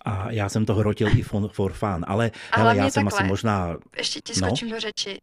A 0.05 0.31
já 0.31 0.49
jsem 0.49 0.67
to 0.67 0.75
hrotil 0.75 1.09
i 1.19 1.23
for, 1.23 1.49
for 1.49 1.73
fun, 1.73 1.89
ale, 1.89 2.05
ale 2.07 2.31
hele, 2.53 2.77
já 2.77 2.91
jsem 2.91 3.05
takhle. 3.05 3.21
asi 3.21 3.29
možná... 3.29 3.77
Ještě 3.97 4.21
ti 4.21 4.35
skočím 4.35 4.69
no? 4.69 4.75
do 4.75 4.81
řeči 4.81 5.21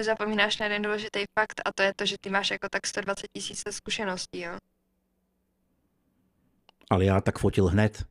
zapomínáš 0.00 0.58
na 0.58 0.66
jeden 0.66 0.82
důležitý 0.82 1.20
fakt 1.38 1.60
a 1.64 1.72
to 1.72 1.82
je 1.82 1.92
to, 1.96 2.06
že 2.06 2.16
ty 2.20 2.30
máš 2.30 2.50
jako 2.50 2.68
tak 2.68 2.86
120 2.86 3.26
tisíc 3.32 3.62
zkušeností, 3.70 4.40
jo. 4.40 4.56
Ale 6.94 7.04
já 7.04 7.20
tak 7.20 7.38
fotil 7.38 7.66
hned. 7.66 8.04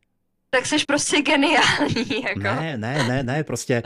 Tak 0.49 0.65
jsi 0.65 0.75
prostě 0.87 1.21
geniální, 1.21 2.23
jako. 2.27 2.39
Ne, 2.39 2.77
ne, 2.77 3.07
ne, 3.07 3.23
ne, 3.23 3.43
prostě 3.43 3.83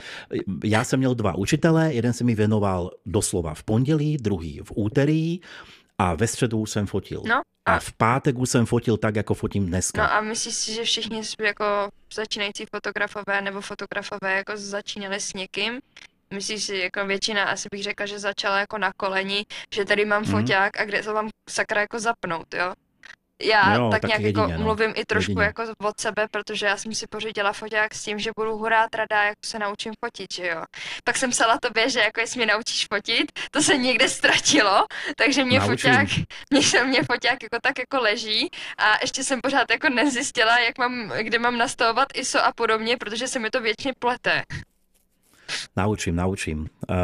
já 0.63 0.83
jsem 0.83 0.99
měl 0.99 1.15
dva 1.15 1.35
učitele, 1.35 1.93
jeden 1.93 2.13
se 2.13 2.23
mi 2.23 2.35
věnoval 2.35 2.91
doslova 3.05 3.53
v 3.53 3.63
pondělí, 3.63 4.17
druhý 4.17 4.59
v 4.63 4.71
úterý 4.75 5.39
a 5.97 6.15
ve 6.15 6.27
středu 6.27 6.65
jsem 6.65 6.87
fotil. 6.87 7.21
No, 7.27 7.41
A 7.65 7.79
v 7.79 7.93
pátek 7.93 8.37
už 8.37 8.49
jsem 8.49 8.65
fotil 8.65 8.97
tak, 8.97 9.15
jako 9.15 9.33
fotím 9.33 9.65
dneska. 9.65 10.03
No 10.03 10.13
a 10.13 10.21
myslíš 10.21 10.55
si, 10.55 10.73
že 10.73 10.83
všichni 10.83 11.21
jako 11.39 11.65
začínající 12.13 12.65
fotografové 12.75 13.41
nebo 13.41 13.61
fotografové 13.61 14.35
jako 14.35 14.51
začínali 14.55 15.19
s 15.19 15.33
někým? 15.33 15.79
Myslíš 16.33 16.63
si, 16.63 16.77
jako 16.77 17.05
většina, 17.05 17.43
asi 17.43 17.67
bych 17.71 17.83
řekla, 17.83 18.05
že 18.05 18.19
začala 18.19 18.59
jako 18.59 18.77
na 18.77 18.91
koleni, 18.97 19.45
že 19.75 19.85
tady 19.85 20.05
mám 20.05 20.23
foťák 20.25 20.79
a 20.79 20.85
kde 20.85 21.03
to 21.03 21.13
mám 21.13 21.29
sakra 21.49 21.81
jako 21.81 21.99
zapnout, 21.99 22.53
jo? 22.53 22.73
Já 23.43 23.75
Jo, 23.75 23.89
tak 23.91 24.01
tak 24.01 24.07
nějak 24.09 24.21
jedině, 24.21 24.41
jako 24.41 24.53
no. 24.53 24.63
mluvím 24.63 24.93
i 24.95 25.05
trošku 25.05 25.31
Jedině. 25.31 25.45
jako 25.45 25.63
od 25.83 25.99
sebe, 25.99 26.27
protože 26.31 26.65
já 26.65 26.77
jsem 26.77 26.93
si 26.93 27.07
pořídila 27.07 27.53
foťák 27.53 27.95
s 27.95 28.03
tím, 28.03 28.19
že 28.19 28.31
budu 28.35 28.57
hurá 28.57 28.87
rada, 28.93 29.23
jak 29.23 29.37
se 29.45 29.59
naučím 29.59 29.93
fotit, 30.05 30.33
že 30.33 30.47
jo. 30.47 30.63
Pak 31.03 31.17
jsem 31.17 31.29
psala 31.29 31.57
tobě, 31.61 31.89
že 31.89 31.99
jako 31.99 32.19
jestli 32.19 32.37
mě 32.37 32.45
naučíš 32.53 32.87
fotit, 32.93 33.31
to 33.51 33.61
se 33.61 33.77
někde 33.77 34.09
ztratilo, 34.09 34.85
takže 35.17 35.45
mě 35.45 35.59
Naučím. 35.59 35.77
foťák, 35.77 36.07
mě, 36.49 36.63
se 36.63 36.83
mě 36.85 37.03
foťák 37.03 37.43
jako 37.43 37.57
tak 37.61 37.79
jako 37.79 37.97
leží 38.03 38.49
a 38.77 38.97
ještě 39.01 39.23
jsem 39.23 39.41
pořád 39.41 39.71
jako 39.71 39.89
nezjistila, 39.89 40.59
jak 40.59 40.77
mám, 40.77 41.11
kde 41.21 41.39
mám 41.39 41.57
nastavovat 41.57 42.07
ISO 42.13 42.45
a 42.45 42.51
podobně, 42.51 42.97
protože 42.97 43.27
se 43.27 43.39
mi 43.39 43.49
to 43.49 43.61
většině 43.61 43.93
plete. 43.99 44.43
Naučím, 45.75 46.15
naučím. 46.15 46.59
Uh, 46.59 46.95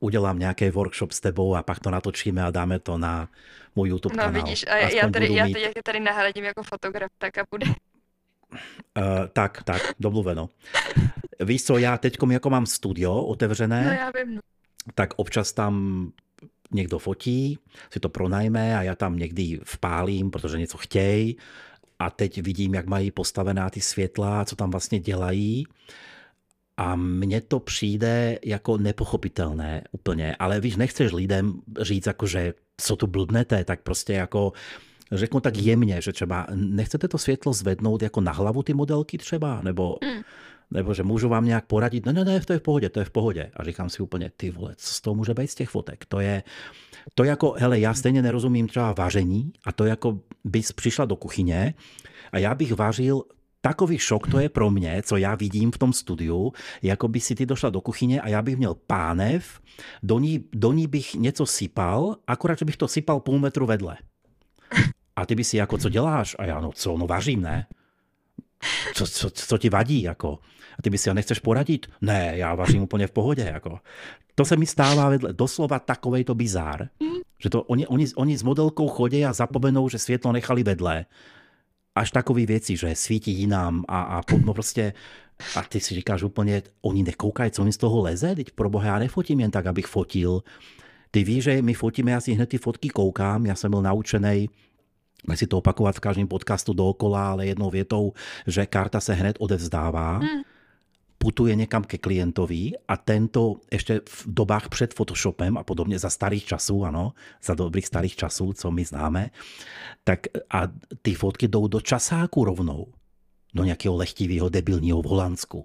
udělám 0.00 0.38
nějaký 0.38 0.70
workshop 0.70 1.12
s 1.12 1.20
tebou 1.20 1.56
a 1.56 1.62
pak 1.62 1.78
to 1.80 1.90
natočíme 1.90 2.44
a 2.44 2.50
dáme 2.50 2.78
to 2.78 2.98
na 2.98 3.28
můj 3.76 3.88
YouTube 3.88 4.16
No 4.16 4.22
kanál. 4.22 4.42
vidíš, 4.42 4.66
a 4.66 4.76
já 4.76 5.08
tady, 5.10 5.34
já 5.34 5.44
mít- 5.44 5.56
já 5.58 5.70
tady 5.84 6.00
nahradím 6.00 6.44
jako 6.44 6.62
fotograf, 6.62 7.10
tak 7.18 7.38
a 7.38 7.44
bude. 7.50 7.66
Uh, 7.66 7.74
tak, 9.32 9.62
tak, 9.62 9.82
domluveno. 10.00 10.48
Víš 11.40 11.64
co, 11.64 11.78
já 11.78 11.98
teď 11.98 12.16
jako 12.30 12.50
mám 12.50 12.66
studio 12.66 13.22
otevřené, 13.22 13.84
No 13.84 13.90
já 13.92 14.10
vím, 14.24 14.34
no. 14.34 14.40
tak 14.94 15.14
občas 15.16 15.52
tam 15.52 16.06
někdo 16.70 16.98
fotí, 16.98 17.58
si 17.92 18.00
to 18.00 18.08
pronajme 18.08 18.78
a 18.78 18.82
já 18.82 18.94
tam 18.94 19.16
někdy 19.16 19.60
vpálím, 19.64 20.30
protože 20.30 20.58
něco 20.58 20.78
chtějí 20.78 21.36
a 21.98 22.10
teď 22.10 22.42
vidím, 22.42 22.74
jak 22.74 22.86
mají 22.86 23.10
postavená 23.10 23.70
ty 23.70 23.80
světla, 23.80 24.44
co 24.44 24.56
tam 24.56 24.70
vlastně 24.70 24.98
dělají 25.00 25.66
a 26.80 26.96
mně 26.96 27.40
to 27.40 27.60
přijde 27.60 28.38
jako 28.44 28.78
nepochopitelné 28.78 29.84
úplně, 29.92 30.36
ale 30.38 30.60
víš, 30.60 30.76
nechceš 30.76 31.12
lidem 31.12 31.60
říct 31.80 32.06
jako, 32.06 32.26
že 32.26 32.54
co 32.76 32.96
tu 32.96 33.06
blbnete, 33.06 33.64
tak 33.64 33.80
prostě 33.82 34.12
jako 34.12 34.52
řeknu 35.12 35.40
tak 35.40 35.56
jemně, 35.56 36.00
že 36.00 36.12
třeba 36.12 36.46
nechcete 36.54 37.08
to 37.08 37.18
světlo 37.18 37.52
zvednout 37.52 38.02
jako 38.02 38.20
na 38.20 38.32
hlavu 38.32 38.62
ty 38.62 38.74
modelky 38.74 39.18
třeba, 39.18 39.60
nebo, 39.62 39.96
Mm. 40.04 40.22
nebo 40.70 40.94
že 40.94 41.02
můžu 41.02 41.28
vám 41.28 41.44
nějak 41.44 41.66
poradit, 41.66 42.06
ne, 42.06 42.12
ne, 42.12 42.24
ne, 42.24 42.40
to 42.40 42.52
je 42.52 42.58
v 42.58 42.62
pohodě, 42.62 42.88
to 42.88 42.98
je 42.98 43.04
v 43.04 43.10
pohodě. 43.10 43.50
A 43.56 43.64
říkám 43.64 43.90
si 43.90 44.02
úplně, 44.02 44.30
ty 44.36 44.50
vole, 44.50 44.74
co 44.76 44.94
z 44.94 45.00
toho 45.00 45.14
může 45.14 45.34
být 45.34 45.50
z 45.50 45.54
těch 45.54 45.68
fotek? 45.68 46.04
To 46.04 46.20
je, 46.20 46.42
to 47.14 47.24
jako, 47.24 47.54
hele, 47.58 47.80
já 47.80 47.94
stejně 47.94 48.22
nerozumím 48.22 48.68
třeba 48.68 48.92
vaření 48.92 49.52
a 49.64 49.72
to 49.72 49.84
jako 49.84 50.20
bys 50.44 50.72
přišla 50.72 51.04
do 51.04 51.16
kuchyně 51.16 51.74
a 52.32 52.38
já 52.38 52.54
bych 52.54 52.72
vařil 52.72 53.22
Takový 53.60 53.98
šok 53.98 54.30
to 54.30 54.38
je 54.38 54.48
pro 54.48 54.70
mě, 54.70 55.02
co 55.02 55.16
já 55.16 55.34
vidím 55.34 55.72
v 55.72 55.78
tom 55.78 55.92
studiu, 55.92 56.52
jako 56.82 57.08
by 57.08 57.20
si 57.20 57.34
ty 57.34 57.46
došla 57.46 57.70
do 57.70 57.80
kuchyně 57.80 58.20
a 58.20 58.28
já 58.28 58.42
bych 58.42 58.56
měl 58.56 58.74
pánev, 58.86 59.60
do 60.02 60.18
ní, 60.18 60.44
do 60.52 60.72
ní 60.72 60.86
bych 60.86 61.14
něco 61.14 61.46
sypal, 61.46 62.16
akorát, 62.26 62.58
že 62.58 62.64
bych 62.64 62.76
to 62.76 62.88
sypal 62.88 63.20
půl 63.20 63.38
metru 63.38 63.66
vedle. 63.66 63.96
A 65.16 65.26
ty 65.26 65.34
by 65.34 65.44
si 65.44 65.56
jako, 65.56 65.78
co 65.78 65.88
děláš? 65.88 66.36
A 66.38 66.44
já, 66.44 66.60
no 66.60 66.72
co, 66.74 66.96
no 66.96 67.06
vařím, 67.06 67.42
ne? 67.42 67.66
Co, 68.94 69.06
co, 69.06 69.30
co 69.30 69.58
ti 69.58 69.70
vadí, 69.70 70.02
jako? 70.02 70.38
A 70.78 70.82
ty 70.82 70.90
by 70.90 70.98
si, 70.98 71.10
a 71.10 71.14
nechceš 71.14 71.38
poradit? 71.38 71.86
Ne, 72.00 72.32
já 72.36 72.54
vařím 72.54 72.82
úplně 72.82 73.06
v 73.06 73.10
pohodě, 73.10 73.42
jako. 73.42 73.78
To 74.34 74.44
se 74.44 74.56
mi 74.56 74.66
stává 74.66 75.08
vedle, 75.08 75.32
doslova 75.32 75.78
takovej 75.78 76.24
to 76.24 76.34
bizár, 76.34 76.88
že 77.38 77.50
to 77.50 77.62
oni, 77.62 77.86
oni, 77.86 78.06
oni 78.16 78.38
s 78.38 78.42
modelkou 78.42 78.88
chodí 78.88 79.24
a 79.24 79.32
zapomenou, 79.32 79.88
že 79.88 79.98
světlo 79.98 80.32
nechali 80.32 80.62
vedle. 80.62 81.04
Až 81.94 82.10
takové 82.10 82.46
věci, 82.46 82.76
že 82.76 82.94
svítí 82.94 83.32
jinám 83.32 83.84
a, 83.88 84.02
a 84.02 84.20
no 84.44 84.54
prostě 84.54 84.92
a 85.56 85.62
ty 85.62 85.80
si 85.80 85.94
říkáš 85.94 86.22
úplně, 86.22 86.62
oni 86.82 87.02
nekoukají, 87.02 87.50
co 87.50 87.64
mi 87.64 87.72
z 87.72 87.76
toho 87.76 88.00
leze? 88.00 88.34
Teď 88.34 88.50
pro 88.50 88.70
boha, 88.70 88.86
já 88.86 88.98
nefotím 88.98 89.40
jen 89.40 89.50
tak, 89.50 89.66
abych 89.66 89.86
fotil. 89.86 90.42
Ty 91.10 91.24
víš, 91.24 91.44
že 91.44 91.62
my 91.62 91.74
fotíme, 91.74 92.10
já 92.10 92.20
si 92.20 92.32
hned 92.32 92.48
ty 92.48 92.58
fotky 92.58 92.88
koukám, 92.88 93.46
já 93.46 93.54
jsem 93.54 93.70
byl 93.70 93.82
naučený 93.82 94.48
nechci 95.28 95.46
to 95.46 95.58
opakovat 95.58 95.96
v 95.96 96.00
každém 96.00 96.28
podcastu 96.28 96.72
dookola, 96.72 97.30
ale 97.30 97.46
jednou 97.46 97.70
větou, 97.70 98.12
že 98.46 98.66
karta 98.66 99.00
se 99.00 99.14
hned 99.14 99.36
odevzdává, 99.38 100.18
Hmm. 100.18 100.42
Putuje 101.22 101.54
někam 101.54 101.84
ke 101.84 101.98
klientovi 101.98 102.72
a 102.88 102.96
tento 102.96 103.56
ještě 103.72 104.00
v 104.08 104.24
dobách 104.26 104.68
před 104.68 104.94
Photoshopem 104.94 105.58
a 105.58 105.64
podobně 105.64 105.98
za 105.98 106.10
starých 106.10 106.44
časů, 106.44 106.84
ano, 106.84 107.12
za 107.42 107.54
dobrých 107.54 107.86
starých 107.86 108.16
časů, 108.16 108.52
co 108.52 108.70
my 108.70 108.84
známe, 108.84 109.30
tak 110.04 110.20
a 110.50 110.62
ty 111.02 111.14
fotky 111.14 111.48
jdou 111.48 111.68
do 111.68 111.80
časáku 111.80 112.44
rovnou, 112.44 112.86
do 113.54 113.64
nějakého 113.64 113.96
lehtivého 113.96 114.48
debilního 114.48 115.02
v 115.02 115.06
Holandsku. 115.06 115.64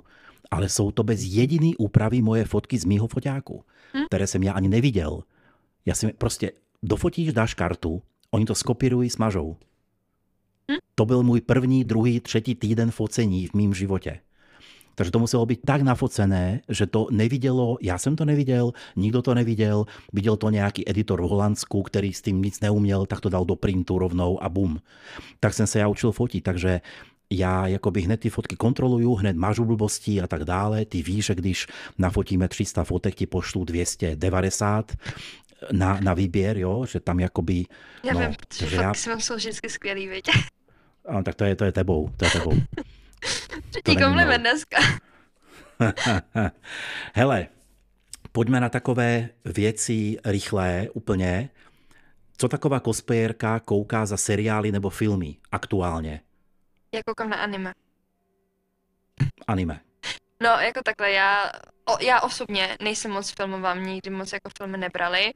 Ale 0.52 0.70
jsou 0.70 0.92
to 0.92 1.04
bez 1.04 1.24
jediný 1.24 1.76
úpravy 1.76 2.22
moje 2.22 2.46
fotky 2.46 2.78
z 2.78 2.86
mýho 2.86 3.08
foťáku, 3.08 3.64
Hm. 3.94 4.06
které 4.06 4.28
jsem 4.28 4.44
já 4.44 4.54
ani 4.54 4.70
neviděl. 4.70 5.24
Já 5.86 5.96
si 5.96 6.14
prostě 6.14 6.52
dofotíš, 6.84 7.34
dáš 7.34 7.54
kartu, 7.54 8.02
oni 8.32 8.46
to 8.46 8.56
skopírují, 8.56 9.10
smažou. 9.10 9.56
Hm. 10.72 10.78
To 10.96 11.06
byl 11.06 11.24
můj 11.24 11.42
první, 11.42 11.84
druhý, 11.84 12.20
třetí 12.20 12.56
týden 12.56 12.92
focení 12.92 13.48
v 13.48 13.54
mém 13.54 13.74
životě. 13.74 14.20
Takže 14.96 15.12
to 15.12 15.20
muselo 15.20 15.46
být 15.46 15.60
tak 15.66 15.82
nafocené, 15.82 16.62
že 16.70 16.86
to 16.86 17.08
nevidělo, 17.12 17.78
já 17.82 17.98
jsem 17.98 18.16
to 18.16 18.26
neviděl, 18.26 18.74
nikdo 18.96 19.22
to 19.22 19.34
neviděl, 19.34 19.86
viděl 20.14 20.38
to 20.38 20.50
nějaký 20.50 20.90
editor 20.90 21.22
v 21.22 21.30
Holandsku, 21.30 21.84
který 21.84 22.14
s 22.14 22.22
tím 22.22 22.42
nic 22.42 22.60
neuměl, 22.60 23.06
tak 23.06 23.22
to 23.22 23.30
dal 23.30 23.46
do 23.46 23.56
printu 23.56 24.00
rovnou 24.00 24.44
a 24.44 24.50
bum. 24.50 24.80
Tak 25.40 25.54
jsem 25.54 25.68
se 25.68 25.80
já 25.80 25.88
učil 25.88 26.12
fotit, 26.12 26.44
takže 26.44 26.82
já 27.30 27.68
jakoby 27.68 28.02
hned 28.02 28.20
ty 28.20 28.30
fotky 28.30 28.56
kontroluju, 28.56 29.16
hned 29.16 29.36
mažu 29.36 29.66
blbosti 29.66 30.22
a 30.22 30.28
tak 30.28 30.44
dále. 30.44 30.86
Ty 30.86 31.04
víš, 31.04 31.26
že 31.26 31.36
když 31.36 31.68
nafotíme 31.98 32.48
300 32.48 32.84
fotek, 32.84 33.16
ti 33.16 33.26
pošlu 33.26 33.66
290 33.66 34.92
na, 35.72 36.00
na 36.02 36.14
výběr, 36.14 36.58
jo? 36.58 36.86
že 36.86 37.00
tam 37.00 37.20
jakoby... 37.20 37.66
Já 38.04 38.14
no, 38.14 38.20
vím, 38.20 38.30
protože 38.30 38.60
takže 38.60 38.76
fotky 38.76 38.88
já, 38.88 38.94
jsem 38.94 39.22
jsou 39.22 39.36
vždycky 39.36 39.70
skvělý, 39.70 40.08
viď? 40.08 40.30
a, 41.08 41.24
tak 41.24 41.36
to 41.36 41.44
je, 41.44 41.56
to 41.56 41.66
je 41.66 41.72
tebou, 41.72 42.10
to 42.18 42.26
je 42.26 42.32
tebou. 42.32 42.52
Třetí 43.70 43.96
kompliment 43.98 44.28
mnou. 44.28 44.38
dneska. 44.38 44.78
Hele, 47.14 47.48
pojďme 48.32 48.60
na 48.60 48.70
takové 48.70 49.30
věci 49.46 50.18
rychlé 50.26 50.88
úplně. 50.94 51.50
Co 52.38 52.48
taková 52.48 52.80
cosplayerka 52.80 53.60
kouká 53.60 54.06
za 54.06 54.18
seriály 54.18 54.72
nebo 54.72 54.90
filmy 54.90 55.36
aktuálně? 55.52 56.22
Já 56.94 57.02
koukám 57.06 57.30
na 57.30 57.38
anime. 57.38 57.74
Anime. 59.48 59.80
No, 60.44 60.50
jako 60.50 60.80
takhle, 60.86 61.12
já, 61.12 61.52
o, 61.86 62.04
já 62.04 62.22
osobně 62.22 62.78
nejsem 62.82 63.12
moc 63.12 63.32
filmová, 63.32 63.74
mě 63.74 63.94
nikdy 63.94 64.10
moc 64.10 64.34
jako 64.34 64.50
filmy 64.58 64.78
nebrali. 64.78 65.34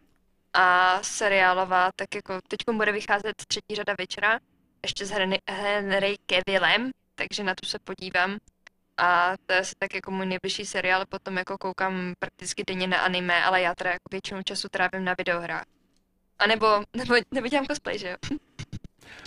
A 0.54 1.00
seriálová, 1.04 1.90
tak 1.96 2.16
jako 2.16 2.40
teď 2.48 2.60
bude 2.72 2.92
vycházet 2.92 3.36
třetí 3.48 3.76
řada 3.76 3.96
večera, 4.00 4.40
ještě 4.84 5.06
s 5.06 5.10
Henry, 5.10 5.40
Henry 5.50 6.16
Cavillem, 6.26 6.92
takže 7.20 7.44
na 7.44 7.56
tu 7.56 7.68
se 7.68 7.80
podívám. 7.80 8.38
A 8.98 9.34
to 9.46 9.54
je 9.54 9.60
asi 9.60 9.74
tak 9.80 9.96
jako 9.96 10.12
můj 10.12 10.26
nejbližší 10.26 10.66
seriál, 10.66 11.06
potom 11.10 11.38
jako 11.38 11.58
koukám 11.58 12.14
prakticky 12.20 12.64
denně 12.68 12.88
na 12.88 12.98
anime, 12.98 13.44
ale 13.44 13.62
já 13.62 13.76
teda 13.76 13.90
jako 13.90 14.10
většinu 14.12 14.44
času 14.44 14.68
trávím 14.72 15.04
na 15.04 15.16
videohrách. 15.18 15.66
A 16.40 16.48
nebo, 16.48 16.68
nebo, 16.98 17.16
nebo 17.32 17.48
dělám 17.48 17.66
cosplay, 17.66 18.00
že 18.00 18.10
jo? 18.10 18.38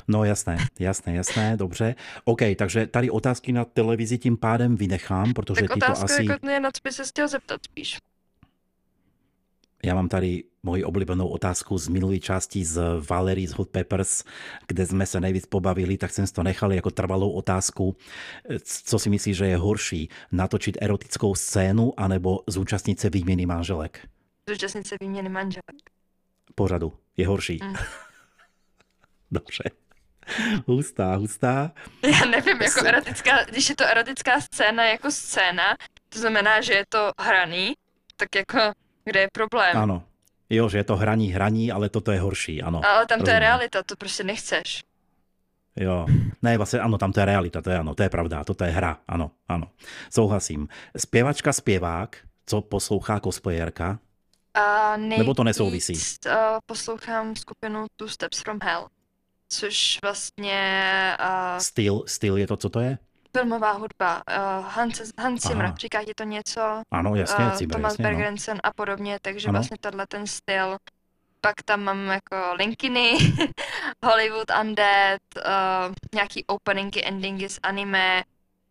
No 0.08 0.24
jasné, 0.24 0.56
jasné, 0.80 1.14
jasné, 1.14 1.56
dobře. 1.56 1.94
OK, 2.24 2.40
takže 2.56 2.86
tady 2.86 3.10
otázky 3.10 3.52
na 3.52 3.64
televizi 3.64 4.18
tím 4.18 4.36
pádem 4.36 4.76
vynechám, 4.76 5.32
protože 5.32 5.60
Tak 5.60 5.74
ty 5.74 5.80
to 5.80 5.86
otázka 5.86 6.04
asi... 6.04 6.26
jako 6.26 6.46
na 6.46 6.70
co 6.70 6.80
by 6.84 6.92
se 6.92 7.04
chtěl 7.04 7.28
zeptat 7.28 7.64
spíš. 7.64 7.98
Já 9.84 9.94
mám 9.94 10.08
tady 10.08 10.44
moji 10.66 10.84
oblíbenou 10.84 11.28
otázku 11.28 11.78
z 11.78 11.88
minulé 11.88 12.18
části 12.18 12.64
z 12.64 12.80
Valerie 13.10 13.48
z 13.48 13.52
Hot 13.52 13.68
Peppers, 13.68 14.24
kde 14.66 14.86
jsme 14.86 15.06
se 15.06 15.20
nejvíc 15.20 15.46
pobavili, 15.46 15.98
tak 15.98 16.10
jsem 16.10 16.26
si 16.26 16.32
to 16.32 16.42
nechal 16.42 16.72
jako 16.72 16.90
trvalou 16.90 17.30
otázku. 17.30 17.96
Co 18.62 18.98
si 18.98 19.10
myslíš, 19.10 19.36
že 19.36 19.46
je 19.46 19.56
horší? 19.56 20.08
Natočit 20.32 20.78
erotickou 20.80 21.34
scénu 21.34 21.92
anebo 21.96 22.40
zúčastnit 22.46 23.00
se 23.00 23.10
výměny 23.10 23.46
manželek? 23.46 24.08
Zúčastnit 24.48 24.86
se 24.86 24.96
výměny 25.00 25.28
manželek. 25.28 25.90
Pořadu. 26.54 26.92
Je 27.16 27.28
horší. 27.28 27.58
Mm. 27.62 27.74
Dobře. 29.30 29.64
Hustá, 30.66 31.14
hustá. 31.16 31.72
Já 32.02 32.24
nevím, 32.24 32.62
jako 32.62 32.86
erotická, 32.86 33.44
když 33.44 33.68
je 33.68 33.76
to 33.76 33.84
erotická 33.84 34.40
scéna 34.40 34.84
jako 34.84 35.10
scéna, 35.10 35.76
to 36.08 36.18
znamená, 36.18 36.60
že 36.60 36.72
je 36.72 36.84
to 36.88 37.10
hraný, 37.20 37.72
tak 38.16 38.28
jako 38.36 38.58
kde 39.04 39.20
je 39.20 39.28
problém. 39.32 39.76
Ano. 39.76 40.04
Jo, 40.52 40.68
že 40.68 40.78
je 40.78 40.84
to 40.84 40.96
hraní, 40.96 41.32
hraní, 41.32 41.72
ale 41.72 41.88
toto 41.88 42.12
je 42.12 42.20
horší, 42.20 42.62
ano. 42.62 42.80
Ale 42.84 43.06
tam 43.06 43.18
to 43.18 43.30
je 43.30 43.32
Rozumím. 43.32 43.40
realita, 43.40 43.82
to 43.82 43.96
prostě 43.96 44.24
nechceš. 44.24 44.84
Jo, 45.76 46.06
ne, 46.42 46.56
vlastně 46.56 46.80
ano, 46.80 46.98
tam 46.98 47.12
to 47.12 47.20
je 47.20 47.26
realita, 47.26 47.62
to 47.62 47.70
je 47.70 47.78
ano, 47.78 47.94
to 47.94 48.02
je 48.02 48.08
pravda, 48.08 48.44
toto 48.44 48.64
je 48.64 48.70
hra, 48.70 48.98
ano, 49.08 49.30
ano, 49.48 49.66
souhlasím. 50.10 50.68
Zpěvačka, 50.96 51.52
zpěvák, 51.52 52.16
co 52.46 52.60
poslouchá 52.60 53.20
cosplayerka? 53.20 53.98
A 54.54 54.96
Nebo 54.96 55.34
to 55.34 55.44
nesouvisí? 55.44 55.92
nejvíc, 55.92 56.18
uh, 56.26 56.32
poslouchám 56.66 57.36
skupinu 57.36 57.86
Two 57.96 58.08
Steps 58.08 58.40
from 58.42 58.58
Hell, 58.62 58.86
což 59.48 59.98
vlastně 60.02 60.60
uh, 61.20 61.58
Styl, 61.58 62.02
styl 62.06 62.36
je 62.36 62.46
to, 62.46 62.56
co 62.56 62.68
to 62.68 62.80
je? 62.80 62.98
Filmová 63.36 63.72
hudba. 63.72 64.22
Uh, 64.30 64.66
Hans, 64.66 65.12
Hans 65.18 65.42
Zimmer, 65.42 65.66
Aha. 65.66 65.74
říká 65.78 66.04
ti 66.04 66.14
to 66.14 66.24
něco? 66.24 66.82
Ano, 66.90 67.14
jasně, 67.14 67.44
uh, 67.44 67.52
Cibr, 67.56 67.72
Thomas 67.72 67.92
jasně, 67.92 68.02
no. 68.04 68.10
Bergensen 68.10 68.60
a 68.64 68.72
podobně, 68.72 69.18
takže 69.22 69.48
Ano. 69.48 69.58
vlastně 69.58 69.76
tenhle 69.80 70.06
ten 70.06 70.26
styl. 70.26 70.76
Pak 71.40 71.62
tam 71.64 71.82
mám 71.82 72.06
jako 72.06 72.36
Linkiny, 72.54 73.18
Hollywood 74.04 74.50
Undead, 74.60 75.20
uh, 75.36 75.94
nějaký 76.14 76.44
openingy, 76.46 77.02
endingy 77.04 77.48
z 77.48 77.58
anime 77.62 78.22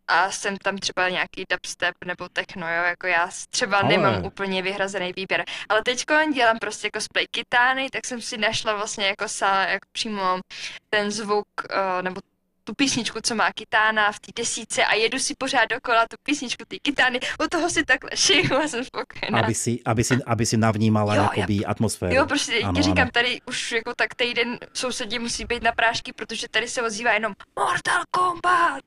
a 0.07 0.31
jsem 0.31 0.57
tam 0.57 0.77
třeba 0.77 1.09
nějaký 1.09 1.45
dubstep 1.51 1.95
nebo 2.05 2.29
techno, 2.29 2.67
jo, 2.67 2.83
jako 2.83 3.07
já 3.07 3.29
třeba 3.49 3.77
Ale- 3.77 3.89
nemám 3.89 4.25
úplně 4.25 4.61
vyhrazený 4.61 5.13
výběr. 5.15 5.43
Ale 5.69 5.81
teďko 5.83 6.13
dělám 6.33 6.59
prostě 6.59 6.89
cosplay 6.95 7.27
kytány, 7.31 7.89
tak 7.89 8.05
jsem 8.05 8.21
si 8.21 8.37
našla 8.37 8.73
vlastně 8.75 9.05
jako, 9.07 9.27
sa, 9.27 9.65
jako 9.65 9.87
přímo 9.91 10.39
ten 10.89 11.11
zvuk, 11.11 11.47
uh, 11.69 12.01
nebo 12.01 12.21
tu 12.63 12.73
písničku, 12.73 13.19
co 13.23 13.35
má 13.35 13.51
kytána 13.53 14.11
v 14.11 14.19
té 14.19 14.31
desíce 14.35 14.85
a 14.85 14.93
jedu 14.93 15.19
si 15.19 15.35
pořád 15.35 15.65
dokola 15.65 16.05
tu 16.07 16.15
písničku 16.23 16.63
té 16.67 16.79
kytány, 16.79 17.19
u 17.45 17.47
toho 17.49 17.69
si 17.69 17.85
takhle 17.85 18.09
šiju 18.15 18.55
a 18.63 18.67
jsem 18.67 18.83
spokojená. 18.83 19.39
Aby 19.39 19.53
si, 19.53 19.79
aby 19.85 20.03
si, 20.03 20.23
aby 20.25 20.45
si 20.45 20.57
navnímala 20.57 21.15
Jo, 21.15 21.21
jakoby 21.23 21.65
atmosféru. 21.65 22.15
Jo, 22.15 22.25
prostě 22.25 22.61
Ano, 22.63 22.73
ti 22.73 22.81
říkám, 22.81 23.01
ano. 23.01 23.11
tady 23.13 23.41
už 23.45 23.71
jako 23.71 23.93
tak 23.95 24.15
týden 24.15 24.59
sousedí 24.73 25.19
musí 25.19 25.45
být 25.45 25.63
na 25.63 25.71
prášky, 25.71 26.13
protože 26.13 26.47
tady 26.49 26.67
se 26.67 26.81
ozývá 26.81 27.13
jenom 27.13 27.33
Mortal 27.59 28.03
Kombat. 28.11 28.83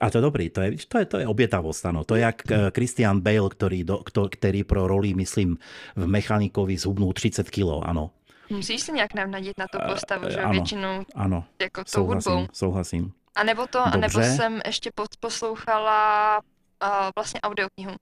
A 0.00 0.10
to 0.10 0.18
je 0.18 0.22
dobrý, 0.22 0.50
to 0.50 0.60
je, 0.60 0.76
to 0.88 0.98
je, 0.98 1.04
to 1.04 1.18
je 1.18 1.26
obětavost, 1.26 1.86
ano. 1.86 2.04
To 2.04 2.14
je 2.14 2.22
jak 2.22 2.50
eh, 2.50 2.56
Christian 2.74 3.20
Bale, 3.20 3.48
který, 3.50 3.84
do, 3.84 4.00
který 4.30 4.64
pro 4.64 4.86
roli, 4.86 5.14
myslím, 5.14 5.58
v 5.96 6.06
Mechanikovi 6.06 6.76
zhubnul 6.76 7.12
30 7.12 7.50
kilo, 7.50 7.88
ano. 7.88 8.10
Musíš 8.50 8.82
se 8.82 8.92
nějak 8.92 9.14
navnadit 9.14 9.58
na 9.58 9.66
tu 9.72 9.78
Eh, 9.82 9.88
postavu, 9.92 10.30
že 10.30 10.40
ano. 10.40 10.50
většinou 10.52 11.04
Ano, 11.14 11.44
jako 11.62 11.84
tou 11.84 12.04
hudbou. 12.06 12.20
souhlasím, 12.20 12.48
souhlasím. 12.52 13.12
A 13.34 13.44
nebo 13.44 13.66
to, 13.66 13.80
a 13.80 13.90
nebo 13.90 14.12
Dobře. 14.12 14.36
jsem 14.36 14.60
ještě 14.66 14.90
pos- 14.90 15.16
poslouchala 15.20 16.38
uh, 16.38 16.88
vlastně 17.16 17.40
audioknihu. 17.40 17.92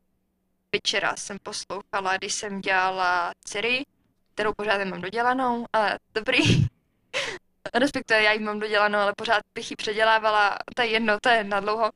Večera 0.74 1.16
jsem 1.16 1.36
poslouchala, 1.42 2.16
když 2.16 2.34
jsem 2.34 2.60
dělala 2.60 3.32
Ciri, 3.44 3.84
kterou 4.34 4.52
pořád 4.56 4.78
nemám 4.78 5.00
dodělanou, 5.00 5.66
ale 5.72 5.98
dobrý. 6.14 6.38
Respektive 7.74 8.22
já 8.22 8.32
ji 8.32 8.38
mám 8.38 8.58
dodělanou, 8.60 8.98
ale 8.98 9.12
pořád 9.16 9.42
bych 9.54 9.70
ji 9.70 9.76
předělávala, 9.76 10.56
to 10.76 10.82
je 10.82 10.88
jedno, 10.88 11.16
to 11.22 11.28
je 11.28 11.44
na 11.44 11.60
dlouho. 11.60 11.90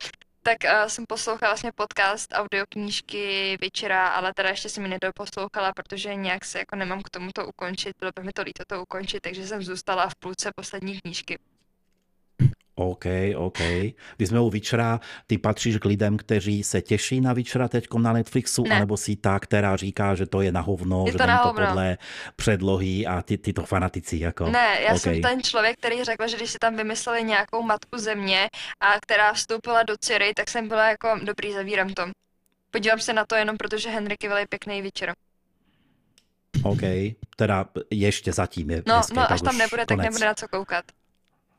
Tak 0.45 0.57
uh, 0.63 0.87
jsem 0.87 1.05
poslouchala 1.05 1.51
vlastně 1.51 1.71
podcast 1.71 2.31
audioknížky 2.33 3.57
Večera, 3.61 4.07
ale 4.07 4.33
teda 4.33 4.49
ještě 4.49 4.69
jsem 4.69 4.83
ji 4.83 4.89
nedoposlouchala, 4.89 5.73
protože 5.73 6.15
nějak 6.15 6.45
se 6.45 6.59
jako 6.59 6.75
nemám 6.75 7.01
k 7.01 7.09
tomu 7.09 7.29
to 7.35 7.47
ukončit, 7.47 7.95
bylo 7.99 8.11
by 8.15 8.23
mi 8.23 8.31
to 8.33 8.41
líto 8.41 8.63
to 8.67 8.81
ukončit, 8.81 9.19
takže 9.21 9.47
jsem 9.47 9.63
zůstala 9.63 10.09
v 10.09 10.15
půlce 10.15 10.51
poslední 10.55 11.01
knížky. 11.01 11.39
OK, 12.75 13.05
OK. 13.35 13.57
Když 14.17 14.29
jsme 14.29 14.39
u 14.39 14.49
Witchera, 14.49 14.99
ty 15.27 15.37
patříš 15.37 15.77
k 15.77 15.85
lidem, 15.85 16.17
kteří 16.17 16.63
se 16.63 16.81
těší 16.81 17.21
na 17.21 17.33
Witchera 17.33 17.67
teď 17.67 17.87
na 17.97 18.13
Netflixu, 18.13 18.63
Ne. 18.63 18.75
anebo 18.75 18.97
si 18.97 19.15
ta, 19.15 19.39
která 19.39 19.75
říká, 19.75 20.15
že 20.15 20.25
to 20.25 20.41
je 20.41 20.51
na 20.51 20.61
hovno, 20.61 21.03
Je 21.07 21.11
že 21.11 21.17
to 21.17 21.25
na 21.25 21.37
to 21.37 21.47
hovno. 21.47 21.65
podle 21.67 21.97
předlohy 22.35 23.05
a 23.05 23.21
ty, 23.21 23.37
tyto 23.37 23.63
fanatici, 23.63 24.17
jako. 24.17 24.49
Ne, 24.49 24.77
já 24.81 24.93
OK. 24.93 24.99
jsem 24.99 25.21
ten 25.21 25.43
člověk, 25.43 25.77
který 25.77 26.03
řekl, 26.03 26.27
že 26.27 26.37
když 26.37 26.51
si 26.51 26.57
tam 26.59 26.75
vymysleli 26.75 27.23
nějakou 27.23 27.61
matku 27.61 27.97
země, 27.97 28.49
a 28.79 28.99
která 29.01 29.33
vstoupila 29.33 29.83
do 29.83 29.97
Ciri, 29.97 30.33
tak 30.35 30.49
jsem 30.49 30.67
byla 30.67 30.89
jako, 30.89 31.19
dobrý, 31.23 31.53
zavírám 31.53 31.93
to. 31.93 32.03
Podívám 32.71 32.99
se 32.99 33.13
na 33.13 33.25
to 33.25 33.35
jenom 33.35 33.57
protože 33.57 33.89
Henry 33.89 34.15
Cavill 34.21 34.37
je 34.37 34.47
pěkný 34.47 34.81
večer. 34.81 35.13
OK, 36.63 36.81
teda 37.35 37.65
ještě 37.91 38.33
zatím 38.33 38.69
je 38.69 38.83
No, 38.87 38.97
hezké, 38.97 39.13
no 39.15 39.31
až 39.31 39.41
tam 39.41 39.57
nebude, 39.57 39.85
tak 39.85 39.97
konec. 39.97 40.05
nebude 40.13 40.25
na 40.25 40.33
co 40.33 40.47
koukat. 40.47 40.85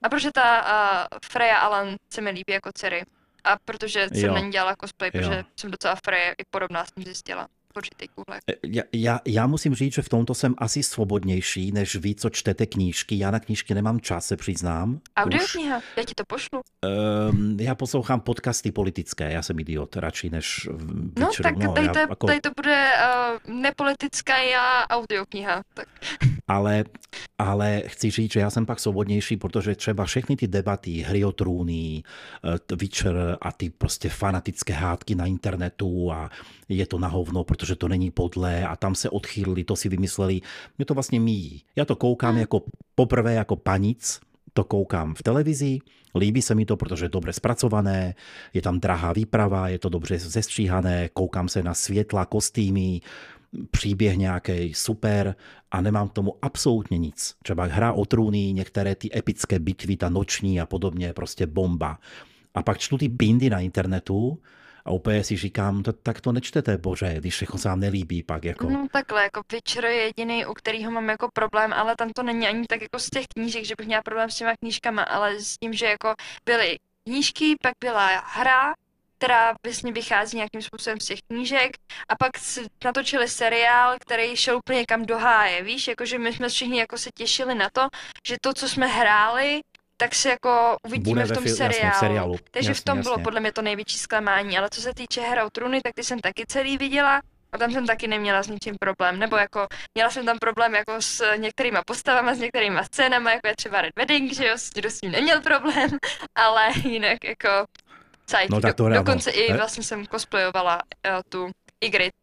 A 0.05 0.09
protože 0.09 0.31
ta 0.33 0.63
uh, 0.63 1.19
Freya 1.25 1.59
Alan 1.59 1.97
se 2.13 2.21
mi 2.21 2.31
líbí 2.31 2.53
jako 2.53 2.71
Ciri. 2.75 3.03
A 3.45 3.57
protože 3.65 4.09
jsem 4.13 4.25
Jo. 4.25 4.35
na 4.35 4.41
ní 4.41 4.51
dělala 4.51 4.77
cosplay, 4.81 5.11
Jo. 5.15 5.21
protože 5.21 5.45
jsem 5.57 5.71
docela 5.71 5.95
Freya 6.05 6.33
i 6.33 6.45
podobná 6.51 6.85
jsem 6.85 7.05
zjistila. 7.05 7.49
úhlech. 8.17 8.41
Já, 8.67 8.83
já, 8.93 9.21
já 9.27 9.47
musím 9.47 9.75
říct, 9.75 9.95
že 9.95 10.03
v 10.03 10.09
tomto 10.09 10.35
jsem 10.35 10.55
asi 10.59 10.83
svobodnější, 10.83 11.73
než 11.73 11.97
vy, 11.97 12.15
co 12.15 12.31
čtete 12.31 12.67
knížky. 12.67 13.19
Já 13.19 13.31
na 13.31 13.41
knížky 13.41 13.75
nemám 13.75 14.01
čas, 14.01 14.27
se 14.27 14.37
přiznám. 14.37 14.95
Už. 14.95 15.01
Audiokniha, 15.17 15.81
já 15.97 16.03
ti 16.03 16.15
to 16.15 16.25
pošlu. 16.27 16.61
Um, 17.31 17.57
já 17.61 17.75
poslouchám 17.75 18.21
podcasty 18.21 18.73
politické, 18.73 19.33
já 19.33 19.43
jsem 19.43 19.59
idiot, 19.59 19.97
radši 19.97 20.31
než 20.31 20.69
v- 20.73 21.21
No, 21.21 21.31
tak 21.43 21.55
tady, 21.75 21.87
já 21.87 21.93
to, 21.93 21.99
jako- 21.99 22.27
tady 22.27 22.41
to 22.41 22.51
bude 22.57 22.91
uh, 23.47 23.55
nepolitická 23.55 24.35
a 24.61 24.91
audiokniha. 24.97 25.63
Tak. 25.75 25.89
ale, 26.49 26.85
ale 27.39 27.83
chci 27.87 28.11
říct, 28.11 28.33
že 28.33 28.41
já 28.41 28.51
jsem 28.51 28.67
pak 28.67 28.81
svobodnější, 28.81 29.37
protože 29.37 29.75
třeba 29.75 30.05
všechny 30.05 30.37
ty 30.37 30.47
debaty, 30.47 30.91
hry 30.91 31.25
o 31.25 31.33
trůny, 31.33 32.03
eh, 32.45 32.77
Witcher 32.77 33.37
a 33.41 33.53
ty 33.53 33.71
prostě 33.71 34.09
fanatické 34.09 34.73
hádky 34.73 35.15
na 35.15 35.27
internetu 35.27 36.13
a 36.13 36.31
je 36.69 36.87
to 36.87 36.99
na 36.99 37.09
hovno, 37.09 37.45
protože 37.45 37.77
to 37.77 37.89
není 37.89 38.11
podle 38.11 38.67
a 38.67 38.77
tam 38.77 38.95
se 38.95 39.11
odchýlili, 39.11 39.65
to 39.65 39.77
si 39.77 39.89
vymysleli. 39.89 40.41
Mě 40.79 40.85
to 40.85 40.95
vlastně 40.95 41.21
míjí. 41.21 41.63
Já 41.77 41.85
to 41.85 41.97
koukám 41.97 42.37
jako 42.37 42.63
poprvé 42.95 43.35
jako 43.35 43.57
panic, 43.57 44.21
to 44.53 44.65
koukám 44.65 45.15
v 45.15 45.23
televizi, 45.23 45.79
líbí 46.19 46.43
se 46.43 46.55
mi 46.55 46.67
to, 46.67 46.77
protože 46.77 47.05
je 47.05 47.09
dobře 47.09 47.33
zpracované, 47.33 48.15
je 48.55 48.63
tam 48.63 48.81
drahá 48.81 49.13
výprava, 49.13 49.69
je 49.69 49.79
to 49.79 49.89
dobře 49.89 50.19
zestříhané, 50.19 51.09
koukám 51.13 51.49
se 51.49 51.63
na 51.63 51.75
světla, 51.75 52.27
kostýmy, 52.27 53.01
příběh 53.71 54.17
nějaký 54.17 54.75
super 54.75 55.35
a 55.71 55.81
nemám 55.81 56.09
k 56.09 56.13
tomu 56.13 56.37
absolutně 56.43 56.99
nic. 56.99 57.35
Třeba 57.43 57.65
hra 57.65 57.93
o 57.93 58.05
trůny, 58.05 58.53
některé 58.53 58.95
ty 58.95 59.19
epické 59.19 59.59
bitvy, 59.59 59.97
ta 59.97 60.09
noční 60.09 60.61
a 60.61 60.67
podobně, 60.67 61.13
prostě 61.13 61.47
bomba. 61.47 61.99
A 62.55 62.63
pak 62.63 62.79
čtu 62.79 62.99
ty 62.99 63.09
bindy 63.09 63.51
na 63.51 63.61
internetu 63.61 64.39
a 64.85 64.91
úplně 64.91 65.25
si 65.25 65.37
říkám, 65.37 65.83
to, 65.83 65.93
tak 65.93 66.21
to 66.21 66.33
nečtete, 66.33 66.79
bože, 66.79 67.15
když 67.19 67.35
všechno 67.35 67.59
se 67.59 67.69
vám 67.69 67.81
nelíbí 67.81 68.23
pak. 68.23 68.45
Jako. 68.45 68.71
No 68.71 68.87
takhle, 68.93 69.23
jako 69.23 69.43
Witcher 69.53 69.85
je 69.85 69.95
jediný, 69.95 70.47
u 70.47 70.55
kterého 70.55 70.91
mám 70.91 71.09
jako 71.09 71.29
problém, 71.33 71.73
ale 71.73 71.97
tam 71.97 72.11
to 72.11 72.23
není 72.23 72.49
ani 72.49 72.67
tak 72.67 72.83
jako 72.83 72.99
z 72.99 73.11
těch 73.11 73.27
knížek, 73.35 73.65
že 73.65 73.75
bych 73.79 73.87
měla 73.87 74.03
problém 74.03 74.31
s 74.31 74.37
těma 74.37 74.53
knížkama, 74.57 75.03
ale 75.03 75.41
s 75.41 75.59
tím, 75.59 75.73
že 75.73 75.87
jako 75.87 76.15
byly 76.47 76.79
knížky, 77.05 77.57
pak 77.63 77.73
byla 77.81 78.07
hra, 78.27 78.75
která 79.25 79.55
vlastně 79.67 79.93
vychází 79.93 80.37
nějakým 80.37 80.63
způsobem 80.63 81.01
z 81.01 81.05
těch 81.07 81.19
knížek 81.31 81.71
a 82.09 82.17
pak 82.17 82.31
natočili 82.85 83.29
seriál, 83.29 83.97
který 84.01 84.37
šel 84.37 84.57
úplně 84.57 84.85
kam 84.89 85.03
do 85.07 85.19
háje, 85.19 85.63
víš, 85.63 85.89
jakože 85.89 86.19
my 86.19 86.33
jsme 86.33 86.49
všichni 86.49 86.79
jako 86.79 86.99
se 86.99 87.11
těšili 87.19 87.55
na 87.55 87.69
to, 87.73 87.89
že 88.29 88.37
to, 88.43 88.55
co 88.55 88.69
jsme 88.69 88.87
hráli, 88.87 89.61
tak 89.97 90.15
se 90.15 90.29
jako 90.29 90.77
uvidíme 90.87 91.21
Bude 91.23 91.35
v 91.35 91.37
tom 91.37 91.45
fil- 91.45 91.49
jasně, 91.49 91.69
v 91.69 91.73
seriálu. 91.73 91.99
seriálu. 91.99 92.37
Takže 92.51 92.69
v 92.69 92.71
Jasně, 92.71 92.85
tom 92.85 93.01
bylo 93.03 93.13
jasně. 93.15 93.25
podle 93.25 93.41
mě 93.41 93.53
to 93.53 93.63
největší 93.63 93.99
zklamání, 93.99 94.59
ale 94.59 94.69
co 94.71 94.81
se 94.81 94.95
týče 94.95 95.21
her 95.21 95.39
o 95.45 95.51
trůny, 95.51 95.81
tak 95.85 95.95
ty 95.95 96.05
jsem 96.05 96.21
taky 96.21 96.45
celý 96.47 96.79
viděla 96.79 97.21
a 97.53 97.59
tam 97.59 97.73
jsem 97.73 97.87
taky 97.87 98.09
neměla 98.09 98.43
s 98.43 98.49
ničím 98.49 98.75
problém, 98.81 99.19
nebo 99.19 99.37
jako 99.37 99.67
měla 99.95 100.11
jsem 100.11 100.27
tam 100.27 100.39
problém 100.39 100.75
jako 100.75 100.93
s 101.03 101.37
některýma 101.37 101.83
postavama, 101.87 102.35
s 102.35 102.39
některýma 102.39 102.83
scénama, 102.85 103.31
jako 103.33 103.47
je 103.49 103.57
třeba 103.57 103.81
Red 103.81 103.93
Wedding, 103.97 104.33
že 104.35 104.47
jo, 104.47 104.57
kdo 104.75 104.91
s 104.91 105.01
tím 105.01 105.11
neměl 105.13 105.41
problém, 105.41 105.91
ale 106.35 106.69
jinak 106.85 107.25
jako 107.25 107.49
Cajky. 108.27 108.53
No 108.53 108.61
tak 108.61 108.75
to 108.75 108.83
Do, 108.83 108.89
no. 108.89 108.97
dokonce 108.97 109.31
i 109.31 109.51
Eh. 109.53 109.57
vlastně 109.57 109.83
jsem 109.85 110.07
cosplayovala 110.07 110.75
uh, 110.77 111.21
tu 111.29 111.51
Ygritte, 111.81 112.19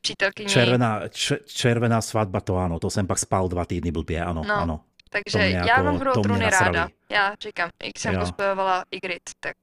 přítelkyni, 0.00 0.48
Červená, 0.48 1.08
č, 1.08 1.38
červená 1.46 2.00
svatba, 2.00 2.40
to 2.40 2.56
ano, 2.56 2.78
to 2.78 2.90
jsem 2.90 3.06
pak 3.06 3.18
spal 3.18 3.48
dva 3.48 3.64
týdny 3.64 3.90
blbě, 3.92 4.24
ano, 4.24 4.44
No. 4.48 4.54
ano. 4.54 4.80
takže 5.10 5.38
já 5.38 5.66
jako- 5.66 5.82
mám 5.84 5.96
hru 5.98 6.12
o 6.12 6.20
trůny 6.20 6.50
ráda. 6.50 6.88
Já 7.10 7.34
říkám, 7.42 7.70
jak 7.84 7.98
jsem 7.98 8.20
cosplayovala 8.20 8.84
Ygritte, 8.90 9.32
tak 9.40 9.56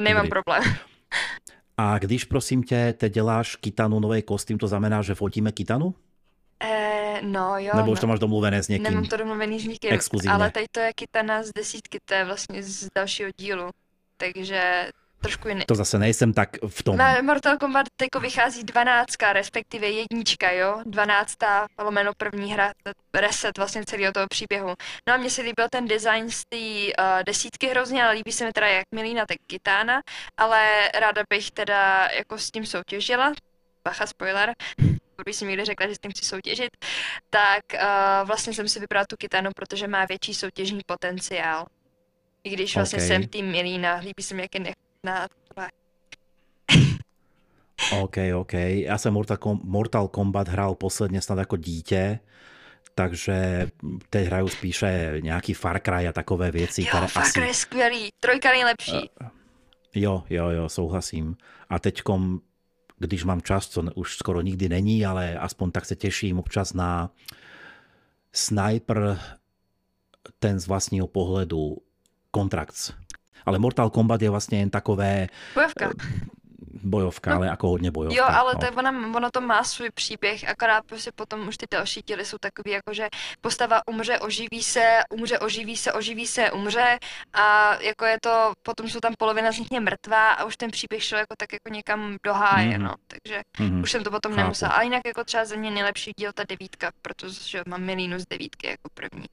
nemám 0.00 0.26
Ygritte. 0.26 0.30
problém. 0.42 0.62
A 1.76 1.98
když 1.98 2.24
prosím 2.24 2.62
tě, 2.62 2.94
teď 2.98 3.12
děláš 3.12 3.56
kytanu, 3.56 4.00
nový 4.00 4.22
kostým, 4.22 4.58
to 4.58 4.68
znamená, 4.68 5.02
že 5.02 5.14
fotíme 5.14 5.52
kytanu? 5.52 5.94
Eh, 6.64 7.20
no 7.22 7.58
jo, 7.58 7.70
Nebo 7.74 7.86
no. 7.86 7.92
už 7.92 8.00
to 8.00 8.06
máš 8.06 8.18
domluvené 8.18 8.62
s 8.62 8.68
někým? 8.68 8.84
Nemám 8.84 9.04
to 9.06 9.16
domluvený 9.16 9.60
s 9.60 9.64
nikým, 9.64 9.92
Exkluzivně. 9.92 10.34
ale 10.34 10.50
tady 10.50 10.66
to 10.72 10.80
je 10.80 10.92
kytana 10.92 11.42
z 11.42 11.50
desítky, 11.56 11.98
to 12.04 12.14
je 12.14 12.24
vlastně 12.24 12.62
z 12.62 12.88
dalšího 12.94 13.30
dílu, 13.36 13.70
takže 14.16 14.88
trošku 15.22 15.48
jiný. 15.48 15.64
To 15.66 15.74
zase 15.74 15.98
nejsem 15.98 16.32
tak 16.32 16.48
v 16.68 16.82
tom. 16.82 16.96
Na 16.96 17.22
Mortal 17.22 17.56
Kombat 17.58 17.86
teďko 17.96 18.20
vychází 18.20 18.64
dvanáctka, 18.64 19.32
respektive 19.32 19.88
jednička, 19.88 20.50
jo, 20.50 20.82
dvanáctá 20.86 21.66
lomeno 21.78 22.12
první 22.16 22.52
hra, 22.52 22.72
reset 23.14 23.58
vlastně 23.58 23.84
celého 23.84 24.12
toho 24.12 24.26
příběhu. 24.28 24.74
No 25.08 25.14
a 25.14 25.16
mně 25.16 25.30
se 25.30 25.42
líbil 25.42 25.66
ten 25.70 25.88
design 25.88 26.30
z 26.30 26.42
té 26.48 26.56
uh, 26.58 27.22
desítky 27.26 27.68
hrozně, 27.68 28.04
ale 28.04 28.14
líbí 28.14 28.32
se 28.32 28.44
mi 28.44 28.52
teda 28.52 28.66
jak 28.66 28.84
Milína, 28.94 29.26
tak 29.26 29.36
Kitána, 29.46 30.00
ale 30.36 30.90
ráda 30.94 31.22
bych 31.30 31.50
teda 31.50 32.08
jako 32.18 32.38
s 32.38 32.50
tím 32.50 32.66
soutěžila, 32.66 33.32
bacha, 33.84 34.06
spoiler, 34.06 34.52
když 35.22 35.36
jsem 35.36 35.48
někdy 35.48 35.64
řekla, 35.64 35.86
že 35.86 35.94
s 35.94 35.98
tím 35.98 36.10
chci 36.10 36.24
soutěžit, 36.24 36.70
tak 37.30 37.62
uh, 37.74 38.26
vlastně 38.26 38.54
jsem 38.54 38.68
si 38.68 38.80
vybrala 38.80 39.06
tu 39.08 39.16
kytanu, 39.16 39.50
protože 39.56 39.88
má 39.88 40.04
větší 40.04 40.34
soutěžní 40.34 40.80
potenciál. 40.86 41.66
I 42.44 42.50
když 42.50 42.76
vlastně 42.76 42.96
okay. 42.96 43.08
jsem 43.08 43.28
tým 43.28 43.46
Milína, 43.46 43.94
líbí 43.94 44.22
se 44.22 44.34
mi, 44.34 44.42
jak 44.42 44.54
je 44.54 44.60
nechná. 45.02 45.26
OK, 48.00 48.16
OK. 48.36 48.52
Já 48.52 48.98
jsem 48.98 49.14
Mortal, 49.14 49.38
Mortal 49.62 50.08
Kombat 50.08 50.48
hrál 50.48 50.74
posledně 50.74 51.22
snad 51.22 51.38
jako 51.38 51.56
dítě, 51.56 52.18
takže 52.94 53.68
teď 54.10 54.26
hraju 54.26 54.48
spíše 54.48 55.14
nějaký 55.20 55.54
Far 55.54 55.80
Cry 55.80 56.08
a 56.08 56.12
takové 56.12 56.50
věci. 56.50 56.82
Jo, 56.82 56.88
Far 56.90 57.08
Cry 57.08 57.22
asi... 57.22 57.40
je 57.40 57.54
skvělý, 57.54 58.08
trojka 58.20 58.50
nejlepší. 58.50 59.10
Uh, 59.20 59.28
jo, 59.94 60.24
jo, 60.30 60.48
jo, 60.48 60.68
souhlasím. 60.68 61.36
A 61.68 61.78
teďkom, 61.78 62.40
když 62.98 63.24
mám 63.24 63.42
čas, 63.42 63.68
co 63.68 63.82
už 63.94 64.16
skoro 64.16 64.40
nikdy 64.40 64.68
není, 64.68 65.06
ale 65.06 65.38
aspoň 65.38 65.70
tak 65.70 65.84
se 65.84 65.96
těším 65.96 66.38
občas 66.38 66.72
na 66.72 67.10
Sniper, 68.32 69.20
ten 70.38 70.60
z 70.60 70.66
vlastního 70.66 71.06
pohledu 71.06 71.76
Contracts. 72.34 72.92
Ale 73.46 73.58
Mortal 73.58 73.90
Kombat 73.90 74.22
je 74.22 74.30
vlastně 74.30 74.58
jen 74.58 74.70
takové... 74.70 75.26
Bojovka 75.54 75.90
bojovka, 76.82 77.30
no, 77.30 77.36
ale 77.36 77.46
jako 77.46 77.68
hodně 77.68 77.90
bojovka. 77.90 78.16
Jo, 78.16 78.24
ale 78.28 78.54
no. 78.54 78.60
to, 78.60 78.76
ono, 78.78 79.16
ono 79.16 79.30
to 79.30 79.40
má 79.40 79.64
svůj 79.64 79.90
příběh, 79.90 80.48
akorát 80.48 80.84
prostě 80.84 81.12
potom 81.14 81.48
už 81.48 81.56
ty 81.56 81.66
další 81.70 82.02
těly 82.02 82.24
jsou 82.24 82.36
takový, 82.40 82.70
jako 82.70 82.94
že 82.94 83.08
postava 83.40 83.80
umře, 83.86 84.18
oživí 84.18 84.62
se, 84.62 85.00
umře, 85.10 85.38
oživí 85.38 85.76
se, 85.76 85.92
oživí 85.92 86.26
se, 86.26 86.50
umře 86.50 86.98
a 87.32 87.76
jako 87.80 88.04
je 88.04 88.18
to, 88.22 88.52
potom 88.62 88.88
jsou 88.88 89.00
tam 89.00 89.14
polovina 89.18 89.52
z 89.52 89.58
nich 89.58 89.68
je 89.72 89.80
mrtvá 89.80 90.30
a 90.30 90.44
už 90.44 90.56
ten 90.56 90.70
příběh 90.70 91.02
šel 91.02 91.18
jako 91.18 91.34
tak 91.38 91.52
jako 91.52 91.68
někam 91.68 92.16
do 92.24 92.34
háje, 92.34 92.78
mm-hmm. 92.78 92.82
no, 92.82 92.94
takže 93.06 93.40
mm-hmm. 93.58 93.82
už 93.82 93.90
jsem 93.90 94.04
to 94.04 94.10
potom 94.10 94.32
Chápu. 94.32 94.42
nemusela. 94.42 94.72
A 94.72 94.82
jinak 94.82 95.02
jako 95.06 95.24
třeba 95.24 95.44
za 95.44 95.56
mě 95.56 95.70
nejlepší 95.70 96.12
díl 96.18 96.32
ta 96.32 96.42
devítka, 96.48 96.90
protože 97.02 97.62
mám 97.66 97.82
milínu 97.82 98.18
z 98.18 98.24
devítky 98.30 98.66
jako 98.66 98.88
první. 98.94 99.26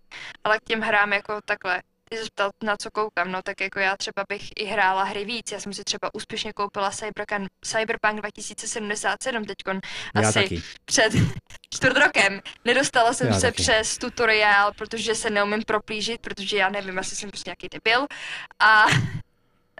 Ale 0.43 0.59
k 0.59 0.63
těm 0.63 0.81
hrám 0.81 1.13
jako 1.13 1.39
takhle, 1.45 1.81
ty 2.09 2.17
se 2.17 2.29
ptal, 2.35 2.49
na 2.63 2.77
co 2.77 2.91
koukám, 2.91 3.31
no 3.31 3.41
tak 3.41 3.61
jako 3.61 3.79
já 3.79 3.97
třeba 3.97 4.23
bych 4.29 4.49
i 4.55 4.65
hrála 4.65 5.03
hry 5.03 5.25
víc. 5.25 5.51
Já 5.51 5.59
jsem 5.59 5.73
si 5.73 5.83
třeba 5.83 6.13
úspěšně 6.13 6.53
koupila 6.53 6.91
Cyberpunk, 6.91 7.49
Cyberpunk 7.65 8.19
2077 8.19 9.45
teďkon 9.45 9.79
asi 10.15 10.33
taky. 10.33 10.61
před 10.85 11.13
čtvrt 11.73 11.97
rokem. 11.97 12.41
Nedostala 12.65 13.13
jsem 13.13 13.27
já 13.27 13.33
se 13.33 13.41
taky. 13.41 13.61
přes 13.63 13.97
tutoriál, 13.97 14.71
protože 14.77 15.15
se 15.15 15.29
neumím 15.29 15.61
proplížit, 15.67 16.21
protože 16.21 16.57
já 16.57 16.69
nevím, 16.69 16.99
asi 16.99 17.15
jsem 17.15 17.29
prostě 17.29 17.49
nějaký 17.49 17.67
debil. 17.71 18.07
A 18.59 18.85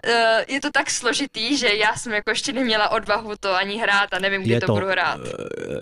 Uh, 0.06 0.12
je 0.54 0.60
to 0.60 0.70
tak 0.70 0.90
složitý, 0.90 1.56
že 1.56 1.74
já 1.74 1.96
jsem 1.96 2.12
jako 2.12 2.30
ještě 2.30 2.52
neměla 2.52 2.88
odvahu 2.88 3.32
to 3.40 3.54
ani 3.54 3.76
hrát 3.76 4.14
a 4.14 4.18
nevím, 4.18 4.42
kdy 4.42 4.50
je 4.50 4.60
to, 4.60 4.66
to 4.66 4.72
budu 4.72 4.86
hrát. 4.86 5.20
Uh, 5.20 5.26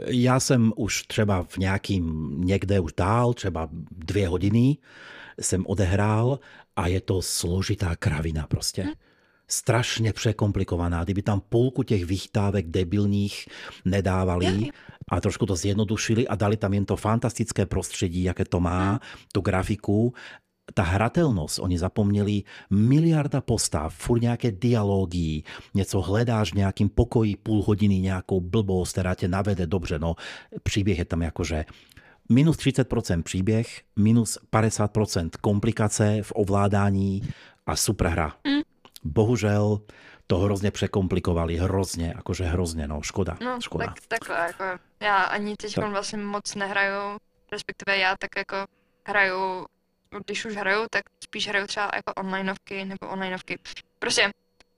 já 0.06 0.40
jsem 0.40 0.72
už 0.76 1.02
třeba 1.02 1.42
v 1.42 1.56
nějakým 1.56 2.34
někde 2.44 2.80
už 2.80 2.92
dál, 2.92 3.34
třeba 3.34 3.68
dvě 3.90 4.28
hodiny 4.28 4.76
jsem 5.40 5.66
odehrál 5.66 6.38
a 6.76 6.86
je 6.86 7.00
to 7.00 7.22
složitá 7.22 7.96
kravina 7.96 8.46
prostě. 8.46 8.82
Hm? 8.82 8.92
Strašně 9.50 10.12
překomplikovaná. 10.12 11.04
Kdyby 11.04 11.22
tam 11.22 11.40
půlku 11.40 11.82
těch 11.82 12.04
vychtávek 12.04 12.66
debilních 12.66 13.48
nedávali 13.84 14.68
a 15.10 15.20
trošku 15.20 15.46
to 15.46 15.56
zjednodušili 15.56 16.28
a 16.28 16.34
dali 16.34 16.56
tam 16.56 16.74
jen 16.74 16.84
to 16.84 16.96
fantastické 16.96 17.66
prostředí, 17.66 18.22
jaké 18.22 18.44
to 18.44 18.60
má, 18.60 18.92
hm? 18.92 18.98
tu 19.32 19.40
grafiku 19.40 20.14
ta 20.74 20.82
hratelnost, 20.82 21.58
oni 21.58 21.78
zapomněli 21.78 22.42
miliarda 22.70 23.40
postav, 23.40 23.94
furt 23.94 24.22
nějaké 24.22 24.50
dialogy, 24.50 25.42
něco 25.74 26.00
hledáš 26.00 26.52
v 26.52 26.56
nějakým 26.56 26.88
pokoji 26.88 27.36
půl 27.36 27.62
hodiny, 27.62 27.98
nějakou 27.98 28.40
blbost, 28.40 28.92
která 28.92 29.14
tě 29.14 29.28
navede 29.28 29.66
dobře, 29.66 29.98
no 29.98 30.14
příběh 30.62 30.98
je 30.98 31.04
tam 31.04 31.22
jakože 31.22 31.64
minus 32.28 32.56
30% 32.56 33.22
příběh, 33.22 33.82
minus 33.96 34.38
50% 34.52 35.30
komplikace 35.40 36.22
v 36.22 36.32
ovládání 36.34 37.22
a 37.66 37.76
super 37.76 38.06
hra. 38.06 38.36
Mm. 38.46 38.60
Bohužel 39.04 39.80
to 40.26 40.38
hrozně 40.38 40.70
překomplikovali, 40.70 41.56
hrozně, 41.56 42.12
jakože 42.16 42.44
hrozně, 42.44 42.88
no, 42.88 43.02
škoda, 43.02 43.36
no, 43.44 43.60
škoda. 43.60 43.86
Tak, 43.86 44.06
takhle, 44.08 44.36
jako 44.36 44.64
já 45.00 45.16
ani 45.16 45.56
teď 45.56 45.74
tak. 45.74 45.90
vlastně 45.90 46.18
moc 46.18 46.54
nehraju, 46.54 47.18
respektive 47.52 47.98
já 47.98 48.16
tak 48.18 48.30
jako 48.36 48.56
hraju, 49.06 49.66
když 50.26 50.44
už 50.44 50.56
hraju, 50.56 50.86
tak 50.90 51.04
spíš 51.24 51.48
hraju 51.48 51.66
třeba 51.66 51.90
jako 51.94 52.12
onlineovky 52.16 52.84
nebo 52.84 53.08
onlineovky. 53.08 53.58
Prostě 53.98 54.30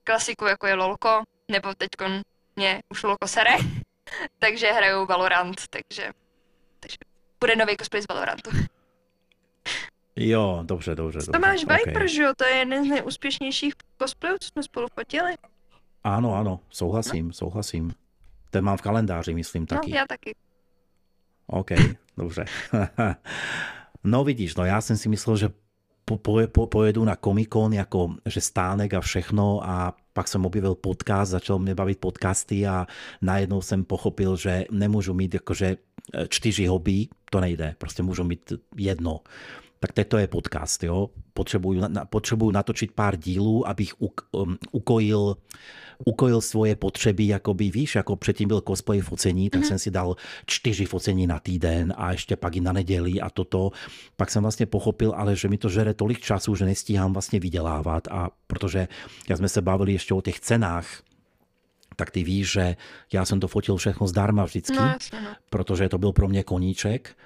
klasiku 0.03 0.45
jako 0.45 0.67
je 0.67 0.73
LOLko, 0.73 1.21
nebo 1.51 1.73
teďkon 1.75 2.21
mě 2.55 2.81
už 2.89 3.03
LOLko 3.03 3.27
sere, 3.27 3.51
takže 4.39 4.71
hraju 4.71 5.05
Valorant, 5.05 5.61
takže, 5.69 6.11
takže 6.79 6.97
bude 7.41 7.55
nový 7.55 7.77
cosplay 7.77 8.01
z 8.01 8.05
Valorantu. 8.09 8.51
Jo, 10.15 10.59
dobře, 10.63 10.95
dobře. 10.95 11.19
To 11.33 11.39
máš 11.39 11.59
Viper, 11.59 11.95
okay. 11.95 12.07
že 12.07 12.23
jo? 12.23 12.31
To 12.37 12.45
je 12.45 12.55
jeden 12.55 12.85
z 12.85 12.89
nejúspěšnějších 12.89 13.73
cosplayů, 14.01 14.37
co 14.39 14.47
jsme 14.47 14.63
spolu 14.63 14.87
fotili. 14.93 15.35
Ano, 16.03 16.35
ano, 16.35 16.59
souhlasím, 16.69 17.33
souhlasím. 17.33 17.93
Ten 18.49 18.63
mám 18.63 18.77
v 18.77 18.81
kalendáři, 18.81 19.33
myslím, 19.33 19.61
no, 19.61 19.67
taky. 19.67 19.91
No, 19.91 19.97
já 19.97 20.05
taky. 20.07 20.35
OK, 21.47 21.69
dobře. 22.17 22.45
no 24.03 24.23
vidíš, 24.23 24.55
no 24.55 24.65
já 24.65 24.81
jsem 24.81 24.97
si 24.97 25.09
myslel, 25.09 25.37
že 25.37 25.49
po, 26.05 26.17
po, 26.17 26.47
po, 26.47 26.67
pojedu 26.67 27.05
na 27.05 27.15
Comic-Con 27.15 27.73
jako 27.73 28.15
že 28.25 28.41
stánek 28.41 28.93
a 28.93 29.01
všechno 29.01 29.69
a 29.69 29.95
pak 30.13 30.27
jsem 30.27 30.45
objevil 30.45 30.75
podcast, 30.75 31.31
začal 31.31 31.59
mě 31.59 31.75
bavit 31.75 31.99
podcasty 31.99 32.67
a 32.67 32.87
najednou 33.21 33.61
jsem 33.61 33.83
pochopil, 33.83 34.37
že 34.37 34.65
nemůžu 34.71 35.13
mít 35.13 35.33
jakože 35.33 35.77
čtyři 36.29 36.65
hobby, 36.65 37.07
to 37.31 37.39
nejde, 37.39 37.75
prostě 37.77 38.03
můžu 38.03 38.23
mít 38.23 38.53
jedno. 38.77 39.19
Tak 39.79 39.91
to 40.07 40.17
je 40.17 40.27
podcast, 40.27 40.83
jo. 40.83 41.09
Potřebuju, 41.33 41.81
potřebuju 42.09 42.51
natočit 42.51 42.91
pár 42.91 43.17
dílů, 43.17 43.67
abych 43.67 44.01
uk, 44.01 44.21
um, 44.31 44.57
ukojil, 44.71 45.37
ukojil 46.05 46.41
svoje 46.41 46.75
potřeby, 46.75 47.27
jakoby, 47.27 47.71
víš, 47.71 47.95
jako 47.95 48.15
předtím 48.15 48.47
byl 48.47 48.61
cosplay 48.67 49.01
focení, 49.01 49.49
tak 49.49 49.61
mm-hmm. 49.61 49.67
jsem 49.67 49.79
si 49.79 49.91
dal 49.91 50.15
čtyři 50.45 50.85
focení 50.85 51.27
na 51.27 51.39
týden 51.39 51.93
a 51.97 52.11
ještě 52.11 52.35
pak 52.35 52.55
i 52.55 52.61
na 52.61 52.71
neděli 52.71 53.21
a 53.21 53.29
toto. 53.29 53.71
Pak 54.15 54.31
jsem 54.31 54.41
vlastně 54.41 54.65
pochopil, 54.65 55.13
ale 55.15 55.35
že 55.35 55.47
mi 55.47 55.57
to 55.57 55.69
žere 55.69 55.93
tolik 55.93 56.19
času, 56.19 56.55
že 56.55 56.65
nestíhám 56.65 57.13
vlastně 57.13 57.39
vydělávat 57.39 58.07
a 58.07 58.29
protože, 58.47 58.87
jak 59.29 59.37
jsme 59.37 59.49
se 59.49 59.61
bavili 59.61 59.93
ještě 59.93 60.13
o 60.13 60.21
těch 60.21 60.39
cenách, 60.39 61.03
tak 61.95 62.11
ty 62.11 62.23
víš, 62.23 62.51
že 62.51 62.75
já 63.13 63.25
jsem 63.25 63.39
to 63.39 63.47
fotil 63.47 63.77
všechno 63.77 64.07
zdarma 64.07 64.45
vždycky, 64.45 64.77
no, 64.77 64.87
jasně, 64.87 65.21
no. 65.21 65.29
protože 65.49 65.89
to 65.89 65.97
byl 65.97 66.11
pro 66.11 66.27
mě 66.27 66.43
koníček. 66.43 67.17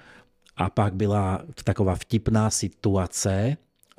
A 0.56 0.70
pak 0.70 0.94
byla 0.94 1.42
taková 1.64 1.94
vtipná 1.94 2.50
situace, 2.50 3.56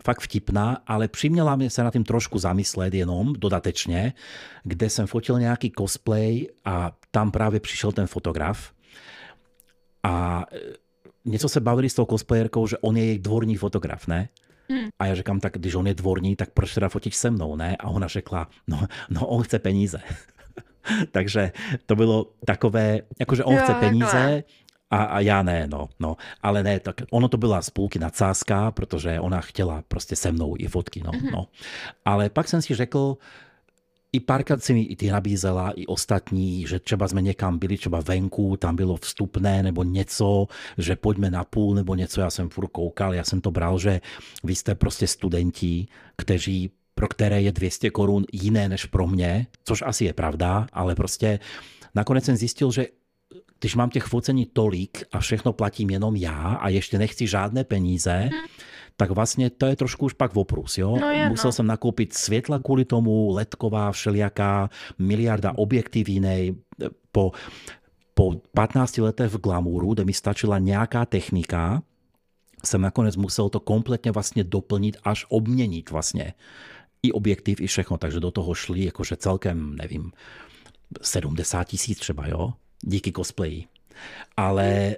fakt 0.08 0.22
vtipná, 0.22 0.78
ale 0.88 1.08
přiměla 1.08 1.56
mě 1.56 1.70
se 1.70 1.84
na 1.84 1.92
tím 1.92 2.04
trošku 2.04 2.40
zamyslet 2.40 2.94
jenom 2.94 3.34
dodatečně, 3.34 4.14
kde 4.64 4.90
jsem 4.90 5.08
fotil 5.08 5.40
nějaký 5.40 5.72
cosplay 5.78 6.48
a 6.66 6.92
tam 7.12 7.32
právě 7.32 7.60
přišel 7.60 7.92
ten 7.92 8.08
fotograf 8.08 8.72
a 10.04 10.46
e, 10.52 10.60
něco 11.26 11.50
se 11.50 11.60
bavili 11.60 11.90
s 11.90 11.94
tou 11.94 12.06
cosplayerkou, 12.06 12.68
že 12.68 12.78
on 12.78 12.98
je 12.98 13.06
její 13.06 13.20
dvorní 13.20 13.56
fotograf, 13.58 14.08
ne? 14.08 14.30
Hmm. 14.70 14.88
A 15.00 15.06
já 15.06 15.16
říkám, 15.16 15.40
tak 15.40 15.54
když 15.54 15.76
on 15.76 15.88
je 15.88 15.94
dvorní, 15.94 16.36
tak 16.36 16.50
proč 16.54 16.74
teda 16.74 16.90
fotíš 16.90 17.16
se 17.16 17.32
mnou, 17.32 17.56
ne? 17.56 17.76
A 17.80 17.88
ona 17.90 18.08
řekla, 18.08 18.48
no, 18.68 18.88
no 19.10 19.28
on 19.28 19.44
chce 19.44 19.60
peníze. 19.60 20.00
Takže 21.12 21.52
to 21.86 21.96
bylo 21.96 22.32
takové, 22.46 23.00
jakože 23.20 23.44
on 23.44 23.56
jo, 23.56 23.62
chce 23.64 23.74
peníze, 23.74 24.44
a, 24.90 25.04
a 25.04 25.20
já 25.20 25.44
ne, 25.44 25.68
no, 25.68 25.90
no. 26.00 26.18
Ale 26.42 26.64
ne, 26.64 26.80
tak 26.80 26.96
ono 27.12 27.28
to 27.28 27.38
byla 27.38 27.62
z 27.62 27.70
půlky 27.70 28.00
nadsázka, 28.00 28.72
protože 28.72 29.20
ona 29.20 29.42
chtěla 29.42 29.84
prostě 29.88 30.16
se 30.16 30.32
mnou 30.32 30.56
i 30.60 30.68
fotky, 30.68 31.02
no, 31.06 31.12
mm-hmm. 31.12 31.32
no. 31.32 31.48
Ale 32.06 32.30
pak 32.30 32.48
jsem 32.48 32.62
si 32.62 32.76
řekl, 32.76 33.18
i 34.14 34.20
párkrát 34.20 34.64
si 34.64 34.74
mi 34.74 34.82
i 34.82 34.96
ty 34.96 35.12
nabízela, 35.12 35.72
i 35.72 35.86
ostatní, 35.86 36.68
že 36.68 36.80
třeba 36.80 37.08
jsme 37.08 37.22
někam 37.22 37.60
byli, 37.60 37.78
třeba 37.78 38.00
venku, 38.00 38.58
tam 38.58 38.76
bylo 38.76 38.96
vstupné 38.96 39.64
nebo 39.64 39.84
něco, 39.84 40.48
že 40.78 40.96
pojďme 40.96 41.32
na 41.32 41.44
půl 41.44 41.76
nebo 41.76 41.96
něco, 41.96 42.22
já 42.22 42.30
jsem 42.30 42.50
furt 42.50 42.68
koukal, 42.68 43.14
já 43.14 43.24
jsem 43.24 43.42
to 43.42 43.52
bral, 43.52 43.80
že 43.80 44.02
vy 44.44 44.56
jste 44.56 44.76
prostě 44.76 45.08
studenti, 45.08 45.88
kteří 46.18 46.72
pro 46.96 47.08
které 47.08 47.42
je 47.42 47.52
200 47.52 47.90
korun 47.90 48.26
jiné 48.34 48.70
než 48.70 48.86
pro 48.86 49.08
mě, 49.08 49.48
což 49.64 49.84
asi 49.86 50.06
je 50.06 50.14
pravda, 50.14 50.68
ale 50.74 50.96
prostě 50.96 51.40
nakonec 51.96 52.26
jsem 52.26 52.36
zjistil, 52.36 52.72
že 52.72 52.88
když 53.60 53.76
mám 53.76 53.90
těch 53.90 54.04
focení 54.04 54.46
tolik 54.46 55.04
a 55.12 55.20
všechno 55.20 55.54
platím 55.54 55.90
jenom 55.90 56.16
já 56.16 56.42
a 56.42 56.70
ještě 56.70 56.98
nechci 56.98 57.28
žádné 57.28 57.64
peníze, 57.64 58.12
hmm. 58.12 58.46
tak 58.98 59.12
vlastně 59.12 59.50
to 59.50 59.66
je 59.66 59.76
trošku 59.76 60.06
už 60.06 60.14
pak 60.14 60.34
voprus. 60.34 60.78
Jo? 60.78 60.98
No 61.02 61.10
je, 61.10 61.30
Musel 61.30 61.48
no. 61.48 61.52
jsem 61.52 61.68
nakoupit 61.68 62.14
světla 62.14 62.60
kvůli 62.60 62.86
tomu, 62.86 63.32
letková, 63.34 63.92
všelijaká, 63.92 64.70
miliarda 65.00 65.54
objektiv 65.58 66.10
jinej. 66.10 66.56
Po, 67.12 67.32
po 68.14 68.42
15 68.54 68.98
letech 68.98 69.32
v 69.32 69.38
glamouru, 69.38 69.94
kde 69.94 70.06
mi 70.06 70.14
stačila 70.14 70.60
nějaká 70.60 71.06
technika, 71.06 71.82
jsem 72.66 72.82
nakonec 72.82 73.16
musel 73.16 73.50
to 73.50 73.60
kompletně 73.60 74.12
vlastně 74.12 74.44
doplnit, 74.44 74.98
až 75.04 75.26
obměnit 75.30 75.90
vlastně 75.90 76.34
i 77.04 77.12
objektiv, 77.12 77.62
i 77.62 77.68
všechno, 77.68 77.98
takže 77.98 78.20
do 78.20 78.32
toho 78.32 78.54
šli 78.54 78.86
jakože 78.86 79.16
celkem, 79.16 79.76
nevím, 79.76 80.12
70 81.02 81.64
tisíc 81.64 82.00
třeba, 82.00 82.28
jo, 82.28 82.54
díky 82.84 83.12
cosplayi. 83.12 83.66
Ale 84.38 84.68
e, 84.68 84.96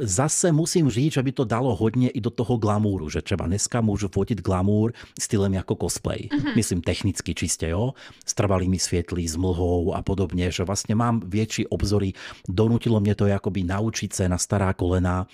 zase 0.00 0.52
musím 0.52 0.90
říct, 0.90 1.12
že 1.12 1.22
by 1.22 1.32
to 1.32 1.44
dalo 1.44 1.76
hodně 1.76 2.08
i 2.08 2.20
do 2.20 2.30
toho 2.30 2.56
glamúru, 2.56 3.10
že 3.10 3.22
třeba 3.22 3.46
dneska 3.46 3.80
můžu 3.80 4.08
fotit 4.08 4.40
glamúr 4.40 4.92
stylem 5.20 5.54
jako 5.54 5.76
cosplay. 5.80 6.18
Mm-hmm. 6.18 6.56
Myslím 6.56 6.80
technicky 6.80 7.34
čistě, 7.34 7.68
jo? 7.68 7.94
S 8.26 8.34
trvalými 8.34 8.78
světlí, 8.78 9.28
s 9.28 9.36
mlhou 9.36 9.94
a 9.94 10.02
podobně, 10.02 10.50
že 10.50 10.64
vlastně 10.64 10.94
mám 10.94 11.20
větší 11.20 11.66
obzory. 11.66 12.12
Donutilo 12.48 13.00
mě 13.00 13.14
to 13.14 13.26
jakoby 13.26 13.62
naučit 13.62 14.12
se 14.12 14.28
na 14.28 14.38
stará 14.38 14.72
kolena 14.72 15.26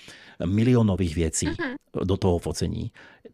milion 0.47 0.87
nových 0.87 1.15
věcí 1.15 1.47
mm-hmm. 1.47 2.05
do 2.05 2.17
toho 2.17 2.39
focení. 2.39 2.93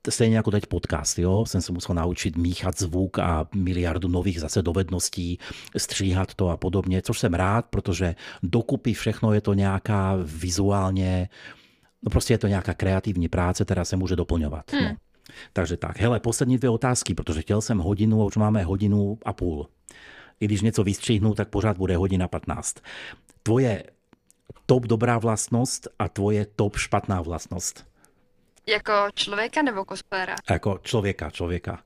Stejně 0.09 0.37
jako 0.37 0.51
teď 0.51 0.67
podcast, 0.67 1.19
jo? 1.19 1.45
Jsem 1.47 1.63
se 1.63 1.73
musel 1.73 1.95
naučit 1.95 2.37
míchat 2.37 2.79
zvuk 2.79 3.19
a 3.19 3.49
miliardu 3.55 4.09
nových 4.09 4.41
zase 4.41 4.63
dovedností, 4.63 5.39
stříhat 5.77 6.35
to 6.35 6.49
a 6.49 6.57
podobně, 6.57 7.03
což 7.03 7.19
jsem 7.19 7.35
rád, 7.35 7.67
protože 7.67 8.15
dokupy 8.43 8.95
všechno 8.95 9.33
je 9.33 9.41
to 9.41 9.55
nějaká 9.55 10.17
vizuálně, 10.25 11.29
no 12.03 12.11
prostě 12.11 12.35
je 12.35 12.39
to 12.39 12.47
nějaká 12.47 12.75
kreativní 12.75 13.29
práce, 13.29 13.65
která 13.65 13.85
se 13.85 13.97
může 13.97 14.17
doplňovat. 14.17 14.73
Mm. 14.73 14.85
No. 14.85 14.97
Takže 15.53 15.77
tak, 15.77 15.99
hele, 15.99 16.21
poslední 16.21 16.59
dvě 16.59 16.71
otázky, 16.71 17.15
protože 17.15 17.43
chtěl 17.43 17.61
jsem 17.61 17.79
hodinu 17.79 18.23
a 18.23 18.25
už 18.25 18.37
máme 18.37 18.63
hodinu 18.63 19.19
a 19.25 19.33
půl. 19.33 19.69
I 20.41 20.45
když 20.45 20.63
něco 20.63 20.85
vystřihnu, 20.85 21.35
tak 21.35 21.49
pořád 21.49 21.79
bude 21.79 21.97
hodina 21.97 22.29
15. 22.29 22.77
Tvoje 23.43 23.85
top 24.67 24.87
dobrá 24.87 25.19
vlastnost 25.19 25.89
a 25.99 26.09
tvoje 26.09 26.47
top 26.57 26.77
špatná 26.77 27.23
vlastnost? 27.23 27.88
Jako 28.69 28.93
člověka 29.15 29.63
nebo 29.63 29.85
cosplayera? 29.85 30.37
Jako 30.51 30.79
člověka, 30.83 31.31
člověka. 31.31 31.83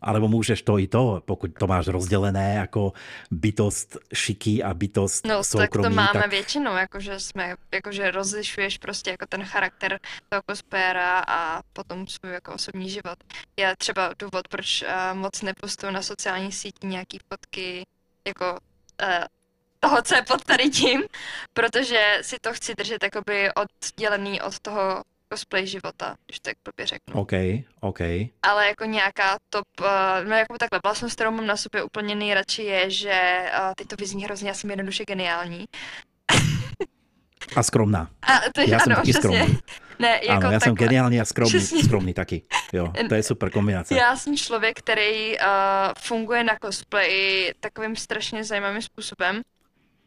Alebo 0.00 0.28
můžeš 0.28 0.62
to 0.62 0.78
i 0.78 0.88
to, 0.88 1.22
pokud 1.24 1.50
to 1.58 1.66
máš 1.66 1.86
rozdělené 1.86 2.54
jako 2.54 2.92
bytost 3.30 3.96
šiky 4.14 4.62
a 4.62 4.74
bytost 4.74 5.26
no, 5.26 5.44
soukromí. 5.44 5.84
tak 5.84 5.90
to 5.90 5.96
máme 5.96 6.20
tak... 6.22 6.30
většinou, 6.30 6.76
jakože 6.76 7.20
jsme, 7.20 7.54
jakože 7.72 8.10
rozlišuješ 8.10 8.78
prostě 8.78 9.10
jako 9.10 9.26
ten 9.28 9.44
charakter 9.44 10.00
toho 10.28 10.42
cosplayera 10.50 11.24
a 11.28 11.62
potom 11.72 12.06
svůj 12.06 12.32
jako 12.32 12.54
osobní 12.54 12.90
život. 12.90 13.16
Já 13.58 13.76
třeba 13.76 14.10
důvod, 14.18 14.48
proč 14.48 14.82
uh, 14.82 15.18
moc 15.18 15.42
nepostuju 15.42 15.92
na 15.92 16.02
sociální 16.02 16.52
síti 16.52 16.86
nějaký 16.86 17.18
fotky 17.28 17.86
jako 18.26 18.58
uh, 19.02 19.24
toho, 19.80 20.02
co 20.02 20.14
je 20.14 20.22
pod 20.22 20.44
tady 20.44 20.70
tím, 20.70 21.02
protože 21.52 22.18
si 22.22 22.36
to 22.40 22.52
chci 22.52 22.74
držet 22.74 23.02
jakoby 23.02 23.48
oddělený 23.54 24.40
od 24.40 24.58
toho 24.58 25.02
cosplay 25.32 25.66
života, 25.66 26.16
když 26.26 26.40
tak 26.40 26.56
blbě 26.64 26.86
řeknu. 26.86 27.20
OK, 27.20 27.32
OK. 27.80 28.00
Ale 28.42 28.66
jako 28.66 28.84
nějaká 28.84 29.36
top, 29.50 29.66
uh, 29.80 29.86
no 30.28 30.36
jako 30.36 30.58
takhle 30.58 30.80
vlastnost, 30.84 31.14
kterou 31.14 31.30
mám 31.30 31.46
na 31.46 31.56
sobě 31.56 31.82
úplně 31.82 32.14
nejradši 32.14 32.62
je, 32.62 32.90
že 32.90 33.42
uh, 33.58 33.72
ty 33.76 33.84
to 33.84 33.96
vyzní 33.98 34.24
hrozně, 34.24 34.48
já 34.48 34.54
jsem 34.54 34.70
jednoduše 34.70 35.04
geniální. 35.04 35.64
A 37.56 37.62
skromná. 37.62 38.10
A 38.22 38.32
to 38.54 38.60
je, 38.60 38.70
já 38.70 38.76
ano, 38.76 38.84
jsem 38.84 38.94
taky 38.94 39.10
přesně. 39.12 39.20
skromný. 39.20 39.58
Ne, 39.98 40.08
jako 40.08 40.30
ano, 40.30 40.32
já 40.32 40.40
takhle. 40.40 40.60
jsem 40.60 40.74
geniální 40.74 41.20
a 41.20 41.24
skromný, 41.24 41.50
Přesně. 41.58 41.84
skromný 41.84 42.14
taky. 42.14 42.42
Jo, 42.72 42.92
to 43.08 43.14
je 43.14 43.22
super 43.22 43.50
kombinace. 43.50 43.94
Já 43.94 44.16
jsem 44.16 44.36
člověk, 44.36 44.78
který 44.78 45.38
uh, 45.38 45.44
funguje 45.98 46.44
na 46.44 46.56
cosplay 46.64 47.52
takovým 47.60 47.96
strašně 47.96 48.44
zajímavým 48.44 48.82
způsobem. 48.82 49.42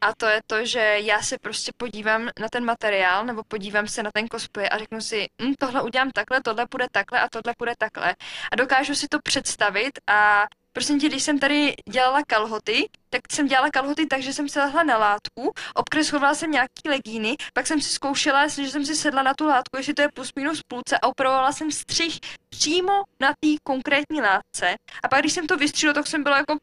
A 0.02 0.14
to 0.14 0.26
je 0.26 0.40
to, 0.46 0.66
že 0.66 0.80
já 0.80 1.22
se 1.22 1.38
prostě 1.38 1.72
podívám 1.76 2.28
na 2.40 2.48
ten 2.48 2.64
materiál, 2.64 3.24
nebo 3.24 3.42
podívám 3.48 3.88
se 3.88 4.02
na 4.02 4.10
ten 4.14 4.28
cosplay 4.28 4.68
a 4.70 4.78
řeknu 4.78 5.00
si, 5.00 5.26
hm, 5.42 5.54
tohle 5.58 5.82
udělám 5.82 6.10
takhle, 6.10 6.40
tohle 6.42 6.66
bude 6.70 6.86
takhle 6.92 7.20
a 7.20 7.28
tohle 7.28 7.54
bude 7.58 7.72
takhle. 7.78 8.14
A 8.52 8.56
dokážu 8.56 8.94
si 8.94 9.08
to 9.08 9.18
představit 9.22 9.98
a 10.06 10.46
Prosím 10.74 11.00
tě, 11.00 11.08
když 11.08 11.22
jsem 11.22 11.38
tady 11.38 11.74
dělala 11.92 12.20
kalhoty, 12.26 12.88
tak 13.10 13.20
jsem 13.32 13.46
dělala 13.46 13.70
kalhoty 13.70 14.06
tak, 14.06 14.22
že 14.22 14.32
jsem 14.32 14.48
se 14.48 14.60
lehla 14.60 14.82
na 14.82 14.98
látku, 14.98 15.52
obkreslovala 15.74 16.34
jsem 16.34 16.50
nějaký 16.50 16.88
legíny, 16.88 17.36
pak 17.52 17.66
jsem 17.66 17.80
si 17.80 17.88
zkoušela, 17.88 18.46
že 18.46 18.70
jsem 18.70 18.86
si 18.86 18.96
sedla 18.96 19.22
na 19.22 19.34
tu 19.34 19.46
látku, 19.46 19.76
jestli 19.76 19.94
to 19.94 20.02
je 20.02 20.08
plus 20.14 20.32
minus 20.36 20.60
půlce 20.68 20.98
a 20.98 21.06
upravovala 21.06 21.52
jsem 21.52 21.70
střih 21.70 22.18
přímo 22.48 23.02
na 23.20 23.28
té 23.28 23.48
konkrétní 23.62 24.20
látce. 24.20 24.74
A 25.02 25.08
pak, 25.08 25.20
když 25.20 25.32
jsem 25.32 25.46
to 25.46 25.56
vystřihla, 25.56 25.94
tak 25.94 26.06
jsem 26.06 26.22
byla 26.22 26.36
jako 26.36 26.56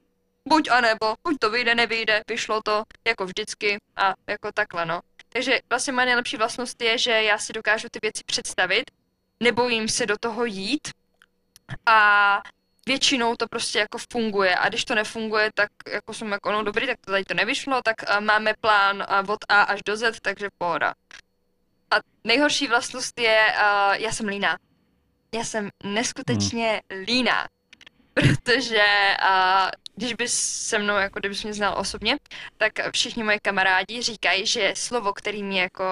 buď 0.48 0.70
a 0.70 0.82
nebo, 0.82 1.16
buď 1.24 1.38
to 1.40 1.50
vyjde, 1.50 1.76
nevyjde, 1.76 2.22
vyšlo 2.28 2.62
to, 2.62 2.84
jako 3.08 3.26
vždycky 3.26 3.78
a 3.96 4.14
jako 4.28 4.52
takhle, 4.52 4.86
no. 4.86 5.02
Takže 5.30 5.60
vlastně 5.70 5.94
moje 5.94 6.06
nejlepší 6.06 6.38
vlastnost 6.38 6.82
je, 6.82 6.98
že 6.98 7.12
já 7.12 7.38
si 7.38 7.54
dokážu 7.54 7.88
ty 7.92 8.00
věci 8.02 8.24
představit, 8.26 8.92
nebojím 9.40 9.88
se 9.88 10.06
do 10.06 10.18
toho 10.18 10.46
jít 10.46 10.88
a 11.86 12.42
většinou 12.88 13.36
to 13.36 13.48
prostě 13.48 13.80
jako 13.80 13.98
funguje 14.14 14.56
a 14.56 14.70
když 14.70 14.86
to 14.86 14.96
nefunguje, 14.96 15.52
tak 15.54 15.70
jako 15.92 16.14
jsem 16.14 16.32
jako, 16.32 16.52
no 16.52 16.64
dobrý, 16.64 16.88
tak 16.88 16.98
to 17.06 17.12
tady 17.12 17.26
to 17.26 17.34
nevyšlo, 17.34 17.82
tak 17.84 17.96
uh, 18.02 18.22
máme 18.22 18.54
plán 18.62 18.98
uh, 18.98 19.32
od 19.32 19.40
A 19.50 19.62
až 19.62 19.80
do 19.86 19.98
Z, 19.98 20.20
takže 20.22 20.50
pohoda. 20.58 20.94
A 21.92 21.96
nejhorší 22.24 22.68
vlastnost 22.68 23.20
je, 23.20 23.54
uh, 23.56 23.94
já 23.94 24.12
jsem 24.12 24.28
líná. 24.28 24.58
Já 25.34 25.44
jsem 25.44 25.70
neskutečně 25.84 26.82
hmm. 26.92 27.04
líná, 27.04 27.48
protože 28.20 28.86
uh, 29.22 29.70
když 29.96 30.14
bys 30.14 30.34
se 30.68 30.80
mnou, 30.80 30.96
jako 30.96 31.20
kdybys 31.20 31.44
mě 31.44 31.54
znal 31.54 31.76
osobně, 31.78 32.18
tak 32.58 32.74
všichni 32.92 33.24
moje 33.24 33.40
kamarádi 33.40 34.02
říkají, 34.02 34.46
že 34.46 34.74
slovo, 34.76 35.14
který 35.14 35.44
mě 35.44 35.62
jako 35.62 35.86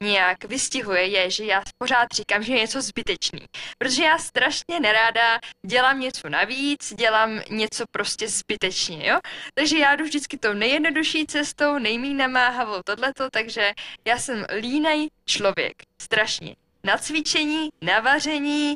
nějak 0.00 0.44
vystihuje, 0.44 1.06
je, 1.06 1.30
že 1.30 1.44
já 1.44 1.62
pořád 1.78 2.06
říkám, 2.14 2.42
že 2.42 2.52
je 2.52 2.60
něco 2.60 2.82
zbytečný. 2.82 3.40
Protože 3.78 4.04
já 4.04 4.18
strašně 4.18 4.80
neráda 4.80 5.38
dělám 5.66 6.00
něco 6.00 6.28
navíc, 6.28 6.94
dělám 6.94 7.40
něco 7.50 7.84
prostě 7.90 8.28
zbytečně, 8.28 9.08
jo? 9.08 9.18
Takže 9.54 9.78
já 9.78 9.96
jdu 9.96 10.04
vždycky 10.04 10.38
tou 10.38 10.52
nejjednodušší 10.52 11.26
cestou, 11.26 11.78
nejmí 11.78 12.14
namáhavou 12.14 12.82
tohleto, 12.84 13.28
takže 13.30 13.72
já 14.04 14.18
jsem 14.18 14.46
línej 14.60 15.08
člověk, 15.24 15.82
strašně. 15.98 16.56
Na 16.84 16.98
cvičení, 16.98 17.68
na 17.82 18.00
vaření, 18.00 18.74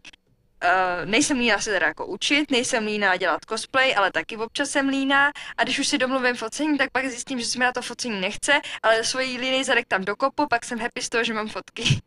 Uh, 0.65 1.11
nejsem 1.11 1.39
líná 1.39 1.59
se 1.59 1.71
teda 1.71 1.87
jako 1.87 2.07
učit, 2.07 2.51
nejsem 2.51 2.87
líná 2.87 3.17
dělat 3.17 3.41
cosplay, 3.49 3.97
ale 3.97 4.13
taky 4.13 4.37
občas 4.37 4.71
jsem 4.71 4.89
líná 4.89 5.33
a 5.57 5.65
když 5.65 5.79
už 5.79 5.89
si 5.89 5.99
domluvím 5.99 6.37
focení, 6.37 6.79
tak 6.79 6.91
pak 6.91 7.07
zjistím, 7.07 7.41
že 7.41 7.47
se 7.47 7.59
mi 7.59 7.65
na 7.65 7.73
to 7.73 7.83
focení 7.83 8.21
nechce, 8.21 8.53
ale 8.83 9.05
svoji 9.05 9.39
linii 9.39 9.65
zadek 9.65 9.87
tam 9.89 10.05
do 10.05 10.17
kopu, 10.17 10.47
pak 10.47 10.65
jsem 10.65 10.79
happy 10.79 11.03
z 11.03 11.09
toho, 11.09 11.25
že 11.25 11.35
mám 11.35 11.49
fotky. 11.49 12.01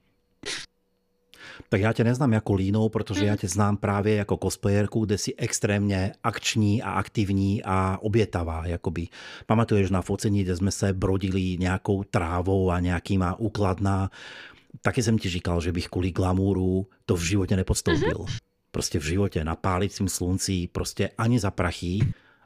Tak 1.70 1.82
já 1.82 1.94
tě 1.94 2.04
neznám 2.04 2.34
jako 2.34 2.54
línou, 2.54 2.90
protože 2.90 3.26
já 3.26 3.36
tě 3.36 3.48
znám 3.48 3.78
právě 3.78 4.16
jako 4.16 4.38
cosplayerku, 4.38 5.06
kde 5.06 5.18
jsi 5.18 5.36
extrémně 5.36 6.14
akční 6.24 6.84
a 6.84 6.92
aktivní 6.92 7.64
a 7.64 7.98
obětavá. 8.02 8.66
Jakoby. 8.66 9.08
Pamatuješ 9.46 9.90
na 9.90 10.02
focení, 10.02 10.44
kde 10.44 10.56
jsme 10.56 10.72
se 10.72 10.94
brodili 10.94 11.58
nějakou 11.60 12.04
trávou 12.04 12.72
a 12.72 12.80
nějakýma 12.80 13.40
úkladná 13.40 14.10
taky 14.82 15.04
jsem 15.04 15.18
ti 15.18 15.30
říkal, 15.30 15.62
že 15.62 15.72
bych 15.72 15.88
kvůli 15.88 16.12
glamuru 16.12 16.88
to 17.06 17.16
v 17.16 17.22
životě 17.24 17.56
nepodstoupil. 17.56 18.18
Mm-hmm. 18.18 18.38
Prostě 18.72 19.00
v 19.00 19.04
životě 19.04 19.44
na 19.44 19.56
pálicím 19.56 20.10
slunci, 20.10 20.68
prostě 20.72 21.10
ani 21.18 21.40
za 21.40 21.52
prachy, 21.52 22.00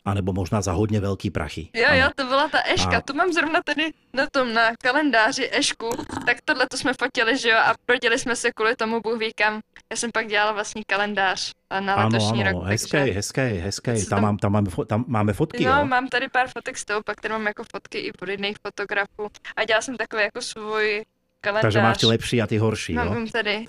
anebo 0.06 0.34
možná 0.34 0.62
za 0.62 0.72
hodně 0.72 1.00
velký 1.00 1.30
prachy. 1.30 1.70
Jo, 1.74 1.86
ano. 1.88 1.98
jo, 1.98 2.10
to 2.16 2.26
byla 2.26 2.50
ta 2.50 2.58
Eška, 2.66 2.98
a... 2.98 3.02
tu 3.02 3.14
mám 3.14 3.34
zrovna 3.34 3.60
tady 3.66 3.94
na 4.14 4.28
tom, 4.32 4.54
na 4.54 4.72
kalendáři 4.84 5.50
Ešku, 5.52 5.90
tak 6.26 6.38
tohle 6.46 6.68
to 6.72 6.78
jsme 6.78 6.92
fotili, 7.00 7.38
že 7.38 7.50
jo, 7.50 7.58
a 7.58 7.74
proděli 7.86 8.20
jsme 8.20 8.36
se 8.36 8.52
kvůli 8.52 8.76
tomu, 8.76 9.02
Bůh 9.02 9.20
ví 9.20 9.32
kam. 9.36 9.60
Já 9.92 9.98
jsem 9.98 10.12
pak 10.14 10.28
dělala 10.28 10.52
vlastní 10.52 10.84
kalendář 10.88 11.52
na 11.80 12.06
letošní 12.06 12.42
ano, 12.44 12.50
ano, 12.50 12.60
rok. 12.60 12.70
hezký, 12.70 12.92
takže... 12.92 13.14
hezký, 13.14 13.42
hezký, 13.42 14.06
tam, 14.10 14.22
mám, 14.22 14.38
tam, 14.38 14.52
máme, 14.52 14.70
tam 14.88 15.06
máme 15.08 15.34
fotky, 15.34 15.66
No, 15.66 15.80
jo? 15.80 15.86
mám 15.86 16.08
tady 16.08 16.30
pár 16.30 16.48
fotek 16.48 16.78
z 16.78 16.86
toho, 16.86 17.04
pak 17.04 17.22
tady 17.22 17.32
mám 17.32 17.48
jako 17.48 17.64
fotky 17.72 17.98
i 17.98 18.12
od 18.22 18.30
jiných 18.30 18.58
fotografů 18.68 19.28
a 19.56 19.66
dělala 19.66 19.82
jsem 19.82 19.98
takový 19.98 20.22
jako 20.22 20.42
svůj 20.42 21.06
kalendář. 21.46 21.62
Takže 21.62 21.82
máš 21.82 21.98
ty 21.98 22.06
lepší 22.06 22.42
a 22.42 22.48
ty 22.48 22.58
horší, 22.58 22.94
mám, 22.94 23.18
jo? 23.18 23.26
Tady. 23.32 23.66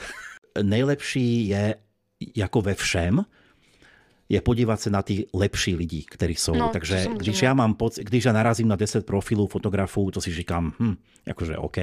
Nejlepší 0.62 1.48
je, 1.48 1.74
jako 2.36 2.60
ve 2.60 2.74
všem, 2.74 3.24
je 4.28 4.40
podívat 4.40 4.80
se 4.80 4.90
na 4.90 5.02
ty 5.02 5.26
lepší 5.34 5.74
lidi, 5.76 6.04
kteří 6.10 6.34
jsou. 6.34 6.54
No, 6.54 6.68
Takže 6.72 7.06
když 7.16 7.42
já 7.42 7.54
mám 7.54 7.74
pocit, 7.74 8.04
když 8.04 8.24
já 8.24 8.32
narazím 8.32 8.68
na 8.68 8.76
10 8.76 9.06
profilů 9.06 9.46
fotografů, 9.46 10.10
to 10.10 10.20
si 10.20 10.34
říkám, 10.34 10.72
hm, 10.80 10.96
jakože 11.26 11.56
OK, 11.56 11.76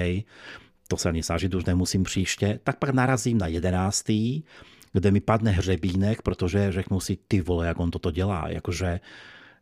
to 0.87 0.97
se 0.97 1.09
ani 1.09 1.23
snažit 1.23 1.55
už 1.55 1.65
nemusím 1.65 2.03
příště, 2.03 2.59
tak 2.63 2.79
pak 2.79 2.89
narazím 2.89 3.37
na 3.37 3.47
jedenáctý, 3.47 4.43
kde 4.93 5.11
mi 5.11 5.19
padne 5.19 5.51
hřebínek, 5.51 6.21
protože 6.21 6.71
řeknu 6.71 6.99
si, 6.99 7.17
ty 7.27 7.41
vole, 7.41 7.67
jak 7.67 7.79
on 7.79 7.91
toto 7.91 8.11
dělá, 8.11 8.49
jakože 8.49 8.99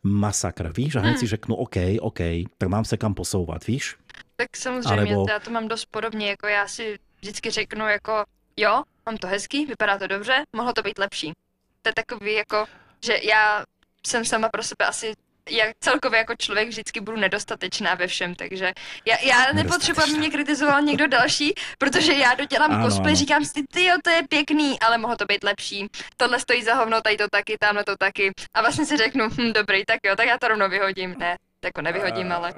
masakr, 0.04 0.72
víš? 0.78 0.96
A 0.96 1.00
hned 1.00 1.18
si 1.20 1.28
řeknu, 1.28 1.56
OK, 1.56 1.76
OK, 2.00 2.20
tak 2.58 2.70
mám 2.70 2.86
se 2.86 2.98
kam 2.98 3.14
posouvat, 3.14 3.68
víš? 3.68 3.96
Tak 4.42 4.58
samozřejmě, 4.58 5.02
Anebo... 5.02 5.26
já 5.30 5.40
to 5.40 5.52
mám 5.52 5.68
dost 5.68 5.86
podobně, 5.86 6.30
jako 6.30 6.48
já 6.48 6.68
si 6.68 7.00
vždycky 7.22 7.52
řeknu 7.52 7.88
jako, 7.88 8.26
jo, 8.58 8.84
mám 9.06 9.18
to 9.18 9.28
hezký, 9.28 9.66
vypadá 9.66 9.98
to 9.98 10.08
dobře, 10.08 10.44
mohlo 10.54 10.74
to 10.74 10.82
být 10.82 10.98
lepší. 10.98 11.34
To 11.82 11.90
je 11.90 11.94
takový 11.94 12.34
jako, 12.34 12.66
že 13.06 13.20
já 13.24 13.66
jsem 14.08 14.26
sama 14.26 14.50
pro 14.50 14.64
sebe 14.64 14.86
asi 14.86 15.14
jak 15.50 15.76
celkově 15.80 16.18
jako 16.18 16.36
člověk 16.36 16.70
vždycky 16.70 17.02
budu 17.02 17.18
nedostatečná 17.18 17.96
ve 17.96 18.08
všem, 18.08 18.36
takže 18.36 18.74
já, 19.06 19.18
já 19.22 19.54
nepotřebuji, 19.54 20.02
aby 20.02 20.14
mě 20.14 20.30
kritizoval 20.30 20.82
někdo 20.82 21.08
další, 21.08 21.54
protože 21.78 22.14
já 22.14 22.34
dodělám 22.34 22.72
ano, 22.72 22.86
cosplay, 22.86 23.12
ano. 23.12 23.16
říkám 23.16 23.46
si, 23.46 23.64
ty 23.72 23.86
jo, 23.86 23.96
to 24.04 24.10
je 24.10 24.24
pěkný, 24.30 24.80
ale 24.80 24.98
mohlo 24.98 25.18
to 25.18 25.26
být 25.26 25.44
lepší. 25.44 25.88
Tohle 26.18 26.40
stojí 26.40 26.64
za 26.64 26.74
hovno, 26.76 27.02
tady 27.02 27.18
to 27.18 27.28
taky, 27.32 27.58
tamhle 27.60 27.84
to 27.84 27.98
taky. 27.98 28.32
A 28.54 28.62
vlastně 28.62 28.86
si 28.86 28.98
řeknu, 28.98 29.30
hm, 29.30 29.54
dobrý, 29.54 29.86
tak 29.86 30.00
jo, 30.06 30.16
tak 30.16 30.28
já 30.28 30.38
to 30.38 30.48
rovnou 30.48 30.70
vyhodím. 30.70 31.16
Ne, 31.18 31.38
jako 31.66 31.82
nevyhodím, 31.82 32.32
ale... 32.32 32.54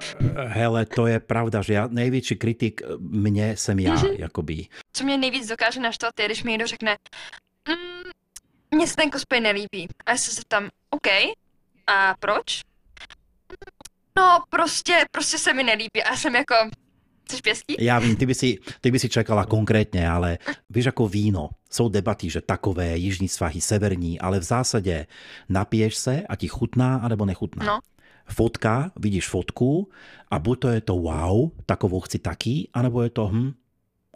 Hele, 0.48 0.86
to 0.86 1.08
je 1.08 1.20
pravda, 1.20 1.62
že 1.62 1.74
já 1.74 1.88
největší 1.88 2.36
kritik 2.36 2.82
mě 3.00 3.58
jsem 3.58 3.80
já, 3.80 3.96
mm-hmm. 3.96 4.20
jakoby. 4.20 4.68
Co 4.94 5.04
mě 5.04 5.18
nejvíc 5.18 5.48
dokáže 5.48 5.80
naštvat 5.80 6.20
je, 6.20 6.26
když 6.26 6.44
mi 6.44 6.52
někdo 6.52 6.68
řekne, 6.68 6.98
mm, 7.70 8.12
mně 8.72 8.88
se 8.88 8.96
ten 8.96 9.12
cosplay 9.12 9.42
nelíbí. 9.42 9.88
A 10.06 10.12
já 10.12 10.18
se 10.18 10.32
zeptám, 10.32 10.70
OK, 10.90 11.08
a 11.88 12.16
proč? 12.20 12.62
No, 14.18 14.44
prostě, 14.50 15.06
prostě 15.12 15.38
se 15.38 15.54
mi 15.54 15.64
nelíbí. 15.64 16.04
A 16.04 16.12
já 16.12 16.18
jsem 16.18 16.36
jako, 16.36 16.56
Chceš 17.26 17.42
pěstí? 17.42 17.76
Já 17.80 18.00
vím, 18.00 18.16
ty 18.16 18.26
by, 18.26 18.36
si, 18.36 18.58
ty 18.82 18.92
by 18.92 19.00
si 19.00 19.10
čekala 19.10 19.46
konkrétně, 19.46 20.10
ale 20.10 20.38
víš, 20.70 20.86
jako 20.86 21.08
víno. 21.08 21.50
Jsou 21.72 21.90
debaty, 21.90 22.30
že 22.30 22.42
takové, 22.42 22.98
jižní 22.98 23.28
svahy, 23.28 23.62
severní, 23.62 24.20
ale 24.20 24.40
v 24.40 24.44
zásadě 24.44 25.08
napiješ 25.50 25.96
se 25.96 26.24
a 26.30 26.36
ti 26.36 26.48
chutná, 26.48 26.96
anebo 26.96 27.26
nechutná. 27.26 27.66
No. 27.66 27.80
Fotka, 28.26 28.92
vidíš 28.96 29.30
fotku 29.30 29.90
a 30.32 30.40
buď 30.40 30.60
to 30.60 30.68
je 30.68 30.82
to 30.82 30.96
wow, 30.96 31.50
takovou 31.66 32.00
chci 32.00 32.20
taky, 32.20 32.70
anebo 32.74 33.02
je 33.02 33.10
to 33.10 33.28
hm, 33.28 33.54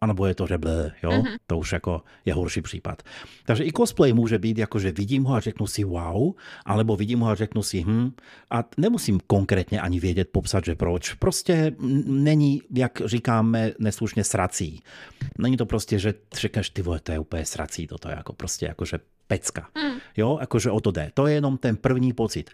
anebo 0.01 0.25
je 0.25 0.35
to, 0.35 0.47
že 0.47 0.57
blé, 0.57 0.91
jo? 1.03 1.11
Mm-hmm. 1.11 1.37
To 1.47 1.57
už 1.57 1.71
jako 1.71 2.01
je 2.25 2.33
horší 2.33 2.61
případ. 2.61 3.03
Takže 3.45 3.65
i 3.65 3.71
cosplay 3.71 4.13
může 4.13 4.39
být 4.39 4.57
jako, 4.57 4.79
že 4.79 4.91
vidím 4.91 5.23
ho 5.23 5.35
a 5.35 5.39
řeknu 5.39 5.67
si 5.67 5.83
wow, 5.83 6.33
alebo 6.65 6.95
vidím 6.95 7.19
ho 7.19 7.29
a 7.29 7.35
řeknu 7.35 7.63
si 7.63 7.83
hm, 7.83 8.11
a 8.51 8.63
nemusím 8.77 9.19
konkrétně 9.27 9.81
ani 9.81 9.99
vědět, 9.99 10.29
popsat, 10.31 10.65
že 10.65 10.75
proč. 10.75 11.13
Prostě 11.13 11.75
není, 12.05 12.61
jak 12.71 13.01
říkáme 13.05 13.71
neslušně, 13.79 14.23
srací. 14.23 14.83
Není 15.37 15.57
to 15.57 15.65
prostě, 15.65 15.99
že 15.99 16.13
řekneš, 16.33 16.69
ty 16.69 16.81
vole, 16.81 16.99
to 16.99 17.11
je 17.11 17.19
úplně 17.19 17.45
srací, 17.45 17.87
toto 17.87 18.09
je 18.09 18.15
jako 18.15 18.33
prostě 18.33 18.65
jako, 18.65 18.85
že 18.85 18.99
pecka. 19.27 19.69
Mm. 19.75 19.96
Jo, 20.17 20.37
jakože 20.41 20.71
o 20.71 20.79
to 20.79 20.91
jde. 20.91 21.11
To 21.13 21.27
je 21.27 21.33
jenom 21.33 21.57
ten 21.57 21.77
první 21.77 22.13
pocit. 22.13 22.49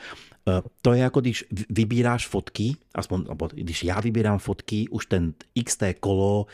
Uh, 0.45 0.53
to 0.81 0.94
je 0.94 0.99
jako 0.99 1.22
když 1.22 1.45
vybíráš 1.69 2.27
fotky, 2.27 2.76
aspoň, 2.95 3.26
když 3.53 3.84
já 3.84 3.99
vybírám 3.99 4.40
fotky, 4.40 4.88
už 4.90 5.06
ten 5.06 5.34
XT 5.65 5.84
kolo, 5.99 6.45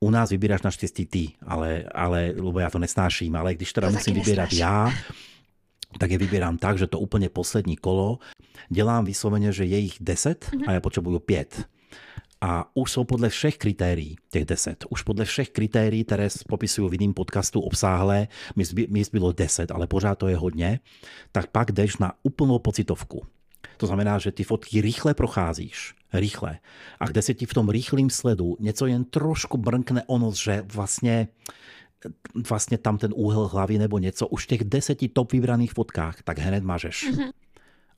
u 0.00 0.10
nás 0.10 0.30
vybíráš 0.30 0.62
naštěstí 0.62 1.06
ty, 1.06 1.28
ale, 1.46 1.84
ale 1.94 2.32
lebo 2.36 2.58
já 2.58 2.70
to 2.70 2.78
nesnáším, 2.78 3.36
ale 3.36 3.54
když 3.54 3.72
teda 3.72 3.86
to 3.86 3.92
musím 3.92 4.14
vybírat 4.14 4.52
já, 4.52 4.92
tak 5.98 6.10
je 6.10 6.18
vybírám 6.18 6.58
tak, 6.58 6.78
že 6.78 6.86
to 6.86 6.98
úplně 6.98 7.28
poslední 7.28 7.76
kolo 7.76 8.18
dělám 8.68 9.04
vysloveně, 9.04 9.52
že 9.52 9.64
je 9.64 9.78
jich 9.78 9.96
10 10.00 10.44
mm-hmm. 10.44 10.64
a 10.66 10.72
já 10.72 10.80
potřebuju 10.80 11.18
5. 11.18 11.64
A 12.46 12.70
už 12.74 12.92
jsou 12.92 13.04
podle 13.04 13.28
všech 13.28 13.58
kritérií, 13.58 14.16
těch 14.30 14.44
10, 14.44 14.84
už 14.90 15.02
podle 15.02 15.24
všech 15.24 15.50
kritérií, 15.50 16.04
které 16.04 16.28
popisuju 16.48 16.88
v 16.88 16.92
jiném 16.92 17.14
podcastu 17.14 17.60
obsáhle, 17.60 18.28
mi 18.88 19.04
bylo 19.12 19.32
10, 19.32 19.70
ale 19.70 19.86
pořád 19.86 20.14
to 20.14 20.28
je 20.28 20.36
hodně, 20.36 20.80
tak 21.32 21.46
pak 21.46 21.72
jdeš 21.72 21.96
na 21.96 22.12
úplnou 22.22 22.58
pocitovku. 22.58 23.26
To 23.76 23.86
znamená, 23.86 24.18
že 24.18 24.32
ty 24.32 24.44
fotky 24.44 24.80
rychle 24.80 25.14
procházíš, 25.14 25.94
rychle. 26.12 26.58
A 27.00 27.06
kde 27.06 27.22
se 27.22 27.34
ti 27.34 27.46
v 27.46 27.54
tom 27.54 27.68
rychlém 27.68 28.10
sledu 28.10 28.56
něco 28.60 28.86
jen 28.86 29.04
trošku 29.04 29.58
brnkne 29.58 30.02
ono, 30.06 30.32
že 30.32 30.64
vlastně 30.72 31.28
vlastně 32.48 32.78
tam 32.78 32.98
ten 32.98 33.12
úhel 33.16 33.48
hlavy 33.48 33.78
nebo 33.78 33.98
něco, 33.98 34.26
už 34.26 34.44
v 34.44 34.46
těch 34.46 34.64
deseti 34.64 35.08
top 35.08 35.32
vybraných 35.32 35.72
fotkách, 35.72 36.22
tak 36.22 36.38
hned 36.38 36.64
mažeš. 36.64 37.12
Mm-hmm. 37.12 37.30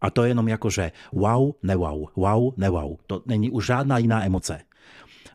A 0.01 0.11
to 0.11 0.23
je 0.23 0.31
jenom 0.31 0.49
jako, 0.49 0.71
že 0.71 0.93
wow, 1.13 1.53
ne 1.63 1.77
wow, 1.77 2.07
wow, 2.17 2.53
ne 2.57 2.71
wow. 2.71 2.97
To 3.07 3.23
není 3.27 3.51
už 3.51 3.67
žádná 3.67 3.99
jiná 3.99 4.25
emoce. 4.25 4.61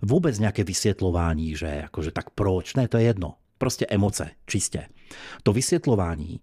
Vůbec 0.01 0.39
nějaké 0.39 0.63
vysvětlování, 0.63 1.55
že 1.55 1.65
jakože 1.65 2.11
tak 2.11 2.29
proč, 2.29 2.75
ne, 2.75 2.87
to 2.87 2.97
je 2.97 3.03
jedno. 3.03 3.33
Prostě 3.57 3.85
emoce, 3.89 4.29
čistě. 4.45 4.87
To 5.43 5.53
vysvětlování 5.53 6.39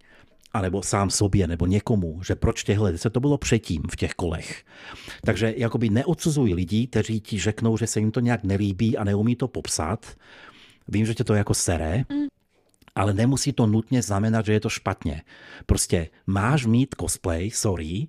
anebo 0.52 0.82
sám 0.82 1.10
sobě, 1.10 1.46
nebo 1.46 1.66
někomu, 1.66 2.22
že 2.22 2.34
proč 2.34 2.64
těhle, 2.64 2.98
se 2.98 3.10
to 3.10 3.20
bylo 3.20 3.38
předtím 3.38 3.82
v 3.90 3.96
těch 3.96 4.12
kolech. 4.12 4.64
Takže 5.24 5.54
jakoby 5.56 5.90
neodsuzují 5.90 6.54
lidi, 6.54 6.86
kteří 6.86 7.20
ti 7.20 7.38
řeknou, 7.38 7.76
že 7.76 7.86
se 7.86 8.00
jim 8.00 8.10
to 8.10 8.20
nějak 8.20 8.44
nelíbí 8.44 8.96
a 8.96 9.04
neumí 9.04 9.36
to 9.36 9.48
popsat. 9.48 10.06
Vím, 10.88 11.06
že 11.06 11.14
tě 11.14 11.24
to 11.24 11.34
jako 11.34 11.54
sere, 11.54 12.04
mm. 12.12 12.26
Ale 12.98 13.14
nemusí 13.14 13.52
to 13.52 13.66
nutně 13.66 14.02
znamenat, 14.02 14.46
že 14.46 14.52
je 14.52 14.60
to 14.60 14.68
špatně. 14.68 15.22
Prostě 15.66 16.08
máš 16.26 16.66
mít 16.66 16.94
cosplay, 17.00 17.50
sorry, 17.50 18.08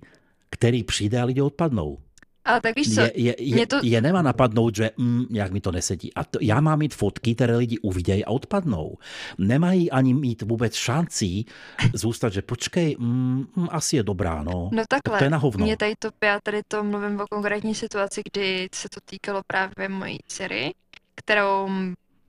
který 0.50 0.84
přijde 0.84 1.20
a 1.20 1.24
lidi 1.24 1.40
odpadnou. 1.40 1.98
Ale 2.44 2.60
tak 2.60 2.76
víš 2.76 2.94
co, 2.94 3.00
je, 3.00 3.12
je, 3.16 3.34
je, 3.38 3.66
to... 3.66 3.76
je 3.82 4.00
nemá 4.00 4.22
napadnout, 4.22 4.76
že 4.76 4.90
mm, 4.96 5.24
jak 5.30 5.52
mi 5.52 5.60
to 5.60 5.72
nesedí. 5.72 6.14
A 6.14 6.24
to, 6.24 6.38
já 6.42 6.60
mám 6.60 6.78
mít 6.78 6.94
fotky, 6.94 7.34
které 7.34 7.56
lidi 7.56 7.78
uvidějí 7.78 8.24
a 8.24 8.30
odpadnou. 8.30 8.98
Nemají 9.38 9.90
ani 9.90 10.14
mít 10.14 10.42
vůbec 10.42 10.74
šancí 10.74 11.46
zůstat, 11.94 12.32
že 12.32 12.42
počkej, 12.42 12.96
mm, 12.98 13.46
mm, 13.56 13.68
asi 13.70 13.96
je 13.96 14.02
dobrá, 14.02 14.42
no. 14.42 14.70
No 14.72 14.82
takhle, 14.88 15.12
tak 15.12 15.18
to 15.18 15.24
je 15.24 15.30
na 15.30 15.38
hovno. 15.38 15.66
mě 15.66 15.76
tady 15.76 15.94
to, 15.98 16.08
já 16.24 16.40
tady 16.42 16.62
to 16.68 16.84
mluvím 16.84 17.20
o 17.20 17.24
konkrétní 17.30 17.74
situaci, 17.74 18.22
kdy 18.32 18.68
se 18.74 18.88
to 18.88 19.00
týkalo 19.04 19.42
právě 19.46 19.88
mojí 19.88 20.18
dcery, 20.26 20.74
kterou 21.14 21.68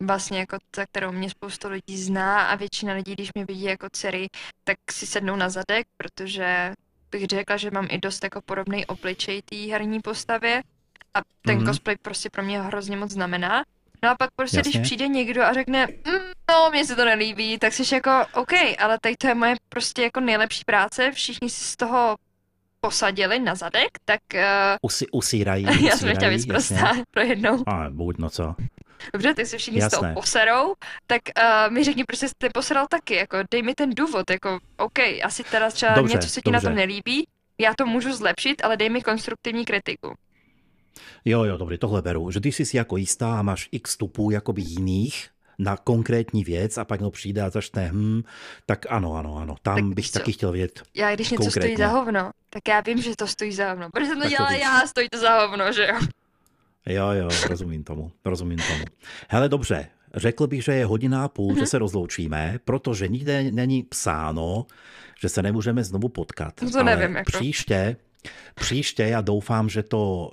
vlastně 0.02 0.40
jako 0.40 0.58
za 0.76 0.86
kterou 0.86 1.12
mě 1.12 1.30
spoustu 1.30 1.70
lidí 1.70 2.04
zná 2.04 2.46
a 2.46 2.56
většina 2.56 2.94
lidí, 2.94 3.14
když 3.14 3.30
mě 3.36 3.46
vidí 3.46 3.64
jako 3.64 3.88
dcery, 3.92 4.28
tak 4.64 4.78
si 4.92 5.08
sednou 5.08 5.36
na 5.36 5.50
zadek, 5.50 5.88
protože 5.98 6.74
bych 7.12 7.26
řekla, 7.26 7.58
že 7.58 7.72
mám 7.72 7.88
i 7.90 7.98
dost 7.98 8.24
jako 8.24 8.42
podobný 8.42 8.86
obličej 8.86 9.42
té 9.42 9.56
herní 9.56 10.00
postavě 10.00 10.64
a 11.14 11.20
ten 11.42 11.60
mm-hmm. 11.60 11.66
cosplay 11.66 11.96
prostě 12.02 12.30
pro 12.30 12.44
mě 12.44 12.62
hrozně 12.62 12.98
moc 12.98 13.12
znamená. 13.12 13.64
No 14.04 14.10
a 14.10 14.16
pak 14.16 14.30
prostě, 14.36 14.58
Jasně. 14.58 14.72
když 14.72 14.84
přijde 14.84 15.08
někdo 15.08 15.44
a 15.44 15.54
řekne, 15.54 15.88
mm, 15.88 16.14
no, 16.50 16.70
mně 16.72 16.86
se 16.86 16.96
to 16.96 17.06
nelíbí, 17.06 17.60
tak 17.60 17.74
jsi 17.74 17.96
jako, 17.96 18.26
OK, 18.34 18.54
ale 18.80 19.00
tady 19.02 19.16
to 19.16 19.28
je 19.28 19.36
moje 19.36 19.56
prostě 19.70 20.02
jako 20.02 20.20
nejlepší 20.20 20.64
práce, 20.66 21.12
všichni 21.12 21.50
si 21.50 21.64
z 21.64 21.76
toho 21.76 22.16
posadili 22.82 23.40
na 23.40 23.56
zadek, 23.56 23.90
tak... 24.06 24.22
Uh... 24.34 24.42
Usi, 24.82 25.08
usírají, 25.12 25.66
Já 25.88 25.98
jsem 25.98 26.08
nechtěla 26.08 26.32
být 26.32 26.48
prostá 26.48 26.94
pro 27.12 27.22
jednou. 27.22 27.64
A 27.68 27.90
buď 27.90 28.18
no 28.18 28.30
co 28.30 28.56
dobře, 29.14 29.34
ty 29.34 29.46
se 29.46 29.58
všichni 29.58 29.80
Jasné. 29.80 29.98
z 29.98 30.00
toho 30.00 30.14
poserou, 30.14 30.74
tak 31.08 31.22
uh, 31.38 31.74
mi 31.74 31.84
řekni, 31.84 32.04
proč 32.04 32.20
jsi 32.20 32.28
poseral 32.54 32.88
taky, 32.90 33.16
jako 33.16 33.38
dej 33.52 33.64
mi 33.64 33.76
ten 33.76 33.90
důvod, 33.90 34.30
jako 34.30 34.60
OK, 34.78 35.00
asi 35.24 35.44
teda 35.44 35.70
třeba 35.72 35.96
dobře, 35.96 36.14
něco 36.14 36.30
se 36.30 36.42
ti 36.42 36.52
dobře. 36.52 36.66
na 36.66 36.70
tom 36.70 36.76
nelíbí, 36.76 37.28
já 37.60 37.74
to 37.74 37.86
můžu 37.86 38.14
zlepšit, 38.14 38.64
ale 38.64 38.78
dej 38.78 38.90
mi 38.90 39.02
konstruktivní 39.02 39.66
kritiku. 39.66 40.14
Jo, 41.26 41.44
jo, 41.44 41.58
dobrý, 41.58 41.78
tohle 41.78 42.02
beru. 42.02 42.32
Že 42.32 42.40
ty 42.40 42.52
jsi 42.52 42.66
si 42.66 42.78
jako 42.78 42.98
jistá 42.98 43.40
a 43.40 43.42
máš 43.42 43.70
x 43.72 43.92
vstupů 43.92 44.32
jakoby 44.32 44.62
jiných, 44.62 45.30
na 45.62 45.78
konkrétní 45.78 46.44
věc 46.44 46.78
a 46.78 46.86
pak 46.86 47.02
no 47.02 47.12
přijde 47.12 47.42
a 47.42 47.50
začne 47.50 47.90
hm, 47.94 48.24
tak 48.66 48.86
ano, 48.90 49.16
ano, 49.16 49.38
ano, 49.38 49.56
tam 49.62 49.76
tak 49.76 49.86
bych 49.86 50.12
co? 50.12 50.20
taky 50.20 50.32
chtěl 50.32 50.52
vědět 50.52 50.84
Já 50.96 51.16
když 51.16 51.30
něco 51.30 51.44
konkrétně. 51.44 51.76
stojí 51.76 51.78
za 51.78 51.88
hovno, 51.88 52.32
tak 52.50 52.68
já 52.68 52.82
vím, 52.82 53.02
že 53.02 53.16
to 53.16 53.28
stojí 53.28 53.54
za 53.54 53.70
hovno. 53.70 53.90
Protože 53.94 54.06
jsem 54.06 54.22
to 54.22 54.30
dělala 54.30 54.52
já, 54.52 54.88
stojí 54.88 55.10
to 55.10 55.18
za 55.18 55.42
hovno, 55.42 55.74
že 55.74 55.88
jo? 55.88 56.00
Jo, 56.86 57.12
jo, 57.12 57.30
rozumím 57.50 57.84
tomu, 57.84 58.12
rozumím 58.26 58.58
tomu. 58.58 58.84
Hele, 59.30 59.50
dobře, 59.50 59.88
řekl 60.16 60.48
bych, 60.48 60.64
že 60.64 60.74
je 60.74 60.86
hodina 60.86 61.24
a 61.24 61.28
půl, 61.28 61.52
mm-hmm. 61.52 61.56
že 61.56 61.62
mhm. 61.62 61.68
se 61.68 61.80
rozloučíme, 61.80 62.60
protože 62.66 63.08
nikde 63.08 63.52
není 63.52 63.84
psáno, 63.84 64.66
že 65.20 65.30
se 65.30 65.44
nemůžeme 65.44 65.84
znovu 65.84 66.10
potkat. 66.10 66.54
To 66.54 66.80
Ale 66.80 66.96
nevím, 66.96 67.16
jako. 67.16 67.32
Příště, 67.32 67.96
příště 68.56 69.04
já 69.04 69.22
doufám, 69.22 69.70
že 69.70 69.84
to 69.84 70.32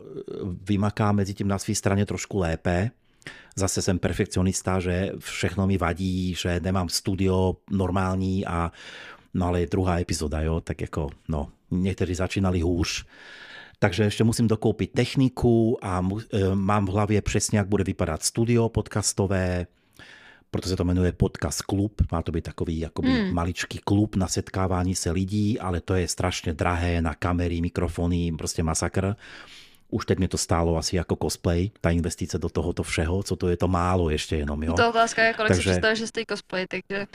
vymaká 0.62 1.12
mezi 1.12 1.34
tím 1.34 1.48
na 1.48 1.58
své 1.58 1.74
straně 1.74 2.06
trošku 2.06 2.38
lépe. 2.38 2.90
Zase 3.56 3.82
jsem 3.82 3.98
perfekcionista, 3.98 4.80
že 4.80 5.12
všechno 5.18 5.66
mi 5.66 5.78
vadí, 5.78 6.34
že 6.34 6.60
nemám 6.60 6.88
studio 6.88 7.56
normální 7.70 8.46
a 8.46 8.72
no 9.34 9.46
ale 9.46 9.60
je 9.60 9.66
druhá 9.66 10.00
epizoda, 10.00 10.40
jo, 10.40 10.60
tak 10.60 10.80
jako 10.80 11.10
no, 11.28 11.48
někteří 11.70 12.14
začínali 12.14 12.60
hůř. 12.60 13.06
Takže 13.78 14.02
ještě 14.02 14.24
musím 14.24 14.48
dokoupit 14.48 14.92
techniku 14.92 15.78
a 15.82 16.00
mu, 16.00 16.20
e, 16.20 16.55
mám 16.55 16.86
v 16.86 16.88
hlavě 16.88 17.22
přesně, 17.22 17.59
jak 17.59 17.68
bude 17.68 17.84
vypadat 17.84 18.22
studio 18.22 18.68
podcastové, 18.68 19.66
protože 20.50 20.68
se 20.68 20.76
to 20.76 20.84
jmenuje 20.84 21.12
Podcast 21.12 21.62
Klub. 21.62 22.02
Má 22.12 22.22
to 22.22 22.32
být 22.32 22.44
takový 22.44 22.78
jakoby 22.78 23.09
hmm. 23.09 23.34
maličký 23.34 23.78
klub 23.78 24.16
na 24.16 24.28
setkávání 24.28 24.94
se 24.94 25.10
lidí, 25.10 25.60
ale 25.60 25.80
to 25.80 25.94
je 25.94 26.09
strašně 26.09 26.52
drahé 26.52 27.02
na 27.02 27.14
kamery, 27.14 27.60
mikrofony, 27.60 28.32
prostě 28.38 28.62
masakr. 28.62 29.16
Už 29.90 30.06
teď 30.06 30.18
mě 30.18 30.28
to 30.28 30.38
stálo 30.38 30.76
asi 30.76 30.96
jako 30.96 31.16
cosplay, 31.22 31.70
ta 31.80 31.90
investice 31.90 32.38
do 32.38 32.48
tohoto 32.48 32.82
všeho, 32.82 33.22
co 33.22 33.36
to 33.36 33.48
je 33.48 33.56
to 33.56 33.68
málo 33.68 34.10
ještě 34.10 34.36
jenom, 34.36 34.62
jo. 34.62 34.72
To 34.72 34.88
otázka 34.88 35.24
je, 35.24 35.34
kolik 35.34 35.48
takže... 35.48 35.62
si 35.62 35.68
představíš, 35.68 35.98
že 35.98 36.06
jste 36.06 36.22
cosplay, 36.28 36.66
takže... 36.66 37.06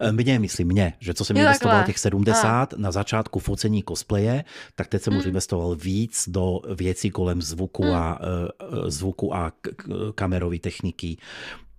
Eh, 0.00 0.12
mně, 0.12 0.38
myslím, 0.38 0.68
mě, 0.68 0.92
že 1.00 1.14
co 1.14 1.24
jsem 1.24 1.36
jo, 1.36 1.42
investoval 1.42 1.84
těch 1.84 1.98
70 1.98 2.72
a. 2.72 2.76
na 2.76 2.92
začátku 2.92 3.38
focení 3.38 3.84
cosplaye, 3.88 4.44
tak 4.74 4.88
teď 4.88 5.02
jsem 5.02 5.12
mm. 5.12 5.18
už 5.18 5.26
investoval 5.26 5.74
víc 5.74 6.28
do 6.28 6.60
věcí 6.74 7.10
kolem 7.10 7.42
zvuku 7.42 7.84
mm. 7.84 7.94
a 7.94 8.20
uh, 8.20 8.88
zvuku 8.88 9.34
a 9.34 9.52
kamerové 10.14 10.58
techniky 10.58 11.16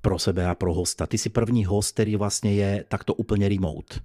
pro 0.01 0.19
sebe 0.19 0.47
a 0.47 0.55
pro 0.55 0.73
hosta. 0.73 1.07
Ty 1.07 1.17
jsi 1.17 1.29
první 1.29 1.65
host, 1.65 1.93
který 1.93 2.15
vlastně 2.15 2.53
je 2.53 2.85
takto 2.87 3.13
úplně 3.13 3.49
remote. 3.49 3.99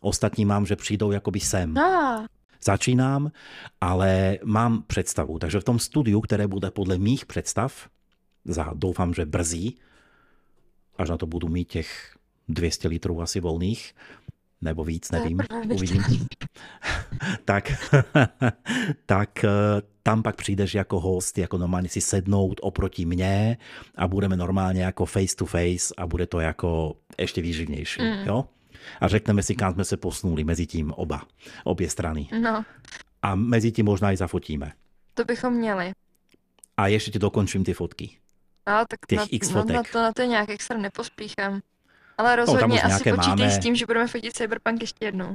Ostatní 0.00 0.44
mám, 0.44 0.66
že 0.66 0.76
přijdou 0.76 1.10
jakoby 1.10 1.40
sem. 1.40 1.78
A. 1.78 2.24
Začínám, 2.62 3.30
ale 3.80 4.38
mám 4.44 4.82
představu. 4.86 5.38
Takže 5.38 5.60
v 5.60 5.64
tom 5.64 5.78
studiu, 5.78 6.20
které 6.20 6.46
bude 6.46 6.70
podle 6.70 6.98
mých 6.98 7.26
představ, 7.26 7.88
za 8.44 8.72
doufám, 8.74 9.14
že 9.14 9.26
brzy, 9.26 9.72
až 10.98 11.10
na 11.10 11.16
to 11.16 11.26
budu 11.26 11.48
mít 11.48 11.68
těch 11.68 12.15
200 12.48 12.88
litrů 12.88 13.22
asi 13.22 13.40
volných, 13.40 13.94
nebo 14.60 14.84
víc, 14.84 15.10
nevím, 15.10 15.40
uvidím. 15.74 16.02
tak, 17.44 17.72
tak 19.06 19.44
eh, 19.44 19.48
tam 20.02 20.22
pak 20.22 20.36
přijdeš 20.36 20.74
jako 20.74 21.00
host, 21.00 21.38
jako 21.38 21.58
normálně 21.58 21.88
si 21.88 22.00
sednout 22.00 22.60
oproti 22.62 23.04
mně 23.04 23.56
a 23.96 24.08
budeme 24.08 24.36
normálně 24.36 24.82
jako 24.82 25.06
face 25.06 25.36
to 25.36 25.46
face 25.46 25.94
a 25.96 26.06
bude 26.06 26.26
to 26.26 26.40
jako 26.40 26.96
ještě 27.18 27.42
výživnější, 27.42 28.02
mm. 28.02 28.26
jo? 28.26 28.44
A 29.00 29.08
řekneme 29.08 29.42
si, 29.42 29.54
kam 29.54 29.74
jsme 29.74 29.84
se 29.84 29.96
posunuli 29.96 30.44
mezi 30.44 30.66
tím 30.66 30.92
oba, 30.92 31.22
obě 31.64 31.90
strany. 31.90 32.28
No. 32.40 32.64
A 33.22 33.34
mezi 33.34 33.72
tím 33.72 33.86
možná 33.86 34.12
i 34.12 34.16
zafotíme. 34.16 34.72
To 35.14 35.24
bychom 35.24 35.54
měli. 35.54 35.92
A 36.76 36.86
ještě 36.86 37.10
ti 37.10 37.18
dokončím 37.18 37.64
ty 37.64 37.74
fotky. 37.74 38.10
No, 38.68 38.84
tak 38.88 39.00
Těch 39.08 39.18
na, 39.18 39.26
x 39.30 39.50
na, 39.50 39.60
fotek. 39.60 39.76
na, 39.76 39.82
to, 39.92 40.02
na 40.02 40.12
to 40.12 40.22
nějak 40.22 40.50
extra 40.50 40.78
nepospíchám. 40.78 41.60
Ale 42.18 42.36
rozhodně 42.36 42.76
už 42.76 42.84
asi 42.84 43.12
počítej 43.12 43.46
máme. 43.46 43.50
s 43.50 43.58
tím, 43.58 43.76
že 43.76 43.86
budeme 43.86 44.08
fotit 44.08 44.32
Cyberpunk 44.32 44.80
ještě 44.80 45.04
jednou. 45.04 45.34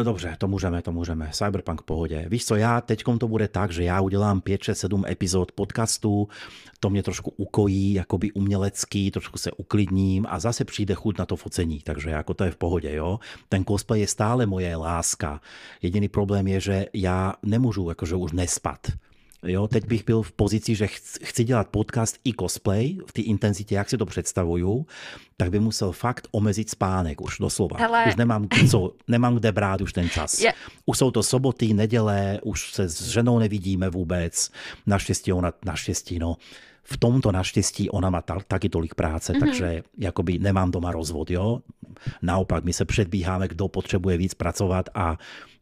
E, 0.00 0.04
Dobře, 0.04 0.36
to 0.38 0.48
můžeme, 0.48 0.82
to 0.82 0.92
můžeme. 0.92 1.30
Cyberpunk 1.32 1.82
v 1.82 1.84
pohodě. 1.84 2.26
Víš 2.28 2.46
co, 2.46 2.56
já 2.56 2.80
teďkom 2.80 3.18
to 3.18 3.28
bude 3.28 3.48
tak, 3.48 3.70
že 3.70 3.84
já 3.84 4.00
udělám 4.00 4.40
5, 4.40 4.62
6, 4.62 4.78
7 4.78 5.04
epizod 5.06 5.52
podcastu, 5.52 6.28
to 6.80 6.90
mě 6.90 7.02
trošku 7.02 7.30
ukojí, 7.36 7.94
jakoby 7.94 8.32
umělecký, 8.32 9.10
trošku 9.10 9.38
se 9.38 9.52
uklidním 9.52 10.26
a 10.28 10.38
zase 10.38 10.64
přijde 10.64 10.94
chuť 10.94 11.18
na 11.18 11.26
to 11.26 11.36
focení, 11.36 11.80
takže 11.84 12.10
jako 12.10 12.34
to 12.34 12.44
je 12.44 12.50
v 12.50 12.56
pohodě, 12.56 12.94
jo. 12.94 13.18
Ten 13.48 13.64
cosplay 13.64 14.00
je 14.00 14.06
stále 14.06 14.46
moje 14.46 14.76
láska. 14.76 15.40
Jediný 15.82 16.08
problém 16.08 16.46
je, 16.46 16.60
že 16.60 16.86
já 16.92 17.32
nemůžu 17.42 17.88
jakože 17.88 18.14
už 18.14 18.32
nespat. 18.32 18.78
Jo, 19.46 19.68
teď 19.68 19.86
bych 19.86 20.04
byl 20.04 20.22
v 20.22 20.32
pozici, 20.32 20.74
že 20.74 20.86
chci, 20.86 21.44
dělat 21.44 21.68
podcast 21.68 22.16
i 22.24 22.32
cosplay 22.40 22.98
v 23.06 23.12
té 23.12 23.22
intenzitě, 23.22 23.74
jak 23.74 23.90
si 23.90 23.98
to 23.98 24.06
představuju, 24.06 24.86
tak 25.36 25.50
by 25.50 25.60
musel 25.60 25.92
fakt 25.92 26.28
omezit 26.30 26.70
spánek 26.70 27.20
už 27.20 27.38
doslova. 27.38 27.76
Hele. 27.80 28.04
Už 28.08 28.16
nemám, 28.16 28.48
co, 28.70 28.92
nemám 29.08 29.34
kde 29.36 29.52
brát 29.52 29.80
už 29.80 29.92
ten 29.92 30.08
čas. 30.10 30.38
Je- 30.40 30.54
Už 30.86 30.98
jsou 30.98 31.10
to 31.10 31.22
soboty, 31.22 31.74
neděle, 31.74 32.40
už 32.44 32.72
se 32.72 32.88
s 32.88 33.02
ženou 33.08 33.38
nevidíme 33.38 33.90
vůbec. 33.90 34.50
Naštěstí 34.86 35.32
ona, 35.32 35.52
naštěstí, 35.64 36.18
no, 36.18 36.36
v 36.82 36.96
tomto 36.96 37.32
naštěstí 37.32 37.90
ona 37.90 38.10
má 38.10 38.22
ta, 38.22 38.38
taky 38.48 38.68
tolik 38.68 38.94
práce, 38.94 39.32
mm-hmm. 39.32 39.40
takže 39.40 39.82
jakoby 39.98 40.38
nemám 40.38 40.70
doma 40.70 40.92
rozvod, 40.92 41.30
jo. 41.30 41.60
Naopak, 42.22 42.64
my 42.64 42.72
se 42.72 42.84
předbíháme, 42.84 43.48
kdo 43.48 43.68
potřebuje 43.68 44.16
víc 44.16 44.34
pracovat 44.34 44.88
a 44.94 45.18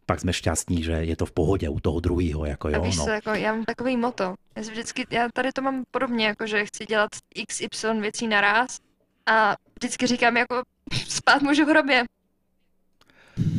pak 0.07 0.21
jsme 0.21 0.33
šťastní, 0.33 0.83
že 0.83 0.93
je 0.93 1.17
to 1.17 1.27
v 1.27 1.33
pohodě 1.33 1.69
u 1.69 1.81
toho 1.81 2.01
druhého, 2.01 2.45
jako 2.45 2.69
A 2.69 2.71
jo, 2.71 2.83
víš 2.83 2.97
no. 2.97 3.05
co, 3.05 3.11
jako, 3.11 3.31
já 3.31 3.53
mám 3.53 3.65
takový 3.65 3.97
moto. 3.97 4.35
Já 4.57 4.63
vždycky, 4.63 5.07
já 5.11 5.29
tady 5.35 5.53
to 5.53 5.63
mám 5.63 5.85
podobně, 5.91 6.27
jako 6.27 6.47
že 6.47 6.67
chci 6.67 6.87
dělat 6.87 7.11
XY 7.49 8.01
věcí 8.01 8.27
naraz 8.29 8.79
a 9.27 9.57
vždycky 9.81 10.07
říkám 10.07 10.37
jako 10.37 10.63
spát 11.09 11.43
můžu 11.43 11.65
v 11.65 11.69
hrobě. 11.69 12.05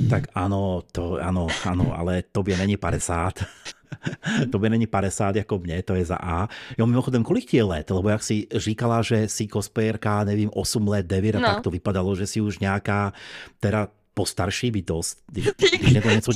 Tak 0.09 0.23
ano, 0.35 0.81
to 0.91 1.17
ano, 1.21 1.47
ano, 1.65 1.99
ale 1.99 2.23
tobě 2.31 2.57
není 2.57 2.77
50. 2.77 3.33
tobě 4.51 4.69
není 4.69 4.87
50 4.87 5.35
jako 5.35 5.59
mě, 5.59 5.83
to 5.83 5.95
je 5.95 6.05
za 6.05 6.15
A. 6.21 6.47
Jo, 6.77 6.85
mimochodem, 6.85 7.23
kolik 7.23 7.45
ti 7.45 7.57
je 7.57 7.63
let? 7.63 7.89
Lebo 7.89 8.09
jak 8.09 8.23
si 8.23 8.47
říkala, 8.55 9.01
že 9.01 9.27
si 9.27 9.47
cosplayerka, 9.47 10.23
nevím, 10.23 10.49
8 10.53 10.87
let, 10.87 11.05
9 11.05 11.35
a 11.35 11.39
No. 11.39 11.47
tak 11.47 11.63
to 11.63 11.69
vypadalo, 11.69 12.15
že 12.15 12.27
si 12.27 12.41
už 12.41 12.59
nějaká, 12.59 13.13
teda 13.59 13.87
postarší 14.17 14.71
bytost, 14.71 15.21
když, 15.29 15.47
když 15.57 15.93
někdo 15.93 16.09
něco, 16.09 16.31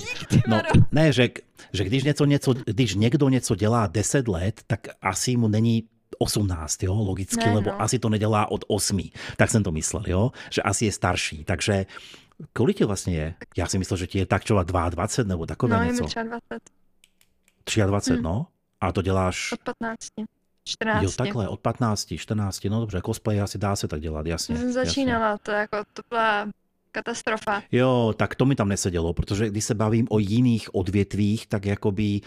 no, 0.48 0.62
ne, 0.92 1.14
že, 1.14 1.30
že 1.74 1.84
když, 1.84 2.04
něco, 2.04 2.26
něco, 2.26 2.54
když 2.66 2.96
někdo 2.96 3.30
něco 3.30 3.56
dělá 3.56 3.88
10 3.88 4.28
let, 4.28 4.62
tak 4.68 4.88
asi 5.02 5.38
mu 5.38 5.48
není 5.48 5.84
18, 6.20 6.84
jo, 6.84 6.94
logicky, 6.94 7.46
Ne, 7.46 7.54
lebo 7.54 7.70
no. 7.70 7.82
asi 7.82 8.00
to 8.00 8.10
nedělá 8.10 8.52
od 8.52 8.66
8. 8.68 9.02
Tak 9.38 9.50
jsem 9.50 9.64
to 9.64 9.72
myslel, 9.72 10.04
jo, 10.08 10.32
že 10.54 10.62
asi 10.62 10.86
je 10.86 10.92
starší. 10.92 11.44
Takže 11.44 11.86
kolik 12.54 12.78
ti 12.78 12.86
vlastně 12.86 13.16
je? 13.16 13.34
Já 13.58 13.66
si 13.68 13.78
myslel, 13.78 13.98
že 13.98 14.08
ti 14.08 14.18
je 14.20 14.26
tak 14.26 14.46
čo 14.46 14.64
22 14.64 15.08
nebo 15.24 15.46
takové 15.46 15.78
No, 15.78 15.84
něco. 15.84 16.06
třeba 16.06 16.24
20, 16.24 16.62
23, 17.88 18.20
Hm. 18.20 18.24
no. 18.24 18.48
A 18.82 18.92
to 18.92 19.02
děláš, 19.02 19.52
od 19.52 19.60
15, 19.64 19.98
14. 20.66 21.04
jo, 21.04 21.12
takhle, 21.18 21.48
od 21.48 21.60
15, 21.60 22.14
14, 22.18 22.70
no 22.70 22.80
dobře, 22.80 23.02
cosplay 23.06 23.42
asi 23.42 23.58
dá 23.58 23.76
se 23.76 23.88
tak 23.88 24.02
dělat, 24.02 24.26
jasně. 24.26 24.54
Já 24.56 24.60
jsem 24.60 24.68
jasně. 24.68 24.86
začínala, 24.86 25.38
to 25.38 25.52
jako, 25.52 25.78
to 25.94 26.02
byla 26.10 26.48
katastrofa. 26.92 27.64
Jo, 27.72 28.14
tak 28.18 28.36
to 28.36 28.46
mi 28.46 28.56
tam 28.56 28.70
nesedělo, 28.70 29.14
protože 29.14 29.50
když 29.50 29.64
se 29.66 29.76
bavím 29.76 30.08
o 30.10 30.20
jiných 30.20 30.76
odvětvích, 30.76 31.48
tak 31.48 31.66
jakoby 31.66 32.22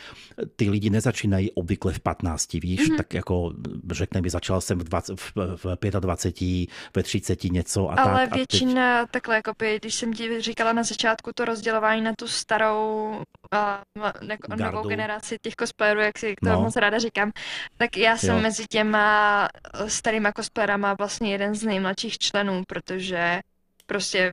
ty 0.56 0.70
lidi 0.70 0.90
nezačínají 0.90 1.50
obvykle 1.52 1.92
v 1.92 2.00
15, 2.00 2.52
víš, 2.52 2.80
Mhm. 2.80 2.88
mm-hmm. 2.88 2.96
tak 2.96 3.14
jako 3.14 3.52
řekneme, 3.90 4.30
začal 4.30 4.60
jsem 4.60 4.78
v, 4.78 4.84
20, 4.84 5.20
v, 5.20 5.32
v 5.56 6.00
25, 6.00 6.68
ve 6.96 7.02
30 7.02 7.44
něco 7.44 7.90
a 7.90 7.94
Ale 7.94 8.12
tak. 8.14 8.22
a 8.22 8.26
teď- 8.26 8.34
většina, 8.34 9.06
takhle, 9.06 9.34
jako 9.36 9.52
by, 9.58 9.78
když 9.80 9.94
jsem 9.94 10.12
ti 10.12 10.40
říkala 10.40 10.72
na 10.72 10.82
začátku 10.82 11.30
to 11.34 11.44
rozdělování 11.44 12.02
na 12.02 12.12
tu 12.18 12.28
starou 12.28 13.20
a 13.52 13.82
jako, 14.28 14.46
novou 14.50 14.62
Gardu. 14.72 14.88
generaci 14.88 15.36
těch 15.42 15.54
cosplayerů, 15.60 16.00
jak 16.00 16.18
si 16.18 16.34
to 16.44 16.48
No. 16.50 16.60
moc 16.62 16.76
ráda 16.76 16.98
říkám, 16.98 17.32
tak 17.76 17.96
já 17.96 18.16
jsem 18.16 18.36
Jo. 18.36 18.42
mezi 18.42 18.64
těma 18.70 19.48
eh, 19.74 19.90
starýma 19.90 20.32
cosplayerama 20.32 20.94
vlastně 20.94 21.32
jeden 21.32 21.54
z 21.54 21.62
nejmladších 21.62 22.18
členů, 22.18 22.62
protože 22.68 23.40
prostě 23.86 24.32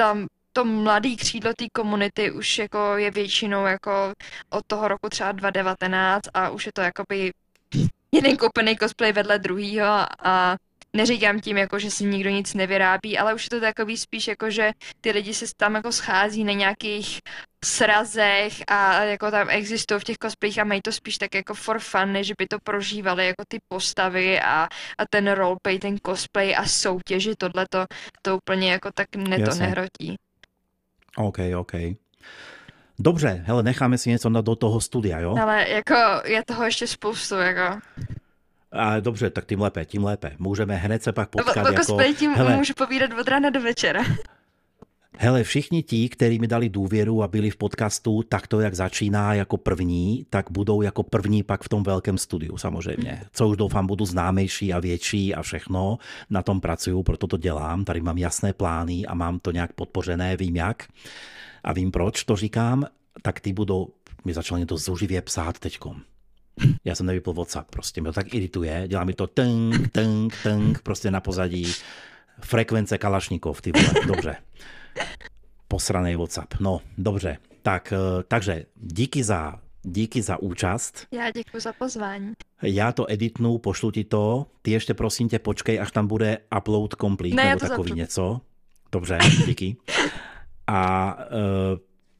tam 0.00 0.26
to 0.52 0.64
mladý 0.64 1.16
křídlo 1.16 1.52
té 1.54 1.64
komunity 1.72 2.30
už 2.30 2.58
jako 2.58 2.96
je 2.96 3.10
většinou 3.10 3.66
jako 3.66 4.12
od 4.50 4.66
toho 4.66 4.88
roku 4.88 5.08
třeba 5.08 5.32
2019 5.32 6.22
a 6.34 6.50
už 6.50 6.66
je 6.66 6.72
to 6.72 6.80
jakoby 6.80 7.32
jeden 8.12 8.36
koupený 8.36 8.76
cosplay 8.76 9.12
vedle 9.12 9.38
druhýho 9.38 9.86
a 10.26 10.56
neříkám 10.92 11.40
tím 11.40 11.58
jako, 11.58 11.78
že 11.78 11.90
si 11.90 12.04
nikdo 12.04 12.30
nic 12.30 12.54
nevyrábí, 12.54 13.18
ale 13.18 13.34
už 13.34 13.44
je 13.44 13.50
to 13.50 13.60
takový 13.60 13.96
spíš 13.96 14.28
jako, 14.28 14.50
že 14.50 14.72
ty 15.00 15.10
lidi 15.10 15.34
se 15.34 15.46
tam 15.56 15.74
jako 15.74 15.92
schází 15.92 16.44
na 16.44 16.52
nějakých 16.52 17.18
srazech 17.64 18.52
a 18.68 19.02
jako 19.02 19.30
tam 19.30 19.50
existují 19.50 20.00
v 20.00 20.04
těch 20.04 20.16
cosplayích 20.22 20.58
a 20.58 20.64
mají 20.64 20.80
to 20.84 20.92
spíš 20.92 21.18
tak 21.18 21.34
jako 21.34 21.54
for 21.54 21.78
fun, 21.78 22.12
než 22.12 22.32
by 22.38 22.46
to 22.46 22.56
prožívali 22.64 23.26
jako 23.26 23.42
ty 23.48 23.58
postavy 23.68 24.40
a, 24.40 24.68
a 24.98 25.04
ten 25.10 25.30
roleplay, 25.30 25.78
ten 25.78 25.96
cosplay 26.06 26.56
a 26.56 26.64
soutěži, 26.64 27.34
tohle 27.38 27.66
to, 27.70 27.86
to 28.22 28.36
úplně 28.36 28.72
jako 28.72 28.90
tak 28.94 29.16
ne, 29.16 29.36
to 29.36 29.42
Jasně. 29.42 29.66
nehrotí. 29.66 30.16
OK, 31.16 31.38
OK. 31.56 31.72
Dobře, 32.98 33.44
hele, 33.46 33.62
necháme 33.62 33.98
si 33.98 34.10
něco 34.10 34.30
na, 34.30 34.40
do 34.40 34.56
toho 34.56 34.80
studia, 34.80 35.20
jo? 35.20 35.36
Ale 35.42 35.68
jako 35.68 35.94
je 36.24 36.44
toho 36.44 36.64
ještě 36.64 36.86
spoustu, 36.86 37.34
jako. 37.34 37.80
A 38.72 39.00
dobře, 39.00 39.30
tak 39.30 39.46
tím 39.46 39.60
lépe, 39.60 39.84
tím 39.84 40.04
lépe. 40.04 40.32
Můžeme 40.38 40.76
hned 40.76 41.02
se 41.02 41.12
pak 41.12 41.28
O, 41.28 41.38
potkat 41.38 41.64
o 41.64 41.68
jako... 41.68 41.76
cosplay 41.76 42.14
tím 42.14 42.34
hele, 42.34 42.56
můžu 42.56 42.74
povídat 42.74 43.10
od 43.20 43.28
rána 43.28 43.50
do 43.50 43.60
večera. 43.60 44.04
Hele, 45.22 45.44
všichni 45.44 45.82
ti, 45.82 46.08
kteří 46.08 46.38
mi 46.38 46.46
dali 46.46 46.68
důvěru 46.68 47.22
a 47.22 47.28
byli 47.28 47.50
v 47.50 47.56
podcastu, 47.56 48.22
tak 48.28 48.46
to, 48.46 48.60
jak 48.60 48.74
začíná 48.74 49.34
jako 49.34 49.56
první, 49.56 50.26
tak 50.30 50.50
budou 50.50 50.82
jako 50.82 51.02
první 51.02 51.42
pak 51.42 51.62
v 51.62 51.68
tom 51.68 51.82
velkém 51.82 52.18
studiu 52.18 52.56
samozřejmě. 52.56 53.22
Co 53.32 53.48
už 53.48 53.56
doufám, 53.56 53.86
budu 53.86 54.04
známější 54.04 54.72
a 54.72 54.80
větší 54.80 55.34
a 55.34 55.42
všechno. 55.42 55.98
Na 56.30 56.42
tom 56.42 56.60
pracuju, 56.60 57.02
proto 57.02 57.26
to 57.26 57.36
dělám. 57.36 57.84
Tady 57.84 58.00
mám 58.00 58.18
jasné 58.18 58.52
plány 58.52 59.06
a 59.06 59.14
mám 59.14 59.38
to 59.38 59.50
nějak 59.50 59.72
podpořené, 59.72 60.36
vím 60.36 60.56
jak. 60.56 60.88
A 61.64 61.72
vím 61.72 61.90
proč 61.90 62.24
to 62.24 62.36
říkám. 62.36 62.86
Tak 63.22 63.40
ty 63.40 63.52
budou, 63.52 63.88
mi 64.24 64.34
začal 64.34 64.58
někdo 64.58 64.76
zuživě 64.76 65.22
psát 65.22 65.58
teďkom. 65.58 66.02
Já 66.84 66.94
jsem 66.94 67.06
nevypl 67.06 67.32
WhatsApp, 67.32 67.70
prostě 67.70 68.00
mě 68.00 68.08
to 68.08 68.12
tak 68.12 68.34
irituje, 68.34 68.84
dělá 68.88 69.04
mi 69.04 69.12
to 69.12 69.26
tng, 69.26 69.88
tng, 69.92 70.34
tng, 70.42 70.82
prostě 70.82 71.10
na 71.10 71.20
pozadí. 71.20 71.72
Frekvence 72.40 72.98
Kalašnikov, 72.98 73.60
ty 73.60 73.72
vole, 73.72 74.06
dobře. 74.06 74.36
Posraný 75.68 76.16
WhatsApp. 76.16 76.54
No, 76.60 76.80
dobře. 76.98 77.38
Tak, 77.62 77.92
eh, 77.92 78.22
takže 78.28 78.64
díky 78.76 79.24
za, 79.24 79.60
díky 79.82 80.22
za 80.22 80.36
účast. 80.42 81.06
Já 81.12 81.30
děkuji 81.30 81.60
za 81.60 81.72
pozvání. 81.72 82.32
Já 82.62 82.92
to 82.92 83.12
editnu, 83.12 83.58
pošlu 83.58 83.90
ti 83.90 84.04
to. 84.04 84.46
Ty 84.62 84.70
ještě 84.70 84.94
prosím 84.94 85.28
tě 85.28 85.38
počkej, 85.38 85.80
až 85.80 85.92
tam 85.92 86.06
bude 86.06 86.38
upload 86.58 86.94
complete 87.00 87.36
Ne, 87.36 87.44
nebo 87.48 87.60
takový 87.60 87.88
zapnu. 87.88 87.94
něco. 87.94 88.40
Dobře, 88.92 89.18
díky. 89.46 89.76
A 90.66 91.14
uh, 91.16 91.78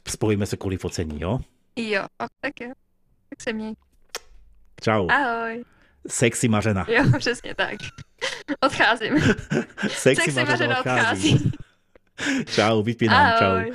spojíme 0.08 0.46
se 0.46 0.56
kvůli 0.56 0.76
focení, 0.76 1.20
jo? 1.20 1.38
Jo, 1.76 2.02
tak 2.40 2.60
jo. 2.60 2.68
Tak 3.28 3.40
se 3.42 3.52
měj. 3.52 3.74
Čau. 4.81 5.09
Ahoj. 5.11 5.65
Sexy 6.09 6.48
Mařena. 6.48 6.86
Jo, 6.89 7.05
přesně 7.19 7.55
tak. 7.55 7.74
Odcházím. 8.61 9.20
Sexy, 9.89 9.98
Sexy 9.98 10.31
Mařena 10.32 10.51
Mařena 10.51 10.78
odchází. 10.78 11.35
odchází. 11.35 11.52
Čau, 12.47 12.82
vypínám. 12.82 13.32
Čau. 13.39 13.44
Ahoj. 13.44 13.73